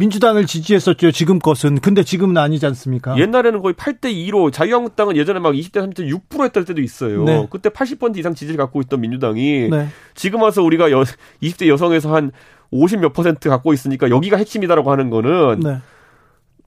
민주당을 0.00 0.46
지지했었죠. 0.46 1.12
지금 1.12 1.38
것은. 1.38 1.78
근데 1.80 2.02
지금은 2.02 2.38
아니지 2.38 2.64
않습니까? 2.66 3.18
옛날에는 3.18 3.60
거의 3.60 3.74
8대 3.74 4.04
2로 4.04 4.50
자유한국당은 4.50 5.14
예전에 5.14 5.40
막 5.40 5.52
20대 5.52 5.74
30대 5.74 6.10
6% 6.10 6.44
했던 6.44 6.64
때도 6.64 6.80
있어요. 6.80 7.24
네. 7.24 7.46
그때 7.50 7.68
80% 7.68 8.16
이상 8.16 8.34
지지를 8.34 8.56
갖고 8.56 8.80
있던 8.80 9.02
민주당이 9.02 9.68
네. 9.68 9.88
지금 10.14 10.40
와서 10.40 10.62
우리가 10.62 10.90
여, 10.90 11.04
20대 11.42 11.68
여성에서 11.68 12.14
한 12.14 12.32
50 12.70 13.00
몇 13.00 13.12
퍼센트 13.12 13.50
갖고 13.50 13.74
있으니까 13.74 14.08
여기가 14.08 14.38
핵심이다라고 14.38 14.90
하는 14.90 15.10
거는 15.10 15.60
네. 15.60 15.78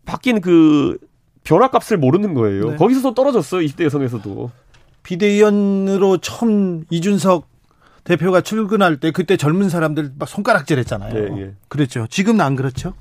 바뀐 0.06 0.40
그 0.40 0.98
변화값을 1.44 1.98
모르는 1.98 2.36
거예요. 2.36 2.72
네. 2.72 2.76
거기서도 2.76 3.16
떨어졌어요. 3.16 3.66
20대 3.66 3.84
여성에서도. 3.86 4.52
비대위원으로 5.02 6.18
처음 6.20 6.86
이준석 6.90 7.48
대표가 8.04 8.42
출근할 8.42 9.00
때 9.00 9.12
그때 9.12 9.38
젊은 9.38 9.70
사람들 9.70 10.12
막 10.20 10.30
손가락질 10.30 10.78
했잖아요. 10.80 11.16
예, 11.16 11.42
예. 11.42 11.54
그랬죠. 11.68 12.06
지금은 12.10 12.42
안 12.42 12.56
그렇죠? 12.56 12.94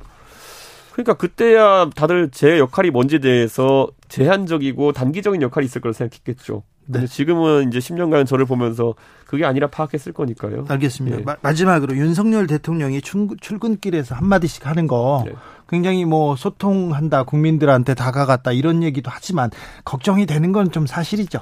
그러니까 0.92 1.14
그때야 1.14 1.90
다들 1.94 2.30
제 2.30 2.58
역할이 2.58 2.90
뭔지에 2.90 3.18
대해서 3.18 3.88
제한적이고 4.08 4.92
단기적인 4.92 5.40
역할이 5.42 5.64
있을 5.64 5.80
거라 5.80 5.92
생각했겠죠. 5.92 6.62
근데 6.84 7.00
네. 7.00 7.06
지금은 7.06 7.68
이제 7.68 7.78
10년간 7.78 8.26
저를 8.26 8.44
보면서 8.44 8.94
그게 9.26 9.44
아니라 9.44 9.68
파악했을 9.68 10.12
거니까요. 10.12 10.66
알겠습니다. 10.68 11.20
예. 11.20 11.24
마, 11.40 11.52
지막으로 11.54 11.96
윤석열 11.96 12.46
대통령이 12.46 13.00
출, 13.00 13.28
출근 13.40 13.78
길에서 13.78 14.14
한마디씩 14.16 14.66
하는 14.66 14.86
거 14.86 15.22
네. 15.24 15.32
굉장히 15.68 16.04
뭐 16.04 16.36
소통한다, 16.36 17.22
국민들한테 17.22 17.94
다가갔다 17.94 18.52
이런 18.52 18.82
얘기도 18.82 19.10
하지만 19.12 19.50
걱정이 19.84 20.26
되는 20.26 20.52
건 20.52 20.70
좀 20.72 20.86
사실이죠. 20.86 21.40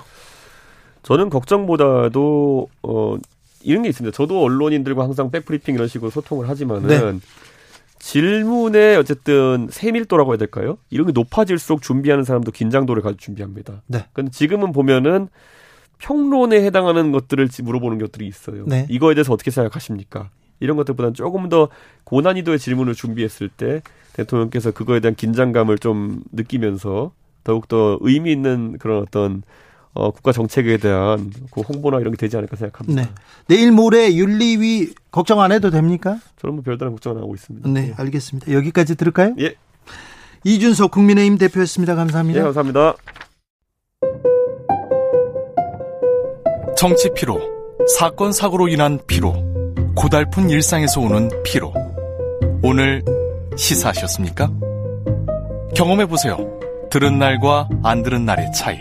저는 1.02 1.30
걱정보다도 1.30 2.68
어 2.82 3.16
이런 3.62 3.82
게 3.82 3.88
있습니다. 3.88 4.14
저도 4.14 4.42
언론인들과 4.42 5.02
항상 5.02 5.30
백브리핑 5.30 5.74
이런 5.74 5.88
식으로 5.88 6.10
소통을 6.10 6.48
하지만은 6.48 6.86
네. 6.86 7.20
질문의 8.00 8.96
어쨌든 8.96 9.68
세밀도라고 9.70 10.32
해야 10.32 10.38
될까요? 10.38 10.78
이런 10.88 11.06
게 11.06 11.12
높아질수록 11.12 11.82
준비하는 11.82 12.24
사람도 12.24 12.50
긴장도를 12.50 13.02
가지고 13.02 13.20
준비합니다. 13.20 13.82
네. 13.86 14.06
근데 14.12 14.30
지금은 14.30 14.72
보면은 14.72 15.28
평론에 15.98 16.64
해당하는 16.64 17.12
것들을 17.12 17.48
물어보는 17.62 17.98
것들이 17.98 18.26
있어요. 18.26 18.64
네. 18.66 18.86
이거에 18.88 19.14
대해서 19.14 19.32
어떻게 19.32 19.50
생각하십니까? 19.50 20.30
이런 20.60 20.76
것들보다는 20.78 21.14
조금 21.14 21.48
더 21.48 21.68
고난이도의 22.04 22.58
질문을 22.58 22.94
준비했을 22.94 23.48
때 23.48 23.82
대통령께서 24.14 24.72
그거에 24.72 25.00
대한 25.00 25.14
긴장감을 25.14 25.78
좀 25.78 26.22
느끼면서 26.32 27.12
더욱더 27.44 27.98
의미 28.00 28.32
있는 28.32 28.76
그런 28.78 29.02
어떤 29.02 29.42
어, 29.92 30.10
국가 30.10 30.32
정책에 30.32 30.76
대한 30.76 31.32
그 31.50 31.62
홍보나 31.62 31.98
이런 31.98 32.12
게 32.12 32.16
되지 32.16 32.36
않을까 32.36 32.56
생각합니다. 32.56 33.02
네. 33.02 33.08
내일 33.48 33.72
모레 33.72 34.14
윤리위 34.14 34.94
걱정 35.10 35.40
안 35.40 35.52
해도 35.52 35.70
됩니까? 35.70 36.18
저는 36.40 36.56
뭐 36.56 36.62
별다른 36.62 36.92
걱정은 36.92 37.18
안 37.18 37.24
하고 37.24 37.34
있습니다. 37.34 37.68
네, 37.68 37.92
알겠습니다. 37.96 38.52
여기까지 38.52 38.94
들을까요? 38.94 39.34
예. 39.40 39.54
이준석 40.44 40.90
국민의힘 40.92 41.38
대표였습니다. 41.38 41.94
감사합니다. 41.96 42.40
예, 42.40 42.44
감사합니다. 42.44 42.94
정치 46.76 47.10
피로, 47.14 47.38
사건 47.98 48.32
사고로 48.32 48.68
인한 48.68 48.98
피로, 49.06 49.34
고달픈 49.94 50.48
일상에서 50.48 51.00
오는 51.00 51.28
피로. 51.44 51.74
오늘 52.62 53.04
시사하셨습니까? 53.56 54.50
경험해 55.74 56.06
보세요. 56.06 56.38
들은 56.90 57.18
날과 57.18 57.68
안 57.82 58.02
들은 58.02 58.24
날의 58.24 58.52
차이. 58.52 58.80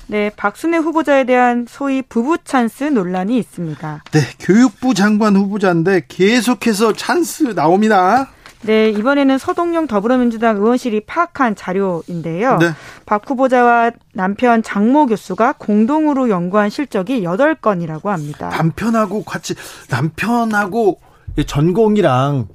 네, 0.11 0.29
박순애 0.35 0.75
후보자에 0.75 1.23
대한 1.23 1.65
소위 1.69 2.01
부부 2.01 2.39
찬스 2.43 2.83
논란이 2.83 3.37
있습니다. 3.37 4.03
네, 4.11 4.19
교육부 4.41 4.93
장관 4.93 5.37
후보자인데 5.37 6.01
계속해서 6.09 6.91
찬스 6.91 7.55
나옵니다. 7.55 8.27
네, 8.63 8.89
이번에는 8.89 9.37
서동용 9.37 9.87
더불어민주당 9.87 10.57
의원실이 10.57 11.05
파악한 11.05 11.55
자료인데요. 11.55 12.57
네. 12.57 12.73
박 13.05 13.21
후보자와 13.25 13.91
남편 14.13 14.61
장모 14.61 15.05
교수가 15.05 15.53
공동으로 15.57 16.29
연구한 16.29 16.69
실적이 16.69 17.23
8건이라고 17.23 18.07
합니다. 18.07 18.49
남편하고 18.49 19.23
같이 19.23 19.55
남편하고 19.89 20.99
전공이랑 21.47 22.49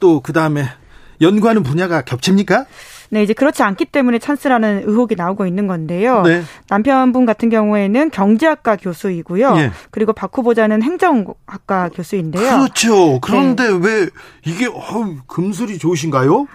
또 0.00 0.22
그다음에 0.22 0.64
연구하는 1.20 1.62
분야가 1.62 2.00
겹칩니까? 2.00 2.64
네, 3.10 3.22
이제 3.22 3.32
그렇지 3.32 3.62
않기 3.62 3.86
때문에 3.86 4.18
찬스라는 4.18 4.82
의혹이 4.86 5.14
나오고 5.16 5.46
있는 5.46 5.66
건데요. 5.66 6.22
네. 6.22 6.42
남편분 6.68 7.26
같은 7.26 7.48
경우에는 7.48 8.10
경제학과 8.10 8.76
교수이고요. 8.76 9.54
예. 9.58 9.70
그리고 9.90 10.12
박 10.12 10.36
후보자는 10.36 10.82
행정학과 10.82 11.90
교수인데요. 11.94 12.58
그렇죠. 12.58 13.20
그런데 13.20 13.64
왜 13.64 14.08
이게 14.44 14.66
어우, 14.66 15.16
금술이 15.26 15.78
좋으신가요? 15.78 16.46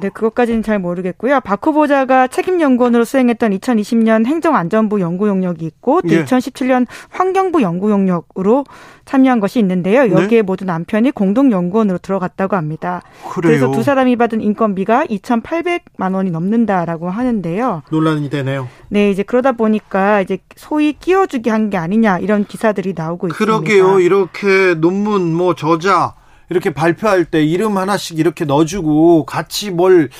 네, 0.00 0.08
그것까지는 0.08 0.62
잘 0.62 0.78
모르겠고요. 0.78 1.40
박 1.40 1.66
후보자가 1.66 2.28
책임연구원으로 2.28 3.04
수행했던 3.04 3.50
2020년 3.52 4.26
행정안전부 4.26 5.00
연구 5.00 5.28
용역이 5.28 5.64
있고 5.66 6.00
또 6.02 6.08
예. 6.10 6.24
2017년 6.24 6.86
환경부 7.10 7.62
연구 7.62 7.90
용역으로 7.90 8.64
참여한 9.04 9.38
것이 9.40 9.58
있는데요. 9.60 10.04
네. 10.04 10.10
여기에 10.10 10.42
모두 10.42 10.64
남편이 10.64 11.10
공동 11.12 11.52
연구원으로 11.52 11.98
들어갔다고 11.98 12.56
합니다. 12.56 13.02
그래요. 13.30 13.50
그래서 13.58 13.70
두 13.70 13.82
사람이 13.82 14.16
받은 14.16 14.40
인건비가 14.40 15.04
2,800만 15.06 16.14
원이 16.14 16.30
넘는다라고 16.30 17.10
하는데요. 17.10 17.82
논란이 17.90 18.30
되네요. 18.30 18.68
네, 18.88 19.10
이제 19.10 19.22
그러다 19.22 19.52
보니까 19.52 20.20
이제 20.22 20.38
소위 20.56 20.92
끼워주기 20.94 21.50
한 21.50 21.66
게 21.66 21.76
아니냐 21.78 22.18
이런 22.20 22.44
기사들이 22.44 22.94
나오고 22.96 23.26
있습니다. 23.26 23.44
그러게요. 23.44 23.98
이렇게 23.98 24.74
논문 24.74 25.34
뭐 25.34 25.56
저자 25.56 26.14
이렇게 26.48 26.72
발표할 26.72 27.24
때 27.24 27.44
이름 27.44 27.76
하나씩 27.78 28.18
이렇게 28.18 28.44
넣어주고 28.44 29.26
같이 29.26 29.70
뭘 29.70 30.10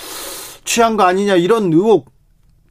취한 0.65 0.97
거 0.97 1.05
아니냐 1.05 1.37
이런 1.37 1.73
의혹 1.73 2.16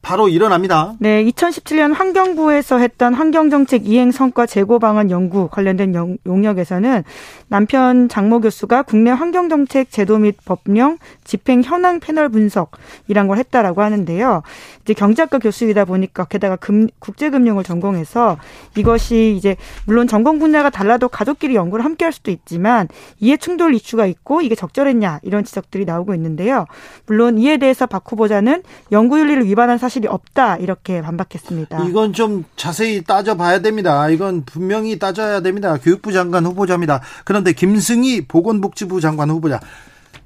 바로 0.06 0.28
일어납니다. 0.28 0.94
네, 1.00 1.24
2017년 1.24 1.92
환경부에서 1.92 2.78
했던 2.78 3.12
환경정책 3.12 3.88
이행 3.88 4.12
성과 4.12 4.46
재고 4.46 4.78
방안 4.78 5.10
연구 5.10 5.48
관련된 5.48 5.96
영- 5.96 6.16
용역에서는 6.24 7.02
남편 7.48 8.08
장모 8.08 8.40
교수가 8.42 8.82
국내 8.82 9.10
환경정책 9.10 9.90
제도 9.90 10.18
및 10.18 10.36
법령 10.44 10.98
집행 11.24 11.60
현황 11.64 11.98
패널 11.98 12.28
분석 12.28 12.70
이란 13.08 13.26
걸 13.26 13.38
했다라고 13.38 13.82
하는데요. 13.82 14.42
이제 14.82 14.94
경제학과 14.94 15.40
교수이다 15.40 15.84
보니까 15.84 16.24
게다가 16.26 16.54
금, 16.54 16.86
국제금융을 17.00 17.64
전공해서 17.64 18.36
이것이 18.76 19.34
이제 19.36 19.56
물론 19.86 20.06
전공 20.06 20.38
분야가 20.38 20.70
달라도 20.70 21.08
가족끼리 21.08 21.56
연구를 21.56 21.84
함께 21.84 22.04
할 22.04 22.12
수도 22.12 22.30
있지만 22.30 22.86
이해 23.18 23.36
충돌 23.36 23.74
이슈가 23.74 24.06
있고 24.06 24.40
이게 24.40 24.54
적절했냐 24.54 25.18
이런 25.24 25.42
지적들이 25.42 25.84
나오고 25.84 26.14
있는데요. 26.14 26.66
물론 27.06 27.38
이에 27.38 27.56
대해서 27.56 27.86
박 27.86 28.04
후보자는 28.06 28.62
연구 28.92 29.18
윤리를 29.18 29.44
위반한 29.46 29.78
사실 29.78 29.95
이 30.04 30.06
없다 30.06 30.56
이렇게 30.56 31.00
반박했습니다. 31.02 31.84
이건 31.84 32.12
좀 32.12 32.44
자세히 32.56 33.02
따져봐야 33.02 33.60
됩니다. 33.60 34.08
이건 34.08 34.44
분명히 34.44 34.98
따져야 34.98 35.40
됩니다. 35.40 35.76
교육부 35.78 36.12
장관 36.12 36.44
후보자입니다. 36.46 37.00
그런데 37.24 37.52
김승희 37.52 38.26
보건복지부 38.26 39.00
장관 39.00 39.30
후보자 39.30 39.60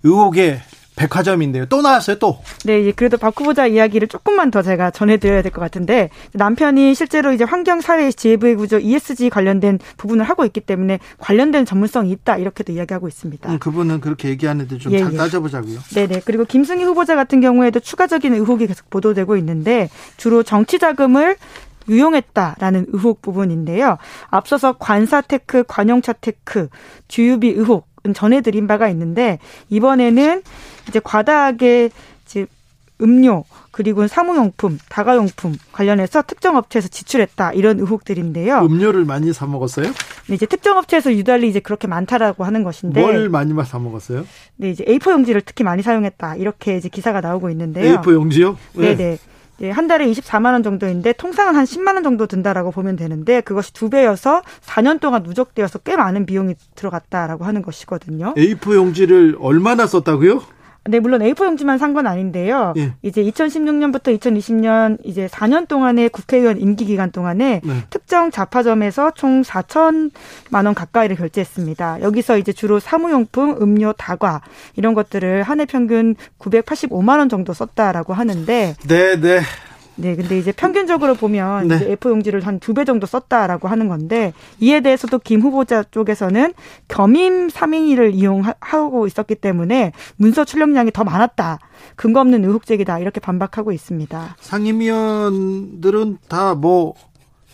의혹의 0.03 0.61
백화점인데요. 1.01 1.65
또 1.67 1.81
나왔어요. 1.81 2.19
또. 2.19 2.39
네, 2.65 2.81
이제 2.81 2.93
그래도 2.93 3.17
박 3.17 3.39
후보자 3.41 3.67
이야기를 3.67 4.09
조금만 4.09 4.51
더 4.51 4.61
제가 4.63 4.91
전해드려야 4.91 5.43
될 5.43 5.51
것 5.51 5.61
같은데 5.61 6.11
남편이 6.35 6.95
실제로 6.95 7.33
이제 7.33 7.43
환경 7.45 7.81
사회 7.81 8.13
지배구조 8.13 8.79
ESG 8.79 9.31
관련된 9.31 9.79
부분을 9.97 10.25
하고 10.25 10.45
있기 10.45 10.61
때문에 10.61 10.99
관련된 11.19 11.65
전문성이 11.65 12.11
있다 12.13 12.37
이렇게도 12.37 12.73
이야기하고 12.73 13.09
있습니다. 13.09 13.51
음, 13.51 13.59
그분은 13.59 14.01
그렇게 14.01 14.29
얘기하는데 14.29 14.79
좀 14.79 14.93
예, 14.93 15.01
잘 15.01 15.13
예. 15.15 15.17
따져보자고요. 15.17 15.79
네 15.95 16.07
네. 16.07 16.21
그리고 16.25 16.45
김승희 16.45 16.85
후보자 16.85 17.17
같은 17.17 17.41
경우에도 17.41 17.81
추가적인 17.81 18.35
의혹이 18.35 18.67
계속 18.67 18.91
보도되고 18.91 19.37
있는데 19.39 19.89
주로 20.19 20.43
정치 20.43 20.79
자금을 20.79 21.37
유용했다라는 21.89 22.87
의혹 22.93 23.21
부분인데요. 23.23 23.97
앞서서 24.29 24.75
관사테크, 24.75 25.65
관용차 25.67 26.13
테크, 26.13 26.69
주유비 27.09 27.49
의혹은 27.49 27.83
전해드린 28.15 28.67
바가 28.67 28.89
있는데 28.89 29.39
이번에는 29.69 30.43
이제 30.89 31.01
과다하게 31.03 31.91
음료 33.03 33.45
그리고 33.71 34.07
사무용품, 34.07 34.79
다가용품 34.91 35.57
관련해서 35.73 36.21
특정 36.21 36.57
업체에서 36.57 36.89
지출했다 36.89 37.53
이런 37.55 37.81
의혹들인데요. 37.81 38.59
음료를 38.59 39.07
많이 39.07 39.33
사 39.33 39.47
먹었어요? 39.47 39.87
이제 40.29 40.45
특정 40.45 40.77
업체에서 40.77 41.11
유달리 41.15 41.49
이제 41.49 41.61
그렇게 41.61 41.89
많다라고 41.89 42.45
하는 42.45 42.63
것인데, 42.63 43.01
뭘 43.01 43.31
많이 43.31 43.55
사 43.65 43.79
먹었어요? 43.79 44.27
네 44.57 44.69
이제 44.69 44.85
A4 44.85 45.13
용지를 45.13 45.41
특히 45.41 45.65
많이 45.65 45.83
사용했다 45.83 46.37
이렇게 46.37 46.77
이제 46.77 46.91
기사가 46.91 47.23
나오고 47.23 47.49
있는데요. 47.49 48.03
A4 48.03 48.13
용지요? 48.13 48.59
네. 48.75 48.95
네 48.95 49.19
네. 49.61 49.69
네, 49.69 49.71
한 49.71 49.87
달에 49.87 50.07
24만 50.07 50.53
원 50.53 50.63
정도인데 50.63 51.13
통상은 51.13 51.55
한 51.55 51.65
10만 51.65 51.95
원 51.95 52.03
정도 52.03 52.27
든다라고 52.27 52.71
보면 52.71 52.97
되는데 52.97 53.43
그것이 53.43 53.75
두 53.75 53.91
배여서 53.91 54.43
4년 54.63 55.01
동안 55.01 55.23
누적되어서 55.23 55.81
꽤 55.81 55.97
많은 55.97 56.25
비용이 56.25 56.55
들어갔다라고 56.75 57.45
하는 57.45 57.61
것이거든요. 57.61 58.35
A4 58.37 58.75
용지를 58.75 59.37
얼마나 59.39 59.87
썼다고요? 59.87 60.43
네, 60.85 60.99
물론 60.99 61.21
A4 61.21 61.45
용지만 61.45 61.79
산 61.79 61.91
건 61.95 62.07
아닌데요. 62.07 62.73
예. 62.77 62.93
이제 63.03 63.23
2016년부터 63.23 64.17
2020년 64.19 64.99
이제 65.05 65.27
4년 65.27 65.69
동안의 65.69 66.09
국회의원 66.09 66.59
임기 66.61 66.85
기간 66.87 67.11
동안에 67.11 67.61
네. 67.65 67.75
특정 67.91 68.31
자파점에서 68.31 69.11
총 69.13 69.43
4천만 69.43 70.65
원 70.65 70.75
가까이를 70.75 71.17
결제했습니다. 71.17 72.01
여기서 72.03 72.39
이제 72.39 72.53
주로 72.53 72.79
사무용품, 72.81 73.57
음료, 73.61 73.93
다과 73.93 74.41
이런 74.77 74.95
것들을 74.95 75.43
한 75.43 75.61
해 75.61 75.65
평균 75.67 76.15
985만 76.39 77.19
원 77.19 77.29
정도 77.29 77.53
썼다라고 77.53 78.15
하는데 78.15 78.75
네, 78.87 79.21
네. 79.21 79.41
네, 80.01 80.17
근데 80.17 80.39
이제 80.39 80.53
평균적으로 80.53 81.15
보면 81.15 81.69
네. 81.69 81.77
이제 81.77 81.93
F 81.93 82.09
용지를 82.09 82.47
한 82.47 82.59
두 82.61 82.75
배 82.75 82.85
정도 82.85 83.07
썼다라고 83.07 83.69
하는 83.69 83.89
건데 83.89 84.33
이에 84.61 84.81
대해서도 84.81 85.19
김 85.21 85.41
후보자 85.41 85.83
쪽에서는 85.85 86.53
겸임 86.89 87.49
삼행위를 87.49 88.15
이용하고 88.15 89.07
있었기 89.07 89.35
때문에 89.37 89.93
문서 90.17 90.45
출력량이 90.45 90.91
더 90.93 91.05
많았다. 91.05 91.59
근거 91.97 92.21
없는 92.21 92.45
의혹 92.45 92.67
제기다. 92.67 92.99
이렇게 92.99 93.21
반박하고 93.21 93.73
있습니다. 93.73 94.37
상임위원들은 94.41 96.19
다 96.29 96.55
뭐 96.55 96.95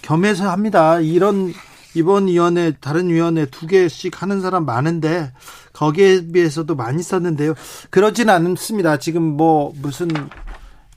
겸해서 0.02 0.50
합니다. 0.50 1.00
이런 1.00 1.52
이번 1.94 2.26
위원회 2.28 2.72
다른 2.80 3.08
위원회 3.08 3.46
두 3.46 3.66
개씩 3.66 4.20
하는 4.22 4.40
사람 4.40 4.64
많은데 4.66 5.32
거기에 5.72 6.26
비해서도 6.32 6.74
많이 6.76 7.02
썼는데요. 7.02 7.54
그러진 7.90 8.28
않습니다. 8.30 8.98
지금 8.98 9.22
뭐 9.22 9.72
무슨 9.80 10.08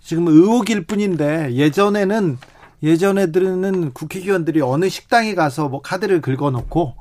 지금 0.09 0.27
의혹일 0.27 0.85
뿐인데 0.85 1.53
예전에는 1.53 2.39
예전에들은 2.81 3.91
국회의원들이 3.93 4.59
어느 4.59 4.89
식당에 4.89 5.35
가서 5.35 5.69
뭐 5.69 5.83
카드를 5.83 6.19
긁어놓고 6.19 6.95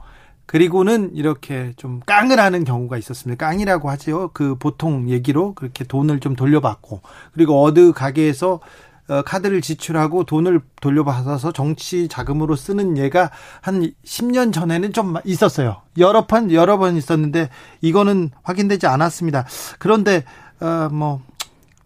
그리고는 0.45 1.13
이렇게 1.15 1.73
좀 1.79 2.01
깡을 2.05 2.39
하는 2.39 2.65
경우가 2.65 2.99
있었습니다. 2.99 3.47
깡이라고 3.47 3.89
하죠. 3.93 4.29
그 4.35 4.57
보통 4.57 5.09
얘기로 5.09 5.55
그렇게 5.55 5.85
돈을 5.85 6.21
좀 6.21 6.37
돌려받고 6.37 7.01
그리고 7.33 7.65
어느 7.65 7.93
가게에서 7.93 8.61
어, 9.09 9.23
카드를 9.23 9.63
지출하고 9.63 10.25
돈을 10.25 10.61
돌려받아서 10.83 11.53
정치 11.53 12.09
자금으로 12.09 12.57
쓰는 12.57 12.99
예가 12.99 13.31
한 13.63 13.91
10년 14.05 14.53
전에는 14.53 14.93
좀 14.93 15.15
있었어요. 15.25 15.81
여러 15.97 16.27
번 16.27 16.53
여러 16.53 16.77
번 16.77 16.95
있었는데 16.95 17.49
이거는 17.81 18.33
확인되지 18.43 18.87
않았습니다. 18.87 19.47
그런데 19.79 20.25
어, 20.61 20.91
뭐 20.93 21.23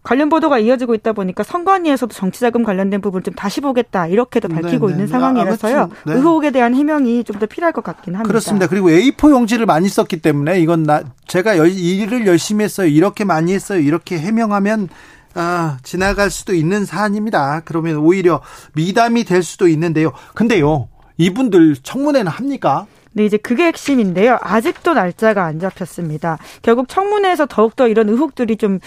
관련 0.03 0.29
보도가 0.29 0.59
이어지고 0.59 0.93
있다 0.95 1.13
보니까 1.13 1.43
선관위에서도 1.43 2.13
정치자금 2.13 2.63
관련된 2.63 2.99
부분 3.01 3.23
좀 3.23 3.33
다시 3.33 3.61
보겠다 3.61 4.07
이렇게도 4.07 4.49
밝히고 4.49 4.87
네, 4.87 4.93
있는 4.93 5.05
네. 5.05 5.11
상황이라서요. 5.11 5.77
아무튼, 5.79 5.97
네. 6.05 6.13
의혹에 6.13 6.51
대한 6.51 6.75
해명이 6.75 7.23
좀 7.23 7.33
더 7.39 7.45
필요할 7.47 7.73
것 7.73 7.83
같긴 7.83 8.13
합니다. 8.13 8.27
그렇습니다. 8.27 8.67
그리고 8.67 8.89
A4 8.89 9.31
용지를 9.31 9.65
많이 9.65 9.89
썼기 9.89 10.17
때문에 10.21 10.59
이건 10.59 10.83
나 10.83 11.01
제가 11.27 11.57
열, 11.57 11.69
일을 11.71 12.27
열심히 12.27 12.63
했어요. 12.63 12.87
이렇게 12.87 13.23
많이 13.25 13.53
했어요. 13.53 13.79
이렇게 13.79 14.19
해명하면 14.19 14.89
아, 15.35 15.77
지나갈 15.83 16.29
수도 16.29 16.53
있는 16.53 16.85
사안입니다. 16.85 17.61
그러면 17.65 17.97
오히려 17.97 18.41
미담이 18.75 19.23
될 19.23 19.41
수도 19.41 19.67
있는데요. 19.67 20.11
근데요. 20.35 20.89
이분들 21.17 21.77
청문회는 21.81 22.31
합니까? 22.31 22.85
네, 23.13 23.25
이제 23.25 23.37
그게 23.37 23.65
핵심인데요. 23.65 24.37
아직도 24.41 24.93
날짜가 24.93 25.43
안 25.43 25.59
잡혔습니다. 25.59 26.37
결국 26.61 26.87
청문회에서 26.87 27.45
더욱더 27.47 27.87
이런 27.87 28.09
의혹들이 28.09 28.57
좀 28.57 28.79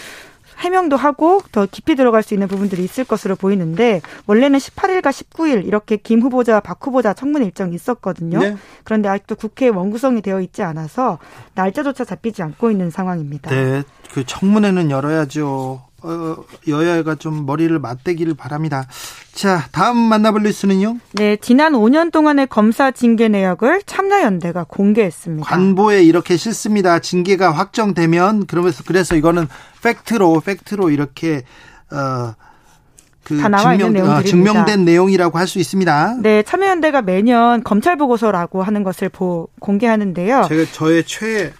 해명도 0.57 0.97
하고 0.97 1.41
더 1.51 1.65
깊이 1.65 1.95
들어갈 1.95 2.23
수 2.23 2.33
있는 2.33 2.47
부분들이 2.47 2.83
있을 2.83 3.03
것으로 3.03 3.35
보이는데 3.35 4.01
원래는 4.25 4.59
18일과 4.59 5.09
19일 5.09 5.65
이렇게 5.65 5.97
김 5.97 6.21
후보자, 6.21 6.59
박 6.59 6.85
후보자 6.85 7.13
청문회 7.13 7.45
일정이 7.45 7.75
있었거든요. 7.75 8.39
네. 8.39 8.57
그런데 8.83 9.09
아직도 9.09 9.35
국회에 9.35 9.69
원구성이 9.69 10.21
되어 10.21 10.41
있지 10.41 10.63
않아서 10.63 11.19
날짜조차 11.53 12.05
잡히지 12.05 12.41
않고 12.41 12.71
있는 12.71 12.89
상황입니다. 12.89 13.51
네. 13.51 13.83
그 14.13 14.25
청문회는 14.25 14.89
열어야죠. 14.89 15.86
어, 16.03 16.35
여야가 16.67 17.15
좀 17.15 17.45
머리를 17.45 17.77
맞대기를 17.79 18.35
바랍니다. 18.35 18.85
자, 19.33 19.65
다음 19.71 19.97
만나볼 19.97 20.43
뉴스는요. 20.43 20.97
네, 21.13 21.37
지난 21.37 21.73
5년 21.73 22.11
동안의 22.11 22.47
검사 22.47 22.91
징계 22.91 23.27
내역을 23.27 23.81
참나연대가 23.85 24.65
공개했습니다. 24.67 25.47
관보에 25.47 26.03
이렇게 26.03 26.37
싫습니다. 26.37 26.99
징계가 26.99 27.51
확정되면 27.51 28.45
그러면서 28.45 28.83
그래서 28.85 29.15
이거는 29.15 29.47
팩트로 29.83 30.41
팩트로 30.41 30.89
이렇게 30.91 31.43
어. 31.91 32.33
그 33.23 33.37
다 33.41 33.49
나와 33.49 33.73
있는 33.73 33.87
증명, 33.87 34.03
어, 34.05 34.07
내용들입니다. 34.13 34.29
증명된 34.53 34.85
내용이라고 34.85 35.37
할 35.37 35.47
수 35.47 35.59
있습니다. 35.59 36.17
네, 36.21 36.43
참여연대가 36.43 37.01
매년 37.01 37.61
검찰 37.61 37.97
보고서라고 37.97 38.63
하는 38.63 38.83
것을 38.83 39.09
보, 39.09 39.49
공개하는데요. 39.59 40.45
제가 40.47 40.71
저의 40.71 41.03
최 41.05 41.51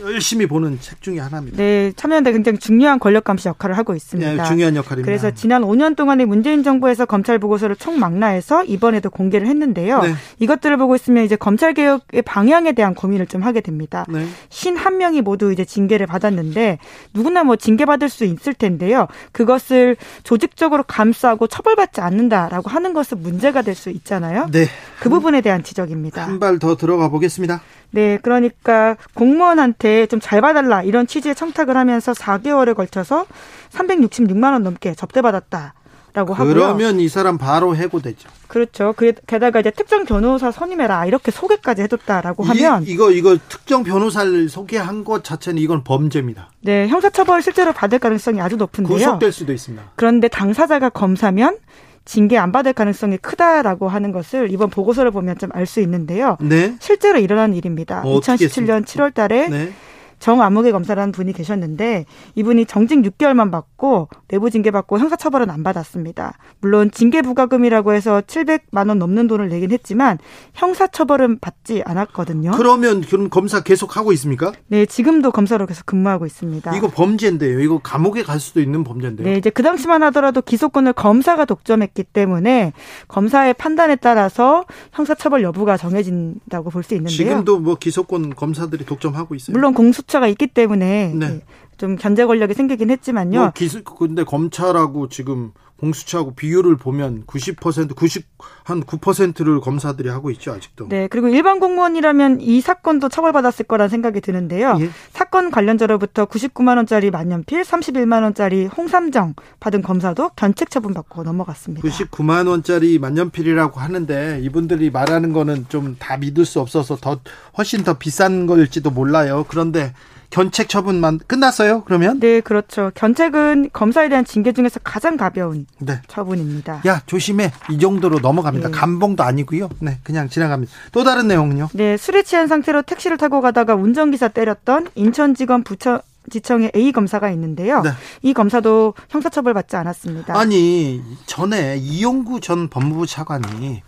열심히 0.00 0.46
보는 0.46 0.78
책 0.80 1.00
중에 1.02 1.18
하나입니다. 1.18 1.56
네, 1.56 1.92
참여연대 1.94 2.32
굉장히 2.32 2.58
중요한 2.58 2.98
권력 2.98 3.24
감시 3.24 3.48
역할을 3.48 3.76
하고 3.76 3.94
있습니다. 3.94 4.34
네, 4.42 4.48
중요한 4.48 4.74
역할입니다. 4.76 5.04
그래서 5.06 5.30
지난 5.30 5.62
5년 5.62 5.96
동안의 5.96 6.26
문재인 6.26 6.62
정부에서 6.62 7.04
검찰 7.06 7.38
보고서를 7.38 7.76
총망라해서 7.76 8.64
이번에도 8.64 9.10
공개를 9.10 9.46
했는데요. 9.46 10.00
네. 10.02 10.14
이것들을 10.38 10.76
보고 10.76 10.94
있으면 10.94 11.24
이제 11.24 11.36
검찰 11.36 11.74
개혁의 11.74 12.22
방향에 12.22 12.72
대한 12.72 12.94
고민을 12.94 13.26
좀 13.26 13.42
하게 13.42 13.60
됩니다. 13.60 14.06
네. 14.08 14.26
신한 14.48 14.98
명이 14.98 15.20
모두 15.22 15.52
이제 15.52 15.64
징계를 15.64 16.06
받았는데 16.06 16.78
누구나 17.12 17.44
뭐 17.44 17.56
징계 17.56 17.84
받을 17.84 18.08
수 18.08 18.24
있을 18.24 18.54
텐데요. 18.54 19.06
그것을 19.32 19.96
조직적으로 20.22 20.82
감싸고 20.84 21.46
처벌받지 21.46 22.00
않는다라고 22.00 22.70
하는 22.70 22.92
것은 22.94 23.20
문제가 23.22 23.62
될 23.62 23.74
수 23.74 23.90
있잖아요. 23.90 24.46
네. 24.52 24.66
그 25.00 25.08
부분에 25.08 25.40
대한 25.40 25.64
지적입니다. 25.64 26.22
한 26.24 26.38
발 26.38 26.58
더 26.60 26.76
들어가 26.76 27.08
보겠습니다. 27.08 27.60
네, 27.94 28.18
그러니까 28.22 28.96
공무원한테 29.14 30.06
좀 30.06 30.20
잘 30.20 30.40
봐달라 30.40 30.82
이런 30.82 31.06
취지의 31.06 31.34
청탁을 31.34 31.76
하면서 31.76 32.12
4개월에 32.12 32.74
걸쳐서 32.74 33.26
366만 33.72 34.52
원 34.52 34.62
넘게 34.62 34.94
접대받았다 34.94 35.74
라고 36.14 36.32
하고요. 36.32 36.54
그러면 36.54 37.00
이 37.00 37.08
사람 37.08 37.38
바로 37.38 37.74
해고되죠. 37.74 38.28
그렇죠. 38.46 38.94
그- 38.96 39.12
게다가 39.26 39.58
이제 39.60 39.70
특정 39.72 40.04
변호사 40.04 40.52
선임해라 40.52 41.06
이렇게 41.06 41.32
소개까지 41.32 41.82
해줬다라고 41.82 42.44
하면 42.44 42.84
이, 42.84 42.90
이거 42.92 43.10
이거 43.10 43.36
특정 43.48 43.82
변호사를 43.82 44.48
소개한 44.48 45.02
것 45.04 45.24
자체는 45.24 45.60
이건 45.60 45.82
범죄입니다. 45.82 46.50
네 46.62 46.86
형사처벌 46.86 47.42
실제로 47.42 47.72
받을 47.72 47.98
가능성이 47.98 48.40
아주 48.40 48.56
높은데요. 48.56 48.96
구속될 48.96 49.32
수도 49.32 49.52
있습니다. 49.52 49.82
그런데 49.96 50.28
당사자가 50.28 50.88
검사면 50.90 51.56
징계 52.04 52.36
안 52.36 52.52
받을 52.52 52.72
가능성이 52.74 53.16
크다라고 53.18 53.88
하는 53.88 54.12
것을 54.12 54.50
이번 54.52 54.68
보고서를 54.70 55.10
보면 55.10 55.38
좀 55.38 55.50
알 55.54 55.66
수 55.66 55.80
있는데요. 55.80 56.36
네. 56.40 56.74
실제로 56.80 57.18
일어난 57.18 57.54
일입니다. 57.54 58.02
어, 58.04 58.14
어떻게 58.14 58.46
2017년 58.46 58.84
7월 58.84 59.14
달에 59.14 59.48
네. 59.48 59.72
정아무개 60.18 60.72
검사라는 60.72 61.12
분이 61.12 61.32
계셨는데 61.32 62.06
이분이 62.36 62.66
정직 62.66 63.00
6개월만 63.02 63.50
받고 63.50 64.08
내부 64.28 64.50
징계 64.50 64.70
받고 64.70 64.98
형사 64.98 65.16
처벌은 65.16 65.50
안 65.50 65.62
받았습니다. 65.62 66.38
물론 66.60 66.90
징계 66.90 67.20
부과금이라고 67.22 67.92
해서 67.92 68.20
700만 68.20 68.88
원 68.88 68.98
넘는 68.98 69.26
돈을 69.26 69.48
내긴 69.48 69.72
했지만 69.72 70.18
형사 70.54 70.86
처벌은 70.86 71.38
받지 71.40 71.82
않았거든요. 71.84 72.52
그러면 72.52 73.00
그럼 73.02 73.28
검사 73.28 73.62
계속 73.62 73.96
하고 73.96 74.12
있습니까? 74.12 74.52
네, 74.68 74.86
지금도 74.86 75.32
검사로 75.32 75.66
계속 75.66 75.86
근무하고 75.86 76.26
있습니다. 76.26 76.76
이거 76.76 76.88
범죄인데요. 76.88 77.60
이거 77.60 77.78
감옥에 77.82 78.22
갈 78.22 78.38
수도 78.40 78.60
있는 78.60 78.84
범죄인데요. 78.84 79.26
네, 79.26 79.36
이제 79.36 79.50
그 79.50 79.62
당시만 79.62 80.02
하더라도 80.04 80.40
기소권을 80.42 80.92
검사가 80.92 81.44
독점했기 81.44 82.04
때문에 82.04 82.72
검사의 83.08 83.54
판단에 83.54 83.96
따라서 83.96 84.64
형사 84.92 85.14
처벌 85.14 85.42
여부가 85.42 85.76
정해진다고 85.76 86.70
볼 86.70 86.84
수 86.84 86.94
있는데요. 86.94 87.16
지금도 87.16 87.60
뭐 87.60 87.76
기소권 87.76 88.34
검사들이 88.34 88.84
독점하고 88.84 89.34
있어요. 89.34 89.54
물론 89.54 89.72
공 89.72 89.90
수처가 90.04 90.28
있기 90.28 90.48
때문에 90.48 91.12
네. 91.14 91.28
네, 91.28 91.40
좀 91.76 91.96
견제 91.96 92.24
권력이 92.24 92.54
생기긴 92.54 92.90
했지만요. 92.90 93.40
뭐 93.40 93.50
기소 93.52 93.82
근데 93.82 94.24
검찰하고 94.24 95.08
지금 95.08 95.52
공수처하고 95.84 96.34
비율을 96.34 96.76
보면 96.76 97.24
90% 97.26 97.94
90한 97.94 98.84
9%를 98.84 99.60
검사들이 99.60 100.08
하고 100.08 100.30
있죠 100.32 100.52
아직도. 100.52 100.88
네, 100.88 101.08
그리고 101.08 101.28
일반 101.28 101.60
공무원이라면 101.60 102.40
이 102.40 102.60
사건도 102.60 103.08
처벌받았을 103.08 103.64
거란 103.66 103.88
생각이 103.88 104.20
드는데요. 104.20 104.76
예. 104.80 104.90
사건 105.12 105.50
관련자로부터 105.50 106.26
99만 106.26 106.76
원짜리 106.76 107.10
만년필, 107.10 107.62
31만 107.62 108.22
원짜리 108.22 108.66
홍삼정 108.66 109.34
받은 109.60 109.82
검사도 109.82 110.30
견책 110.36 110.70
처분 110.70 110.94
받고 110.94 111.22
넘어갔습니다. 111.22 111.86
99만 111.88 112.48
원짜리 112.48 112.98
만년필이라고 112.98 113.80
하는데 113.80 114.40
이분들이 114.42 114.90
말하는 114.90 115.32
거는 115.32 115.66
좀 115.68 115.94
다 115.98 116.16
믿을 116.16 116.44
수 116.44 116.60
없어서 116.60 116.96
더 116.96 117.20
훨씬 117.56 117.84
더 117.84 117.94
비싼 117.94 118.46
걸지도 118.46 118.90
몰라요. 118.90 119.44
그런데 119.48 119.94
견책 120.34 120.68
처분만 120.68 121.20
끝났어요? 121.28 121.84
그러면? 121.84 122.18
네, 122.18 122.40
그렇죠. 122.40 122.90
견책은 122.96 123.70
검사에 123.72 124.08
대한 124.08 124.24
징계 124.24 124.50
중에서 124.50 124.80
가장 124.82 125.16
가벼운 125.16 125.64
네. 125.78 126.02
처분입니다. 126.08 126.82
야 126.88 127.02
조심해 127.06 127.52
이 127.70 127.78
정도로 127.78 128.18
넘어갑니다. 128.18 128.68
네. 128.70 128.74
감봉도 128.76 129.22
아니고요. 129.22 129.68
네 129.78 130.00
그냥 130.02 130.28
지나갑니다. 130.28 130.72
또 130.90 131.04
다른 131.04 131.28
내용은요? 131.28 131.68
네, 131.74 131.96
술에 131.96 132.24
취한 132.24 132.48
상태로 132.48 132.82
택시를 132.82 133.16
타고 133.16 133.40
가다가 133.40 133.76
운전기사 133.76 134.26
때렸던 134.26 134.88
인천지검 134.96 135.62
부처 135.62 136.02
지청의 136.28 136.72
A 136.74 136.90
검사가 136.90 137.30
있는데요. 137.30 137.82
네. 137.82 137.90
이 138.22 138.34
검사도 138.34 138.94
형사처벌 139.10 139.54
받지 139.54 139.76
않았습니다. 139.76 140.36
아니 140.36 141.00
전에 141.26 141.76
이용구 141.76 142.40
전 142.40 142.66
법무부 142.66 143.06
차관이 143.06 143.82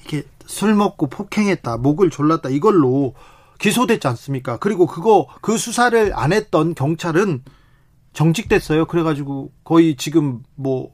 이렇게 0.00 0.26
술 0.44 0.74
먹고 0.74 1.06
폭행했다, 1.06 1.76
목을 1.76 2.10
졸랐다 2.10 2.48
이걸로 2.48 3.14
기소됐지 3.64 4.06
않습니까? 4.08 4.58
그리고 4.58 4.86
그거 4.86 5.26
그 5.40 5.56
수사를 5.56 6.12
안 6.14 6.34
했던 6.34 6.74
경찰은 6.74 7.42
정직됐어요. 8.12 8.84
그래가지고 8.84 9.52
거의 9.64 9.96
지금 9.96 10.42
뭐 10.54 10.90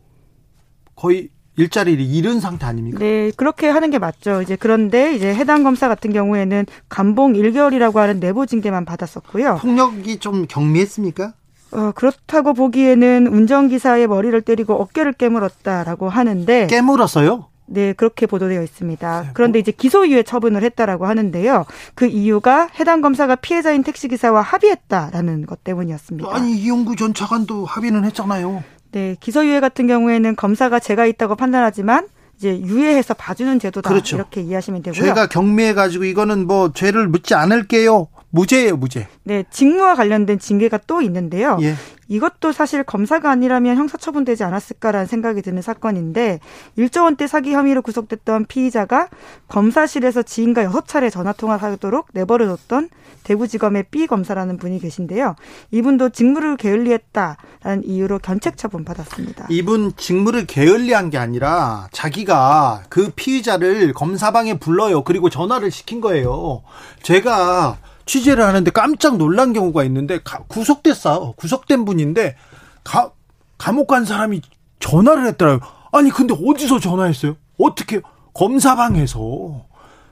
거의 0.94 1.30
일자리를 1.56 2.01
잃은 2.01 2.38
상태 2.38 2.66
아닙니까? 2.66 3.01
네, 3.01 3.32
그렇게 3.36 3.68
하는 3.68 3.90
게 3.90 3.98
맞죠. 3.98 4.40
이제 4.40 4.55
그런데 4.55 5.16
이제 5.16 5.34
해당 5.34 5.64
검사 5.64 5.88
같은 5.88 6.12
경우에는 6.12 6.64
감봉 6.88 7.32
1개월이라고 7.32 7.97
하는 7.97 8.20
내부 8.20 8.47
징계만 8.47 8.84
받았었고요. 8.84 9.56
폭력이 9.60 10.20
좀 10.20 10.47
경미했습니까? 10.47 11.32
어, 11.72 11.92
그렇다고 11.97 12.55
보기에는 12.55 13.26
운전기사의 13.26 14.06
머리를 14.06 14.40
때리고 14.42 14.74
어깨를 14.74 15.12
깨물었다라고 15.14 16.09
하는데 16.09 16.68
깨물었어요. 16.68 17.49
네, 17.72 17.92
그렇게 17.92 18.26
보도되어 18.26 18.62
있습니다. 18.62 19.30
그런데 19.32 19.60
이제 19.60 19.70
기소유예 19.70 20.24
처분을 20.24 20.64
했다라고 20.64 21.06
하는데요. 21.06 21.66
그 21.94 22.06
이유가 22.06 22.68
해당 22.78 23.01
검사가 23.01 23.36
피해자인 23.36 23.84
택시기사와 23.84 24.42
합의했다라는 24.42 25.47
것 25.47 25.62
때문이었습니다. 25.62 26.28
아니 26.34 26.52
이용구 26.56 26.97
전 26.97 27.14
차관도 27.14 27.64
합의는 27.66 28.05
했잖아요. 28.06 28.64
네, 28.90 29.16
기소유예 29.20 29.60
같은 29.60 29.86
경우에는 29.86 30.34
검사가 30.34 30.80
죄가 30.80 31.06
있다고 31.06 31.36
판단하지만 31.36 32.09
이제 32.36 32.59
유예해서 32.59 33.14
봐주는 33.14 33.60
제도다 33.60 33.88
그렇죠. 33.88 34.16
이렇게 34.16 34.40
이해하시면 34.40 34.82
되고요. 34.82 35.01
죄가 35.01 35.28
경미해 35.28 35.74
가지고 35.74 36.05
이거는 36.05 36.48
뭐 36.48 36.72
죄를 36.72 37.06
묻지 37.06 37.34
않을게요. 37.34 38.09
무죄예요, 38.31 38.77
무죄. 38.77 39.09
네, 39.24 39.44
직무와 39.51 39.94
관련된 39.94 40.39
징계가 40.39 40.78
또 40.86 41.02
있는데요. 41.02 41.59
예. 41.62 41.74
이것도 42.09 42.51
사실 42.51 42.82
검사가 42.82 43.31
아니라면 43.31 43.77
형사처분되지 43.77 44.43
않았을까라는 44.43 45.07
생각이 45.07 45.43
드는 45.43 45.62
사건인데 45.62 46.40
1조 46.77 47.05
원대 47.05 47.28
사기 47.28 47.52
혐의로 47.52 47.82
구속됐던 47.82 48.47
피의자가 48.47 49.09
검사실에서 49.47 50.23
지인과 50.23 50.65
여섯 50.65 50.89
차례 50.89 51.09
전화 51.09 51.32
통화를 51.32 51.62
하도록 51.62 52.09
내버려뒀던 52.12 52.89
대구지검의 53.23 53.85
B 53.93 54.09
검사라는 54.09 54.57
분이 54.57 54.81
계신데요. 54.81 55.36
이분도 55.70 56.09
직무를 56.09 56.57
게을리했다라는 56.57 57.85
이유로 57.85 58.19
견책 58.19 58.57
처분 58.57 58.85
받았습니다. 58.85 59.47
이분 59.51 59.93
직무를 59.97 60.47
게을리한 60.47 61.11
게 61.11 61.19
아니라 61.19 61.89
자기가 61.93 62.85
그 62.89 63.12
피의자를 63.15 63.93
검사방에 63.93 64.59
불러요. 64.59 65.05
그리고 65.05 65.31
전화를 65.31 65.70
시킨 65.70 66.01
거예요. 66.01 66.62
제가 67.02 67.78
취재를 68.11 68.43
하는데 68.45 68.69
깜짝 68.73 69.19
놀란 69.19 69.53
경우가 69.53 69.85
있는데 69.85 70.19
가- 70.24 70.43
구속됐어. 70.49 71.35
구속된 71.37 71.85
분인데 71.85 72.35
가- 72.82 73.12
감옥 73.57 73.87
간 73.87 74.05
사람이 74.05 74.43
전화를 74.81 75.27
했더라고요. 75.28 75.69
아니 75.93 76.11
근데 76.11 76.35
어디서 76.35 76.81
전화했어요? 76.81 77.37
어떻게 77.59 78.01
검사방에서 78.35 79.65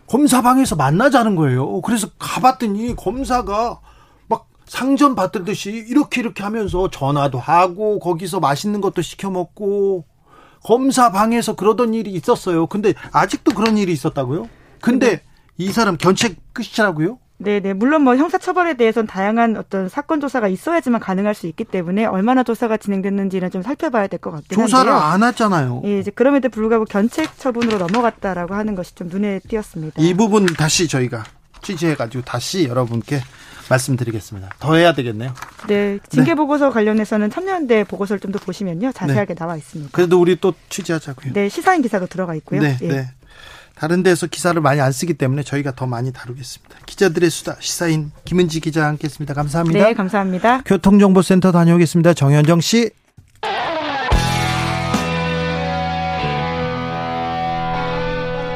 검사방에서 0.07 0.77
만나자는 0.77 1.35
거예요. 1.35 1.81
그래서 1.81 2.07
가봤더니 2.21 2.95
검사가 2.95 3.81
막 4.29 4.47
상점 4.67 5.17
받듯이 5.17 5.71
이렇게 5.89 6.21
이렇게 6.21 6.45
하면서 6.45 6.89
전화도 6.91 7.41
하고 7.41 7.99
거기서 7.99 8.39
맛있는 8.39 8.81
것도 8.81 9.03
시켜 9.03 9.29
먹고 9.29 10.05
검사방에서 10.63 11.57
그러던 11.57 11.95
일이 11.95 12.13
있었어요. 12.13 12.69
근데 12.69 12.95
아직도 13.11 13.55
그런 13.55 13.77
일이 13.77 13.93
있었다고요? 13.93 14.49
근데 14.81 15.23
이 15.57 15.73
사람 15.73 15.97
견책 15.97 16.37
끝이라고요? 16.53 17.19
네네. 17.39 17.75
물론 17.75 18.03
뭐 18.03 18.17
형사처벌에 18.17 18.75
대해서는 18.75 19.07
다양한 19.07 19.57
어떤 19.57 19.89
사건 19.89 20.21
조사가 20.21 20.49
있어야지만 20.49 21.01
가능할 21.01 21.35
수 21.35 21.47
있기 21.47 21.65
때문에 21.65 22.05
얼마나 22.05 22.43
조사가 22.43 22.77
진행됐는지는 22.79 23.51
좀 23.51 23.63
살펴봐야 23.63 24.07
될 24.09 24.19
것 24.19 24.33
같긴 24.33 24.59
한데요. 24.59 24.67
조사를 24.67 24.91
안 24.93 25.23
했잖아요. 25.23 25.83
예, 25.85 26.01
이제 26.01 26.11
그럼에도 26.11 26.49
불구하고 26.49 26.85
견책 26.85 27.39
처분으로 27.39 27.79
넘어갔다라고 27.79 28.55
하는 28.55 28.75
것이 28.75 28.95
좀 28.97 29.09
눈에 29.09 29.39
띄었습니다. 29.49 30.03
이 30.03 30.15
부분 30.15 30.47
다시 30.47 30.89
저희가 30.89 31.23
취재해가지고 31.63 32.25
다시 32.25 32.65
여러분께 32.67 33.21
말씀드리겠습니다. 33.71 34.49
더 34.59 34.75
해야 34.75 34.93
되겠네요. 34.95 35.33
네, 35.69 35.99
징계 36.09 36.35
보고서 36.35 36.71
관련해서는 36.71 37.31
청년대 37.31 37.85
보고서를 37.85 38.19
좀 38.21 38.33
더 38.33 38.39
보시면요 38.39 38.93
자세하게 38.93 39.35
나와 39.35 39.57
있습니다. 39.57 39.91
그래도 39.93 40.21
우리 40.21 40.37
또 40.37 40.53
취재하자고요. 40.71 41.33
네, 41.35 41.49
시사인 41.49 41.83
기사가 41.83 42.07
들어가 42.07 42.35
있고요. 42.35 42.61
네, 42.61 42.77
예. 42.83 42.89
네. 42.89 43.11
다른 43.79 44.03
데서 44.03 44.27
기사를 44.27 44.61
많이 44.61 44.81
안 44.81 44.91
쓰기 44.91 45.15
때문에 45.15 45.45
저희가 45.45 45.73
더 45.77 45.87
많이 45.87 46.13
다루겠습니다. 46.13 46.79
기자들의 46.85 47.31
수다 47.31 47.57
시사인 47.61 48.11
김은지 48.25 48.59
기자와 48.59 48.89
함께했습니다. 48.89 49.35
감사합니다. 49.35 49.79
네, 49.79 49.95
감사합니다. 49.95 50.63
교통정보센터 50.65 51.53
다녀오겠습니다. 51.53 52.15
정현정 52.15 52.61
씨. 52.61 52.91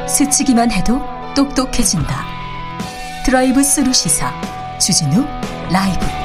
스치기만 0.09 0.73
해도 0.73 1.01
똑똑해진다. 1.37 2.25
드라이브 3.25 3.63
스루 3.63 3.93
시사 3.93 4.33
주진우 4.79 5.25
라이브. 5.71 6.22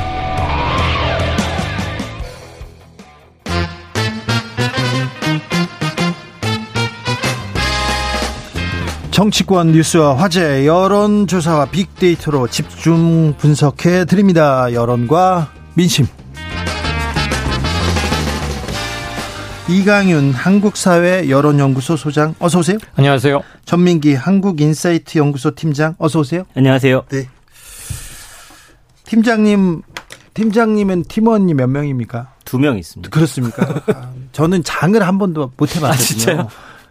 정치권 9.22 9.72
뉴스와 9.72 10.16
화제, 10.16 10.68
여론조사와 10.68 11.72
빅데이터로 11.72 12.48
집중 12.50 13.34
분석해 13.40 14.06
드립니다. 14.06 14.72
여론과 14.72 15.52
민심. 15.74 16.06
이강윤 19.68 20.34
한국사회 20.34 21.30
여론연구소 21.32 21.98
소장 21.98 22.36
어서 22.38 22.60
오세요. 22.60 22.78
안녕하세요. 22.96 23.42
전민기 23.66 24.14
한국인사이트 24.14 25.18
연구소 25.18 25.56
팀장 25.56 25.96
어서 25.98 26.20
오세요. 26.20 26.44
안녕하세요. 26.56 27.06
네. 27.10 27.28
팀장님 29.06 29.82
팀장님은 30.36 31.06
팀원이 31.06 31.56
몇 31.56 31.66
명입니까? 31.66 32.34
두 32.46 32.60
명 32.60 32.78
있습니다. 32.78 33.10
그렇습니까? 33.10 33.82
아, 33.96 34.12
저는 34.32 34.64
장을 34.64 35.02
한 35.02 35.18
번도 35.18 35.54
못 35.58 35.76
해봤거든요. 35.76 35.90
아, 35.92 35.96
진짜요? 35.98 36.48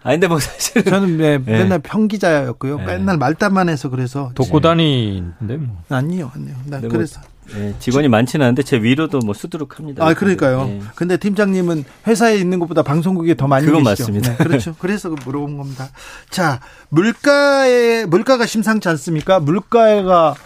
아, 0.07 0.11
근데 0.11 0.29
뭐 0.29 0.39
사실은. 0.39 0.85
저는 0.85 1.17
네, 1.17 1.39
네. 1.39 1.59
맨날 1.59 1.81
평기자였고요. 1.81 2.79
네. 2.79 2.85
맨날 2.87 3.19
말단만 3.19 3.69
해서 3.69 3.89
그래서 3.89 4.31
독고다니인데 4.37 5.57
뭐. 5.57 5.83
아니요, 5.89 6.31
아니요. 6.33 6.55
나 6.67 6.77
네, 6.77 6.83
뭐 6.83 6.91
그래서 6.91 7.21
네, 7.53 7.75
직원이 7.81 8.07
많지는 8.07 8.45
않은데 8.47 8.63
제 8.63 8.77
위로도 8.81 9.19
뭐 9.25 9.35
수두룩합니다. 9.35 10.07
아 10.07 10.15
그러니까요. 10.15 10.65
네. 10.67 10.81
근데 10.95 11.17
팀장님은 11.17 11.85
회사에 12.07 12.37
있는 12.37 12.61
것보다 12.61 12.85
방송국에 12.85 13.35
더 13.35 13.49
많이 13.49 13.67
그건 13.67 13.83
계시죠. 13.83 14.05
맞습니다. 14.05 14.37
네, 14.37 14.45
그렇죠. 14.45 14.75
그래서 14.79 15.11
물어본 15.25 15.57
겁니다. 15.57 15.89
자, 16.31 16.61
물가에 16.91 18.07
물가가 18.07 18.47
심상치 18.47 18.89
않습니까? 18.89 19.41
물가가 19.41 20.37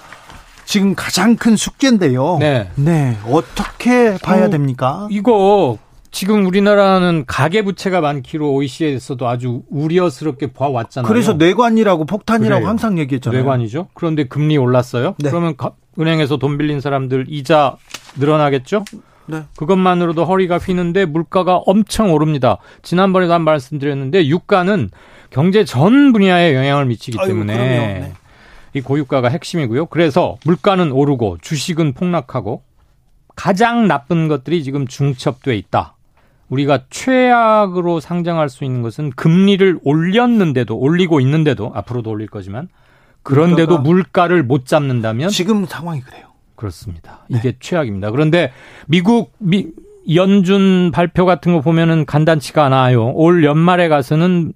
지금 0.65 0.95
가장 0.95 1.37
큰 1.37 1.55
숙제인데요. 1.57 2.39
네. 2.41 2.71
네, 2.77 3.19
어떻게 3.27 4.17
봐야 4.23 4.47
어, 4.47 4.51
됩니까? 4.51 5.07
이거 5.11 5.77
지금 6.11 6.45
우리나라는 6.47 7.25
가계 7.27 7.63
부채가 7.63 8.01
많기로 8.01 8.53
OECD에서도 8.55 9.29
아주 9.29 9.63
우려스럽게 9.71 10.53
봐왔잖아요. 10.53 11.09
그래서 11.09 11.35
뇌관이라고 11.35 12.05
폭탄이라고 12.05 12.61
그래요. 12.61 12.69
항상 12.69 12.99
얘기했잖아요. 12.99 13.41
뇌관이죠. 13.43 13.89
그런데 13.95 14.25
금리 14.25 14.57
올랐어요. 14.57 15.15
네. 15.19 15.31
그러면 15.31 15.57
가- 15.57 15.73
은행에서 15.99 16.39
돈 16.39 16.59
빌린 16.59 16.81
사람들 16.81 17.27
이자 17.29 17.77
늘어나겠죠? 18.19 18.85
네. 19.27 19.45
그것만으로도 19.57 20.25
허리가 20.25 20.59
휘는데 20.59 21.05
물가가 21.07 21.57
엄청 21.59 22.13
오릅니다. 22.13 22.59
지난번에도 22.83 23.33
한 23.33 23.43
말씀드렸는데 23.43 24.27
유가는 24.27 24.91
경제 25.31 25.65
전 25.65 26.13
분야에 26.13 26.55
영향을 26.57 26.87
미치기 26.87 27.19
아유, 27.21 27.29
때문에. 27.29 27.57
네. 27.57 28.13
이 28.75 28.81
고유가가 28.81 29.29
핵심이고요. 29.29 29.87
그래서 29.87 30.37
물가는 30.45 30.91
오르고 30.91 31.39
주식은 31.41 31.93
폭락하고 31.93 32.63
가장 33.37 33.87
나쁜 33.89 34.27
것들이 34.29 34.63
지금 34.65 34.87
중첩돼 34.87 35.57
있다. 35.57 35.95
우리가 36.51 36.85
최악으로 36.91 38.01
상정할 38.01 38.49
수 38.49 38.65
있는 38.65 38.83
것은 38.83 39.11
금리를 39.11 39.79
올렸는데도 39.83 40.77
올리고 40.77 41.21
있는데도 41.21 41.73
앞으로도 41.75 42.11
올릴 42.11 42.29
거지만 42.29 42.69
그런데도 43.23 43.79
물가를 43.79 44.43
못 44.43 44.67
잡는다면 44.67 45.29
지금 45.29 45.65
상황이 45.65 46.01
그래요. 46.01 46.27
그렇습니다. 46.57 47.25
네. 47.29 47.39
이게 47.39 47.57
최악입니다. 47.59 48.11
그런데 48.11 48.53
미국 48.87 49.33
미, 49.39 49.69
연준 50.13 50.91
발표 50.93 51.25
같은 51.25 51.53
거 51.53 51.61
보면은 51.61 52.05
간단치가 52.05 52.65
않아요. 52.67 53.11
올 53.13 53.45
연말에 53.45 53.89
가서는 53.89 54.53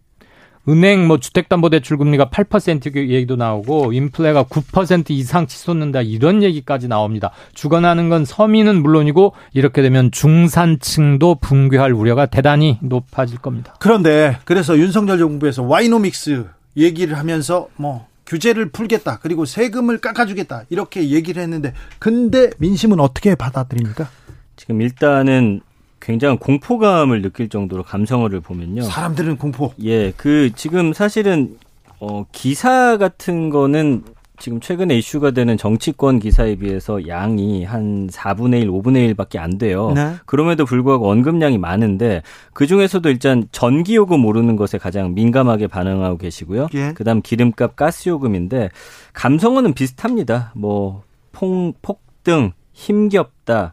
은행 0.69 1.07
뭐 1.07 1.19
주택담보대출 1.19 1.99
금리가 1.99 2.31
8% 2.31 2.97
얘기도 2.97 3.37
나오고 3.37 3.93
인플레가 3.93 4.45
9% 4.45 5.11
이상 5.11 5.47
치솟는다 5.47 6.03
이런 6.03 6.43
얘기까지 6.43 6.89
나옵니다. 6.89 7.31
주거나는 7.55 8.09
건 8.09 8.25
서민은 8.25 8.83
물론이고 8.83 9.35
이렇게 9.53 9.83
되면 9.83 10.11
중산층도 10.11 11.37
붕괴할 11.37 11.93
우려가 11.93 12.27
대단히 12.27 12.79
높아질 12.81 13.39
겁니다. 13.39 13.75
그런데 13.79 14.39
그래서 14.45 14.79
윤석열 14.79 15.19
정부에서 15.19 15.63
와이노믹스 15.63 16.47
얘기를 16.77 17.19
하면서 17.19 17.69
뭐 17.77 18.07
규제를 18.27 18.71
풀겠다 18.71 19.19
그리고 19.21 19.45
세금을 19.45 19.99
깎아주겠다 19.99 20.65
이렇게 20.71 21.11
얘기를 21.11 21.43
했는데 21.43 21.75
근데 21.99 22.51
민심은 22.59 23.01
어떻게 23.01 23.35
받아들입니까? 23.35 24.09
지금 24.57 24.81
일단은 24.81 25.61
굉장한 26.05 26.39
공포감을 26.39 27.23
느낄 27.23 27.49
정도로 27.49 27.83
감성어를 27.83 28.41
보면요. 28.41 28.83
사람들은 28.83 29.39
공포. 29.39 29.73
예, 29.83 30.13
그 30.13 30.51
지금 30.55 30.93
사실은 30.93 31.57
어 31.99 32.27
기사 32.31 32.99
같은 32.99 33.49
거는 33.49 34.05
지금 34.39 34.61
최근에 34.61 34.99
이슈가 34.99 35.31
되는 35.31 35.57
정치권 35.57 36.19
기사에 36.19 36.57
비해서 36.57 37.07
양이 37.09 37.65
한 37.65 38.09
4분의 38.09 38.63
1, 38.63 38.71
5분의 38.71 39.15
1밖에 39.15 39.39
안 39.39 39.57
돼요. 39.59 39.93
네. 39.95 40.15
그럼에도 40.27 40.67
불구하고 40.67 41.09
언급량이 41.09 41.57
많은데 41.57 42.23
그 42.53 42.67
중에서도 42.67 43.09
일단 43.09 43.47
전기요금 43.53 44.25
오르는 44.25 44.57
것에 44.57 44.77
가장 44.77 45.15
민감하게 45.15 45.69
반응하고 45.69 46.19
계시고요. 46.19 46.67
예. 46.75 46.93
그다음 46.95 47.23
기름값, 47.23 47.77
가스요금인데 47.77 48.71
감성어는 49.13 49.73
비슷합니다. 49.73 50.53
뭐 50.57 51.05
폭, 51.33 51.81
폭등, 51.81 52.53
힘겹다. 52.73 53.73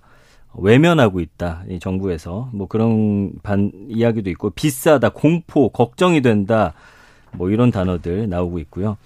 외면하고 0.56 1.19
있다. 1.19 1.64
이 1.69 1.80
정부에서 1.80 2.49
뭐 2.53 2.68
그런 2.68 3.32
반 3.44 3.72
이야기도 3.88 4.30
있고 4.30 4.49
비싸다, 4.49 5.10
공포, 5.10 5.69
걱정이 5.69 6.22
된다. 6.22 6.73
뭐 7.34 7.49
이런 7.49 7.72
단어들 7.72 8.28
나오고 8.30 8.60
있고요. 8.60 8.98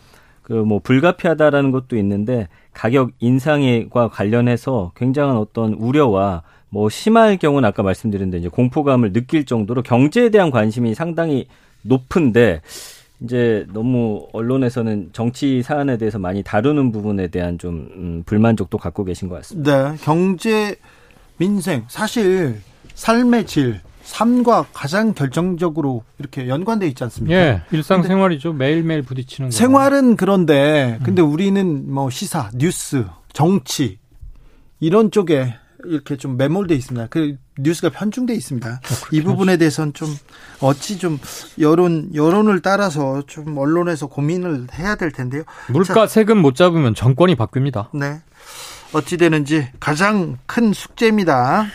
그 0.42 0.54
뭐 0.54 0.80
불가피하다라는 0.80 1.72
것도 1.72 1.98
있는데 1.98 2.48
가격 2.72 3.12
인상과 3.20 4.10
관련해서 4.10 4.92
굉장한 4.96 5.38
어떤 5.38 5.74
우려와 5.74 6.44
뭐 6.70 6.90
심할 6.90 7.38
경우는 7.38 7.68
아까 7.68 7.82
말씀드린 7.82 8.30
데 8.30 8.38
이제 8.38 8.48
공포감을 8.48 9.12
느낄 9.14 9.46
정도로 9.46 9.82
경제에 9.82 10.30
대한 10.30 10.52
관심이 10.52 10.94
상당히 10.94 11.48
높은데 11.82 12.62
이제 13.22 13.66
너무 13.74 14.28
언론에서는 14.34 15.10
정치 15.14 15.64
사안에 15.64 15.98
대해서 15.98 16.20
많이 16.20 16.44
다루는 16.44 16.92
부분에 16.92 17.28
대한 17.28 17.58
좀 17.58 17.88
음, 17.96 18.24
불만족도 18.26 18.78
갖고 18.78 19.04
계신 19.04 19.30
것 19.30 19.36
같습니다. 19.36 19.94
네, 19.94 19.98
경제 20.04 20.76
민생 21.38 21.86
사실 21.88 22.62
삶의 22.94 23.46
질 23.46 23.82
삶과 24.04 24.68
가장 24.72 25.14
결정적으로 25.14 26.04
이렇게 26.20 26.48
연관돼 26.48 26.88
있지 26.88 27.04
않습니까? 27.04 27.36
예, 27.36 27.62
일상생활이죠. 27.72 28.54
매일매일 28.54 29.02
부딪히는 29.02 29.50
거. 29.50 29.56
생활은 29.56 30.16
그런데 30.16 31.00
근데 31.04 31.22
우리는 31.22 31.92
뭐 31.92 32.10
시사, 32.10 32.52
뉴스, 32.54 33.06
정치 33.34 33.98
이런 34.80 35.10
쪽에 35.10 35.56
이렇게 35.86 36.18
좀 36.18 36.38
매몰돼 36.38 36.76
있습니다. 36.76 37.08
그 37.10 37.38
뉴스가 37.60 37.90
편중돼 37.90 38.34
있습니다. 38.34 38.82
이 39.12 39.22
부분에 39.22 39.58
대해서는 39.58 39.94
좀 39.94 40.10
어찌 40.60 40.98
좀 40.98 41.20
여론 41.60 42.10
여론을 42.14 42.62
따라서 42.62 43.24
좀 43.28 43.58
언론에서 43.58 44.08
고민을 44.08 44.68
해야 44.74 44.96
될 44.96 45.12
텐데요. 45.12 45.44
물가 45.70 46.08
세금 46.08 46.40
못 46.40 46.56
잡으면 46.56 46.96
정권이 46.96 47.36
바뀝니다. 47.36 47.88
네. 47.94 48.22
어찌 48.96 49.18
되는지 49.18 49.68
가장 49.82 50.38
큰 50.46 50.72
숙제입니다. 50.72 51.66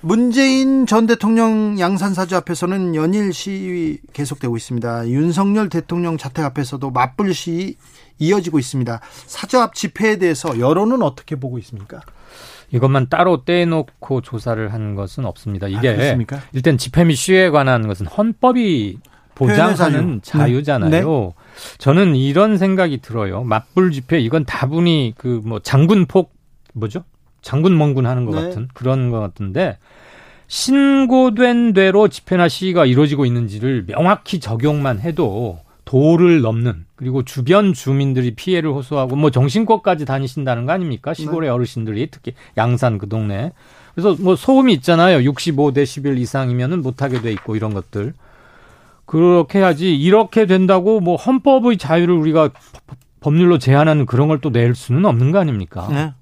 문재인 0.00 0.86
전 0.86 1.06
대통령 1.06 1.78
양산사주 1.78 2.34
앞에서는 2.36 2.94
연일 2.94 3.34
시위 3.34 3.98
계속되고 4.14 4.56
있습니다. 4.56 5.08
윤석열 5.08 5.68
대통령 5.68 6.16
자택 6.16 6.42
앞에서도 6.44 6.90
맞불 6.90 7.34
시위 7.34 7.76
이어지고 8.18 8.58
있습니다. 8.58 9.00
사주 9.26 9.58
앞 9.60 9.74
집회에 9.74 10.16
대해서 10.16 10.58
여론은 10.58 11.02
어떻게 11.02 11.36
보고 11.36 11.58
있습니까? 11.58 12.00
이것만 12.70 13.08
따로 13.10 13.44
떼놓고 13.44 14.22
조사를 14.22 14.72
한 14.72 14.94
것은 14.94 15.26
없습니다. 15.26 15.68
이게 15.68 15.90
아? 15.90 16.40
일단 16.52 16.78
집회 16.78 17.04
및 17.04 17.14
시위에 17.14 17.50
관한 17.50 17.86
것은 17.86 18.06
헌법이 18.06 18.98
보장하는 19.34 20.20
자유. 20.22 20.42
자유잖아요. 20.44 20.90
네. 20.90 21.34
저는 21.78 22.16
이런 22.16 22.56
생각이 22.56 22.98
들어요. 23.02 23.42
맞불 23.44 23.90
집회 23.92 24.18
이건 24.18 24.44
다분히 24.46 25.12
그 25.18 25.42
뭐 25.44 25.58
장군폭 25.60 26.33
뭐죠? 26.74 27.04
장군 27.42 27.76
멍군 27.78 28.06
하는 28.06 28.24
것 28.26 28.34
네. 28.36 28.42
같은 28.48 28.68
그런 28.74 29.10
것 29.10 29.20
같은데 29.20 29.78
신고된 30.46 31.72
대로 31.72 32.08
집회나 32.08 32.48
시위가 32.48 32.86
이루어지고 32.86 33.26
있는지를 33.26 33.86
명확히 33.86 34.40
적용만 34.40 35.00
해도 35.00 35.58
도를 35.84 36.40
넘는 36.40 36.86
그리고 36.96 37.22
주변 37.22 37.72
주민들이 37.74 38.34
피해를 38.34 38.70
호소하고 38.70 39.16
뭐 39.16 39.30
정신과까지 39.30 40.04
다니신다는 40.06 40.64
거 40.64 40.72
아닙니까? 40.72 41.12
시골의 41.12 41.50
어르신들이 41.50 42.08
특히 42.10 42.32
양산 42.56 42.98
그 42.98 43.08
동네. 43.08 43.52
그래서 43.94 44.16
뭐 44.20 44.34
소음이 44.36 44.72
있잖아요. 44.74 45.18
65데시벨 45.30 46.18
이상이면은 46.18 46.82
못 46.82 47.02
하게 47.02 47.20
돼 47.20 47.30
있고 47.32 47.54
이런 47.56 47.74
것들. 47.74 48.14
그렇게 49.06 49.58
해야지 49.58 49.94
이렇게 49.94 50.46
된다고 50.46 51.00
뭐 51.00 51.16
헌법의 51.16 51.76
자유를 51.76 52.14
우리가 52.14 52.48
법- 52.86 52.98
법률로 53.20 53.58
제한하는 53.58 54.06
그런 54.06 54.28
걸 54.28 54.40
또 54.40 54.50
낼 54.50 54.74
수는 54.74 55.04
없는 55.04 55.30
거 55.30 55.38
아닙니까? 55.38 55.88
네. 55.90 56.12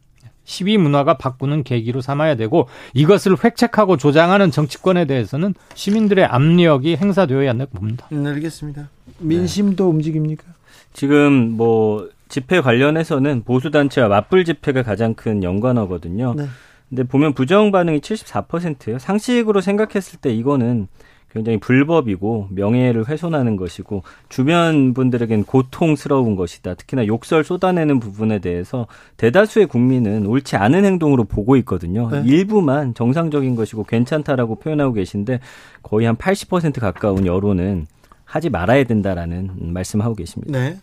시위 0.52 0.76
문화가 0.76 1.16
바꾸는 1.16 1.64
계기로 1.64 2.02
삼아야 2.02 2.34
되고 2.36 2.68
이것을 2.92 3.36
획책하고 3.42 3.96
조장하는 3.96 4.50
정치권에 4.50 5.06
대해서는 5.06 5.54
시민들의 5.74 6.26
압력이 6.26 6.96
행사되어야 6.96 7.48
한다고 7.48 7.78
봅니다. 7.78 8.06
음, 8.12 8.26
알겠습니다. 8.26 8.90
민심도 9.18 9.88
움직입니까? 9.88 10.44
지금 10.92 11.52
뭐 11.52 12.10
집회 12.28 12.60
관련해서는 12.60 13.44
보수 13.44 13.70
단체와 13.70 14.08
맞불 14.08 14.44
집회가 14.44 14.82
가장 14.82 15.14
큰 15.14 15.42
연관어거든요. 15.42 16.34
네. 16.36 16.46
근데 16.90 17.04
보면 17.04 17.32
부정 17.32 17.72
반응이 17.72 18.00
74%예요. 18.00 18.98
상식으로 18.98 19.62
생각했을 19.62 20.18
때 20.20 20.34
이거는 20.34 20.86
굉장히 21.32 21.58
불법이고 21.58 22.48
명예를 22.50 23.08
훼손하는 23.08 23.56
것이고 23.56 24.02
주변 24.28 24.92
분들에겐 24.92 25.44
고통스러운 25.44 26.36
것이다. 26.36 26.74
특히나 26.74 27.06
욕설 27.06 27.42
쏟아내는 27.42 28.00
부분에 28.00 28.38
대해서 28.38 28.86
대다수의 29.16 29.66
국민은 29.66 30.26
옳지 30.26 30.56
않은 30.56 30.84
행동으로 30.84 31.24
보고 31.24 31.56
있거든요. 31.56 32.10
네. 32.10 32.22
일부만 32.26 32.94
정상적인 32.94 33.56
것이고 33.56 33.84
괜찮다라고 33.84 34.56
표현하고 34.56 34.92
계신데 34.92 35.40
거의 35.82 36.06
한 36.06 36.16
80% 36.16 36.80
가까운 36.80 37.24
여론은 37.24 37.86
하지 38.24 38.50
말아야 38.50 38.84
된다라는 38.84 39.72
말씀하고 39.72 40.14
계십니다. 40.14 40.58
네. 40.58 40.78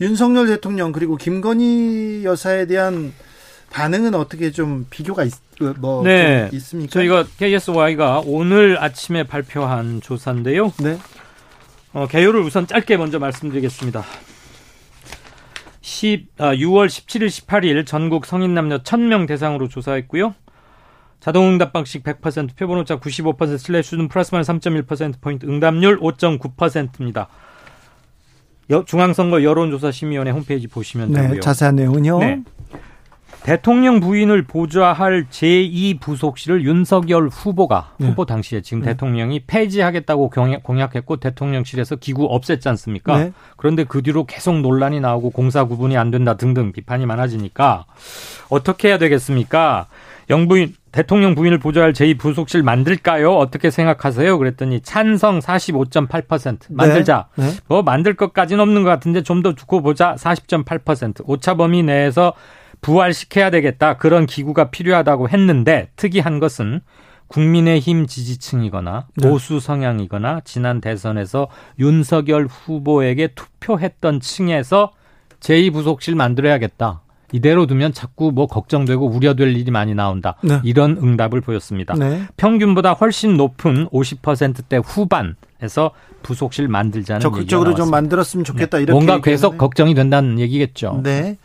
윤석열 0.00 0.46
대통령 0.46 0.92
그리고 0.92 1.16
김건희 1.16 2.22
여사에 2.24 2.66
대한 2.66 3.12
반응은 3.70 4.14
어떻게 4.14 4.50
좀 4.50 4.86
비교가 4.90 5.24
있, 5.24 5.32
뭐 5.78 6.02
네. 6.02 6.48
좀 6.48 6.56
있습니까? 6.56 6.92
저희가 6.92 7.24
KSY가 7.38 8.22
오늘 8.26 8.82
아침에 8.82 9.24
발표한 9.24 10.00
조사인데요. 10.00 10.72
네. 10.82 10.98
어, 11.92 12.06
개요를 12.06 12.40
우선 12.40 12.66
짧게 12.66 12.96
먼저 12.96 13.18
말씀드리겠습니다. 13.18 14.04
10, 15.80 16.28
아, 16.38 16.54
6월 16.54 16.86
17일, 16.86 17.26
18일 17.26 17.86
전국 17.86 18.26
성인 18.26 18.54
남녀 18.54 18.78
1000명 18.78 19.26
대상으로 19.26 19.68
조사했고요. 19.68 20.34
자동응답 21.20 21.72
방식 21.72 22.02
100%, 22.02 22.56
표본오차 22.56 22.98
95%, 22.98 23.58
신뢰 23.58 23.90
수준 23.90 24.08
플러스 24.08 24.34
마이너스 24.34 24.52
3.1%포인트, 24.52 25.46
응답률 25.46 26.00
5.9%입니다. 26.00 27.28
중앙선거 28.86 29.42
여론조사심의위원회 29.42 30.30
홈페이지 30.30 30.68
보시면 30.68 31.12
네, 31.12 31.22
되고요. 31.22 31.40
자세한 31.40 31.76
내용은요. 31.76 32.18
네. 32.20 32.42
대통령 33.42 34.00
부인을 34.00 34.44
보좌할 34.44 35.26
제2부속실을 35.30 36.62
윤석열 36.62 37.28
후보가 37.28 37.92
네. 37.98 38.08
후보 38.08 38.24
당시에 38.26 38.60
지금 38.60 38.80
네. 38.82 38.90
대통령이 38.90 39.40
폐지하겠다고 39.46 40.30
공약, 40.30 40.62
공약 40.62 40.94
했고 40.94 41.16
대통령실에서 41.16 41.96
기구 41.96 42.28
없앴지 42.28 42.66
않습니까? 42.68 43.18
네. 43.18 43.32
그런데 43.56 43.84
그 43.84 44.02
뒤로 44.02 44.24
계속 44.24 44.60
논란이 44.60 45.00
나오고 45.00 45.30
공사 45.30 45.64
구분이 45.64 45.96
안 45.96 46.10
된다 46.10 46.34
등등 46.34 46.72
비판이 46.72 47.06
많아지니까 47.06 47.86
어떻게 48.50 48.88
해야 48.88 48.98
되겠습니까? 48.98 49.86
영부인 50.28 50.74
대통령 50.92 51.34
부인을 51.34 51.58
보좌할 51.58 51.92
제2부속실 51.92 52.62
만들까요? 52.62 53.36
어떻게 53.36 53.70
생각하세요? 53.70 54.38
그랬더니 54.38 54.80
찬성 54.80 55.40
45.8% 55.40 56.58
만들자. 56.70 57.26
네. 57.36 57.46
네. 57.46 57.52
뭐 57.66 57.82
만들 57.82 58.14
것까지는 58.14 58.60
없는 58.62 58.82
것 58.84 58.90
같은데 58.90 59.22
좀 59.22 59.40
더 59.42 59.54
두고 59.54 59.80
보자 59.80 60.14
40.8% 60.16 61.22
오차 61.26 61.54
범위 61.54 61.82
내에서 61.82 62.34
부활시켜야 62.80 63.50
되겠다 63.50 63.96
그런 63.96 64.26
기구가 64.26 64.70
필요하다고 64.70 65.28
했는데 65.28 65.90
특이한 65.96 66.40
것은 66.40 66.80
국민의힘 67.28 68.06
지지층이거나 68.06 69.06
네. 69.16 69.28
보수 69.28 69.60
성향이거나 69.60 70.40
지난 70.44 70.80
대선에서 70.80 71.48
윤석열 71.78 72.46
후보에게 72.46 73.28
투표했던 73.28 74.20
층에서 74.20 74.92
제2부속실 75.38 76.14
만들어야겠다. 76.16 77.02
이대로 77.32 77.66
두면 77.66 77.92
자꾸 77.92 78.32
뭐 78.32 78.46
걱정되고 78.46 79.06
우려될 79.06 79.56
일이 79.56 79.70
많이 79.70 79.94
나온다. 79.94 80.34
네. 80.42 80.60
이런 80.64 80.98
응답을 81.00 81.40
보였습니다. 81.40 81.94
네. 81.94 82.22
평균보다 82.36 82.94
훨씬 82.94 83.36
높은 83.36 83.88
50%대 83.90 84.78
후반에서 84.78 85.92
부속실 86.24 86.66
만들자는 86.66 87.20
적극적으로 87.20 87.74
좀. 87.74 87.90
만들었으면 87.90 88.44
좋겠다 88.44 88.78
이렇게 88.78 88.92
뭔가. 88.92 89.20
계속 89.20 89.56
걱정이 89.56 89.94
된다는 89.94 90.40
얘기겠죠. 90.40 91.00
네. 91.04 91.38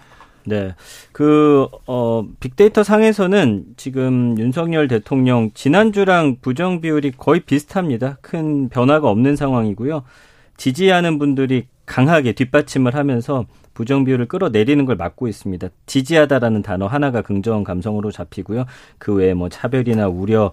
네. 0.45 0.75
그, 1.11 1.67
어, 1.87 2.25
빅데이터 2.39 2.83
상에서는 2.83 3.65
지금 3.77 4.37
윤석열 4.37 4.87
대통령 4.87 5.51
지난주랑 5.53 6.37
부정 6.41 6.81
비율이 6.81 7.13
거의 7.17 7.41
비슷합니다. 7.41 8.17
큰 8.21 8.69
변화가 8.69 9.09
없는 9.09 9.35
상황이고요. 9.35 10.03
지지하는 10.57 11.19
분들이 11.19 11.67
강하게 11.85 12.31
뒷받침을 12.31 12.95
하면서 12.95 13.45
부정 13.73 14.05
비율을 14.05 14.27
끌어내리는 14.27 14.85
걸 14.85 14.95
막고 14.95 15.27
있습니다. 15.27 15.67
지지하다라는 15.85 16.61
단어 16.61 16.87
하나가 16.87 17.21
긍정 17.21 17.63
감성으로 17.63 18.11
잡히고요. 18.11 18.65
그 18.97 19.13
외에 19.13 19.33
뭐 19.33 19.49
차별이나 19.49 20.07
우려, 20.07 20.51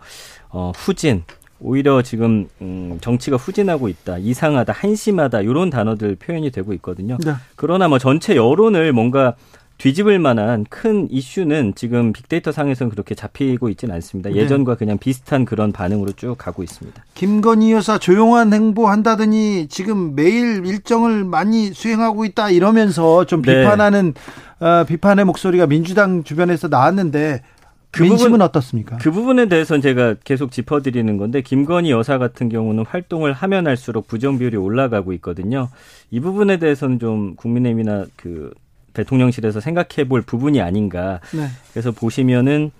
어, 0.50 0.72
후진, 0.74 1.22
오히려 1.60 2.02
지금 2.02 2.48
음, 2.60 2.98
정치가 3.00 3.36
후진하고 3.36 3.88
있다, 3.88 4.18
이상하다, 4.18 4.72
한심하다 4.72 5.42
이런 5.42 5.70
단어들 5.70 6.16
표현이 6.16 6.50
되고 6.50 6.72
있거든요. 6.74 7.16
네. 7.24 7.32
그러나 7.54 7.86
뭐 7.88 7.98
전체 7.98 8.34
여론을 8.34 8.92
뭔가 8.92 9.36
뒤집을 9.82 10.20
만한 10.20 10.64
큰 10.70 11.08
이슈는 11.10 11.72
지금 11.74 12.12
빅데이터 12.12 12.52
상에서는 12.52 12.88
그렇게 12.88 13.16
잡히고 13.16 13.68
있지는 13.70 13.96
않습니다. 13.96 14.30
네. 14.30 14.36
예전과 14.36 14.76
그냥 14.76 14.96
비슷한 14.96 15.44
그런 15.44 15.72
반응으로 15.72 16.12
쭉 16.12 16.36
가고 16.38 16.62
있습니다. 16.62 17.02
김건희 17.14 17.72
여사 17.72 17.98
조용한 17.98 18.52
행보 18.52 18.86
한다더니 18.86 19.66
지금 19.66 20.14
매일 20.14 20.64
일정을 20.64 21.24
많이 21.24 21.72
수행하고 21.72 22.24
있다 22.26 22.50
이러면서 22.50 23.24
좀 23.24 23.42
네. 23.42 23.60
비판하는 23.62 24.14
어, 24.60 24.84
비판의 24.86 25.24
목소리가 25.24 25.66
민주당 25.66 26.22
주변에서 26.22 26.68
나왔는데 26.68 27.42
그 27.90 28.04
민심은 28.04 28.30
부분- 28.30 28.42
어떻습니까? 28.42 28.98
그 28.98 29.10
부분에 29.10 29.48
대해서는 29.48 29.82
제가 29.82 30.14
계속 30.22 30.52
짚어드리는 30.52 31.16
건데 31.16 31.42
김건희 31.42 31.90
여사 31.90 32.18
같은 32.18 32.48
경우는 32.48 32.84
활동을 32.86 33.32
하면 33.32 33.66
할수록 33.66 34.06
부정 34.06 34.38
비율이 34.38 34.56
올라가고 34.58 35.12
있거든요. 35.14 35.70
이 36.12 36.20
부분에 36.20 36.58
대해서는 36.58 37.00
좀 37.00 37.34
국민의힘이나 37.34 38.04
그 38.14 38.52
대통령실에서 38.92 39.60
생각해 39.60 40.08
볼 40.08 40.22
부분이 40.22 40.60
아닌가. 40.60 41.20
네. 41.32 41.46
그래서 41.72 41.92
보시면은 41.92 42.70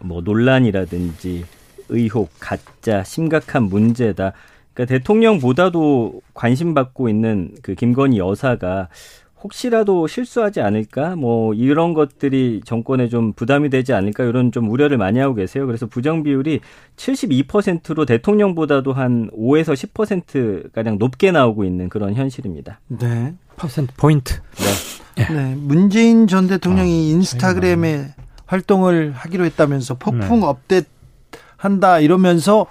뭐 0.00 0.20
논란이라든지 0.20 1.44
의혹, 1.88 2.30
가짜, 2.38 3.02
심각한 3.04 3.64
문제다. 3.64 4.32
그러니까 4.74 4.94
대통령보다도 4.94 6.20
관심받고 6.34 7.08
있는 7.08 7.50
그 7.62 7.74
김건희 7.74 8.18
여사가 8.18 8.88
혹시라도 9.42 10.06
실수하지 10.06 10.60
않을까? 10.60 11.14
뭐 11.14 11.54
이런 11.54 11.94
것들이 11.94 12.60
정권에 12.64 13.08
좀 13.08 13.32
부담이 13.32 13.70
되지 13.70 13.92
않을까? 13.92 14.24
이런 14.24 14.50
좀 14.50 14.68
우려를 14.68 14.98
많이 14.98 15.20
하고 15.20 15.34
계세요. 15.34 15.66
그래서 15.66 15.86
부정 15.86 16.22
비율이 16.22 16.60
72%로 16.96 18.04
대통령보다도 18.04 18.92
한 18.92 19.30
5에서 19.30 19.74
10% 19.74 20.72
가량 20.72 20.98
높게 20.98 21.30
나오고 21.30 21.64
있는 21.64 21.88
그런 21.88 22.14
현실입니다. 22.14 22.80
네. 22.88 23.34
퍼센트 23.56 23.92
포인트. 23.96 24.34
네. 24.34 24.97
문재인 25.56 26.26
전 26.26 26.46
대통령이 26.46 26.90
아, 26.90 27.14
인스타그램에 27.14 28.14
활동을 28.46 29.12
하기로 29.14 29.44
했다면서 29.44 29.94
폭풍 29.94 30.40
네. 30.40 30.46
업데이트 30.46 30.88
한다 31.56 32.00
이러면서 32.00 32.66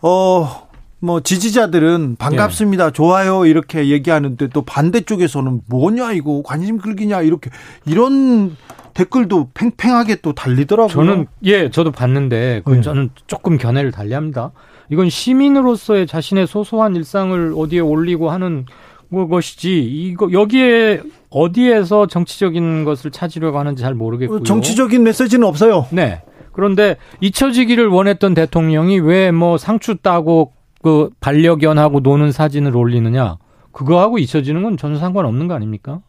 어. 0.00 0.68
뭐 1.04 1.20
지지자들은 1.20 2.14
반갑습니다, 2.14 2.86
예. 2.86 2.90
좋아요 2.92 3.44
이렇게 3.44 3.88
얘기하는데 3.88 4.46
또 4.50 4.62
반대쪽에서는 4.62 5.62
뭐냐 5.66 6.12
이거 6.12 6.42
관심 6.44 6.78
끌기냐 6.78 7.22
이렇게 7.22 7.50
이런 7.84 8.56
댓글도 8.94 9.48
팽팽하게 9.52 10.16
또 10.22 10.32
달리더라고요. 10.32 10.94
저는 10.94 11.26
예, 11.42 11.70
저도 11.70 11.90
봤는데 11.90 12.62
그 12.64 12.74
네. 12.74 12.80
저는 12.82 13.10
조금 13.26 13.58
견해를 13.58 13.90
달리합니다. 13.90 14.52
이건 14.90 15.08
시민으로서의 15.10 16.06
자신의 16.06 16.46
소소한 16.46 16.94
일상을 16.94 17.54
어디에 17.56 17.80
올리고 17.80 18.30
하는 18.30 18.66
뭐 18.66 18.81
것이지 19.12 19.80
이거 19.82 20.30
여기에 20.32 21.02
어디에서 21.30 22.06
정치적인 22.06 22.84
것을 22.84 23.10
찾으려고 23.10 23.58
하는지 23.58 23.82
잘 23.82 23.94
모르겠고요. 23.94 24.42
정치적인 24.42 25.02
메시지는 25.02 25.46
없어요. 25.46 25.86
네. 25.90 26.22
그런데 26.52 26.96
잊혀지기를 27.20 27.86
원했던 27.88 28.34
대통령이 28.34 28.98
왜 29.00 29.30
뭐 29.32 29.56
상추 29.58 29.96
따고 29.96 30.52
그 30.82 31.10
반려견하고 31.20 32.00
노는 32.00 32.32
사진을 32.32 32.76
올리느냐? 32.76 33.38
그거하고 33.70 34.18
잊혀지는 34.18 34.62
건 34.62 34.76
전혀 34.76 34.98
상관없는 34.98 35.48
거 35.48 35.54
아닙니까? 35.54 36.00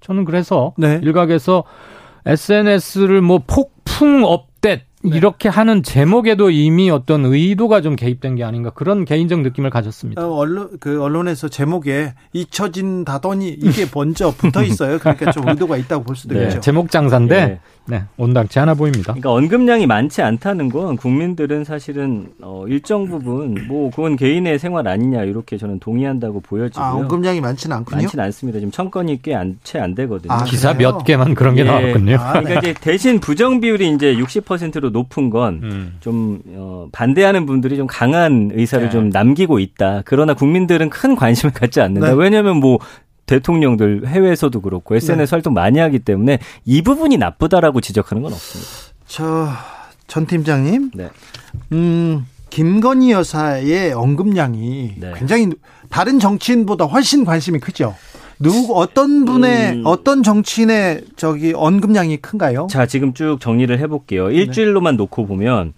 저는 0.00 0.24
그래서 0.24 0.72
네. 0.78 1.00
일각에서 1.02 1.64
SNS를 2.24 3.20
뭐 3.20 3.40
폭풍 3.46 4.24
업댓 4.24 4.53
네. 5.04 5.16
이렇게 5.16 5.48
하는 5.48 5.82
제목에도 5.82 6.50
이미 6.50 6.90
어떤 6.90 7.24
의도가 7.26 7.82
좀 7.82 7.94
개입된 7.94 8.36
게 8.36 8.44
아닌가 8.44 8.70
그런 8.70 9.04
개인적 9.04 9.40
느낌을 9.40 9.70
가졌습니다. 9.70 10.26
어, 10.26 10.32
언론 10.34 10.70
그 10.80 11.02
언론에서 11.02 11.48
제목에 11.48 12.14
잊혀진다더니 12.32 13.48
이게 13.50 13.86
먼저 13.94 14.30
붙어 14.30 14.62
있어요. 14.62 14.98
그러니까 14.98 15.30
좀 15.32 15.48
의도가 15.48 15.76
있다고 15.76 16.04
볼 16.04 16.16
수도 16.16 16.34
네. 16.34 16.44
있죠. 16.44 16.60
제목 16.60 16.90
장사인데 16.90 17.36
예. 17.36 17.60
네, 17.86 18.02
온당치 18.16 18.58
않아 18.58 18.74
보입니다. 18.74 19.12
그러니까 19.12 19.32
언급량이 19.32 19.86
많지 19.86 20.22
않다는 20.22 20.70
건 20.70 20.96
국민들은 20.96 21.64
사실은 21.64 22.28
어, 22.40 22.64
일정 22.66 23.06
부분 23.06 23.66
뭐 23.68 23.90
그건 23.90 24.16
개인의 24.16 24.58
생활 24.58 24.88
아니냐 24.88 25.24
이렇게 25.24 25.58
저는 25.58 25.80
동의한다고 25.80 26.40
보여지고요. 26.40 26.84
아, 26.84 26.94
언급량이 26.94 27.42
많지는 27.42 27.76
않군요. 27.76 28.02
많지는 28.02 28.24
않습니다. 28.24 28.58
지금 28.58 28.70
천 28.70 28.90
건이 28.90 29.20
꽤 29.22 29.34
채안 29.64 29.94
되거든요. 29.94 30.32
아, 30.32 30.44
기사 30.44 30.72
그래요? 30.72 30.92
몇 30.92 31.04
개만 31.04 31.34
그런 31.34 31.54
게 31.54 31.60
예. 31.60 31.64
나왔군요. 31.64 32.16
아, 32.16 32.32
그러니까 32.40 32.60
이제 32.60 32.74
대신 32.80 33.20
부정 33.20 33.60
비율이 33.60 33.90
이제 33.90 34.14
60%로 34.14 34.90
높은 34.94 35.28
건 35.28 35.60
음. 35.62 35.96
좀 36.00 36.40
어, 36.54 36.88
반대하는 36.92 37.44
분들이 37.44 37.76
좀 37.76 37.86
강한 37.86 38.50
의사를 38.54 38.86
네. 38.86 38.90
좀 38.90 39.10
남기고 39.10 39.58
있다. 39.58 40.02
그러나 40.06 40.32
국민들은 40.32 40.88
큰 40.88 41.14
관심을 41.14 41.52
갖지 41.54 41.82
않는다. 41.82 42.08
네. 42.08 42.14
왜냐하면 42.16 42.56
뭐 42.56 42.78
대통령들 43.26 44.06
해외에서도 44.06 44.58
그렇고 44.60 44.96
SNS 44.96 45.30
네. 45.30 45.36
활동 45.36 45.52
많이 45.54 45.78
하기 45.78 45.98
때문에 45.98 46.38
이 46.64 46.82
부분이 46.82 47.18
나쁘다라고 47.18 47.80
지적하는 47.80 48.22
건 48.22 48.32
없습니다. 48.32 48.70
저 49.06 49.74
전 50.06 50.26
팀장님, 50.26 50.90
네. 50.94 51.10
음, 51.72 52.26
김건희 52.50 53.10
여사의 53.12 53.92
언급량이 53.92 54.94
네. 54.98 55.12
굉장히 55.16 55.50
다른 55.88 56.18
정치인보다 56.18 56.84
훨씬 56.84 57.24
관심이 57.24 57.58
크죠. 57.58 57.96
누구 58.40 58.76
어떤 58.78 59.24
분의 59.24 59.72
음. 59.72 59.82
어떤 59.84 60.22
정치인의 60.22 61.02
저기 61.16 61.52
언급량이 61.54 62.16
큰가요? 62.18 62.66
자, 62.70 62.86
지금 62.86 63.14
쭉 63.14 63.38
정리를 63.40 63.74
네. 63.76 63.82
해볼게요. 63.82 64.30
일주일로만 64.30 64.96
놓고 64.96 65.26
보면 65.26 65.72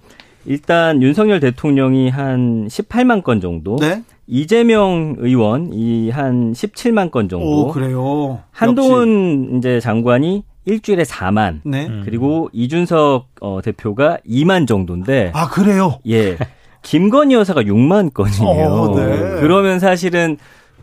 일단 0.46 1.02
윤석열 1.02 1.40
대통령이 1.40 2.08
한 2.08 2.66
18만 2.68 3.22
건 3.22 3.40
정도, 3.40 3.76
네. 3.76 4.02
이재명 4.28 5.16
의원 5.18 5.70
이 5.72 6.08
한 6.10 6.52
17만 6.52 7.10
건 7.10 7.28
정도, 7.28 7.46
오 7.66 7.68
그래요. 7.72 8.40
한동훈 8.52 9.56
이제 9.58 9.80
장관이 9.80 10.44
일주일에 10.64 11.02
4만, 11.04 11.56
역시. 11.56 11.68
네. 11.68 11.86
음. 11.86 12.02
그리고 12.04 12.48
이준석 12.52 13.26
어, 13.40 13.60
대표가 13.62 14.18
2만 14.28 14.66
정도인데, 14.66 15.30
아 15.34 15.48
그래요. 15.48 15.98
예, 16.08 16.36
김건희 16.82 17.34
여사가 17.34 17.62
6만 17.62 18.14
건이에요. 18.14 18.66
어, 18.68 18.96
네. 18.96 19.40
그러면 19.40 19.78
사실은 19.80 20.36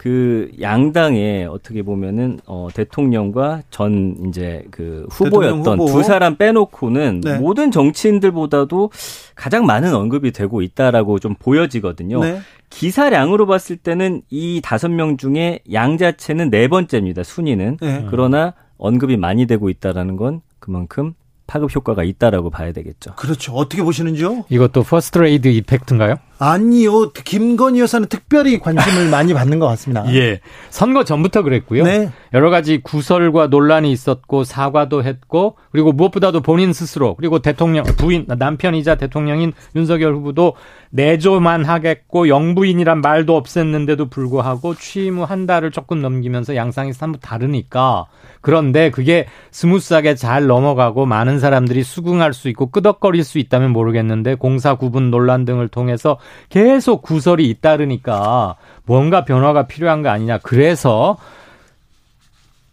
그 0.03 0.51
양당에 0.59 1.45
어떻게 1.45 1.81
보면은 1.81 2.37
어 2.45 2.67
대통령과 2.73 3.61
전 3.69 4.17
이제 4.27 4.65
그 4.69 5.07
후보였던 5.09 5.79
후보. 5.79 5.85
두 5.85 6.03
사람 6.03 6.35
빼놓고는 6.35 7.21
네. 7.21 7.37
모든 7.37 7.71
정치인들보다도 7.71 8.91
가장 9.33 9.65
많은 9.65 9.95
언급이 9.95 10.33
되고 10.33 10.61
있다라고 10.61 11.19
좀 11.19 11.35
보여지거든요. 11.35 12.19
네. 12.19 12.41
기사량으로 12.69 13.45
봤을 13.45 13.77
때는 13.77 14.23
이 14.29 14.59
다섯 14.61 14.89
명 14.89 15.15
중에 15.15 15.59
양 15.71 15.97
자체는 15.97 16.49
네 16.49 16.67
번째입니다. 16.67 17.23
순위는. 17.23 17.77
네. 17.79 18.05
그러나 18.09 18.55
언급이 18.77 19.15
많이 19.15 19.45
되고 19.45 19.69
있다라는 19.69 20.17
건 20.17 20.41
그만큼 20.59 21.13
파급 21.47 21.73
효과가 21.73 22.03
있다라고 22.03 22.49
봐야 22.49 22.73
되겠죠. 22.73 23.15
그렇죠. 23.15 23.53
어떻게 23.53 23.81
보시는지요? 23.83 24.43
이것도 24.49 24.83
first 24.83 25.19
lady 25.19 25.47
effect인가요? 25.47 26.15
아니요. 26.51 27.11
김건희 27.11 27.79
여사는 27.79 28.07
특별히 28.07 28.59
관심을 28.59 29.09
많이 29.09 29.33
받는 29.33 29.59
것 29.59 29.67
같습니다. 29.67 30.05
예. 30.15 30.39
선거 30.69 31.03
전부터 31.03 31.43
그랬고요. 31.43 31.83
네. 31.83 32.11
여러 32.33 32.49
가지 32.49 32.79
구설과 32.81 33.47
논란이 33.47 33.91
있었고 33.91 34.43
사과도 34.43 35.03
했고 35.03 35.57
그리고 35.71 35.91
무엇보다도 35.91 36.41
본인 36.41 36.73
스스로 36.73 37.15
그리고 37.15 37.39
대통령 37.39 37.83
부인 37.97 38.25
남편이자 38.27 38.95
대통령인 38.95 39.53
윤석열 39.75 40.15
후보도 40.15 40.53
내조만 40.89 41.65
하겠고 41.65 42.27
영부인이란 42.27 43.01
말도 43.01 43.41
없앴는데도 43.41 44.09
불구하고 44.09 44.75
취임 44.75 45.17
후 45.17 45.23
한 45.23 45.45
달을 45.45 45.71
조금 45.71 46.01
넘기면서 46.01 46.55
양상이 46.55 46.93
사뭇 46.93 47.19
다르니까 47.21 48.05
그런데 48.41 48.91
그게 48.91 49.25
smooth하게 49.51 50.15
잘 50.15 50.47
넘어가고 50.47 51.05
많은 51.05 51.39
사람들이 51.39 51.83
수긍할 51.83 52.33
수 52.33 52.49
있고 52.49 52.67
끄덕거릴 52.67 53.23
수 53.23 53.39
있다면 53.39 53.71
모르겠는데 53.71 54.35
공사 54.35 54.75
구분 54.75 55.09
논란 55.11 55.45
등을 55.45 55.69
통해서 55.69 56.17
계속 56.49 57.01
구설이 57.01 57.47
잇따르니까 57.49 58.55
뭔가 58.85 59.25
변화가 59.25 59.67
필요한 59.67 60.01
거 60.01 60.09
아니냐. 60.09 60.39
그래서 60.39 61.17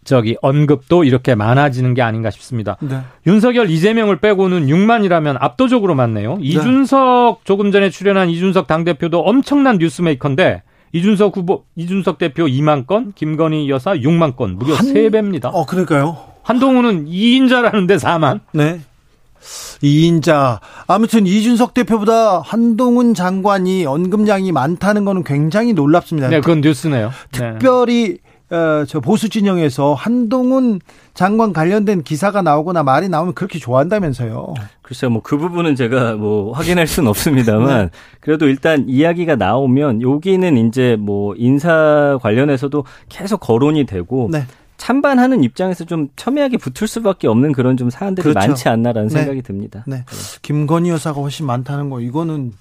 저기 0.03 0.35
언급도 0.41 1.03
이렇게 1.03 1.35
많아지는 1.35 1.93
게 1.93 2.01
아닌가 2.01 2.31
싶습니다. 2.31 2.75
네. 2.81 3.01
윤석열, 3.27 3.69
이재명을 3.69 4.17
빼고는 4.19 4.65
6만이라면 4.65 5.37
압도적으로 5.39 5.93
많네요. 5.93 6.37
이준석 6.41 7.41
조금 7.45 7.71
전에 7.71 7.89
출연한 7.91 8.29
이준석 8.29 8.65
당대표도 8.65 9.19
엄청난 9.19 9.77
뉴스메이커인데 9.77 10.63
이준석 10.93 11.37
후보, 11.37 11.63
이준석 11.75 12.17
대표 12.17 12.45
2만 12.45 12.87
건, 12.87 13.13
김건희 13.15 13.69
여사 13.69 13.93
6만 13.93 14.35
건, 14.35 14.57
무려 14.57 14.73
한- 14.73 14.85
3배입니다. 14.87 15.51
어 15.53 15.65
그러니까요. 15.65 16.17
한동훈은 16.43 17.05
2인자라는데 17.05 17.99
4만. 17.99 18.39
네. 18.53 18.79
이인자 19.81 20.59
아무튼 20.87 21.25
이준석 21.25 21.73
대표보다 21.73 22.41
한동훈 22.41 23.13
장관이 23.13 23.85
언급량이 23.85 24.51
많다는 24.51 25.05
거는 25.05 25.23
굉장히 25.23 25.73
놀랍습니다. 25.73 26.29
네, 26.29 26.39
그건 26.41 26.61
뉴스네요. 26.61 27.11
네. 27.31 27.39
특별히 27.39 28.19
어, 28.51 28.83
저 28.85 28.99
보수 28.99 29.29
진영에서 29.29 29.93
한동훈 29.93 30.81
장관 31.13 31.53
관련된 31.53 32.03
기사가 32.03 32.41
나오거나 32.41 32.83
말이 32.83 33.07
나오면 33.07 33.33
그렇게 33.33 33.59
좋아한다면서요. 33.59 34.53
글쎄요, 34.81 35.09
뭐 35.09 35.21
그 35.23 35.37
부분은 35.37 35.75
제가 35.75 36.15
뭐 36.15 36.51
확인할 36.51 36.85
수는 36.85 37.07
없습니다만 37.09 37.85
네. 37.87 37.89
그래도 38.19 38.47
일단 38.47 38.83
이야기가 38.89 39.37
나오면 39.37 40.01
여기는 40.01 40.67
이제 40.67 40.97
뭐 40.99 41.33
인사 41.37 42.19
관련해서도 42.21 42.83
계속 43.07 43.39
거론이 43.39 43.85
되고 43.85 44.27
네. 44.29 44.43
찬반하는 44.81 45.43
입장에서 45.43 45.85
좀 45.85 46.09
첨예하게 46.15 46.57
붙을 46.57 46.87
수밖에 46.87 47.27
없는 47.27 47.51
그런 47.51 47.77
좀 47.77 47.91
사안들이 47.91 48.23
그렇죠. 48.23 48.39
많지 48.47 48.67
않나라는 48.67 49.09
네. 49.09 49.13
생각이 49.13 49.43
듭니다. 49.43 49.83
네. 49.85 50.03
김건희 50.41 50.89
여사가 50.89 51.21
훨씬 51.21 51.45
많다는 51.45 51.91
거 51.91 52.01
이거는 52.01 52.53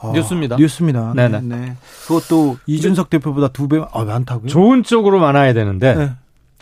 아, 0.00 0.10
뉴스입니다. 0.14 0.56
뉴스입니다. 0.56 1.12
네네. 1.14 1.40
네. 1.42 1.76
그것도 2.06 2.56
이준석 2.66 3.10
대표보다 3.10 3.48
두 3.48 3.68
배 3.68 3.78
아, 3.92 4.04
많다고요? 4.04 4.46
좋은 4.48 4.82
쪽으로 4.82 5.20
많아야 5.20 5.52
되는데 5.52 5.94
네. 5.94 6.10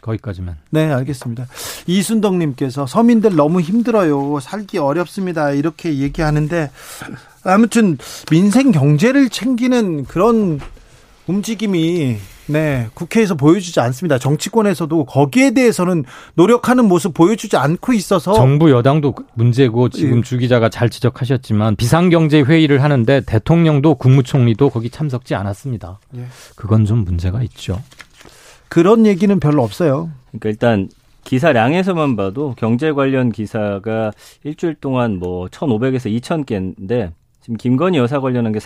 거기까지만. 0.03 0.57
네, 0.70 0.91
알겠습니다. 0.93 1.47
이순덕님께서 1.87 2.89
서민들 2.89 3.37
너무 3.37 3.61
힘들어요. 3.61 4.41
살기 4.41 4.79
어렵습니다. 4.79 5.53
이렇게 5.53 5.95
얘기하는데 5.99 6.70
아무튼 7.45 7.99
민생 8.33 8.73
경제를 8.73 9.29
챙기는 9.29 10.07
그런 10.07 10.59
움직임이 11.29 12.16
네 12.49 12.89
국회에서 12.95 13.35
보여주지 13.35 13.79
않습니다. 13.81 14.19
정치권에서도 14.19 15.05
거기에 15.05 15.53
대해서는 15.53 16.05
노력하는 16.35 16.87
모습 16.87 17.15
보여주지 17.15 17.57
않고 17.57 17.93
있어서 17.93 18.33
정부 18.33 18.70
여당도 18.70 19.15
문제고 19.35 19.89
지금 19.91 20.19
예. 20.19 20.23
주 20.23 20.39
기자가 20.39 20.69
잘 20.69 20.89
지적하셨지만 20.89 21.77
비상경제 21.77 22.43
회의를 22.43 22.83
하는데 22.83 23.20
대통령도 23.20 23.97
국무총리도 23.97 24.70
거기 24.70 24.89
참석지 24.91 25.35
않았습니다. 25.35 26.01
예. 26.16 26.25
그건 26.57 26.85
좀 26.85 27.05
문제가 27.05 27.43
있죠. 27.43 27.81
그런 28.69 29.07
얘기는 29.07 29.39
별로 29.41 29.62
없어요. 29.62 30.11
그러니까 30.31 30.49
일단 30.49 30.89
기사량에서만 31.25 32.16
봐도 32.16 32.55
경제 32.57 32.93
관련 32.93 33.31
기사가 33.31 34.12
일주일 34.45 34.75
동안 34.75 35.19
뭐 35.19 35.47
1,500에서 35.49 36.11
2,000개인데 36.20 37.12
지금 37.43 37.57
김건희 37.57 37.99
여사 37.99 38.20
관련한 38.20 38.53
게 38.53 38.61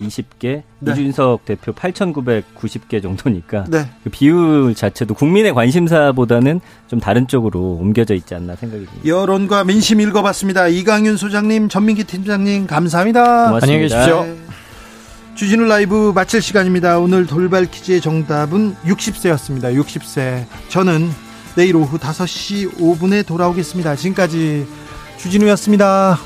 4,720개, 0.00 0.62
네. 0.80 0.92
이준석 0.92 1.44
대표 1.44 1.72
8,990개 1.72 3.02
정도니까 3.02 3.64
네. 3.68 3.88
그 4.04 4.10
비율 4.10 4.74
자체도 4.74 5.14
국민의 5.14 5.54
관심사보다는 5.54 6.60
좀 6.88 7.00
다른 7.00 7.26
쪽으로 7.26 7.78
옮겨져 7.80 8.14
있지 8.14 8.34
않나 8.34 8.56
생각이 8.56 8.86
듭니다. 8.86 9.08
여론과 9.08 9.64
민심 9.64 10.00
읽어봤습니다. 10.00 10.68
이강윤 10.68 11.16
소장님, 11.16 11.68
전민기 11.68 12.04
팀장님 12.04 12.66
감사합니다. 12.66 13.46
고맙습니다. 13.48 13.64
안녕히 13.64 13.88
계십시오. 13.88 14.24
네. 14.24 14.36
주진우 15.34 15.66
라이브 15.66 16.12
마칠 16.14 16.40
시간입니다. 16.40 16.98
오늘 16.98 17.26
돌발 17.26 17.66
퀴즈의 17.66 18.00
정답은 18.00 18.74
60세였습니다. 18.86 19.74
60세. 19.78 20.44
저는 20.68 21.10
내일 21.56 21.76
오후 21.76 21.98
5시 21.98 22.78
5분에 22.78 23.26
돌아오겠습니다. 23.26 23.96
지금까지 23.96 24.66
주진우였습니다. 25.18 26.18